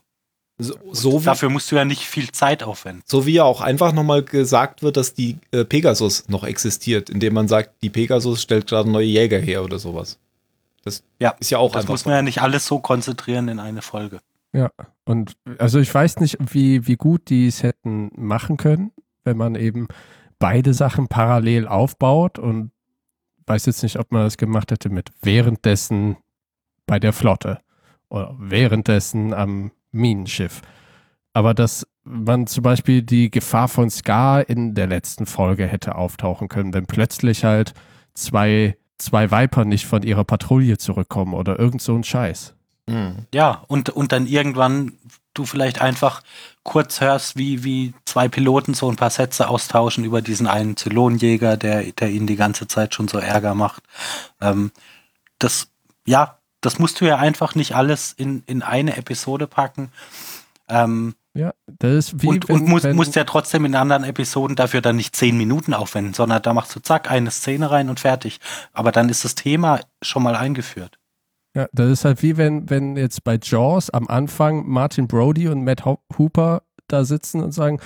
So, 0.60 0.74
so 0.92 1.20
dafür 1.20 1.50
musst 1.50 1.72
du 1.72 1.76
ja 1.76 1.86
nicht 1.86 2.08
viel 2.08 2.32
Zeit 2.32 2.64
aufwenden. 2.64 3.04
So 3.06 3.28
wie 3.28 3.34
ja 3.34 3.44
auch 3.44 3.62
einfach 3.62 3.94
nochmal 3.94 4.24
gesagt 4.24 4.82
wird, 4.82 4.98
dass 4.98 5.14
die 5.14 5.38
äh, 5.52 5.66
Pegasus 5.66 6.28
noch 6.30 6.44
existiert, 6.44 7.12
indem 7.12 7.36
man 7.36 7.48
sagt, 7.48 7.84
die 7.84 7.92
Pegasus 7.92 8.42
stellt 8.42 8.66
gerade 8.66 8.90
neue 8.90 9.06
Jäger 9.06 9.38
her 9.38 9.64
oder 9.64 9.78
sowas. 9.78 10.18
Das 10.84 11.04
ja, 11.20 11.36
ist 11.40 11.52
ja 11.52 11.60
auch 11.60 11.74
Das 11.74 11.88
muss 11.88 12.06
man 12.06 12.16
ja 12.16 12.22
nicht 12.24 12.42
alles 12.42 12.66
so 12.66 12.80
konzentrieren 12.80 13.50
in 13.50 13.60
eine 13.60 13.84
Folge. 13.84 14.20
Ja, 14.52 14.72
und 15.06 15.34
also 15.60 15.78
ich 15.80 15.94
weiß 15.94 16.22
nicht, 16.22 16.38
wie, 16.40 16.88
wie 16.88 16.96
gut 16.96 17.30
die 17.30 17.46
es 17.46 17.62
hätten 17.62 18.10
machen 18.16 18.58
können, 18.58 18.92
wenn 19.26 19.38
man 19.38 19.54
eben 19.54 19.88
beide 20.40 20.74
Sachen 20.74 21.08
parallel 21.08 21.68
aufbaut 21.68 22.40
und 22.40 22.72
weiß 23.46 23.66
jetzt 23.66 23.84
nicht, 23.84 23.98
ob 23.98 24.12
man 24.12 24.24
das 24.24 24.38
gemacht 24.38 24.72
hätte 24.72 24.90
mit 24.90 25.10
währenddessen 25.22 26.18
bei 26.86 27.00
der 27.00 27.14
Flotte 27.14 27.60
oder 28.10 28.36
währenddessen 28.38 29.34
am 29.34 29.72
Minenschiff. 29.92 30.62
Aber 31.34 31.54
dass 31.54 31.88
man 32.04 32.48
zum 32.48 32.64
Beispiel 32.64 33.02
die 33.02 33.30
Gefahr 33.30 33.68
von 33.68 33.90
Scar 33.90 34.48
in 34.50 34.76
der 34.76 34.88
letzten 34.88 35.26
Folge 35.26 35.68
hätte 35.68 35.96
auftauchen 35.96 36.48
können, 36.48 36.74
wenn 36.74 36.88
plötzlich 36.88 37.44
halt 37.44 37.74
zwei, 38.14 38.78
zwei 38.98 39.30
Viper 39.32 39.66
nicht 39.66 39.86
von 39.86 40.04
ihrer 40.04 40.24
Patrouille 40.24 40.78
zurückkommen 40.78 41.34
oder 41.34 41.60
irgend 41.60 41.82
so 41.82 41.96
ein 41.96 42.04
Scheiß. 42.04 42.56
Mhm. 42.88 43.26
Ja, 43.34 43.64
und, 43.68 43.90
und 43.90 44.12
dann 44.12 44.26
irgendwann 44.26 44.94
du 45.34 45.46
vielleicht 45.46 45.82
einfach 45.82 46.22
kurz 46.68 47.00
hörst, 47.00 47.38
wie, 47.38 47.64
wie 47.64 47.94
zwei 48.04 48.28
Piloten 48.28 48.74
so 48.74 48.92
ein 48.92 48.98
paar 48.98 49.10
Sätze 49.10 49.48
austauschen 49.48 50.04
über 50.04 50.22
diesen 50.22 50.48
einen 50.48 50.76
Zylonjäger, 50.76 51.56
der, 51.56 51.94
der 51.94 52.10
ihnen 52.10 52.28
die 52.28 52.36
ganze 52.36 52.68
Zeit 52.68 52.94
schon 52.94 53.08
so 53.08 53.18
Ärger 53.18 53.56
macht. 53.56 53.84
Ähm, 54.42 54.72
das, 55.40 55.70
ja, 56.06 56.40
das 56.60 56.78
musst 56.78 57.00
du 57.00 57.06
ja 57.06 57.18
einfach 57.18 57.56
nicht 57.56 57.74
alles 57.74 58.12
in, 58.12 58.44
in 58.48 58.64
eine 58.64 58.98
Episode 58.98 59.48
packen. 59.48 59.94
Ähm, 60.68 61.16
ja, 61.34 61.54
das 61.68 62.10
ist 62.10 62.22
wie. 62.22 62.28
Und, 62.28 62.50
wenn, 62.50 62.56
und 62.58 62.68
musst, 62.68 62.84
wenn, 62.84 62.96
musst 62.98 63.16
ja 63.16 63.24
trotzdem 63.24 63.64
in 63.64 63.74
anderen 63.74 64.04
Episoden 64.04 64.58
dafür 64.58 64.82
dann 64.82 64.98
nicht 64.98 65.16
zehn 65.16 65.38
Minuten 65.38 65.74
aufwenden, 65.74 66.14
sondern 66.14 66.42
da 66.42 66.54
machst 66.54 66.76
du 66.76 66.82
zack 66.82 67.10
eine 67.10 67.32
Szene 67.32 67.72
rein 67.72 67.90
und 67.90 68.02
fertig. 68.02 68.42
Aber 68.74 68.92
dann 68.92 69.08
ist 69.08 69.24
das 69.24 69.36
Thema 69.36 69.80
schon 70.02 70.22
mal 70.22 70.36
eingeführt. 70.36 71.00
Ja, 71.58 71.68
das 71.74 71.90
ist 71.90 72.06
halt 72.06 72.22
wie 72.22 72.38
wenn, 72.38 72.70
wenn 72.70 72.96
jetzt 72.98 73.24
bei 73.24 73.40
Jaws 73.42 73.90
am 73.90 74.08
Anfang 74.08 74.70
Martin 74.70 75.08
Brody 75.08 75.48
und 75.48 75.64
Matt 75.64 75.86
Hooper 75.86 76.62
da 76.88 77.04
sitzen 77.04 77.42
und 77.42 77.52
sagen, 77.52 77.80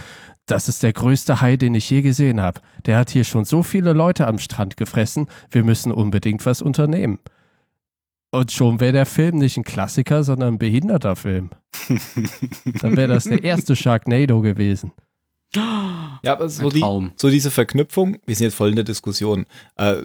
das 0.45 0.67
ist 0.67 0.83
der 0.83 0.91
größte 0.91 1.39
Hai, 1.39 1.55
den 1.55 1.73
ich 1.73 1.89
je 1.89 2.01
gesehen 2.01 2.41
habe. 2.41 2.59
Der 2.85 2.97
hat 2.97 3.11
hier 3.11 3.23
schon 3.23 3.45
so 3.45 3.63
viele 3.63 3.93
Leute 3.93 4.27
am 4.27 4.39
Strand 4.39 4.75
gefressen, 4.75 5.27
wir 5.51 5.63
müssen 5.63 5.93
unbedingt 5.93 6.45
was 6.45 6.61
unternehmen. 6.61 7.19
Und 8.31 8.51
schon 8.51 8.81
wäre 8.81 8.91
der 8.91 9.05
Film 9.05 9.37
nicht 9.37 9.55
ein 9.55 9.63
Klassiker, 9.63 10.25
sondern 10.25 10.55
ein 10.55 10.59
behinderter 10.59 11.15
Film. 11.15 11.51
Dann 12.81 12.97
wäre 12.97 13.07
das 13.07 13.23
der 13.23 13.41
erste 13.41 13.77
Sharknado 13.77 14.41
gewesen. 14.41 14.91
Ja, 16.23 16.33
aber 16.33 16.47
so, 16.47 16.69
die, 16.69 16.81
so 17.17 17.29
diese 17.29 17.51
Verknüpfung, 17.51 18.17
wir 18.25 18.35
sind 18.35 18.45
jetzt 18.45 18.55
voll 18.55 18.69
in 18.69 18.75
der 18.75 18.85
Diskussion, 18.85 19.45
äh, 19.75 19.97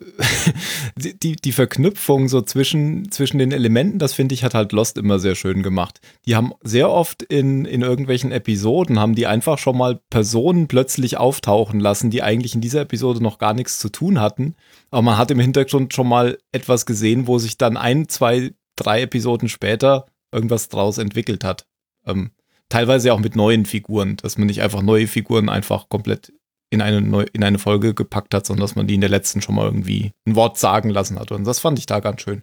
die, 0.97 1.17
die, 1.19 1.37
die 1.37 1.53
Verknüpfung 1.53 2.29
so 2.29 2.43
zwischen, 2.43 3.13
zwischen 3.13 3.39
den 3.39 3.53
Elementen, 3.53 3.99
das 4.01 4.13
finde 4.13 4.35
ich, 4.35 4.43
hat 4.43 4.55
halt 4.55 4.73
Lost 4.73 4.99
immer 4.99 5.21
sehr 5.21 5.37
schön 5.37 5.63
gemacht. 5.63 6.01
Die 6.25 6.35
haben 6.35 6.53
sehr 6.63 6.91
oft 6.91 7.23
in, 7.23 7.65
in 7.65 7.83
irgendwelchen 7.83 8.33
Episoden, 8.33 8.99
haben 8.99 9.15
die 9.15 9.29
einfach 9.29 9.59
schon 9.59 9.79
mal 9.79 10.01
Personen 10.11 10.67
plötzlich 10.67 11.17
auftauchen 11.17 11.79
lassen, 11.79 12.11
die 12.11 12.23
eigentlich 12.23 12.55
in 12.55 12.61
dieser 12.61 12.81
Episode 12.81 13.23
noch 13.23 13.39
gar 13.39 13.55
nichts 13.55 13.79
zu 13.79 13.89
tun 13.89 14.21
hatten. 14.21 14.57
Aber 14.91 15.03
man 15.03 15.19
hat 15.19 15.31
im 15.31 15.39
Hintergrund 15.39 15.95
schon 15.95 16.09
mal 16.09 16.39
etwas 16.51 16.87
gesehen, 16.87 17.29
wo 17.29 17.39
sich 17.39 17.57
dann 17.57 17.77
ein, 17.77 18.09
zwei, 18.09 18.53
drei 18.75 19.03
Episoden 19.03 19.49
später 19.49 20.07
irgendwas 20.33 20.69
draus 20.69 20.99
entwickelt 20.99 21.45
hat. 21.45 21.67
Ähm, 22.05 22.31
teilweise 22.69 23.13
auch 23.13 23.19
mit 23.21 23.37
neuen 23.37 23.65
Figuren, 23.67 24.17
dass 24.17 24.39
man 24.39 24.47
nicht 24.47 24.63
einfach 24.63 24.83
neue 24.83 25.07
Figuren 25.07 25.49
einfach 25.49 25.89
komplett 25.89 26.33
in 26.71 26.83
eine, 26.83 27.01
neu, 27.01 27.25
in 27.33 27.45
eine 27.45 27.59
Folge 27.59 27.95
gepackt 27.95 28.35
hat, 28.35 28.45
sondern 28.47 28.63
dass 28.63 28.75
man 28.75 28.87
die 28.87 28.95
in 28.97 29.01
der 29.01 29.11
letzten 29.11 29.41
schon 29.41 29.55
mal 29.55 29.67
irgendwie 29.67 30.13
ein 30.27 30.35
Wort 30.35 30.59
sagen 30.59 30.91
lassen 30.91 31.19
hat. 31.19 31.31
Und 31.33 31.45
das 31.45 31.61
fand 31.61 31.79
ich 31.79 31.87
da 31.87 32.01
ganz 32.01 32.23
schön. 32.23 32.43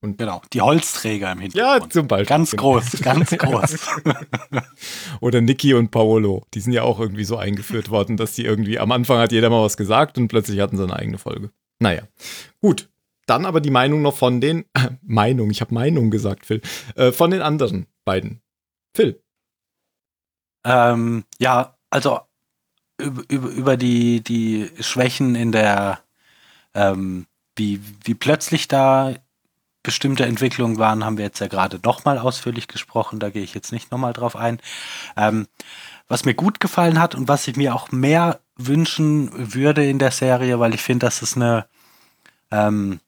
Genau, 0.00 0.40
die 0.52 0.60
Holzträger 0.62 1.32
im 1.32 1.38
Ja, 1.40 1.42
Hintergrund. 1.42 1.92
zum 1.92 2.06
Beispiel. 2.08 2.26
Ganz 2.26 2.50
Genau. 2.52 2.62
groß, 2.62 3.00
ganz 3.02 3.30
groß. 3.36 3.76
Oder 5.20 5.40
Niki 5.40 5.74
und 5.74 5.90
Paolo, 5.90 6.44
die 6.54 6.60
sind 6.60 6.72
ja 6.72 6.82
auch 6.82 7.00
irgendwie 7.00 7.24
so 7.24 7.36
eingeführt 7.36 7.90
worden, 7.90 8.16
dass 8.16 8.32
die 8.34 8.44
irgendwie, 8.44 8.78
am 8.78 8.92
Anfang 8.92 9.18
hat 9.18 9.32
jeder 9.32 9.50
mal 9.50 9.62
was 9.64 9.76
gesagt 9.76 10.16
und 10.18 10.28
plötzlich 10.28 10.60
hatten 10.60 10.76
sie 10.76 10.84
eine 10.84 10.94
eigene 10.96 11.18
Folge. 11.18 11.50
Naja, 11.80 12.02
gut. 12.60 12.88
Dann 13.26 13.44
aber 13.44 13.60
die 13.60 13.70
Meinung 13.70 14.00
noch 14.00 14.16
von 14.16 14.40
den, 14.40 14.64
äh, 14.72 14.88
Meinung, 15.02 15.50
ich 15.50 15.60
habe 15.60 15.74
Meinung 15.74 16.10
gesagt, 16.10 16.46
Phil, 16.46 16.62
äh, 16.94 17.12
von 17.12 17.30
den 17.30 17.42
anderen 17.42 17.86
beiden. 18.04 18.40
Phil. 18.96 19.20
Ähm, 20.64 21.24
ja, 21.38 21.76
also 21.90 22.20
über, 22.98 23.22
über, 23.28 23.76
die, 23.76 24.22
die 24.22 24.70
Schwächen 24.80 25.34
in 25.34 25.52
der, 25.52 26.00
ähm, 26.74 27.26
wie, 27.56 27.80
wie 28.04 28.14
plötzlich 28.14 28.68
da 28.68 29.14
bestimmte 29.82 30.26
Entwicklungen 30.26 30.78
waren, 30.78 31.04
haben 31.04 31.16
wir 31.16 31.24
jetzt 31.24 31.38
ja 31.38 31.46
gerade 31.46 31.80
nochmal 31.82 32.18
ausführlich 32.18 32.68
gesprochen, 32.68 33.20
da 33.20 33.30
gehe 33.30 33.42
ich 33.42 33.54
jetzt 33.54 33.72
nicht 33.72 33.90
nochmal 33.90 34.12
drauf 34.12 34.36
ein. 34.36 34.60
Ähm, 35.16 35.46
was 36.08 36.24
mir 36.24 36.34
gut 36.34 36.60
gefallen 36.60 36.98
hat 36.98 37.14
und 37.14 37.28
was 37.28 37.46
ich 37.48 37.56
mir 37.56 37.74
auch 37.74 37.92
mehr 37.92 38.40
wünschen 38.56 39.54
würde 39.54 39.88
in 39.88 39.98
der 39.98 40.10
Serie, 40.10 40.58
weil 40.58 40.74
ich 40.74 40.82
finde, 40.82 41.06
dass 41.06 41.22
es 41.22 41.36
eine, 41.36 41.66
ähm, 42.50 43.00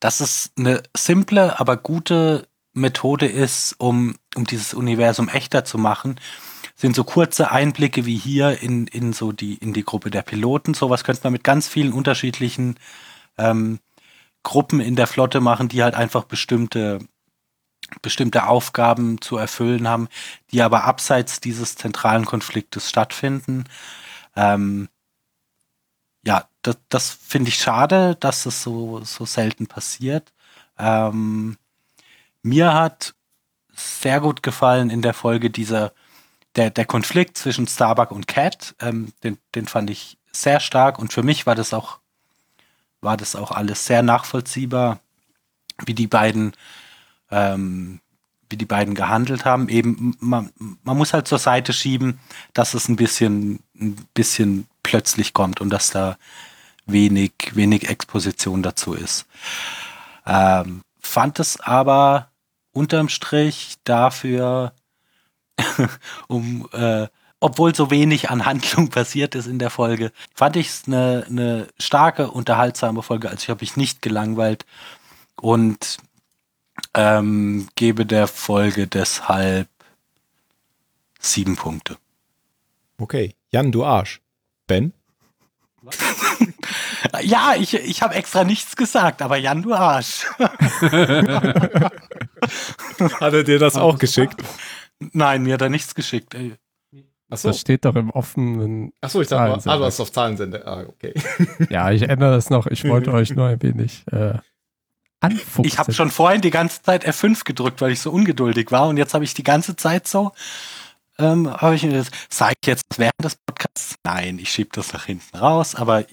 dass 0.00 0.20
es 0.20 0.50
eine 0.58 0.82
simple, 0.96 1.60
aber 1.60 1.76
gute 1.76 2.48
Methode 2.72 3.26
ist, 3.26 3.74
um, 3.78 4.16
um 4.34 4.44
dieses 4.44 4.74
Universum 4.74 5.28
echter 5.28 5.64
zu 5.64 5.78
machen, 5.78 6.18
sind 6.78 6.94
so 6.94 7.02
kurze 7.02 7.50
Einblicke 7.50 8.06
wie 8.06 8.16
hier 8.16 8.62
in, 8.62 8.86
in 8.86 9.12
so 9.12 9.32
die, 9.32 9.54
in 9.54 9.72
die 9.74 9.84
Gruppe 9.84 10.10
der 10.12 10.22
Piloten. 10.22 10.74
Sowas 10.74 11.02
könnte 11.02 11.22
man 11.24 11.32
mit 11.32 11.42
ganz 11.42 11.66
vielen 11.66 11.92
unterschiedlichen 11.92 12.76
ähm, 13.36 13.80
Gruppen 14.44 14.78
in 14.78 14.94
der 14.94 15.08
Flotte 15.08 15.40
machen, 15.40 15.68
die 15.68 15.82
halt 15.82 15.96
einfach 15.96 16.22
bestimmte, 16.22 17.00
bestimmte 18.00 18.46
Aufgaben 18.46 19.20
zu 19.20 19.36
erfüllen 19.36 19.88
haben, 19.88 20.08
die 20.52 20.62
aber 20.62 20.84
abseits 20.84 21.40
dieses 21.40 21.74
zentralen 21.74 22.24
Konfliktes 22.24 22.88
stattfinden. 22.88 23.64
Ähm, 24.36 24.88
ja, 26.24 26.48
das, 26.62 26.78
das 26.88 27.10
finde 27.10 27.48
ich 27.48 27.56
schade, 27.56 28.16
dass 28.20 28.46
es 28.46 28.62
so, 28.62 29.02
so 29.02 29.24
selten 29.24 29.66
passiert. 29.66 30.32
Ähm, 30.78 31.56
mir 32.42 32.72
hat 32.72 33.14
sehr 33.74 34.20
gut 34.20 34.44
gefallen 34.44 34.90
in 34.90 35.02
der 35.02 35.14
Folge 35.14 35.50
dieser, 35.50 35.92
der, 36.56 36.70
der 36.70 36.84
Konflikt 36.84 37.38
zwischen 37.38 37.66
Starbuck 37.66 38.10
und 38.10 38.26
Cat. 38.26 38.74
Ähm, 38.80 39.12
den, 39.22 39.38
den 39.54 39.66
fand 39.66 39.90
ich 39.90 40.18
sehr 40.32 40.60
stark 40.60 40.98
und 40.98 41.12
für 41.12 41.22
mich 41.22 41.46
war 41.46 41.54
das 41.54 41.72
auch, 41.72 41.98
war 43.00 43.16
das 43.16 43.36
auch 43.36 43.50
alles 43.50 43.86
sehr 43.86 44.02
nachvollziehbar, 44.02 45.00
wie 45.84 45.94
die 45.94 46.06
beiden, 46.06 46.52
ähm, 47.30 48.00
wie 48.50 48.56
die 48.56 48.64
beiden 48.64 48.94
gehandelt 48.94 49.44
haben. 49.44 49.68
Eben, 49.68 50.16
man, 50.20 50.50
man 50.82 50.96
muss 50.96 51.12
halt 51.12 51.28
zur 51.28 51.38
Seite 51.38 51.72
schieben, 51.72 52.18
dass 52.54 52.74
es 52.74 52.88
ein 52.88 52.96
bisschen, 52.96 53.60
ein 53.74 53.96
bisschen 54.14 54.66
plötzlich 54.82 55.34
kommt 55.34 55.60
und 55.60 55.70
dass 55.70 55.90
da 55.90 56.16
wenig, 56.86 57.32
wenig 57.52 57.88
Exposition 57.88 58.62
dazu 58.62 58.94
ist. 58.94 59.26
Ähm, 60.26 60.82
fand 61.00 61.38
es 61.38 61.60
aber 61.60 62.30
unterm 62.72 63.08
Strich 63.08 63.76
dafür, 63.84 64.72
um, 66.28 66.68
äh, 66.72 67.08
obwohl 67.40 67.74
so 67.74 67.90
wenig 67.90 68.30
an 68.30 68.46
Handlung 68.46 68.88
passiert 68.90 69.34
ist 69.34 69.46
in 69.46 69.58
der 69.58 69.70
Folge, 69.70 70.12
fand 70.34 70.56
ich 70.56 70.68
es 70.68 70.82
eine 70.86 71.24
ne 71.28 71.68
starke, 71.78 72.30
unterhaltsame 72.30 73.02
Folge. 73.02 73.28
Also 73.28 73.42
ich 73.42 73.50
habe 73.50 73.60
mich 73.60 73.76
nicht 73.76 74.02
gelangweilt 74.02 74.64
und 75.40 75.98
ähm, 76.94 77.68
gebe 77.74 78.06
der 78.06 78.26
Folge 78.26 78.86
deshalb 78.86 79.68
sieben 81.18 81.56
Punkte. 81.56 81.96
Okay. 82.98 83.34
Jan, 83.50 83.72
du 83.72 83.84
Arsch. 83.84 84.20
Ben? 84.66 84.92
Ja, 87.22 87.54
ich, 87.56 87.74
ich 87.74 88.02
habe 88.02 88.14
extra 88.14 88.44
nichts 88.44 88.76
gesagt, 88.76 89.22
aber 89.22 89.36
Jan, 89.36 89.62
du 89.62 89.72
Arsch. 89.72 90.26
Hat 93.20 93.32
er 93.32 93.44
dir 93.44 93.58
das 93.58 93.76
auch 93.76 93.98
geschickt? 93.98 94.42
Nein, 95.00 95.42
mir 95.42 95.54
hat 95.54 95.62
er 95.62 95.68
nichts 95.68 95.94
geschickt. 95.94 96.34
Ey. 96.34 96.54
Achso, 97.30 97.48
Das 97.48 97.60
steht 97.60 97.84
doch 97.84 97.94
im 97.94 98.10
offenen. 98.10 98.92
Achso 99.00 99.20
ich 99.20 99.28
dachte, 99.28 99.42
ah, 99.42 99.46
Zahlensender. 99.58 99.78
du 99.78 99.84
hast 99.84 100.00
auf 100.00 100.12
Zahlensender. 100.12 100.66
Ah, 100.66 100.84
okay. 100.88 101.14
Ja, 101.70 101.90
ich 101.90 102.02
ändere 102.02 102.32
das 102.32 102.50
noch. 102.50 102.66
Ich 102.66 102.84
wollte 102.88 103.12
euch 103.12 103.34
nur 103.34 103.46
ein 103.46 103.62
wenig 103.62 104.04
äh, 104.10 104.34
anfuchsen. 105.20 105.64
Ich 105.64 105.78
habe 105.78 105.92
schon 105.92 106.10
vorhin 106.10 106.40
die 106.40 106.50
ganze 106.50 106.82
Zeit 106.82 107.06
F5 107.06 107.44
gedrückt, 107.44 107.80
weil 107.80 107.92
ich 107.92 108.00
so 108.00 108.10
ungeduldig 108.10 108.70
war 108.70 108.88
und 108.88 108.96
jetzt 108.96 109.14
habe 109.14 109.24
ich 109.24 109.34
die 109.34 109.42
ganze 109.42 109.76
Zeit 109.76 110.08
so, 110.08 110.32
ähm, 111.18 111.50
habe 111.50 111.74
ich 111.74 111.82
mir 111.82 111.92
das, 111.92 112.10
sage 112.30 112.54
ich 112.62 112.66
jetzt 112.66 112.98
während 112.98 113.22
des 113.22 113.36
Podcasts? 113.36 113.96
Nein, 114.04 114.38
ich 114.38 114.50
schiebe 114.50 114.70
das 114.72 114.92
nach 114.92 115.04
hinten 115.04 115.36
raus, 115.36 115.74
aber 115.74 116.04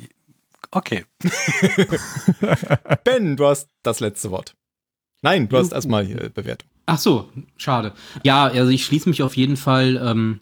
okay. 0.71 1.05
Ben, 3.03 3.37
du 3.37 3.47
hast 3.47 3.69
das 3.83 3.99
letzte 3.99 4.31
Wort. 4.31 4.55
Nein, 5.21 5.47
du 5.47 5.57
hast 5.57 5.71
erstmal 5.71 6.09
äh, 6.09 6.29
Bewertung. 6.29 6.69
Ach 6.85 6.97
so, 6.97 7.29
schade. 7.57 7.93
Ja, 8.23 8.45
also 8.45 8.69
ich 8.69 8.85
schließe 8.85 9.09
mich 9.09 9.23
auf 9.23 9.35
jeden 9.35 9.57
Fall 9.57 9.99
ähm, 10.03 10.41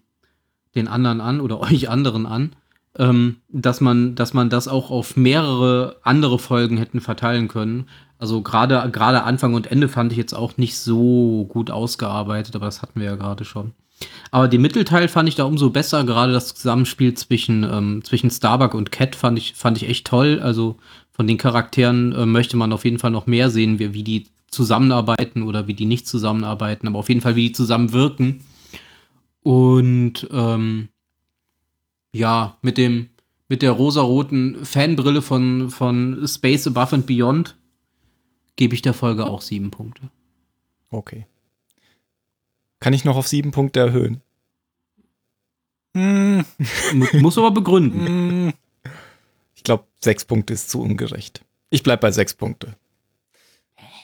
den 0.75 0.87
anderen 0.87 1.21
an 1.21 1.41
oder 1.41 1.59
euch 1.61 1.89
anderen 1.89 2.25
an, 2.25 2.55
ähm, 2.97 3.37
dass 3.49 3.81
man, 3.81 4.15
dass 4.15 4.33
man 4.33 4.49
das 4.49 4.67
auch 4.67 4.91
auf 4.91 5.15
mehrere 5.15 5.97
andere 6.03 6.39
Folgen 6.39 6.77
hätten 6.77 6.99
verteilen 6.99 7.47
können. 7.47 7.87
Also 8.19 8.41
gerade 8.41 8.89
gerade 8.91 9.23
Anfang 9.23 9.53
und 9.53 9.67
Ende 9.67 9.89
fand 9.89 10.11
ich 10.11 10.17
jetzt 10.17 10.33
auch 10.33 10.57
nicht 10.57 10.77
so 10.77 11.45
gut 11.49 11.71
ausgearbeitet, 11.71 12.55
aber 12.55 12.67
das 12.67 12.81
hatten 12.81 12.99
wir 12.99 13.07
ja 13.07 13.15
gerade 13.15 13.43
schon. 13.43 13.73
Aber 14.31 14.47
den 14.47 14.61
Mittelteil 14.61 15.07
fand 15.07 15.29
ich 15.29 15.35
da 15.35 15.43
umso 15.43 15.69
besser. 15.69 16.03
Gerade 16.03 16.31
das 16.33 16.53
Zusammenspiel 16.55 17.13
zwischen 17.15 17.63
ähm, 17.63 18.01
zwischen 18.03 18.31
Starbuck 18.31 18.73
und 18.75 18.91
Cat 18.91 19.15
fand 19.15 19.37
ich 19.37 19.53
fand 19.55 19.77
ich 19.77 19.89
echt 19.89 20.07
toll. 20.07 20.39
Also 20.41 20.77
von 21.11 21.27
den 21.27 21.37
Charakteren 21.37 22.13
äh, 22.13 22.25
möchte 22.25 22.57
man 22.57 22.73
auf 22.73 22.85
jeden 22.85 22.99
Fall 22.99 23.11
noch 23.11 23.27
mehr 23.27 23.49
sehen, 23.49 23.79
wie, 23.79 23.93
wie 23.93 24.03
die 24.03 24.27
zusammenarbeiten 24.53 25.43
oder 25.43 25.67
wie 25.67 25.73
die 25.73 25.85
nicht 25.85 26.07
zusammenarbeiten, 26.07 26.87
aber 26.87 26.99
auf 26.99 27.09
jeden 27.09 27.21
Fall 27.21 27.35
wie 27.35 27.47
die 27.47 27.51
zusammenwirken. 27.53 28.41
Und 29.41 30.27
ähm, 30.31 30.89
ja, 32.13 32.57
mit 32.61 32.77
dem 32.77 33.09
mit 33.49 33.61
der 33.61 33.71
rosaroten 33.71 34.63
Fanbrille 34.65 35.21
von 35.21 35.69
von 35.69 36.25
Space 36.27 36.67
Above 36.67 36.95
and 36.95 37.05
Beyond 37.07 37.57
gebe 38.55 38.73
ich 38.75 38.81
der 38.81 38.93
Folge 38.93 39.25
auch 39.25 39.41
sieben 39.41 39.69
Punkte. 39.71 40.09
Okay. 40.89 41.25
Kann 42.79 42.93
ich 42.93 43.03
noch 43.05 43.15
auf 43.17 43.27
sieben 43.27 43.51
Punkte 43.51 43.79
erhöhen? 43.79 44.21
Hm, 45.95 46.45
Mu- 46.93 47.05
Muss 47.21 47.37
aber 47.37 47.51
begründen. 47.51 48.07
hm, 48.07 48.53
Ich 49.55 49.63
glaube, 49.63 49.85
sechs 50.01 50.25
Punkte 50.25 50.53
ist 50.53 50.69
zu 50.69 50.81
ungerecht. 50.81 51.43
Ich 51.69 51.83
bleib 51.83 52.01
bei 52.01 52.11
sechs 52.11 52.33
Punkte. 52.33 52.75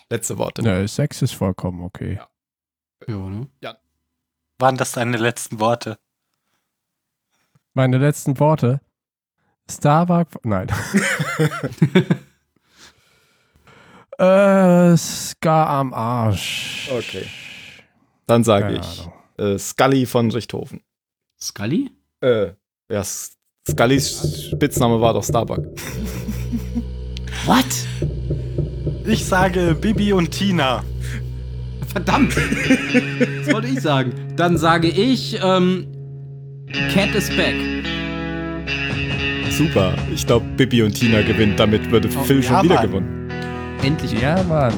Letzte 0.09 0.37
Worte. 0.37 0.61
Ja, 0.63 0.87
sechs 0.87 1.21
ist 1.21 1.33
vollkommen 1.33 1.83
okay. 1.83 2.19
Ja, 3.07 3.29
ne? 3.29 3.47
waren 4.57 4.77
das 4.77 4.93
deine 4.93 5.17
letzten 5.17 5.59
Worte? 5.59 5.97
Meine 7.73 7.97
letzten 7.97 8.39
Worte. 8.39 8.81
Starbuck. 9.69 10.43
Nein. 10.43 10.67
äh, 14.17 14.97
Ska 14.97 15.79
am 15.79 15.93
Arsch. 15.93 16.89
Okay. 16.91 17.25
Dann 18.25 18.43
sage 18.43 18.77
ich 18.77 19.07
äh, 19.39 19.57
Scully 19.57 20.05
von 20.05 20.29
Richthofen. 20.31 20.81
Scully? 21.39 21.91
Äh, 22.21 22.51
ja, 22.91 23.03
Scullys 23.03 24.49
Spitzname 24.51 24.99
war 24.99 25.13
doch 25.13 25.23
Starbuck. 25.23 25.65
What? 27.45 27.88
Ich 29.09 29.25
sage 29.25 29.75
Bibi 29.79 30.13
und 30.13 30.31
Tina. 30.31 30.83
Verdammt! 31.91 32.35
Was 32.35 33.53
wollte 33.53 33.67
ich 33.67 33.81
sagen? 33.81 34.11
Dann 34.35 34.57
sage 34.57 34.87
ich, 34.87 35.39
ähm, 35.43 35.87
Cat 36.93 37.15
is 37.15 37.29
back. 37.35 37.55
Super. 39.51 39.93
Ich 40.13 40.25
glaube, 40.27 40.45
Bibi 40.55 40.83
und 40.83 40.93
Tina 40.93 41.21
gewinnt. 41.23 41.59
Damit 41.59 41.89
würde 41.91 42.07
Oh, 42.15 42.23
Phil 42.23 42.37
ja, 42.37 42.43
schon 42.43 42.63
wieder 42.63 42.75
Mann. 42.75 42.85
gewonnen. 42.87 43.29
Endlich. 43.83 44.21
Ja, 44.21 44.41
Mann. 44.43 44.73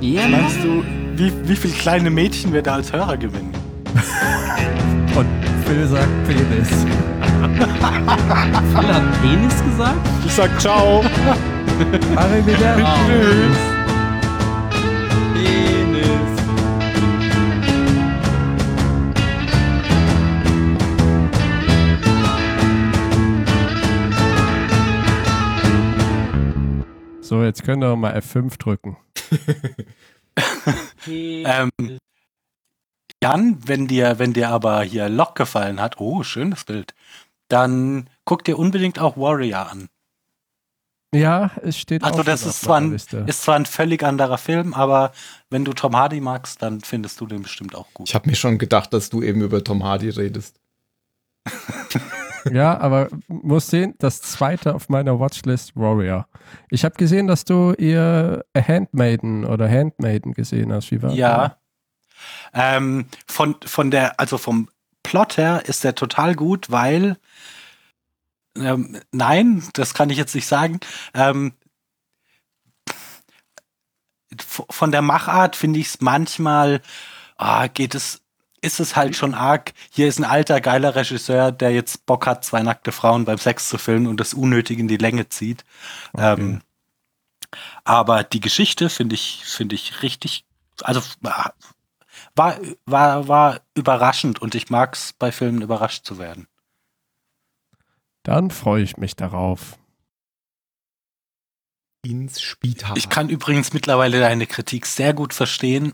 Ja, 0.00 0.26
Meinst 0.28 0.56
du, 0.64 0.82
wie, 1.16 1.30
wie 1.46 1.54
viele 1.56 1.74
kleine 1.74 2.10
Mädchen 2.10 2.52
wir 2.54 2.62
da 2.62 2.76
als 2.76 2.90
Hörer 2.92 3.16
gewinnen? 3.18 3.52
Und 5.14 5.26
Phil 5.66 5.86
sagt 5.86 6.08
Penis. 6.26 6.68
Phil 8.72 8.94
hat 8.94 9.22
Penis 9.22 9.62
gesagt? 9.64 10.08
Ich 10.24 10.32
sag 10.32 10.58
ciao. 10.60 11.04
Arrivederci. 12.16 12.82
Penis. 13.06 13.73
So, 27.24 27.42
jetzt 27.42 27.64
könnt 27.64 27.82
ihr 27.82 27.96
mal 27.96 28.14
F5 28.16 28.58
drücken. 28.58 28.96
Ähm, 31.06 31.70
Jan, 33.22 33.58
wenn 33.68 33.86
dir, 33.86 34.18
wenn 34.18 34.32
dir 34.32 34.48
aber 34.48 34.82
hier 34.82 35.08
Lock 35.08 35.36
gefallen 35.36 35.80
hat, 35.80 36.00
oh, 36.00 36.22
schönes 36.22 36.64
Bild, 36.64 36.94
dann 37.48 38.08
guck 38.24 38.42
dir 38.42 38.58
unbedingt 38.58 38.98
auch 38.98 39.16
Warrior 39.16 39.70
an. 39.70 39.88
Ja, 41.14 41.52
es 41.62 41.78
steht 41.78 42.02
Also 42.02 42.20
auch 42.20 42.24
das 42.24 42.40
ist 42.40 42.48
auf 42.48 42.60
zwar, 42.60 42.80
ein, 42.80 42.92
ist 42.92 43.42
zwar 43.42 43.54
ein 43.54 43.66
völlig 43.66 44.02
anderer 44.02 44.38
Film, 44.38 44.72
aber 44.72 45.12
wenn 45.50 45.64
du 45.64 45.74
Tom 45.74 45.94
Hardy 45.94 46.20
magst, 46.20 46.62
dann 46.62 46.80
findest 46.80 47.20
du 47.20 47.26
den 47.26 47.42
bestimmt 47.42 47.76
auch 47.76 47.92
gut. 47.92 48.08
Ich 48.08 48.14
habe 48.14 48.28
mir 48.28 48.36
schon 48.36 48.58
gedacht, 48.58 48.92
dass 48.92 49.10
du 49.10 49.22
eben 49.22 49.42
über 49.42 49.62
Tom 49.62 49.84
Hardy 49.84 50.08
redest. 50.08 50.58
Ja, 52.50 52.78
aber 52.78 53.08
muss 53.28 53.68
sehen, 53.68 53.94
das 53.98 54.20
zweite 54.20 54.74
auf 54.74 54.88
meiner 54.88 55.18
Watchlist 55.20 55.76
Warrior. 55.76 56.26
Ich 56.70 56.84
habe 56.84 56.94
gesehen, 56.96 57.26
dass 57.26 57.44
du 57.44 57.72
ihr 57.72 58.44
Handmaiden 58.56 59.44
oder 59.44 59.68
Handmaiden 59.68 60.34
gesehen 60.34 60.72
hast. 60.72 60.90
Wie 60.90 61.02
war 61.02 61.12
Ja. 61.12 61.58
Ähm, 62.52 63.06
von, 63.26 63.56
von 63.64 63.90
der, 63.90 64.18
also 64.18 64.38
vom 64.38 64.68
Plot 65.02 65.36
her 65.36 65.62
ist 65.66 65.84
der 65.84 65.94
total 65.94 66.34
gut, 66.34 66.70
weil 66.70 67.16
ähm, 68.56 69.00
nein, 69.12 69.64
das 69.74 69.94
kann 69.94 70.10
ich 70.10 70.18
jetzt 70.18 70.34
nicht 70.34 70.46
sagen. 70.46 70.80
Ähm, 71.12 71.52
von 74.48 74.90
der 74.90 75.02
Machart 75.02 75.56
finde 75.56 75.80
ich 75.80 75.86
es 75.88 76.00
manchmal, 76.00 76.80
ah, 77.36 77.66
geht 77.68 77.94
es, 77.94 78.23
ist 78.64 78.80
es 78.80 78.96
halt 78.96 79.14
schon 79.14 79.34
arg. 79.34 79.72
Hier 79.90 80.08
ist 80.08 80.18
ein 80.18 80.24
alter, 80.24 80.60
geiler 80.60 80.96
Regisseur, 80.96 81.52
der 81.52 81.70
jetzt 81.72 82.06
Bock 82.06 82.26
hat, 82.26 82.44
zwei 82.44 82.62
nackte 82.62 82.92
Frauen 82.92 83.24
beim 83.24 83.38
Sex 83.38 83.68
zu 83.68 83.78
filmen 83.78 84.06
und 84.06 84.18
das 84.18 84.34
unnötig 84.34 84.78
in 84.78 84.88
die 84.88 84.96
Länge 84.96 85.28
zieht. 85.28 85.64
Ähm, 86.16 86.62
aber 87.84 88.24
die 88.24 88.40
Geschichte 88.40 88.88
finde 88.88 89.14
ich, 89.14 89.42
finde 89.44 89.74
ich 89.74 90.02
richtig, 90.02 90.44
also 90.82 91.02
war, 91.20 91.54
war, 92.86 93.28
war 93.28 93.60
überraschend 93.74 94.40
und 94.40 94.54
ich 94.54 94.70
mag 94.70 94.94
es 94.94 95.12
bei 95.12 95.30
Filmen 95.30 95.62
überrascht 95.62 96.04
zu 96.04 96.18
werden. 96.18 96.48
Dann 98.22 98.50
freue 98.50 98.82
ich 98.82 98.96
mich 98.96 99.14
darauf. 99.14 99.78
Ins 102.02 102.40
Spital. 102.40 102.96
Ich 102.96 103.08
kann 103.08 103.28
übrigens 103.28 103.72
mittlerweile 103.72 104.20
deine 104.20 104.46
Kritik 104.46 104.86
sehr 104.86 105.14
gut 105.14 105.34
verstehen, 105.34 105.92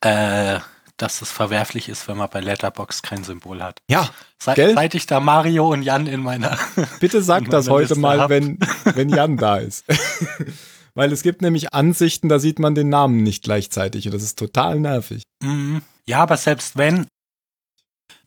äh, 0.00 0.60
dass 1.02 1.22
es 1.22 1.30
verwerflich 1.30 1.88
ist, 1.88 2.08
wenn 2.08 2.16
man 2.16 2.28
bei 2.30 2.40
Letterbox 2.40 3.02
kein 3.02 3.24
Symbol 3.24 3.62
hat. 3.62 3.80
Ja, 3.90 4.10
Seit, 4.42 4.56
seit 4.56 4.94
ich 4.94 5.06
da 5.06 5.20
Mario 5.20 5.68
und 5.70 5.82
Jan 5.82 6.06
in 6.06 6.20
meiner 6.22 6.58
bitte 7.00 7.22
sag 7.22 7.48
das 7.50 7.68
heute 7.68 7.88
Liste 7.94 8.00
mal, 8.00 8.20
hab. 8.20 8.30
wenn, 8.30 8.58
wenn 8.94 9.08
Jan 9.10 9.36
da 9.36 9.58
ist. 9.58 9.84
Weil 10.94 11.12
es 11.12 11.22
gibt 11.22 11.40
nämlich 11.42 11.72
Ansichten, 11.72 12.28
da 12.28 12.38
sieht 12.38 12.58
man 12.58 12.74
den 12.74 12.88
Namen 12.88 13.22
nicht 13.22 13.44
gleichzeitig 13.44 14.06
und 14.06 14.12
das 14.12 14.22
ist 14.22 14.38
total 14.38 14.80
nervig. 14.80 15.22
Mhm. 15.42 15.82
Ja, 16.06 16.18
aber 16.20 16.36
selbst 16.36 16.76
wenn, 16.76 17.06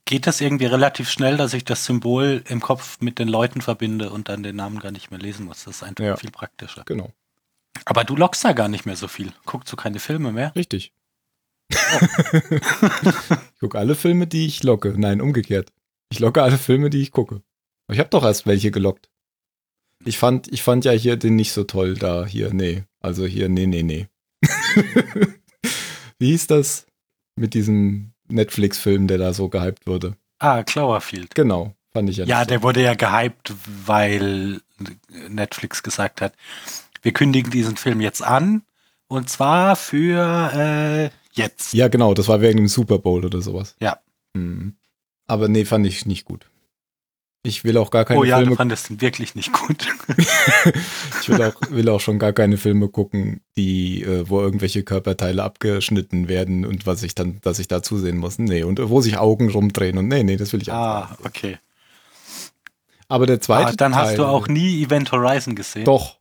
geht 0.05 0.27
das 0.27 0.39
irgendwie 0.41 0.65
relativ 0.67 1.09
schnell, 1.09 1.35
dass 1.37 1.53
ich 1.53 1.65
das 1.65 1.85
Symbol 1.85 2.43
im 2.47 2.61
Kopf 2.61 2.97
mit 3.01 3.19
den 3.19 3.27
Leuten 3.27 3.61
verbinde 3.61 4.09
und 4.11 4.29
dann 4.29 4.43
den 4.43 4.55
Namen 4.55 4.79
gar 4.79 4.91
nicht 4.91 5.11
mehr 5.11 5.19
lesen 5.19 5.45
muss. 5.45 5.65
Das 5.65 5.77
ist 5.77 5.83
einfach 5.83 6.03
Ja. 6.03 6.15
viel 6.15 6.31
praktischer. 6.31 6.83
Genau. 6.85 7.11
Aber 7.85 8.03
du 8.03 8.15
lockst 8.15 8.45
da 8.45 8.53
gar 8.53 8.67
nicht 8.69 8.85
mehr 8.85 8.95
so 8.95 9.07
viel. 9.07 9.33
Guckst 9.45 9.71
du 9.71 9.75
keine 9.75 9.99
Filme 9.99 10.31
mehr? 10.31 10.55
Richtig. 10.55 10.93
Ich 11.69 13.59
gucke 13.59 13.77
alle 13.77 13.95
Filme, 13.95 14.27
die 14.27 14.45
ich 14.45 14.63
locke. 14.63 14.93
Nein, 14.97 15.21
umgekehrt. 15.21 15.71
Ich 16.09 16.19
locke 16.19 16.43
alle 16.43 16.57
Filme, 16.57 16.89
die 16.89 17.01
ich 17.01 17.11
gucke. 17.11 17.41
Aber 17.87 17.93
Ich 17.93 17.99
habe 17.99 18.09
doch 18.09 18.23
erst 18.23 18.45
welche 18.45 18.71
gelockt. 18.71 19.09
Ich 20.05 20.17
fand, 20.17 20.51
ich 20.51 20.63
fand 20.63 20.85
ja 20.85 20.91
hier 20.91 21.15
den 21.15 21.35
nicht 21.35 21.53
so 21.53 21.63
toll 21.63 21.95
da. 21.95 22.25
Hier, 22.25 22.53
nee. 22.53 22.83
Also 22.99 23.25
hier, 23.25 23.49
nee, 23.49 23.67
nee, 23.67 23.83
nee. 23.83 24.07
Wie 26.19 26.27
hieß 26.31 26.47
das 26.47 26.85
mit 27.35 27.53
diesem 27.53 28.13
Netflix-Film, 28.27 29.07
der 29.07 29.17
da 29.17 29.33
so 29.33 29.49
gehypt 29.49 29.87
wurde? 29.87 30.15
Ah, 30.39 30.63
Cloverfield. 30.63 31.35
Genau, 31.35 31.73
fand 31.93 32.09
ich 32.09 32.17
ja 32.17 32.25
Ja, 32.25 32.45
der 32.45 32.63
wurde 32.63 32.81
ja 32.81 32.95
gehypt, 32.95 33.53
weil 33.85 34.61
Netflix 35.29 35.83
gesagt 35.83 36.21
hat, 36.21 36.33
wir 37.01 37.13
kündigen 37.13 37.51
diesen 37.51 37.77
Film 37.77 38.01
jetzt 38.01 38.21
an 38.21 38.63
und 39.07 39.29
zwar 39.29 39.75
für 39.75 40.51
äh, 40.53 41.09
jetzt. 41.33 41.73
Ja, 41.73 41.87
genau, 41.87 42.13
das 42.13 42.27
war 42.27 42.41
wegen 42.41 42.57
dem 42.57 42.67
Super 42.67 42.99
Bowl 42.99 43.25
oder 43.25 43.41
sowas. 43.41 43.75
Ja. 43.79 43.99
Mhm. 44.33 44.75
Aber 45.27 45.47
nee, 45.47 45.65
fand 45.65 45.85
ich 45.87 46.05
nicht 46.05 46.25
gut. 46.25 46.49
Ich 47.45 47.65
will 47.65 47.75
auch 47.77 47.91
gar 47.91 48.05
keine 48.05 48.21
oh 48.21 48.23
ja, 48.23 48.37
Filme 48.37 48.51
du 48.51 48.55
fandest 48.55 48.89
ihn 48.89 49.01
wirklich 49.01 49.35
nicht 49.35 49.51
gut. 49.51 49.85
Ich 51.21 51.29
will 51.29 51.41
auch, 51.41 51.53
will 51.69 51.87
auch 51.89 51.99
schon 52.01 52.19
gar 52.19 52.33
keine 52.33 52.57
Filme 52.57 52.89
gucken, 52.89 53.41
die, 53.55 54.01
äh, 54.03 54.29
wo 54.29 54.41
irgendwelche 54.41 54.83
Körperteile 54.83 55.41
abgeschnitten 55.43 56.27
werden 56.27 56.65
und 56.65 56.85
was 56.85 57.01
ich 57.03 57.15
dann, 57.15 57.39
dass 57.41 57.59
ich 57.59 57.67
da 57.69 57.81
zusehen 57.81 58.17
muss. 58.17 58.39
Nee, 58.39 58.63
und 58.63 58.79
wo 58.89 58.99
sich 59.01 59.17
Augen 59.17 59.49
rumdrehen 59.49 59.97
und 59.97 60.07
nee, 60.09 60.23
nee, 60.23 60.35
das 60.35 60.51
will 60.51 60.61
ich 60.61 60.71
auch. 60.71 60.75
ah, 60.75 61.17
okay. 61.23 61.57
Aber 63.07 63.25
der 63.25 63.39
zweite 63.41 63.69
Ah, 63.69 63.73
dann 63.75 63.91
Teil, 63.93 64.01
hast 64.01 64.17
du 64.17 64.25
auch 64.25 64.47
nie 64.47 64.81
Event 64.83 65.11
Horizon 65.11 65.55
gesehen, 65.55 65.85
Doch. 65.85 66.17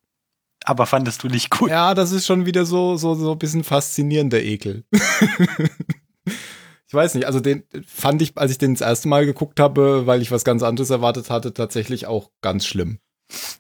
Aber 0.65 0.87
fandest 0.87 1.23
du 1.23 1.29
nicht 1.29 1.51
gut. 1.51 1.71
Ja, 1.71 1.95
das 1.95 2.13
ist 2.13 2.27
schon 2.27 2.47
wieder 2.47 2.65
so, 2.65 2.97
so, 2.97 3.15
so 3.15 3.33
ein 3.33 3.39
bisschen 3.39 3.65
faszinierender 3.65 4.43
Ekel. 4.43 4.85
ich 6.87 6.95
weiß 6.95 7.15
nicht, 7.15 7.27
also 7.27 7.41
den 7.41 7.65
fand 7.87 8.23
ich, 8.23 8.37
als 8.37 8.53
ich 8.53 8.59
den 8.59 8.75
das 8.75 8.81
erste 8.81 9.09
Mal 9.09 9.27
geguckt 9.27 9.61
habe, 9.61 10.07
weil 10.07 10.23
ich 10.23 10.31
was 10.31 10.45
ganz 10.45 10.63
anderes 10.63 10.91
erwartet 10.91 11.31
hatte, 11.31 11.55
tatsächlich 11.55 12.07
auch 12.07 12.31
ganz 12.41 12.67
schlimm. 12.67 12.99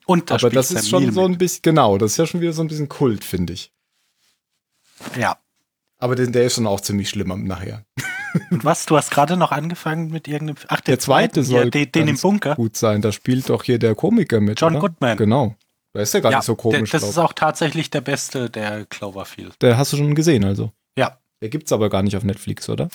Und 0.06 0.30
da 0.30 0.34
Aber 0.34 0.50
das 0.50 0.70
ist 0.70 0.88
schon 0.88 1.12
so 1.12 1.24
ein 1.24 1.38
bisschen, 1.38 1.62
genau, 1.62 1.98
das 1.98 2.12
ist 2.12 2.16
ja 2.18 2.26
schon 2.26 2.40
wieder 2.40 2.52
so 2.52 2.62
ein 2.62 2.68
bisschen 2.68 2.88
Kult, 2.88 3.24
finde 3.24 3.54
ich. 3.54 3.72
Ja. 5.16 5.38
Aber 5.98 6.14
den, 6.14 6.32
der 6.32 6.44
ist 6.44 6.54
schon 6.54 6.66
auch 6.66 6.80
ziemlich 6.80 7.08
schlimm 7.08 7.46
nachher. 7.46 7.84
Und 8.50 8.64
was? 8.64 8.86
Du 8.86 8.96
hast 8.96 9.10
gerade 9.10 9.36
noch 9.36 9.52
angefangen 9.52 10.10
mit 10.10 10.26
irgendeinem. 10.26 10.56
Ach, 10.68 10.80
Der 10.80 10.98
zweite 10.98 11.42
soll 11.42 11.64
ja, 11.64 11.70
den, 11.70 11.92
den 11.92 12.08
im 12.08 12.18
Bunker. 12.18 12.54
gut 12.54 12.76
sein. 12.76 13.02
Da 13.02 13.12
spielt 13.12 13.48
doch 13.50 13.62
hier 13.62 13.78
der 13.78 13.94
Komiker 13.94 14.40
mit. 14.40 14.60
John 14.60 14.72
oder? 14.72 14.80
Goodman. 14.80 15.16
Genau. 15.16 15.54
Da 15.94 16.00
ist 16.00 16.14
ja 16.14 16.20
gar 16.20 16.32
ja, 16.32 16.38
nicht 16.38 16.46
so 16.46 16.54
komisch. 16.56 16.90
der, 16.90 17.00
das 17.00 17.02
drauf. 17.02 17.10
ist 17.10 17.18
auch 17.18 17.32
tatsächlich 17.34 17.90
der 17.90 18.00
beste 18.00 18.48
der 18.50 18.86
Cloverfield. 18.86 19.60
der 19.60 19.76
hast 19.76 19.92
du 19.92 19.96
schon 19.98 20.14
gesehen, 20.14 20.44
also. 20.44 20.72
Ja, 20.96 21.18
Der 21.40 21.48
gibt's 21.50 21.72
aber 21.72 21.90
gar 21.90 22.02
nicht 22.02 22.16
auf 22.16 22.24
Netflix, 22.24 22.68
oder? 22.68 22.88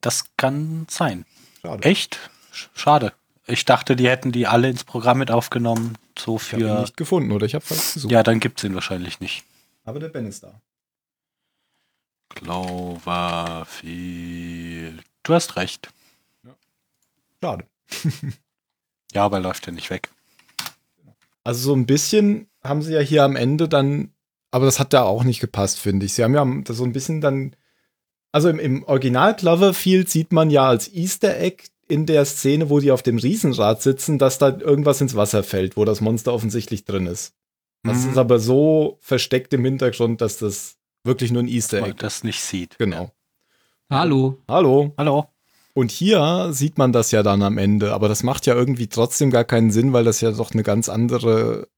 das 0.00 0.24
kann 0.36 0.86
sein. 0.90 1.26
Schade. 1.62 1.82
Echt? 1.88 2.18
Sch- 2.54 2.68
Schade. 2.74 3.12
Ich 3.46 3.64
dachte, 3.66 3.94
die 3.96 4.08
hätten 4.08 4.32
die 4.32 4.46
alle 4.46 4.68
ins 4.70 4.82
Programm 4.84 5.18
mit 5.18 5.30
aufgenommen. 5.30 5.98
So 6.18 6.36
Ich 6.36 6.52
habe 6.52 6.62
ihn 6.62 6.68
für. 6.68 6.80
nicht 6.80 6.96
gefunden, 6.96 7.32
oder? 7.32 7.44
Ich 7.46 7.54
habe 7.54 7.64
falsch 7.64 7.94
gesucht. 7.94 8.10
Ja, 8.12 8.22
dann 8.22 8.40
gibt's 8.40 8.64
ihn 8.64 8.74
wahrscheinlich 8.74 9.20
nicht. 9.20 9.44
Aber 9.84 9.98
der 10.00 10.08
Ben 10.08 10.26
ist 10.26 10.42
da. 10.42 10.60
Cloverfield. 13.80 15.04
Du 15.22 15.34
hast 15.34 15.56
recht. 15.56 15.88
Schade. 17.42 17.66
Ja, 19.12 19.24
aber 19.24 19.38
er 19.38 19.42
läuft 19.42 19.66
ja 19.66 19.72
nicht 19.72 19.90
weg. 19.90 20.08
Also 21.44 21.60
so 21.68 21.74
ein 21.74 21.86
bisschen 21.86 22.48
haben 22.62 22.82
sie 22.82 22.92
ja 22.92 23.00
hier 23.00 23.24
am 23.24 23.36
Ende 23.36 23.68
dann, 23.68 24.12
aber 24.50 24.66
das 24.66 24.78
hat 24.78 24.92
da 24.92 25.02
auch 25.04 25.24
nicht 25.24 25.40
gepasst, 25.40 25.78
finde 25.78 26.06
ich. 26.06 26.14
Sie 26.14 26.22
haben 26.24 26.34
ja 26.34 26.44
das 26.64 26.76
so 26.76 26.84
ein 26.84 26.92
bisschen 26.92 27.20
dann, 27.20 27.56
also 28.32 28.48
im, 28.48 28.58
im 28.58 28.84
Original 28.84 29.34
Cloverfield 29.36 30.08
sieht 30.08 30.32
man 30.32 30.50
ja 30.50 30.68
als 30.68 30.92
Easter 30.92 31.38
Egg 31.38 31.64
in 31.88 32.06
der 32.06 32.24
Szene, 32.24 32.70
wo 32.70 32.78
die 32.78 32.92
auf 32.92 33.02
dem 33.02 33.18
Riesenrad 33.18 33.82
sitzen, 33.82 34.18
dass 34.18 34.38
da 34.38 34.56
irgendwas 34.56 35.00
ins 35.00 35.16
Wasser 35.16 35.42
fällt, 35.42 35.76
wo 35.76 35.84
das 35.84 36.00
Monster 36.00 36.32
offensichtlich 36.32 36.84
drin 36.84 37.06
ist. 37.06 37.32
Das 37.82 38.04
Mhm. 38.04 38.10
ist 38.10 38.18
aber 38.18 38.38
so 38.38 38.98
versteckt 39.00 39.52
im 39.54 39.64
Hintergrund, 39.64 40.20
dass 40.20 40.36
das 40.38 40.76
wirklich 41.02 41.32
nur 41.32 41.42
ein 41.42 41.48
Easter 41.48 41.80
Man 41.80 41.90
Egg 41.90 41.96
ist. 41.96 42.02
das 42.02 42.24
nicht 42.24 42.40
sieht. 42.42 42.78
Genau. 42.78 43.10
Hallo. 43.88 44.38
Hallo. 44.48 44.92
Hallo. 44.98 45.26
Und 45.80 45.90
hier 45.90 46.48
sieht 46.52 46.76
man 46.76 46.92
das 46.92 47.10
ja 47.10 47.22
dann 47.22 47.40
am 47.42 47.56
Ende, 47.56 47.94
aber 47.94 48.08
das 48.08 48.22
macht 48.22 48.44
ja 48.44 48.54
irgendwie 48.54 48.86
trotzdem 48.88 49.30
gar 49.30 49.44
keinen 49.44 49.70
Sinn, 49.70 49.94
weil 49.94 50.04
das 50.04 50.20
ja 50.20 50.30
doch 50.30 50.52
eine 50.52 50.62
ganz 50.62 50.90
andere. 50.90 51.68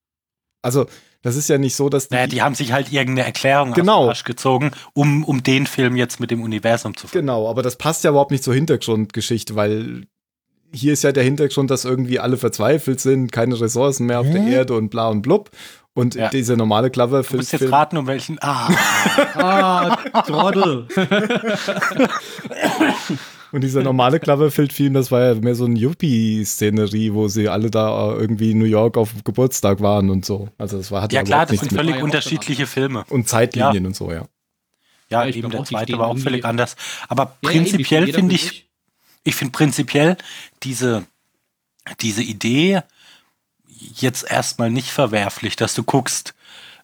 Also, 0.60 0.86
das 1.22 1.36
ist 1.36 1.48
ja 1.48 1.56
nicht 1.56 1.76
so, 1.76 1.88
dass 1.88 2.08
die. 2.08 2.14
Naja, 2.16 2.26
die 2.26 2.42
haben 2.42 2.56
sich 2.56 2.72
halt 2.72 2.90
irgendeine 2.92 3.24
Erklärung 3.26 3.72
Genau. 3.74 3.98
aus 3.98 4.04
dem 4.06 4.08
Arsch 4.08 4.24
gezogen, 4.24 4.72
um, 4.92 5.22
um 5.22 5.44
den 5.44 5.68
Film 5.68 5.94
jetzt 5.94 6.18
mit 6.18 6.32
dem 6.32 6.42
Universum 6.42 6.96
zu 6.96 7.06
verbinden. 7.06 7.28
Genau, 7.28 7.48
aber 7.48 7.62
das 7.62 7.76
passt 7.76 8.02
ja 8.02 8.10
überhaupt 8.10 8.32
nicht 8.32 8.42
zur 8.42 8.54
Hintergrundgeschichte, 8.54 9.54
weil 9.54 10.06
hier 10.74 10.94
ist 10.94 11.04
ja 11.04 11.12
der 11.12 11.22
Hintergrund, 11.22 11.70
dass 11.70 11.84
irgendwie 11.84 12.18
alle 12.18 12.38
verzweifelt 12.38 12.98
sind, 13.00 13.30
keine 13.30 13.60
Ressourcen 13.60 14.06
mehr 14.06 14.18
auf 14.18 14.26
der 14.28 14.42
Erde 14.42 14.74
und 14.74 14.88
bla 14.90 15.10
und 15.10 15.22
blub. 15.22 15.50
Und 15.94 16.16
Ja. 16.16 16.28
dieser 16.30 16.56
normale 16.56 16.90
Du 16.90 17.06
musst 17.36 17.52
jetzt 17.52 17.70
raten, 17.70 17.98
um 17.98 18.06
welchen. 18.08 18.38
Ah, 18.40 18.68
Ah, 19.34 19.96
Trottel. 20.22 20.88
Und 23.52 23.60
dieser 23.62 23.82
normale 23.82 24.18
Cloverfield-Film, 24.18 24.94
das 24.94 25.10
war 25.10 25.20
ja 25.20 25.34
mehr 25.34 25.54
so 25.54 25.66
ein 25.66 25.76
Yuppie-Szenerie, 25.76 27.12
wo 27.12 27.28
sie 27.28 27.48
alle 27.48 27.70
da 27.70 28.12
äh, 28.12 28.18
irgendwie 28.18 28.52
in 28.52 28.58
New 28.58 28.64
York 28.64 28.96
auf 28.96 29.10
Geburtstag 29.24 29.80
waren 29.80 30.08
und 30.08 30.24
so. 30.24 30.48
Also 30.56 30.78
das 30.78 30.90
war 30.90 31.02
hat 31.02 31.12
ja 31.12 31.20
ja 31.20 31.24
klar, 31.24 31.44
das 31.46 31.60
sind 31.60 31.72
völlig 31.72 31.96
ja 31.96 32.02
unterschiedliche 32.02 32.66
Filme. 32.66 33.04
Und 33.10 33.28
Zeitlinien 33.28 33.84
und 33.84 33.94
so, 33.94 34.10
ja. 34.10 34.26
Ja, 35.10 35.24
Ja, 35.24 35.28
ich 35.28 35.36
eben 35.36 35.50
der 35.50 35.64
zweite 35.64 35.98
war 35.98 36.08
auch 36.08 36.18
völlig 36.18 36.44
anders. 36.46 36.76
Aber 37.08 37.36
Ja, 37.42 37.50
ja, 37.50 37.50
prinzipiell 37.50 38.12
finde 38.12 38.34
ich, 38.34 38.42
sich. 38.42 38.70
ich 39.24 39.34
finde 39.34 39.52
prinzipiell 39.52 40.16
diese, 40.62 41.04
diese 42.00 42.22
Idee 42.22 42.80
jetzt 43.96 44.30
erstmal 44.30 44.70
nicht 44.70 44.90
verwerflich, 44.90 45.56
dass 45.56 45.74
du 45.74 45.82
guckst, 45.82 46.34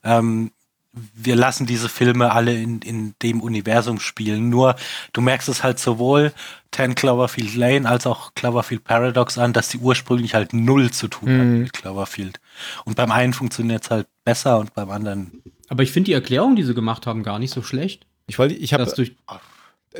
ähm, 0.04 0.50
wir 0.92 1.36
lassen 1.36 1.66
diese 1.66 1.88
Filme 1.88 2.32
alle 2.32 2.54
in, 2.54 2.80
in 2.80 3.14
dem 3.22 3.40
Universum 3.40 4.00
spielen. 4.00 4.48
Nur 4.48 4.74
du 5.12 5.20
merkst 5.20 5.48
es 5.48 5.62
halt 5.62 5.78
sowohl 5.78 6.32
10 6.72 6.94
Cloverfield 6.94 7.54
Lane 7.54 7.88
als 7.88 8.06
auch 8.06 8.34
Cloverfield 8.34 8.84
Paradox 8.84 9.38
an, 9.38 9.52
dass 9.52 9.68
die 9.68 9.78
ursprünglich 9.78 10.34
halt 10.34 10.52
null 10.52 10.90
zu 10.90 11.08
tun 11.08 11.28
Mhm. 11.28 11.38
hatten 11.38 11.58
mit 11.62 11.72
Cloverfield. 11.72 12.40
Und 12.84 12.96
beim 12.96 13.10
einen 13.12 13.32
funktioniert 13.32 13.84
es 13.84 13.90
halt 13.90 14.06
besser 14.24 14.58
und 14.58 14.74
beim 14.74 14.90
anderen. 14.90 15.42
Aber 15.68 15.82
ich 15.82 15.92
finde 15.92 16.06
die 16.06 16.14
Erklärung, 16.14 16.56
die 16.56 16.62
sie 16.64 16.74
gemacht 16.74 17.06
haben, 17.06 17.22
gar 17.22 17.38
nicht 17.38 17.52
so 17.52 17.62
schlecht. 17.62 18.06
Ich 18.26 18.38
wollte, 18.38 18.54
ich 18.54 18.72
habe, 18.74 18.84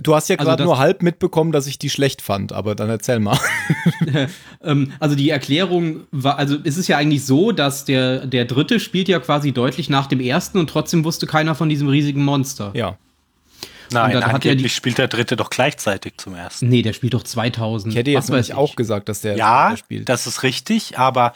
du 0.02 0.14
hast 0.14 0.28
ja 0.28 0.36
Also 0.36 0.48
gerade 0.48 0.62
das- 0.62 0.66
nur 0.66 0.78
halb 0.78 1.02
mitbekommen, 1.02 1.52
dass 1.52 1.66
ich 1.66 1.78
die 1.78 1.90
schlecht 1.90 2.22
fand, 2.22 2.52
aber 2.52 2.74
dann 2.74 2.88
erzähl 2.90 3.18
mal. 3.20 3.38
ähm, 4.62 4.92
also 5.00 5.14
die 5.16 5.30
Erklärung 5.30 6.00
war, 6.10 6.38
also 6.38 6.56
es 6.64 6.76
ist 6.76 6.88
ja 6.88 6.96
eigentlich 6.96 7.24
so, 7.24 7.52
dass 7.52 7.84
der, 7.84 8.26
der 8.26 8.44
dritte 8.44 8.80
spielt 8.80 9.08
ja 9.08 9.18
quasi 9.20 9.52
deutlich 9.52 9.88
nach 9.90 10.06
dem 10.06 10.20
ersten 10.20 10.58
und 10.58 10.68
trotzdem 10.70 11.04
wusste 11.04 11.26
keiner 11.26 11.54
von 11.54 11.68
diesem 11.68 11.88
riesigen 11.88 12.24
Monster. 12.24 12.70
Ja. 12.74 12.96
Nein, 13.90 14.12
dann 14.12 14.20
hat 14.32 14.44
ja 14.44 14.50
angeblich 14.52 14.72
die- 14.72 14.76
spielt 14.76 14.98
der 14.98 15.08
dritte 15.08 15.34
doch 15.34 15.48
gleichzeitig 15.48 16.14
zum 16.18 16.34
ersten. 16.34 16.68
Nee, 16.68 16.82
der 16.82 16.92
spielt 16.92 17.14
doch 17.14 17.22
2000. 17.22 17.94
Ich 17.94 17.98
hätte 17.98 18.10
jetzt 18.10 18.28
nämlich 18.28 18.50
ich. 18.50 18.54
auch 18.54 18.76
gesagt, 18.76 19.08
dass 19.08 19.22
der 19.22 19.36
Ja, 19.38 19.74
spielt. 19.78 20.08
das 20.10 20.26
ist 20.26 20.42
richtig, 20.42 20.98
aber 20.98 21.32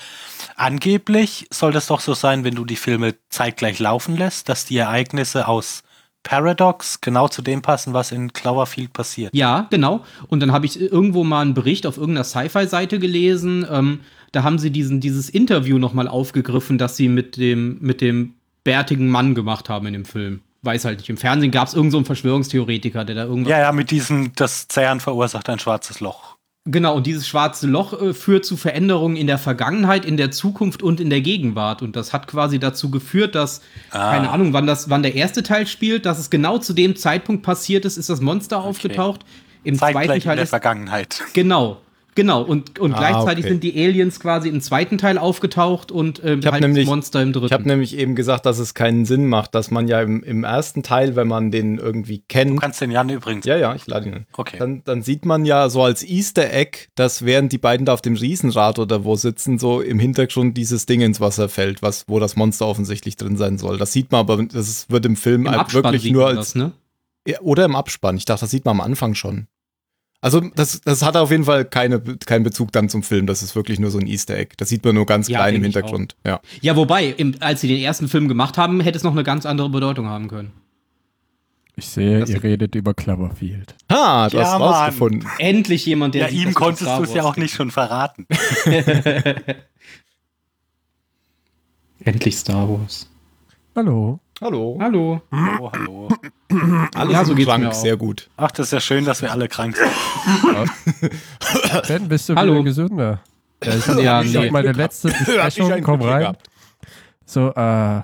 angeblich 0.56 1.46
soll 1.50 1.72
das 1.72 1.86
doch 1.86 2.00
so 2.00 2.12
sein, 2.14 2.44
wenn 2.44 2.54
du 2.54 2.64
die 2.66 2.76
Filme 2.76 3.14
zeitgleich 3.30 3.78
laufen 3.78 4.16
lässt, 4.18 4.48
dass 4.50 4.66
die 4.66 4.76
Ereignisse 4.76 5.48
aus 5.48 5.82
Paradox 6.22 7.00
genau 7.00 7.28
zu 7.28 7.42
dem 7.42 7.62
passen, 7.62 7.92
was 7.92 8.12
in 8.12 8.32
Cloverfield 8.32 8.92
passiert. 8.92 9.34
Ja, 9.34 9.66
genau. 9.70 10.04
Und 10.28 10.40
dann 10.40 10.52
habe 10.52 10.66
ich 10.66 10.80
irgendwo 10.80 11.24
mal 11.24 11.42
einen 11.42 11.54
Bericht 11.54 11.86
auf 11.86 11.96
irgendeiner 11.96 12.24
Sci-Fi-Seite 12.24 12.98
gelesen. 12.98 13.66
Ähm, 13.70 14.00
da 14.30 14.42
haben 14.42 14.58
sie 14.58 14.70
diesen, 14.70 15.00
dieses 15.00 15.28
Interview 15.28 15.78
nochmal 15.78 16.08
aufgegriffen, 16.08 16.78
das 16.78 16.96
sie 16.96 17.08
mit 17.08 17.36
dem, 17.36 17.78
mit 17.80 18.00
dem 18.00 18.34
bärtigen 18.64 19.08
Mann 19.08 19.34
gemacht 19.34 19.68
haben 19.68 19.86
in 19.86 19.92
dem 19.92 20.04
Film. 20.04 20.40
Weiß 20.62 20.84
halt 20.84 20.98
nicht. 20.98 21.10
Im 21.10 21.16
Fernsehen 21.16 21.50
gab 21.50 21.66
es 21.66 21.74
irgendeinen 21.74 21.90
so 21.90 21.98
einen 21.98 22.06
Verschwörungstheoretiker, 22.06 23.04
der 23.04 23.16
da 23.16 23.24
irgendwas. 23.24 23.50
Ja, 23.50 23.58
ja, 23.58 23.72
mit 23.72 23.90
diesem, 23.90 24.32
das 24.36 24.68
Zerren 24.68 25.00
verursacht 25.00 25.48
ein 25.48 25.58
schwarzes 25.58 26.00
Loch. 26.00 26.36
Genau, 26.64 26.94
und 26.94 27.06
dieses 27.08 27.26
schwarze 27.26 27.66
Loch 27.66 28.00
äh, 28.00 28.14
führt 28.14 28.44
zu 28.44 28.56
Veränderungen 28.56 29.16
in 29.16 29.26
der 29.26 29.38
Vergangenheit, 29.38 30.04
in 30.04 30.16
der 30.16 30.30
Zukunft 30.30 30.80
und 30.82 31.00
in 31.00 31.10
der 31.10 31.20
Gegenwart. 31.20 31.82
Und 31.82 31.96
das 31.96 32.12
hat 32.12 32.28
quasi 32.28 32.60
dazu 32.60 32.88
geführt, 32.88 33.34
dass, 33.34 33.62
Ah. 33.90 34.12
keine 34.12 34.30
Ahnung, 34.30 34.52
wann, 34.52 34.66
das, 34.66 34.88
wann 34.88 35.02
der 35.02 35.16
erste 35.16 35.42
Teil 35.42 35.66
spielt, 35.66 36.06
dass 36.06 36.20
es 36.20 36.30
genau 36.30 36.58
zu 36.58 36.72
dem 36.72 36.94
Zeitpunkt 36.94 37.42
passiert 37.42 37.84
ist, 37.84 37.96
ist 37.96 38.08
das 38.08 38.20
Monster 38.20 38.62
aufgetaucht. 38.62 39.24
Im 39.64 39.76
zweiten 39.76 39.94
Zeitgleich 39.94 40.16
in 40.18 40.22
Teil 40.22 40.36
der 40.36 40.44
ist 40.44 40.50
Vergangenheit. 40.50 41.22
Genau, 41.34 41.80
genau. 42.14 42.42
Und, 42.42 42.78
und 42.78 42.94
Ah, 42.94 42.98
gleichzeitig 42.98 43.44
okay. 43.44 43.52
sind 43.54 43.62
die 43.64 43.74
Aliens 43.84 44.20
quasi 44.20 44.48
im 44.48 44.60
zweiten 44.60 44.98
Teil 44.98 45.18
aufgetaucht 45.18 45.90
und 45.92 46.20
ähm, 46.24 46.40
halt 46.44 46.60
nämlich- 46.62 46.84
das 46.84 46.90
Monster 46.90 47.22
im 47.22 47.32
dritten. 47.32 47.46
Ich 47.46 47.52
habe 47.52 47.64
nämlich 47.68 47.96
eben 47.96 48.14
gesagt, 48.14 48.46
dass 48.46 48.58
es 48.58 48.74
keinen 48.74 49.04
Sinn 49.04 49.26
macht, 49.26 49.54
dass 49.54 49.70
man 49.70 49.88
ja 49.88 50.00
im, 50.02 50.22
im 50.22 50.44
ersten 50.44 50.82
Teil, 50.82 51.16
wenn 51.16 51.28
man 51.28 51.50
den 51.50 51.78
irgendwie 51.78 52.18
Du 52.18 52.24
kennt, 52.28 52.60
kannst 52.60 52.80
den 52.80 52.90
Jan 52.90 53.08
übrigens. 53.08 53.46
ja, 53.46 53.56
ja, 53.56 53.74
ich 53.74 53.86
lade 53.86 54.08
ihn. 54.08 54.26
Okay. 54.34 54.56
Dann, 54.58 54.82
dann 54.84 55.02
sieht 55.02 55.24
man 55.24 55.44
ja 55.44 55.68
so 55.68 55.82
als 55.82 56.02
Easter 56.02 56.52
Egg, 56.52 56.88
dass 56.94 57.24
während 57.24 57.52
die 57.52 57.58
beiden 57.58 57.86
da 57.86 57.94
auf 57.94 58.02
dem 58.02 58.14
Riesenrad 58.16 58.78
oder 58.78 59.04
wo 59.04 59.16
sitzen, 59.16 59.58
so 59.58 59.80
im 59.80 59.98
Hintergrund 59.98 60.56
dieses 60.56 60.86
Ding 60.86 61.00
ins 61.00 61.20
Wasser 61.20 61.48
fällt, 61.48 61.82
was, 61.82 62.04
wo 62.08 62.18
das 62.18 62.36
Monster 62.36 62.66
offensichtlich 62.66 63.16
drin 63.16 63.36
sein 63.36 63.58
soll. 63.58 63.78
Das 63.78 63.92
sieht 63.92 64.10
man 64.12 64.20
aber, 64.20 64.42
das 64.44 64.90
wird 64.90 65.06
im 65.06 65.16
Film 65.16 65.46
Im 65.46 65.52
halt 65.52 65.72
wirklich 65.72 66.02
sieht 66.02 66.12
nur 66.12 66.24
man 66.26 66.36
als. 66.38 66.48
das, 66.48 66.54
ne? 66.56 66.72
Ja, 67.26 67.38
Oder 67.40 67.64
im 67.66 67.76
Abspann. 67.76 68.16
Ich 68.16 68.24
dachte, 68.24 68.40
das 68.40 68.50
sieht 68.50 68.64
man 68.64 68.72
am 68.76 68.80
Anfang 68.80 69.14
schon. 69.14 69.46
Also, 70.24 70.40
das, 70.40 70.80
das 70.82 71.02
hat 71.02 71.16
auf 71.16 71.30
jeden 71.32 71.44
Fall 71.44 71.64
keine, 71.64 72.00
keinen 72.00 72.44
Bezug 72.44 72.70
dann 72.72 72.88
zum 72.88 73.02
Film. 73.02 73.26
Das 73.26 73.42
ist 73.42 73.56
wirklich 73.56 73.80
nur 73.80 73.90
so 73.90 73.98
ein 73.98 74.06
Easter 74.06 74.36
Egg. 74.38 74.54
Das 74.56 74.68
sieht 74.68 74.84
man 74.84 74.94
nur 74.94 75.04
ganz 75.04 75.26
Ja, 75.28 75.40
klein 75.40 75.56
im 75.56 75.62
Hintergrund. 75.64 76.14
Ja. 76.24 76.40
Ja, 76.60 76.76
wobei, 76.76 77.06
im, 77.08 77.34
als 77.40 77.60
sie 77.60 77.68
den 77.68 77.80
ersten 77.82 78.06
Film 78.08 78.28
gemacht 78.28 78.56
haben, 78.56 78.80
hätte 78.80 78.96
es 78.96 79.02
noch 79.02 79.10
eine 79.12 79.24
ganz 79.24 79.44
andere 79.46 79.68
Bedeutung 79.68 80.06
haben 80.06 80.28
können. 80.28 80.52
Ich 81.74 81.86
sehe, 81.88 82.20
Das- 82.20 82.30
ihr 82.30 82.40
redet 82.42 82.74
über 82.76 82.94
Cloverfield. 82.94 83.74
Ha, 83.90 84.28
du 84.28 84.36
Ja, 84.36 84.44
hast 84.44 84.52
Mann. 84.58 84.62
rausgefunden. 84.62 85.28
Endlich 85.38 85.86
jemand, 85.86 86.14
der 86.14 86.30
Ja, 86.30 86.42
ihm 86.42 86.54
konntest 86.54 86.88
du 86.98 87.02
es 87.02 87.14
ja 87.14 87.24
auch 87.24 87.36
nicht 87.36 87.54
schon 87.54 87.70
verraten. 87.72 88.26
Endlich 92.04 92.36
Star 92.36 92.68
Wars. 92.68 93.08
Hallo. 93.74 94.20
Hallo. 94.42 94.76
Hallo. 94.80 95.20
Oh, 95.30 95.70
hallo. 95.72 96.08
Alles 96.94 97.12
Ja, 97.12 97.24
so 97.24 97.34
geht's 97.34 97.48
Schrank, 97.48 97.62
mir 97.64 97.70
auch. 97.70 97.74
sehr 97.74 97.96
gut. 97.96 98.28
Ach, 98.36 98.50
das 98.50 98.66
ist 98.66 98.72
ja 98.72 98.80
schön, 98.80 99.04
dass 99.04 99.22
wir 99.22 99.30
alle 99.30 99.48
krank 99.48 99.76
sind. 99.76 99.88
Ben, 101.88 102.08
bist 102.08 102.28
du 102.28 102.34
Hallo. 102.34 102.54
wieder 102.54 102.64
gesünder? 102.64 103.20
Ja, 103.62 103.74
ich 103.74 103.86
Ja, 104.02 104.22
ich 104.22 104.34
nee. 104.34 104.50
meine 104.50 104.72
letzte 104.72 105.08
Besprechung, 105.08 105.82
komm 105.82 106.02
rein. 106.02 106.20
gehabt. 106.22 106.48
So, 107.24 107.50
äh, 107.50 108.00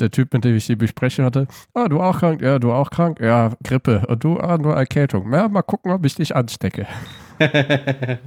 der 0.00 0.10
Typ, 0.10 0.32
mit 0.32 0.44
dem 0.44 0.56
ich 0.56 0.66
die 0.66 0.76
Besprechung 0.76 1.26
hatte, 1.26 1.46
ah, 1.74 1.86
du 1.88 2.00
auch 2.00 2.18
krank? 2.18 2.40
Ja, 2.40 2.58
du 2.58 2.72
auch 2.72 2.90
krank? 2.90 3.20
Ja, 3.20 3.50
Grippe. 3.62 4.04
Und 4.08 4.24
du, 4.24 4.40
ah, 4.40 4.56
nur 4.56 4.74
Erkältung. 4.74 5.30
Ja, 5.32 5.48
mal 5.48 5.62
gucken, 5.62 5.92
ob 5.92 6.04
ich 6.06 6.14
dich 6.14 6.34
anstecke. 6.34 6.86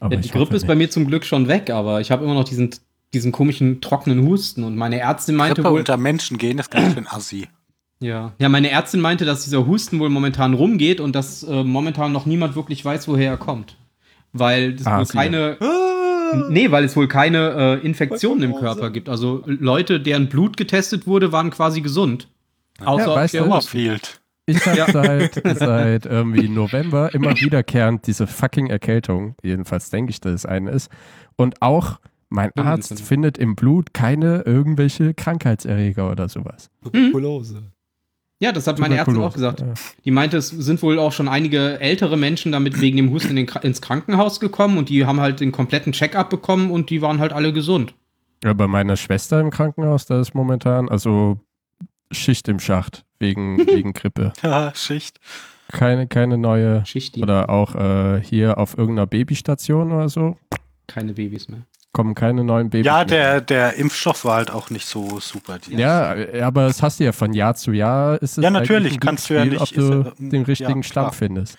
Aber 0.00 0.14
Ja, 0.14 0.20
die 0.20 0.30
Grippe 0.30 0.56
ist 0.56 0.66
bei 0.66 0.74
mir 0.74 0.88
zum 0.90 1.06
Glück 1.06 1.26
schon 1.26 1.46
weg, 1.46 1.68
aber 1.68 2.00
ich 2.00 2.10
habe 2.10 2.24
immer 2.24 2.32
noch 2.32 2.44
diesen, 2.44 2.70
diesen 3.14 3.32
komischen 3.32 3.80
trockenen 3.80 4.26
Husten 4.26 4.64
und 4.64 4.76
meine 4.76 5.00
Ärztin 5.00 5.34
meinte 5.36 5.56
Grippe 5.62 5.70
wohl, 5.72 5.78
unter 5.80 5.96
Menschen 5.96 6.38
gehen 6.38 6.58
ist 6.58 6.70
ganz 6.70 6.94
schön 6.94 7.06
assi. 7.08 7.48
ja, 8.00 8.32
ja, 8.38 8.48
meine 8.48 8.70
Ärztin 8.70 9.00
meinte, 9.00 9.24
dass 9.24 9.44
dieser 9.44 9.66
Husten 9.66 9.98
wohl 9.98 10.08
momentan 10.10 10.54
rumgeht 10.54 11.00
und 11.00 11.14
dass 11.14 11.42
äh, 11.42 11.64
momentan 11.64 12.12
noch 12.12 12.24
niemand 12.26 12.54
wirklich 12.56 12.84
weiß, 12.84 13.08
woher 13.08 13.30
er 13.32 13.36
kommt, 13.36 13.76
weil 14.32 14.74
es 14.74 14.86
Ah, 14.86 14.98
wohl 14.98 15.06
sie- 15.06 15.12
keine 15.12 15.56
Nee, 16.48 16.70
weil 16.70 16.84
es 16.84 16.94
wohl 16.94 17.08
keine 17.08 17.80
äh, 17.82 17.84
Infektionen 17.84 18.44
im 18.44 18.54
Körper 18.54 18.90
gibt. 18.90 19.08
Also 19.08 19.42
Leute, 19.46 19.98
deren 19.98 20.28
Blut 20.28 20.56
getestet 20.56 21.08
wurde, 21.08 21.32
waren 21.32 21.50
quasi 21.50 21.80
gesund. 21.80 22.28
Außer 22.84 23.08
Ja, 23.08 23.14
weißt 23.16 23.34
der 23.34 23.40
du. 23.42 23.46
Cloverfield. 23.48 24.20
Ich 24.46 24.64
habe 24.64 24.92
seit, 24.92 25.34
seit 25.58 26.06
irgendwie 26.06 26.48
November 26.48 27.12
immer 27.14 27.32
wiederkehrend 27.34 28.06
diese 28.06 28.28
fucking 28.28 28.68
Erkältung. 28.68 29.34
Jedenfalls 29.42 29.90
denke 29.90 30.10
ich, 30.10 30.20
dass 30.20 30.32
es 30.32 30.46
eine 30.46 30.70
ist. 30.70 30.88
Und 31.34 31.62
auch 31.62 31.98
mein 32.30 32.50
Mhm, 32.54 32.62
Arzt 32.62 33.00
findet 33.00 33.36
im 33.38 33.54
Blut 33.56 33.92
keine 33.92 34.42
irgendwelche 34.42 35.12
Krankheitserreger 35.14 36.10
oder 36.10 36.28
sowas. 36.28 36.70
Tuberkulose. 36.82 37.62
Ja, 38.42 38.52
das 38.52 38.66
hat 38.66 38.78
meine 38.78 38.96
Ärztin 38.96 39.18
auch 39.18 39.34
gesagt. 39.34 39.62
Die 40.06 40.10
meinte, 40.10 40.38
es 40.38 40.48
sind 40.48 40.80
wohl 40.82 40.98
auch 40.98 41.12
schon 41.12 41.28
einige 41.28 41.78
ältere 41.78 42.16
Menschen 42.16 42.52
damit 42.52 42.80
wegen 42.80 42.96
dem 42.96 43.10
Husten 43.10 43.36
in 43.36 43.44
den, 43.46 43.48
ins 43.62 43.82
Krankenhaus 43.82 44.40
gekommen 44.40 44.78
und 44.78 44.88
die 44.88 45.04
haben 45.04 45.20
halt 45.20 45.40
den 45.40 45.52
kompletten 45.52 45.92
Check-up 45.92 46.30
bekommen 46.30 46.70
und 46.70 46.88
die 46.88 47.02
waren 47.02 47.18
halt 47.20 47.34
alle 47.34 47.52
gesund. 47.52 47.94
Ja, 48.42 48.54
bei 48.54 48.66
meiner 48.66 48.96
Schwester 48.96 49.38
im 49.40 49.50
Krankenhaus, 49.50 50.06
da 50.06 50.18
ist 50.20 50.34
momentan 50.34 50.88
also 50.88 51.38
Schicht 52.10 52.48
im 52.48 52.60
Schacht 52.60 53.04
wegen, 53.18 53.58
wegen 53.66 53.92
Grippe. 53.92 54.32
Ja, 54.42 54.72
Schicht. 54.74 55.20
Keine, 55.68 56.06
keine 56.06 56.38
neue. 56.38 56.84
Schichti, 56.86 57.22
Oder 57.22 57.50
auch 57.50 57.74
äh, 57.74 58.22
hier 58.22 58.56
auf 58.56 58.78
irgendeiner 58.78 59.06
Babystation 59.06 59.92
oder 59.92 60.08
so. 60.08 60.38
keine 60.86 61.12
Babys 61.12 61.48
mehr. 61.48 61.66
Kommen 61.92 62.14
keine 62.14 62.44
neuen 62.44 62.70
Babys. 62.70 62.86
Ja, 62.86 63.04
der, 63.04 63.40
der 63.40 63.74
Impfstoff 63.74 64.24
war 64.24 64.36
halt 64.36 64.50
auch 64.52 64.70
nicht 64.70 64.86
so 64.86 65.18
super. 65.18 65.58
Die- 65.58 65.74
Ja, 65.74 66.14
äh, 66.14 66.40
aber 66.42 66.68
das 66.68 66.82
hast 66.82 67.00
du 67.00 67.04
ja 67.04 67.10
von 67.12 67.32
Jahr 67.32 67.56
zu 67.56 67.72
Jahr. 67.72 68.20
Ist 68.22 68.38
es 68.38 68.44
Ja, 68.44 68.50
natürlich, 68.50 69.00
kannst 69.00 69.28
du 69.28 69.34
ja 69.34 69.44
nicht- 69.44 69.60
Ob 69.60 69.68
ist 69.72 69.76
du 69.76 70.02
ja- 70.04 70.12
den 70.18 70.42
richtigen 70.44 70.82
ja, 70.82 70.88
klar. 70.88 71.12
findest. 71.12 71.58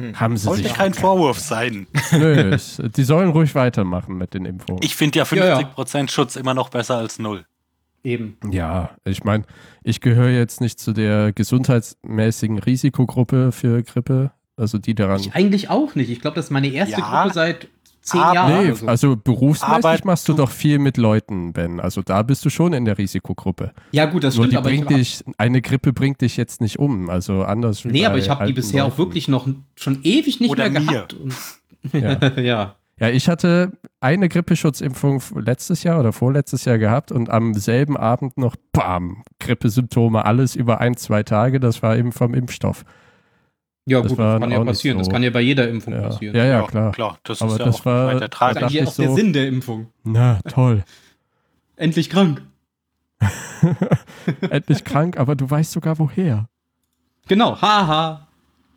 Hm. 0.00 0.18
Haben 0.18 0.36
sie 0.36 0.44
Sollte 0.44 0.62
sich. 0.64 0.74
kein 0.74 0.94
Vorwurf 0.94 1.38
sein. 1.38 1.86
Nö, 2.12 2.56
die 2.96 3.02
sollen 3.02 3.30
ruhig 3.30 3.54
weitermachen 3.54 4.16
mit 4.16 4.34
den 4.34 4.44
Impfungen. 4.44 4.82
Ich 4.82 4.94
finde 4.96 5.18
ja 5.18 5.26
Ja, 5.32 5.44
ja. 5.46 5.58
50% 5.76 6.10
Schutz 6.10 6.36
immer 6.36 6.54
noch 6.54 6.68
besser 6.70 6.96
als 6.96 7.18
null. 7.18 7.44
Eben. 8.02 8.38
ja, 8.50 8.92
ich 9.04 9.24
meine, 9.24 9.44
ich 9.82 10.00
gehöre 10.00 10.30
jetzt 10.30 10.62
nicht 10.62 10.80
zu 10.80 10.94
der 10.94 11.34
gesundheitsmäßigen 11.34 12.58
Risikogruppe 12.58 13.52
für 13.52 13.82
Grippe, 13.82 14.30
also 14.56 14.78
die 14.78 14.94
daran. 14.94 15.20
Ich 15.20 15.34
eigentlich 15.34 15.68
auch 15.68 15.94
nicht. 15.94 16.08
Ich 16.08 16.20
glaube, 16.22 16.34
das 16.36 16.46
ist 16.46 16.50
meine 16.50 16.68
erste 16.68 16.98
Ja. 16.98 17.20
Gruppe 17.22 17.34
seit 17.34 17.68
zehn 18.10 18.20
Jahre. 18.20 18.62
Nee, 18.64 18.72
so. 18.72 18.86
also 18.86 19.16
berufsmäßig 19.16 19.84
Aber 19.84 19.96
machst 20.04 20.28
du 20.28 20.32
du- 20.32 20.38
doch 20.42 20.50
viel 20.50 20.78
mit 20.78 20.96
Leuten, 20.96 21.52
Ben. 21.52 21.80
Also 21.80 22.02
da 22.02 22.22
bist 22.22 22.44
du 22.44 22.50
schon 22.50 22.72
in 22.72 22.84
der 22.84 22.98
Risikogruppe. 22.98 23.72
ja, 23.92 24.06
gut, 24.06 24.24
das 24.24 24.36
Nur 24.36 24.46
stimmt, 24.46 24.52
die 24.66 24.78
aber 24.78 24.96
dich, 24.96 25.24
eine 25.38 25.62
Grippe 25.62 25.92
bringt 25.92 26.20
dich 26.20 26.36
jetzt 26.36 26.60
nicht 26.60 26.78
um. 26.78 27.08
Also 27.10 27.42
anders 27.44 27.84
wie 27.84 27.88
Nee, 27.88 28.06
aber 28.06 28.18
ich 28.18 28.28
habe 28.30 28.46
die 28.46 28.52
bisher 28.52 28.84
auch 28.84 28.88
Leuten. 28.90 28.98
wirklich 28.98 29.28
noch 29.28 29.48
schon 29.76 30.00
ewig 30.02 30.40
nicht 30.40 30.50
Oder 30.50 30.68
mehr 30.70 30.80
mir. 30.80 30.86
gehabt. 30.92 31.14
Und, 31.14 31.34
Ja. 31.92 32.18
ja. 32.40 32.74
Ja, 32.98 33.08
ich 33.08 33.28
hatte 33.30 33.72
eine 34.00 34.28
Grippeschutzimpfung 34.28 35.22
letztes 35.36 35.84
Jahr 35.84 35.98
oder 36.00 36.12
vorletztes 36.12 36.66
Jahr 36.66 36.76
gehabt 36.76 37.10
und 37.10 37.30
am 37.30 37.54
selben 37.54 37.96
Abend 37.96 38.36
noch, 38.36 38.56
bam, 38.72 39.22
Grippesymptome, 39.38 40.22
alles 40.26 40.54
über 40.54 40.80
ein, 40.82 40.96
zwei 40.98 41.22
Tage. 41.22 41.60
Das 41.60 41.82
war 41.82 41.96
eben 41.96 42.12
vom 42.12 42.34
Impfstoff. 42.34 42.84
Ja, 43.86 44.00
Das 44.02 44.10
gut, 44.10 44.18
war 44.18 44.38
das 44.38 44.40
kann 44.48 44.50
ja 44.52 44.64
passieren. 44.64 44.98
Das 44.98 45.06
so- 45.06 45.12
kann 45.12 45.22
ja 45.22 45.30
bei 45.30 45.40
jeder 45.40 45.68
Impfung 45.68 45.94
Ja, 45.94 46.02
passieren. 46.02 46.36
ja, 46.36 46.44
ja, 46.44 46.62
klar. 46.66 46.92
Klar, 46.92 47.18
das 47.24 47.40
Aber 47.42 47.52
ist 47.52 47.58
ja 47.58 47.64
das 47.64 47.80
auch 47.80 47.84
war- 47.86 48.06
weiter 48.08 48.20
da 48.20 48.28
tragisch. 48.28 48.60
dachte 48.60 48.72
Hier 48.72 48.82
ich 48.82 48.88
auch 48.88 48.94
der 48.96 49.08
so- 49.08 49.16
Sinn 49.16 49.32
der 49.32 49.48
Impfung. 49.48 49.86
Na, 50.04 50.38
toll. 50.48 50.84
Endlich 51.76 52.10
krank. 52.10 52.42
Endlich 54.50 54.84
krank, 54.84 55.18
aber 55.18 55.34
du 55.36 55.48
weißt 55.50 55.72
sogar 55.72 55.98
woher. 55.98 56.46
Genau, 57.28 57.60
haha. 57.60 58.26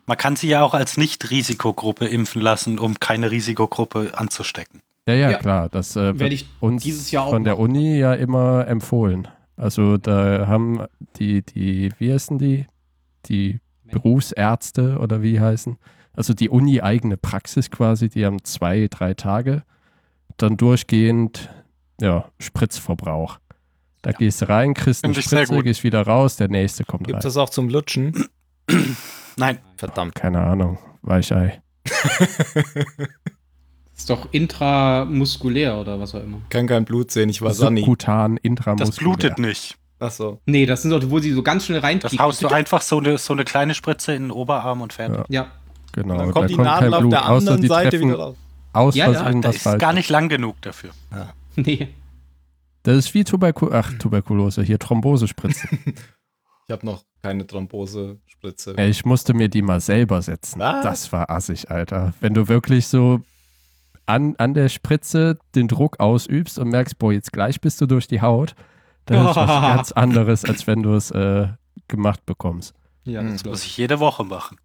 Man 0.06 0.16
kann 0.18 0.36
sie 0.36 0.48
ja 0.48 0.62
auch 0.62 0.74
als 0.74 0.96
Nicht-Risikogruppe 0.96 2.06
impfen 2.06 2.42
lassen, 2.42 2.78
um 2.78 3.00
keine 3.00 3.30
Risikogruppe 3.30 4.12
anzustecken. 4.14 4.80
Ja, 5.06 5.14
ja, 5.14 5.30
Ja. 5.30 5.38
klar. 5.38 5.68
Das 5.70 5.96
äh, 5.96 6.00
Werde 6.00 6.20
wird 6.20 6.32
ich 6.34 6.46
uns 6.60 6.82
dieses 6.82 7.10
Jahr 7.10 7.24
auch 7.24 7.30
von 7.30 7.44
der 7.44 7.54
machen. 7.54 7.64
Uni 7.64 7.98
ja 7.98 8.14
immer 8.14 8.66
empfohlen. 8.66 9.28
Also 9.56 9.96
da 9.96 10.46
haben 10.46 10.84
die, 11.18 11.42
die, 11.42 11.92
wie 11.98 12.12
heißen 12.12 12.38
die? 12.38 12.66
Die 13.26 13.60
Berufsärzte 13.90 14.98
oder 14.98 15.22
wie 15.22 15.40
heißen? 15.40 15.76
Also 16.16 16.32
die 16.34 16.48
Uni-eigene 16.48 17.16
Praxis 17.16 17.70
quasi, 17.70 18.08
die 18.08 18.24
haben 18.24 18.44
zwei, 18.44 18.86
drei 18.88 19.14
Tage. 19.14 19.62
Dann 20.36 20.56
durchgehend, 20.56 21.50
ja, 22.00 22.26
Spritzverbrauch. 22.38 23.38
Da 24.02 24.12
gehst 24.12 24.42
du 24.42 24.48
rein, 24.48 24.74
kriegst 24.74 25.04
eine 25.04 25.14
Spritze, 25.14 25.62
gehst 25.62 25.82
wieder 25.82 26.02
raus, 26.02 26.36
der 26.36 26.48
nächste 26.48 26.84
kommt 26.84 27.06
Gibt 27.06 27.16
rein. 27.24 27.26
es 27.26 27.36
auch 27.36 27.48
zum 27.50 27.68
Lutschen? 27.68 28.26
Nein, 29.36 29.58
Verdammt. 29.76 30.14
Keine 30.14 30.40
Ahnung, 30.40 30.78
Weichei. 31.02 31.62
Ist 33.96 34.10
doch 34.10 34.32
intramuskulär 34.32 35.78
oder 35.78 36.00
was 36.00 36.14
auch 36.14 36.22
immer. 36.22 36.40
Kann 36.48 36.66
kein 36.66 36.84
Blut 36.84 37.10
sehen, 37.12 37.28
ich 37.28 37.40
war. 37.42 37.54
Subkutan, 37.54 38.36
das 38.36 38.44
intramuskulär. 38.44 38.98
blutet 38.98 39.38
nicht. 39.38 39.76
Achso. 40.04 40.40
Nee, 40.46 40.66
das 40.66 40.82
sind 40.82 40.90
doch, 40.90 41.02
wo 41.10 41.18
sie 41.18 41.32
so 41.32 41.42
ganz 41.42 41.64
schnell 41.64 41.80
rein 41.80 41.98
Das 41.98 42.16
haust 42.18 42.42
du 42.42 42.48
einfach 42.48 42.82
so 42.82 42.98
eine, 42.98 43.16
so 43.18 43.32
eine 43.32 43.44
kleine 43.44 43.74
Spritze 43.74 44.14
in 44.14 44.24
den 44.24 44.30
Oberarm 44.30 44.82
und 44.82 44.92
fertig. 44.92 45.24
Ja. 45.28 45.42
Ja. 45.42 45.46
Genau, 45.92 46.16
Dann 46.16 46.26
da 46.26 46.32
kommt 46.32 46.50
die 46.50 46.56
kein 46.56 46.64
Nadel 46.64 46.94
auf 46.94 47.08
der 47.08 47.24
anderen 47.24 47.60
die 47.60 47.68
Seite 47.68 48.00
wieder 48.00 48.16
raus. 48.16 48.36
Aus 48.72 48.94
Ja, 48.96 49.10
ja, 49.10 49.30
Da 49.30 49.48
was 49.48 49.64
ist 49.64 49.78
gar 49.78 49.92
nicht 49.92 50.10
lang 50.10 50.28
genug 50.28 50.60
dafür. 50.62 50.90
Nee. 51.56 51.88
Das 52.82 52.96
ist 52.96 53.14
wie 53.14 53.22
Tuberku 53.24 53.70
Ach, 53.72 53.92
Tuberkulose, 53.98 54.62
hier 54.62 54.78
Thrombosespritzen. 54.78 55.78
Ich 56.66 56.72
habe 56.72 56.86
noch 56.86 57.04
keine 57.22 57.46
Thrombosespritze. 57.46 58.74
Ich 58.80 59.04
musste 59.04 59.34
mir 59.34 59.50
die 59.50 59.60
mal 59.60 59.80
selber 59.80 60.22
setzen. 60.22 60.60
Was? 60.60 60.82
Das 60.82 61.12
war 61.12 61.28
assig, 61.28 61.70
Alter. 61.70 62.14
Wenn 62.20 62.32
du 62.32 62.48
wirklich 62.48 62.86
so 62.86 63.20
an, 64.06 64.34
an 64.38 64.54
der 64.54 64.70
Spritze 64.70 65.38
den 65.54 65.68
Druck 65.68 66.00
ausübst 66.00 66.58
und 66.58 66.70
merkst, 66.70 66.98
boah, 66.98 67.12
jetzt 67.12 67.34
gleich 67.34 67.60
bist 67.60 67.82
du 67.82 67.86
durch 67.86 68.06
die 68.06 68.22
Haut, 68.22 68.54
dann 69.06 69.26
ist 69.26 69.36
was 69.36 69.48
ganz 69.76 69.92
anderes, 69.92 70.44
als 70.44 70.66
wenn 70.66 70.82
du 70.82 70.94
es 70.94 71.10
äh, 71.10 71.48
gemacht 71.88 72.24
bekommst. 72.26 72.74
Ja, 73.04 73.20
Hm. 73.20 73.26
das 73.26 73.34
Das 73.34 73.42
glaub 73.42 73.52
muss 73.54 73.64
ich. 73.64 73.76
jede 73.76 74.00
Woche 74.00 74.24
machen. 74.24 74.56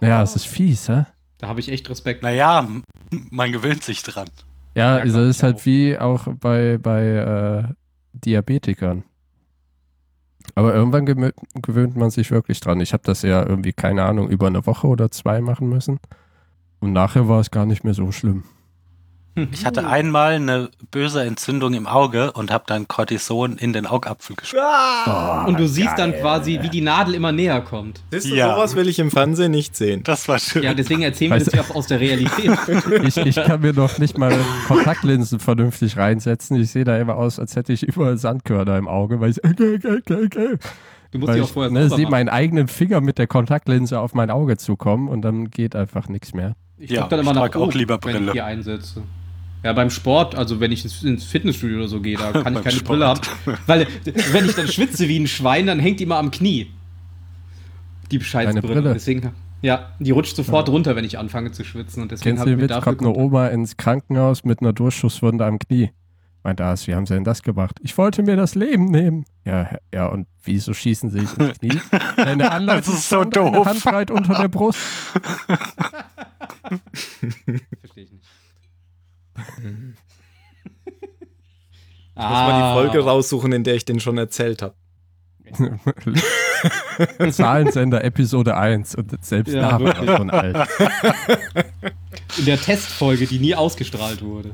Ja, 0.00 0.22
es 0.22 0.36
ist 0.36 0.46
fies, 0.46 0.88
hä? 0.88 1.04
Da 1.38 1.48
habe 1.48 1.60
ich 1.60 1.70
echt 1.70 1.88
Respekt. 1.88 2.22
Naja, 2.22 2.66
man 3.30 3.52
gewöhnt 3.52 3.82
sich 3.82 4.02
dran. 4.02 4.28
Ja, 4.74 4.96
Ja, 4.96 5.02
also 5.02 5.20
es 5.20 5.24
ich 5.24 5.36
ist 5.38 5.42
halt 5.42 5.56
auch. 5.56 5.66
wie 5.66 5.98
auch 5.98 6.26
bei, 6.40 6.78
bei 6.78 7.02
äh, 7.04 7.74
Diabetikern. 8.12 9.04
Aber 10.54 10.74
irgendwann 10.74 11.06
gewöhnt 11.06 11.96
man 11.96 12.10
sich 12.10 12.30
wirklich 12.30 12.60
dran. 12.60 12.80
Ich 12.80 12.92
habe 12.92 13.02
das 13.04 13.22
ja 13.22 13.46
irgendwie, 13.46 13.72
keine 13.72 14.04
Ahnung, 14.04 14.28
über 14.28 14.46
eine 14.48 14.66
Woche 14.66 14.86
oder 14.88 15.10
zwei 15.10 15.40
machen 15.40 15.68
müssen. 15.68 16.00
Und 16.80 16.92
nachher 16.92 17.28
war 17.28 17.40
es 17.40 17.50
gar 17.50 17.66
nicht 17.66 17.84
mehr 17.84 17.94
so 17.94 18.10
schlimm. 18.10 18.44
Ich 19.52 19.64
hatte 19.64 19.86
einmal 19.86 20.32
eine 20.34 20.70
böse 20.90 21.22
Entzündung 21.22 21.72
im 21.74 21.86
Auge 21.86 22.32
und 22.32 22.50
habe 22.50 22.64
dann 22.66 22.88
Cortison 22.88 23.56
in 23.56 23.72
den 23.72 23.86
Augapfel 23.86 24.34
geschoben. 24.36 24.62
Ah! 24.64 25.44
Und 25.46 25.58
du 25.58 25.68
siehst 25.68 25.96
dann 25.98 26.12
quasi, 26.12 26.58
wie 26.62 26.68
die 26.68 26.80
Nadel 26.80 27.14
immer 27.14 27.30
näher 27.32 27.60
kommt. 27.60 28.02
Siehst 28.10 28.26
du, 28.30 28.34
Ja. 28.34 28.54
sowas 28.56 28.74
will 28.76 28.88
ich 28.88 28.98
im 28.98 29.10
Fernsehen 29.10 29.52
nicht 29.52 29.76
sehen. 29.76 30.02
Das 30.02 30.28
war 30.28 30.38
schön. 30.38 30.62
Ja, 30.64 30.74
deswegen 30.74 31.02
erzählen 31.02 31.30
wir 31.30 31.38
das 31.38 31.52
ja 31.52 31.62
auch 31.62 31.74
aus 31.74 31.86
der 31.86 32.00
Realität. 32.00 32.50
Ich, 33.06 33.16
ich 33.16 33.36
kann 33.36 33.60
mir 33.60 33.72
noch 33.72 33.98
nicht 33.98 34.18
mal 34.18 34.36
Kontaktlinsen 34.66 35.38
vernünftig 35.40 35.96
reinsetzen. 35.96 36.60
Ich 36.60 36.70
sehe 36.70 36.84
da 36.84 36.96
immer 36.98 37.16
aus, 37.16 37.38
als 37.38 37.56
hätte 37.56 37.72
ich 37.72 37.82
überall 37.82 38.18
Sandkörner 38.18 38.76
im 38.76 38.88
Auge, 38.88 39.20
weil 39.20 39.30
ich, 39.30 39.42
okay, 39.44 39.76
okay, 39.76 39.98
okay, 40.04 40.24
okay. 40.26 40.56
Du 41.12 41.18
musst 41.18 41.28
weil 41.28 41.34
dich 41.36 41.42
auch 41.44 41.46
ich 41.48 41.52
vorher 41.52 41.70
ne, 41.72 41.82
sauber 41.88 41.96
sehe 41.96 42.08
meinen 42.10 42.28
eigenen 42.28 42.68
Finger 42.68 43.00
mit 43.00 43.18
der 43.18 43.26
Kontaktlinse 43.26 44.00
auf 44.00 44.12
mein 44.14 44.30
Auge 44.30 44.56
zukommen 44.58 45.08
und 45.08 45.22
dann 45.22 45.50
geht 45.50 45.74
einfach 45.74 46.08
nichts 46.08 46.34
mehr. 46.34 46.54
Ich 46.78 46.90
Ja, 46.90 47.02
guck 47.02 47.10
dann 47.10 47.20
immer 47.20 47.30
ich 47.30 47.34
nach 47.36 47.42
trage 47.42 47.58
auch 47.58 47.62
oben, 47.68 47.78
lieber 47.78 47.98
wenn 48.02 48.12
Brille. 48.12 48.26
ich 48.26 48.32
die 48.32 48.40
einsetze. 48.42 49.02
Ja, 49.62 49.72
beim 49.74 49.90
Sport, 49.90 50.34
also 50.34 50.58
wenn 50.60 50.72
ich 50.72 50.84
ins- 51.04 51.24
Fitnessstudio 51.24 51.78
oder 51.78 51.88
so 51.88 52.00
gehe, 52.00 52.16
da 52.16 52.32
kann 52.32 52.56
ich 52.56 52.62
keine 52.62 52.70
Sport. 52.76 52.86
Brille 52.88 53.06
haben. 53.08 53.20
Weil, 53.66 53.86
wenn 54.32 54.46
ich 54.46 54.54
dann 54.54 54.68
schwitze 54.68 55.06
wie 55.08 55.18
ein 55.18 55.26
Schwein, 55.26 55.66
dann 55.66 55.78
hängt 55.78 56.00
die 56.00 56.06
mal 56.06 56.18
am 56.18 56.30
Knie. 56.30 56.70
Die 58.10 58.18
Bescheidsbrille. 58.18 58.80
Brille? 58.80 58.94
Deswegen, 58.94 59.32
ja, 59.62 59.90
die 59.98 60.10
rutscht 60.12 60.34
sofort 60.36 60.68
runter, 60.70 60.96
wenn 60.96 61.04
ich 61.04 61.18
anfange 61.18 61.52
zu 61.52 61.62
schwitzen. 61.64 62.02
Und 62.02 62.10
deswegen 62.10 62.36
Kennst 62.36 62.40
habe 62.40 62.50
du 62.52 62.56
den 62.56 62.70
Witz? 62.70 62.82
Kommt 62.82 63.00
eine 63.02 63.10
Oma 63.14 63.48
ins 63.48 63.76
Krankenhaus 63.76 64.44
mit 64.44 64.60
einer 64.62 64.72
Durchschusswunde 64.72 65.44
am 65.44 65.58
Knie. 65.58 65.90
Meint 66.42 66.58
das, 66.58 66.86
wie 66.86 66.94
haben 66.94 67.04
sie 67.04 67.12
denn 67.12 67.24
das 67.24 67.42
gemacht? 67.42 67.76
Ich 67.82 67.98
wollte 67.98 68.22
mir 68.22 68.34
das 68.36 68.54
Leben 68.54 68.86
nehmen. 68.86 69.26
Ja, 69.44 69.76
ja, 69.92 70.06
und 70.06 70.26
wieso 70.42 70.72
schießen 70.72 71.10
sie 71.10 71.20
sich 71.20 71.36
ins 71.38 71.58
Knie? 71.58 71.78
Eine 72.16 72.50
Anleitung 72.50 72.94
Das 72.94 73.00
ist 73.02 73.10
so 73.10 73.24
doof. 73.24 73.66
Handbreit 73.66 74.10
unter 74.10 74.40
der 74.40 74.48
Brust. 74.48 74.78
Verstehe 77.80 78.04
ich 78.04 78.12
nicht. 78.12 78.19
Ich 82.20 82.26
muss 82.26 82.32
mal 82.32 82.74
die 82.74 82.74
Folge 82.80 83.04
raussuchen, 83.04 83.52
in 83.52 83.64
der 83.64 83.74
ich 83.76 83.84
den 83.84 84.00
schon 84.00 84.18
erzählt 84.18 84.62
habe. 84.62 84.74
Zahlensender 87.30 88.04
Episode 88.04 88.56
1 88.56 88.94
und 88.94 89.24
selbst 89.24 89.52
Ja, 89.52 89.70
da 89.70 89.80
war 89.80 89.96
er 89.96 90.16
schon 90.16 90.30
alt. 90.30 90.56
In 92.38 92.44
der 92.44 92.60
Testfolge, 92.60 93.26
die 93.26 93.38
nie 93.38 93.54
ausgestrahlt 93.54 94.22
wurde. 94.22 94.52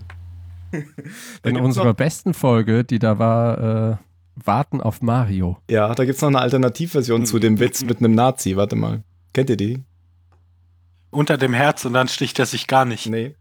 In 1.42 1.58
unserer 1.58 1.92
besten 1.92 2.34
Folge, 2.34 2.84
die 2.84 2.98
da 2.98 3.18
war, 3.18 3.92
äh, 3.92 3.96
Warten 4.36 4.80
auf 4.80 5.02
Mario. 5.02 5.58
Ja, 5.70 5.94
da 5.94 6.04
gibt 6.04 6.16
es 6.16 6.22
noch 6.22 6.28
eine 6.28 6.40
Alternativversion 6.40 7.26
zu 7.26 7.38
dem 7.38 7.58
Witz 7.58 7.84
mit 7.84 7.98
einem 7.98 8.14
Nazi. 8.14 8.56
Warte 8.56 8.76
mal. 8.76 9.02
Kennt 9.32 9.50
ihr 9.50 9.56
die? 9.56 9.82
Unter 11.10 11.38
dem 11.38 11.54
Herz 11.54 11.84
und 11.84 11.94
dann 11.94 12.08
sticht 12.08 12.38
er 12.38 12.46
sich 12.46 12.66
gar 12.66 12.84
nicht. 12.84 13.06
Nee. 13.06 13.34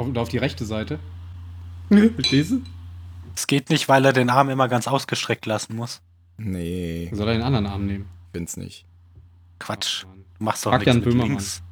Auf, 0.00 0.16
auf 0.16 0.28
die 0.30 0.38
rechte 0.38 0.64
Seite. 0.64 0.98
Verstehst 1.90 2.52
du? 2.52 2.62
Es 3.36 3.46
geht 3.46 3.68
nicht, 3.70 3.88
weil 3.88 4.04
er 4.04 4.12
den 4.12 4.30
Arm 4.30 4.48
immer 4.48 4.66
ganz 4.68 4.88
ausgestreckt 4.88 5.44
lassen 5.46 5.76
muss. 5.76 6.00
Nee, 6.38 7.10
Soll 7.12 7.28
er 7.28 7.34
den 7.34 7.42
anderen 7.42 7.66
Arm 7.66 7.86
nehmen? 7.86 8.06
bin's 8.32 8.56
nicht. 8.56 8.86
Quatsch. 9.58 10.04
Oh. 10.06 10.14
Du 10.38 10.44
machst 10.44 10.64
doch 10.64 10.70
Frag 10.70 10.86
nichts 10.86 11.04
mit 11.04 11.14
links. 11.14 11.62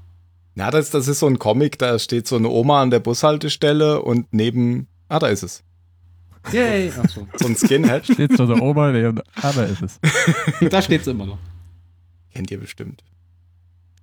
Na, 0.55 0.71
das, 0.71 0.91
das 0.91 1.09
ist 1.09 1.21
so 1.21 1.27
ein 1.27 1.39
Comic, 1.39 1.79
da 1.79 1.99
steht 1.99 2.27
so 2.27 2.37
eine 2.37 2.49
Oma 2.49 2.83
an 2.83 2.91
der 2.91 2.99
Bushaltestelle 2.99 4.03
und 4.03 4.27
neben. 4.35 4.89
Ah, 5.09 5.19
da 5.21 5.29
ist 5.29 5.43
es. 5.45 5.63
Yay! 6.53 6.91
Achso. 6.99 7.27
So 7.37 7.47
ein 7.47 7.57
Skinhead. 7.57 8.05
Steht 8.05 8.37
so 8.37 8.47
der 8.47 8.61
Oma, 8.61 8.91
nee, 8.93 9.07
und- 9.07 9.23
ah, 9.37 9.53
da 9.53 9.63
ist 9.65 9.83
es. 9.83 10.01
da 10.71 10.83
steht's 10.83 11.07
immer 11.07 11.27
noch. 11.27 11.39
Kennt 12.35 12.51
ihr 12.51 12.59
bestimmt. 12.59 13.03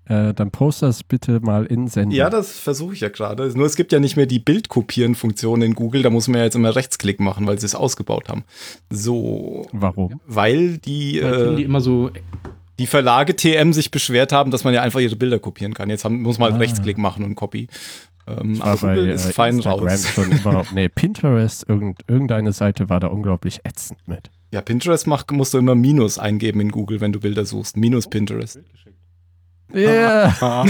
Äh, 0.07 0.33
dann 0.35 0.51
post 0.51 0.81
das 0.83 1.03
bitte 1.03 1.39
mal 1.39 1.65
in 1.65 1.87
Sendung. 1.87 2.11
Ja, 2.11 2.29
das 2.29 2.51
versuche 2.59 2.93
ich 2.93 2.99
ja 3.01 3.09
gerade. 3.09 3.51
Nur 3.57 3.65
es 3.65 3.75
gibt 3.75 3.91
ja 3.91 3.99
nicht 3.99 4.15
mehr 4.17 4.27
die 4.27 4.37
Bildkopieren-Funktion 4.39 5.61
in 5.63 5.73
Google. 5.73 6.03
Da 6.03 6.09
muss 6.11 6.27
man 6.27 6.37
ja 6.39 6.43
jetzt 6.45 6.55
immer 6.55 6.75
Rechtsklick 6.75 7.19
machen, 7.19 7.47
weil 7.47 7.59
sie 7.59 7.65
es 7.65 7.73
ausgebaut 7.75 8.29
haben. 8.29 8.43
So, 8.91 9.67
Warum? 9.71 10.21
weil 10.27 10.77
die, 10.77 11.19
Weil 11.23 11.55
die 11.55 11.63
äh, 11.63 11.65
immer 11.65 11.81
so. 11.81 12.11
die 12.79 12.87
Verlage 12.87 13.35
TM 13.35 13.73
sich 13.73 13.89
beschwert 13.91 14.31
haben, 14.31 14.51
dass 14.51 14.63
man 14.63 14.73
ja 14.73 14.81
einfach 14.81 14.99
ihre 14.99 15.15
Bilder 15.15 15.39
kopieren 15.39 15.73
kann. 15.73 15.89
Jetzt 15.89 16.05
haben, 16.05 16.21
muss 16.21 16.37
man 16.37 16.51
halt 16.51 16.61
Ah. 16.61 16.63
Rechtsklick 16.63 16.97
machen 16.97 17.23
und 17.23 17.35
Copy. 17.35 17.67
Ähm, 18.27 18.59
War 18.59 18.67
aber 18.67 18.81
bei 18.81 18.95
Google 18.95 19.09
äh, 19.09 19.13
ist 19.15 19.31
fein 19.33 19.55
Instagram 19.55 19.87
raus. 19.87 20.07
schon 20.13 20.31
immer, 20.31 20.63
nee, 20.73 20.89
Pinterest, 20.89 21.67
irgend, 21.69 21.99
irgendeine 22.07 22.53
Seite 22.53 22.89
war 22.89 22.99
da 22.99 23.07
unglaublich 23.07 23.61
ätzend 23.63 23.99
mit. 24.07 24.31
Ja, 24.51 24.61
Pinterest 24.61 25.05
macht, 25.05 25.31
musst 25.31 25.53
du 25.53 25.57
immer 25.57 25.75
Minus 25.75 26.17
eingeben 26.17 26.59
in 26.61 26.71
Google, 26.71 27.01
wenn 27.01 27.11
du 27.11 27.19
Bilder 27.19 27.45
suchst. 27.45 27.75
Minus 27.77 28.07
Pinterest. 28.07 28.59
Ja. 29.73 30.33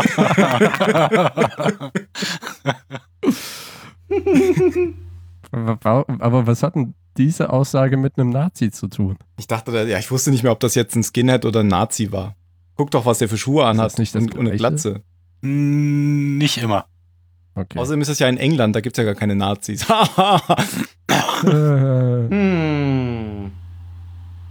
Wa- 5.52 6.06
Aber 6.20 6.48
was 6.48 6.64
hat 6.64 6.76
denn 6.76 6.94
diese 7.18 7.52
Aussage 7.52 7.98
mit 7.98 8.18
einem 8.18 8.30
Nazi 8.30 8.72
zu 8.72 8.88
tun? 8.88 9.18
Ich 9.38 9.48
dachte, 9.48 9.72
da- 9.72 9.84
ja, 9.84 10.00
ich 10.00 10.12
wusste 10.12 10.32
nicht 10.32 10.44
mehr, 10.44 10.52
ob 10.52 10.60
das 10.60 10.76
jetzt 10.76 10.96
ein 10.96 11.04
Skinhead 11.04 11.46
oder 11.46 11.62
ein 11.62 11.68
Nazi 11.68 12.12
war. 12.12 12.36
Guck 12.76 12.92
doch, 12.92 13.06
was 13.06 13.20
der 13.20 13.30
für 13.30 13.38
Schuhe 13.38 13.66
anhat 13.66 13.86
das 13.86 13.98
nicht 13.98 14.14
das 14.16 14.24
und, 14.24 14.36
und 14.36 14.48
eine? 14.48 14.58
Glatze. 14.58 15.02
Hm, 15.42 16.38
Nicht 16.38 16.58
immer. 16.58 16.86
Okay. 17.56 17.80
Außerdem 17.80 18.02
ist 18.02 18.10
es 18.10 18.20
ja 18.20 18.28
in 18.28 18.38
England, 18.38 18.76
da 18.76 18.82
gibt 18.82 18.98
es 18.98 19.02
ja 19.02 19.06
gar 19.06 19.16
keine 19.16 19.36
Nazis. 19.36 19.86
Äh, 21.44 21.48
Hm. 22.30 23.15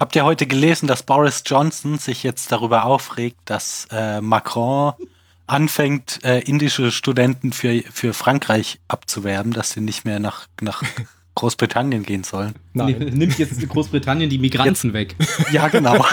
Habt 0.04 0.16
ihr 0.16 0.24
heute 0.26 0.46
gelesen, 0.46 0.86
dass 0.86 1.02
Boris 1.02 1.42
Johnson 1.46 1.96
sich 1.96 2.24
jetzt 2.24 2.52
darüber 2.52 2.84
aufregt, 2.84 3.38
dass 3.46 3.88
äh, 3.90 4.20
Macron 4.20 4.92
anfängt, 5.46 6.22
äh, 6.24 6.40
indische 6.40 6.90
Studenten 6.92 7.52
für, 7.54 7.82
für 7.90 8.12
Frankreich 8.12 8.80
abzuwerben, 8.86 9.54
dass 9.54 9.70
sie 9.70 9.80
nicht 9.80 10.04
mehr 10.04 10.18
nach, 10.20 10.46
nach 10.60 10.82
Großbritannien 11.36 12.02
gehen 12.02 12.22
sollen? 12.22 12.52
Nein. 12.74 12.98
Nimmt 13.14 13.38
jetzt 13.38 13.66
Großbritannien 13.66 14.28
die 14.28 14.36
Migranten 14.36 14.92
weg. 14.92 15.16
Ja, 15.50 15.68
genau. 15.68 16.04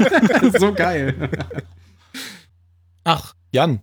so 0.60 0.72
geil. 0.72 1.28
Ach, 3.02 3.34
Jan, 3.50 3.80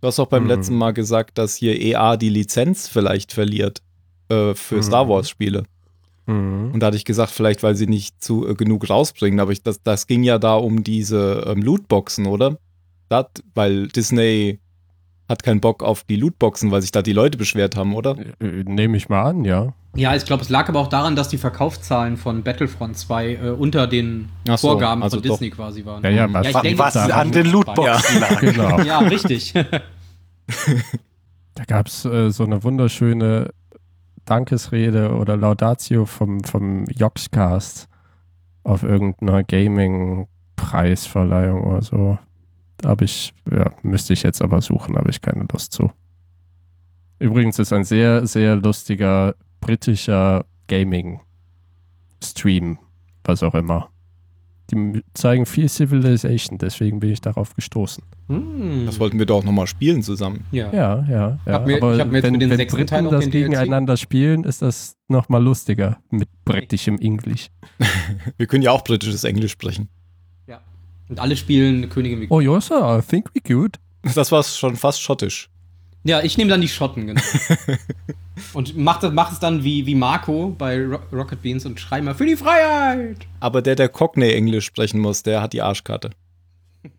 du 0.00 0.08
hast 0.08 0.18
auch 0.18 0.26
beim 0.26 0.42
Mhm. 0.42 0.48
letzten 0.48 0.74
Mal 0.74 0.92
gesagt, 0.92 1.38
dass 1.38 1.54
hier 1.54 1.80
EA 1.80 2.16
die 2.16 2.30
Lizenz 2.30 2.88
vielleicht 2.88 3.32
verliert 3.32 3.80
äh, 4.28 4.54
für 4.54 4.78
Mhm. 4.78 4.82
Star 4.82 5.08
Wars 5.08 5.28
Spiele. 5.28 5.66
Mhm. 6.26 6.70
Und 6.72 6.80
da 6.80 6.88
hatte 6.88 6.96
ich 6.96 7.04
gesagt, 7.04 7.30
vielleicht 7.30 7.62
weil 7.62 7.74
sie 7.74 7.86
nicht 7.86 8.22
zu 8.22 8.48
äh, 8.48 8.54
genug 8.54 8.88
rausbringen, 8.88 9.40
aber 9.40 9.52
ich, 9.52 9.62
das, 9.62 9.82
das 9.82 10.06
ging 10.06 10.22
ja 10.22 10.38
da 10.38 10.54
um 10.54 10.84
diese 10.84 11.44
ähm, 11.46 11.62
Lootboxen, 11.62 12.26
oder? 12.26 12.58
Das, 13.08 13.26
weil 13.54 13.88
Disney 13.88 14.58
hat 15.28 15.42
keinen 15.42 15.60
Bock 15.60 15.82
auf 15.82 16.04
die 16.04 16.16
Lootboxen, 16.16 16.70
weil 16.70 16.82
sich 16.82 16.92
da 16.92 17.02
die 17.02 17.12
Leute 17.12 17.38
beschwert 17.38 17.76
haben, 17.76 17.94
oder? 17.94 18.16
Äh, 18.40 18.64
Nehme 18.64 18.96
ich 18.96 19.08
mal 19.08 19.22
an, 19.22 19.44
ja. 19.44 19.72
Ja, 19.94 20.16
ich 20.16 20.24
glaube, 20.24 20.42
es 20.42 20.48
lag 20.48 20.68
aber 20.68 20.80
auch 20.80 20.88
daran, 20.88 21.16
dass 21.16 21.28
die 21.28 21.38
Verkaufszahlen 21.38 22.16
von 22.16 22.42
Battlefront 22.42 22.96
2 22.96 23.34
äh, 23.34 23.38
unter 23.50 23.86
den 23.86 24.28
so, 24.46 24.56
Vorgaben 24.56 25.02
also 25.02 25.18
von 25.18 25.24
doch. 25.24 25.34
Disney 25.34 25.50
quasi 25.50 25.84
waren. 25.84 26.02
Ja, 26.02 26.10
ja, 26.10 26.32
was, 26.32 26.46
ich 26.46 26.54
Was, 26.54 26.62
denke, 26.62 26.78
was 26.78 26.96
an 26.96 27.32
den 27.32 27.46
Lootboxen 27.46 28.20
lag. 28.20 28.40
genau. 28.40 28.80
Ja, 28.80 28.98
richtig. 29.00 29.54
Da 31.54 31.64
gab 31.64 31.86
es 31.86 32.06
äh, 32.06 32.30
so 32.30 32.44
eine 32.44 32.64
wunderschöne 32.64 33.50
Dankesrede 34.24 35.14
oder 35.14 35.36
Laudatio 35.36 36.06
vom, 36.06 36.42
vom 36.44 36.84
Joxcast 36.86 37.88
auf 38.64 38.82
irgendeiner 38.82 39.44
Gaming-Preisverleihung 39.44 41.62
oder 41.64 41.82
so. 41.82 42.18
Habe 42.84 43.04
ich, 43.04 43.32
ja, 43.50 43.70
müsste 43.82 44.12
ich 44.12 44.22
jetzt 44.22 44.42
aber 44.42 44.60
suchen, 44.60 44.96
habe 44.96 45.10
ich 45.10 45.20
keine 45.20 45.46
Lust 45.52 45.72
zu. 45.72 45.90
Übrigens 47.18 47.58
ist 47.58 47.72
ein 47.72 47.82
sehr, 47.84 48.24
sehr 48.26 48.54
lustiger 48.56 49.34
britischer 49.60 50.44
Gaming-Stream, 50.68 52.78
was 53.24 53.42
auch 53.42 53.54
immer. 53.54 53.88
Die 54.72 55.02
zeigen 55.14 55.44
viel 55.44 55.68
Civilization, 55.68 56.56
deswegen 56.58 57.00
bin 57.00 57.10
ich 57.10 57.20
darauf 57.20 57.54
gestoßen. 57.54 58.02
Hm. 58.28 58.86
Das 58.86 58.98
wollten 58.98 59.18
wir 59.18 59.26
doch 59.26 59.44
nochmal 59.44 59.66
spielen 59.66 60.02
zusammen. 60.02 60.46
ja. 60.50 60.72
Ja, 60.72 61.04
ja, 61.08 61.38
ja. 61.46 61.52
Hab 61.52 61.66
mir- 61.66 61.76
ich 61.76 61.82
Aber 61.82 61.98
hab 61.98 62.08
mir 62.08 62.14
jetzt 62.18 62.24
wenn, 62.24 62.34
für 62.34 62.38
den 62.38 62.50
wenn 62.50 62.56
sechsten 62.56 62.76
Briten 62.78 62.88
Teil 62.88 63.02
das 63.04 63.24
den 63.24 63.30
DLC 63.30 63.50
gegeneinander 63.50 63.96
spielen, 63.96 64.44
ist 64.44 64.62
das 64.62 64.96
nochmal 65.08 65.42
lustiger 65.42 65.98
mit 66.10 66.28
britischem 66.44 66.98
Englisch. 66.98 67.48
Wir 68.38 68.46
können 68.46 68.62
ja 68.62 68.70
auch 68.70 68.82
britisches 68.84 69.24
Englisch 69.24 69.52
sprechen. 69.52 69.88
Und 71.08 71.20
alle 71.20 71.36
spielen 71.36 71.90
Königin 71.90 72.20
Victoria. 72.22 72.48
Oh, 72.50 72.54
yes, 72.54 72.68
sir, 72.68 72.98
I 72.98 73.02
think 73.06 73.28
we 73.34 73.40
could. 73.42 73.78
Das 74.14 74.32
war 74.32 74.42
schon 74.42 74.76
fast 74.76 75.02
schottisch. 75.02 75.50
Ja, 76.04 76.20
ich 76.20 76.36
nehme 76.36 76.50
dann 76.50 76.60
die 76.60 76.68
Schotten, 76.68 77.06
genau. 77.06 77.20
und 78.54 78.76
mach, 78.76 78.98
das, 78.98 79.12
mach 79.12 79.30
es 79.30 79.38
dann 79.38 79.62
wie, 79.62 79.86
wie 79.86 79.94
Marco 79.94 80.50
bei 80.50 80.84
Ro 80.84 80.98
Rocket 81.12 81.40
Beans 81.42 81.64
und 81.64 81.78
schrei 81.78 82.02
mal 82.02 82.14
für 82.14 82.26
die 82.26 82.36
Freiheit. 82.36 83.18
Aber 83.38 83.62
der, 83.62 83.76
der 83.76 83.88
Cockney-Englisch 83.88 84.64
sprechen 84.64 85.00
muss, 85.00 85.22
der 85.22 85.42
hat 85.42 85.52
die 85.52 85.62
Arschkarte. 85.62 86.10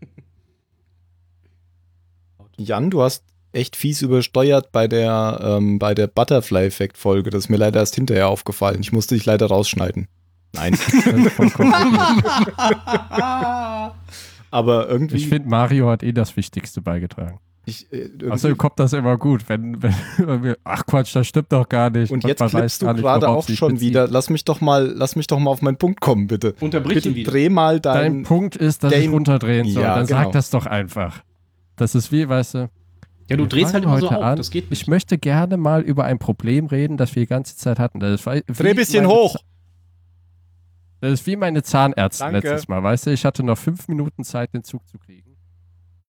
Jan, 2.57 2.89
du 2.89 3.01
hast 3.01 3.25
echt 3.51 3.75
fies 3.75 4.01
übersteuert 4.01 4.71
bei 4.71 4.87
der, 4.87 5.39
ähm, 5.43 5.79
bei 5.79 5.93
der 5.93 6.07
Butterfly-Effekt-Folge. 6.07 7.29
Das 7.29 7.45
ist 7.45 7.49
mir 7.49 7.57
leider 7.57 7.81
erst 7.81 7.95
hinterher 7.95 8.29
aufgefallen. 8.29 8.79
Ich 8.79 8.93
musste 8.93 9.15
dich 9.15 9.25
leider 9.25 9.47
rausschneiden. 9.47 10.07
Nein. 10.53 10.75
Aber 14.51 14.87
irgendwie. 14.87 15.17
Ich 15.17 15.27
finde, 15.27 15.49
Mario 15.49 15.89
hat 15.89 16.03
eh 16.03 16.13
das 16.13 16.37
Wichtigste 16.37 16.81
beigetragen. 16.81 17.39
Ich, 17.65 17.91
äh, 17.93 18.09
Außerdem 18.29 18.57
kommt 18.57 18.77
das 18.79 18.91
immer 18.91 19.17
gut, 19.17 19.47
wenn, 19.47 19.81
wenn, 19.81 19.93
wenn 20.17 20.43
wir, 20.43 20.57
ach 20.65 20.85
Quatsch, 20.85 21.15
das 21.15 21.27
stimmt 21.27 21.51
doch 21.53 21.69
gar 21.69 21.89
nicht. 21.89 22.11
und 22.11 22.23
jetzt 22.25 22.39
man 22.41 22.49
klippst 22.49 22.81
du 22.81 22.93
gerade 22.93 23.29
auch 23.29 23.47
schon 23.47 23.73
bezieht. 23.75 23.89
wieder. 23.89 24.07
Lass 24.09 24.29
mich 24.29 24.43
doch 24.43 24.59
mal, 24.59 24.85
lass 24.95 25.15
mich 25.15 25.27
doch 25.27 25.39
mal 25.39 25.49
auf 25.51 25.61
meinen 25.61 25.77
Punkt 25.77 26.01
kommen, 26.01 26.27
bitte. 26.27 26.55
Unterbrich 26.59 26.97
ihn 27.05 27.13
Bitte 27.13 27.15
wieder. 27.15 27.31
dreh 27.31 27.49
mal 27.49 27.79
Dein 27.79 27.95
dein. 28.15 28.23
Punkt 28.23 28.55
ist, 28.57 28.83
dass 28.83 28.91
ich 28.91 29.01
Game- 29.01 29.13
runterdrehen 29.13 29.69
soll. 29.69 29.81
Ja, 29.83 29.95
Dann 29.95 30.07
genau. 30.07 30.23
sag 30.23 30.31
das 30.33 30.49
doch 30.49 30.65
einfach. 30.65 31.23
Das 31.77 31.95
ist 31.95 32.11
wie, 32.11 32.27
weißt 32.27 32.53
du, 32.55 32.57
Ja, 33.29 33.37
du 33.37 33.43
wir 33.43 33.47
drehst 33.49 33.73
halt 33.73 33.85
immer 33.85 33.97
so 33.99 34.07
heute 34.09 34.17
auf. 34.17 34.23
an. 34.23 34.37
Das 34.37 34.51
geht 34.51 34.69
nicht. 34.69 34.81
ich 34.81 34.87
möchte 34.89 35.17
gerne 35.17 35.55
mal 35.57 35.81
über 35.81 36.03
ein 36.03 36.19
Problem 36.19 36.65
reden, 36.67 36.97
das 36.97 37.15
wir 37.15 37.23
die 37.23 37.27
ganze 37.27 37.55
Zeit 37.55 37.79
hatten. 37.79 37.99
Das 38.01 38.19
ist, 38.19 38.25
wie 38.25 38.41
Dreh 38.53 38.69
ein 38.71 38.75
bisschen 38.75 39.07
hoch. 39.07 39.37
Das 40.99 41.13
ist 41.13 41.27
wie 41.27 41.35
meine 41.35 41.63
Zahnärztin 41.63 42.31
Danke. 42.33 42.49
letztes 42.49 42.67
Mal, 42.67 42.81
weißt 42.83 43.07
du? 43.07 43.11
Ich 43.11 43.25
hatte 43.25 43.43
noch 43.43 43.57
fünf 43.57 43.87
Minuten 43.87 44.23
Zeit, 44.23 44.53
den 44.53 44.63
Zug 44.63 44.87
zu 44.87 44.97
kriegen. 44.97 45.32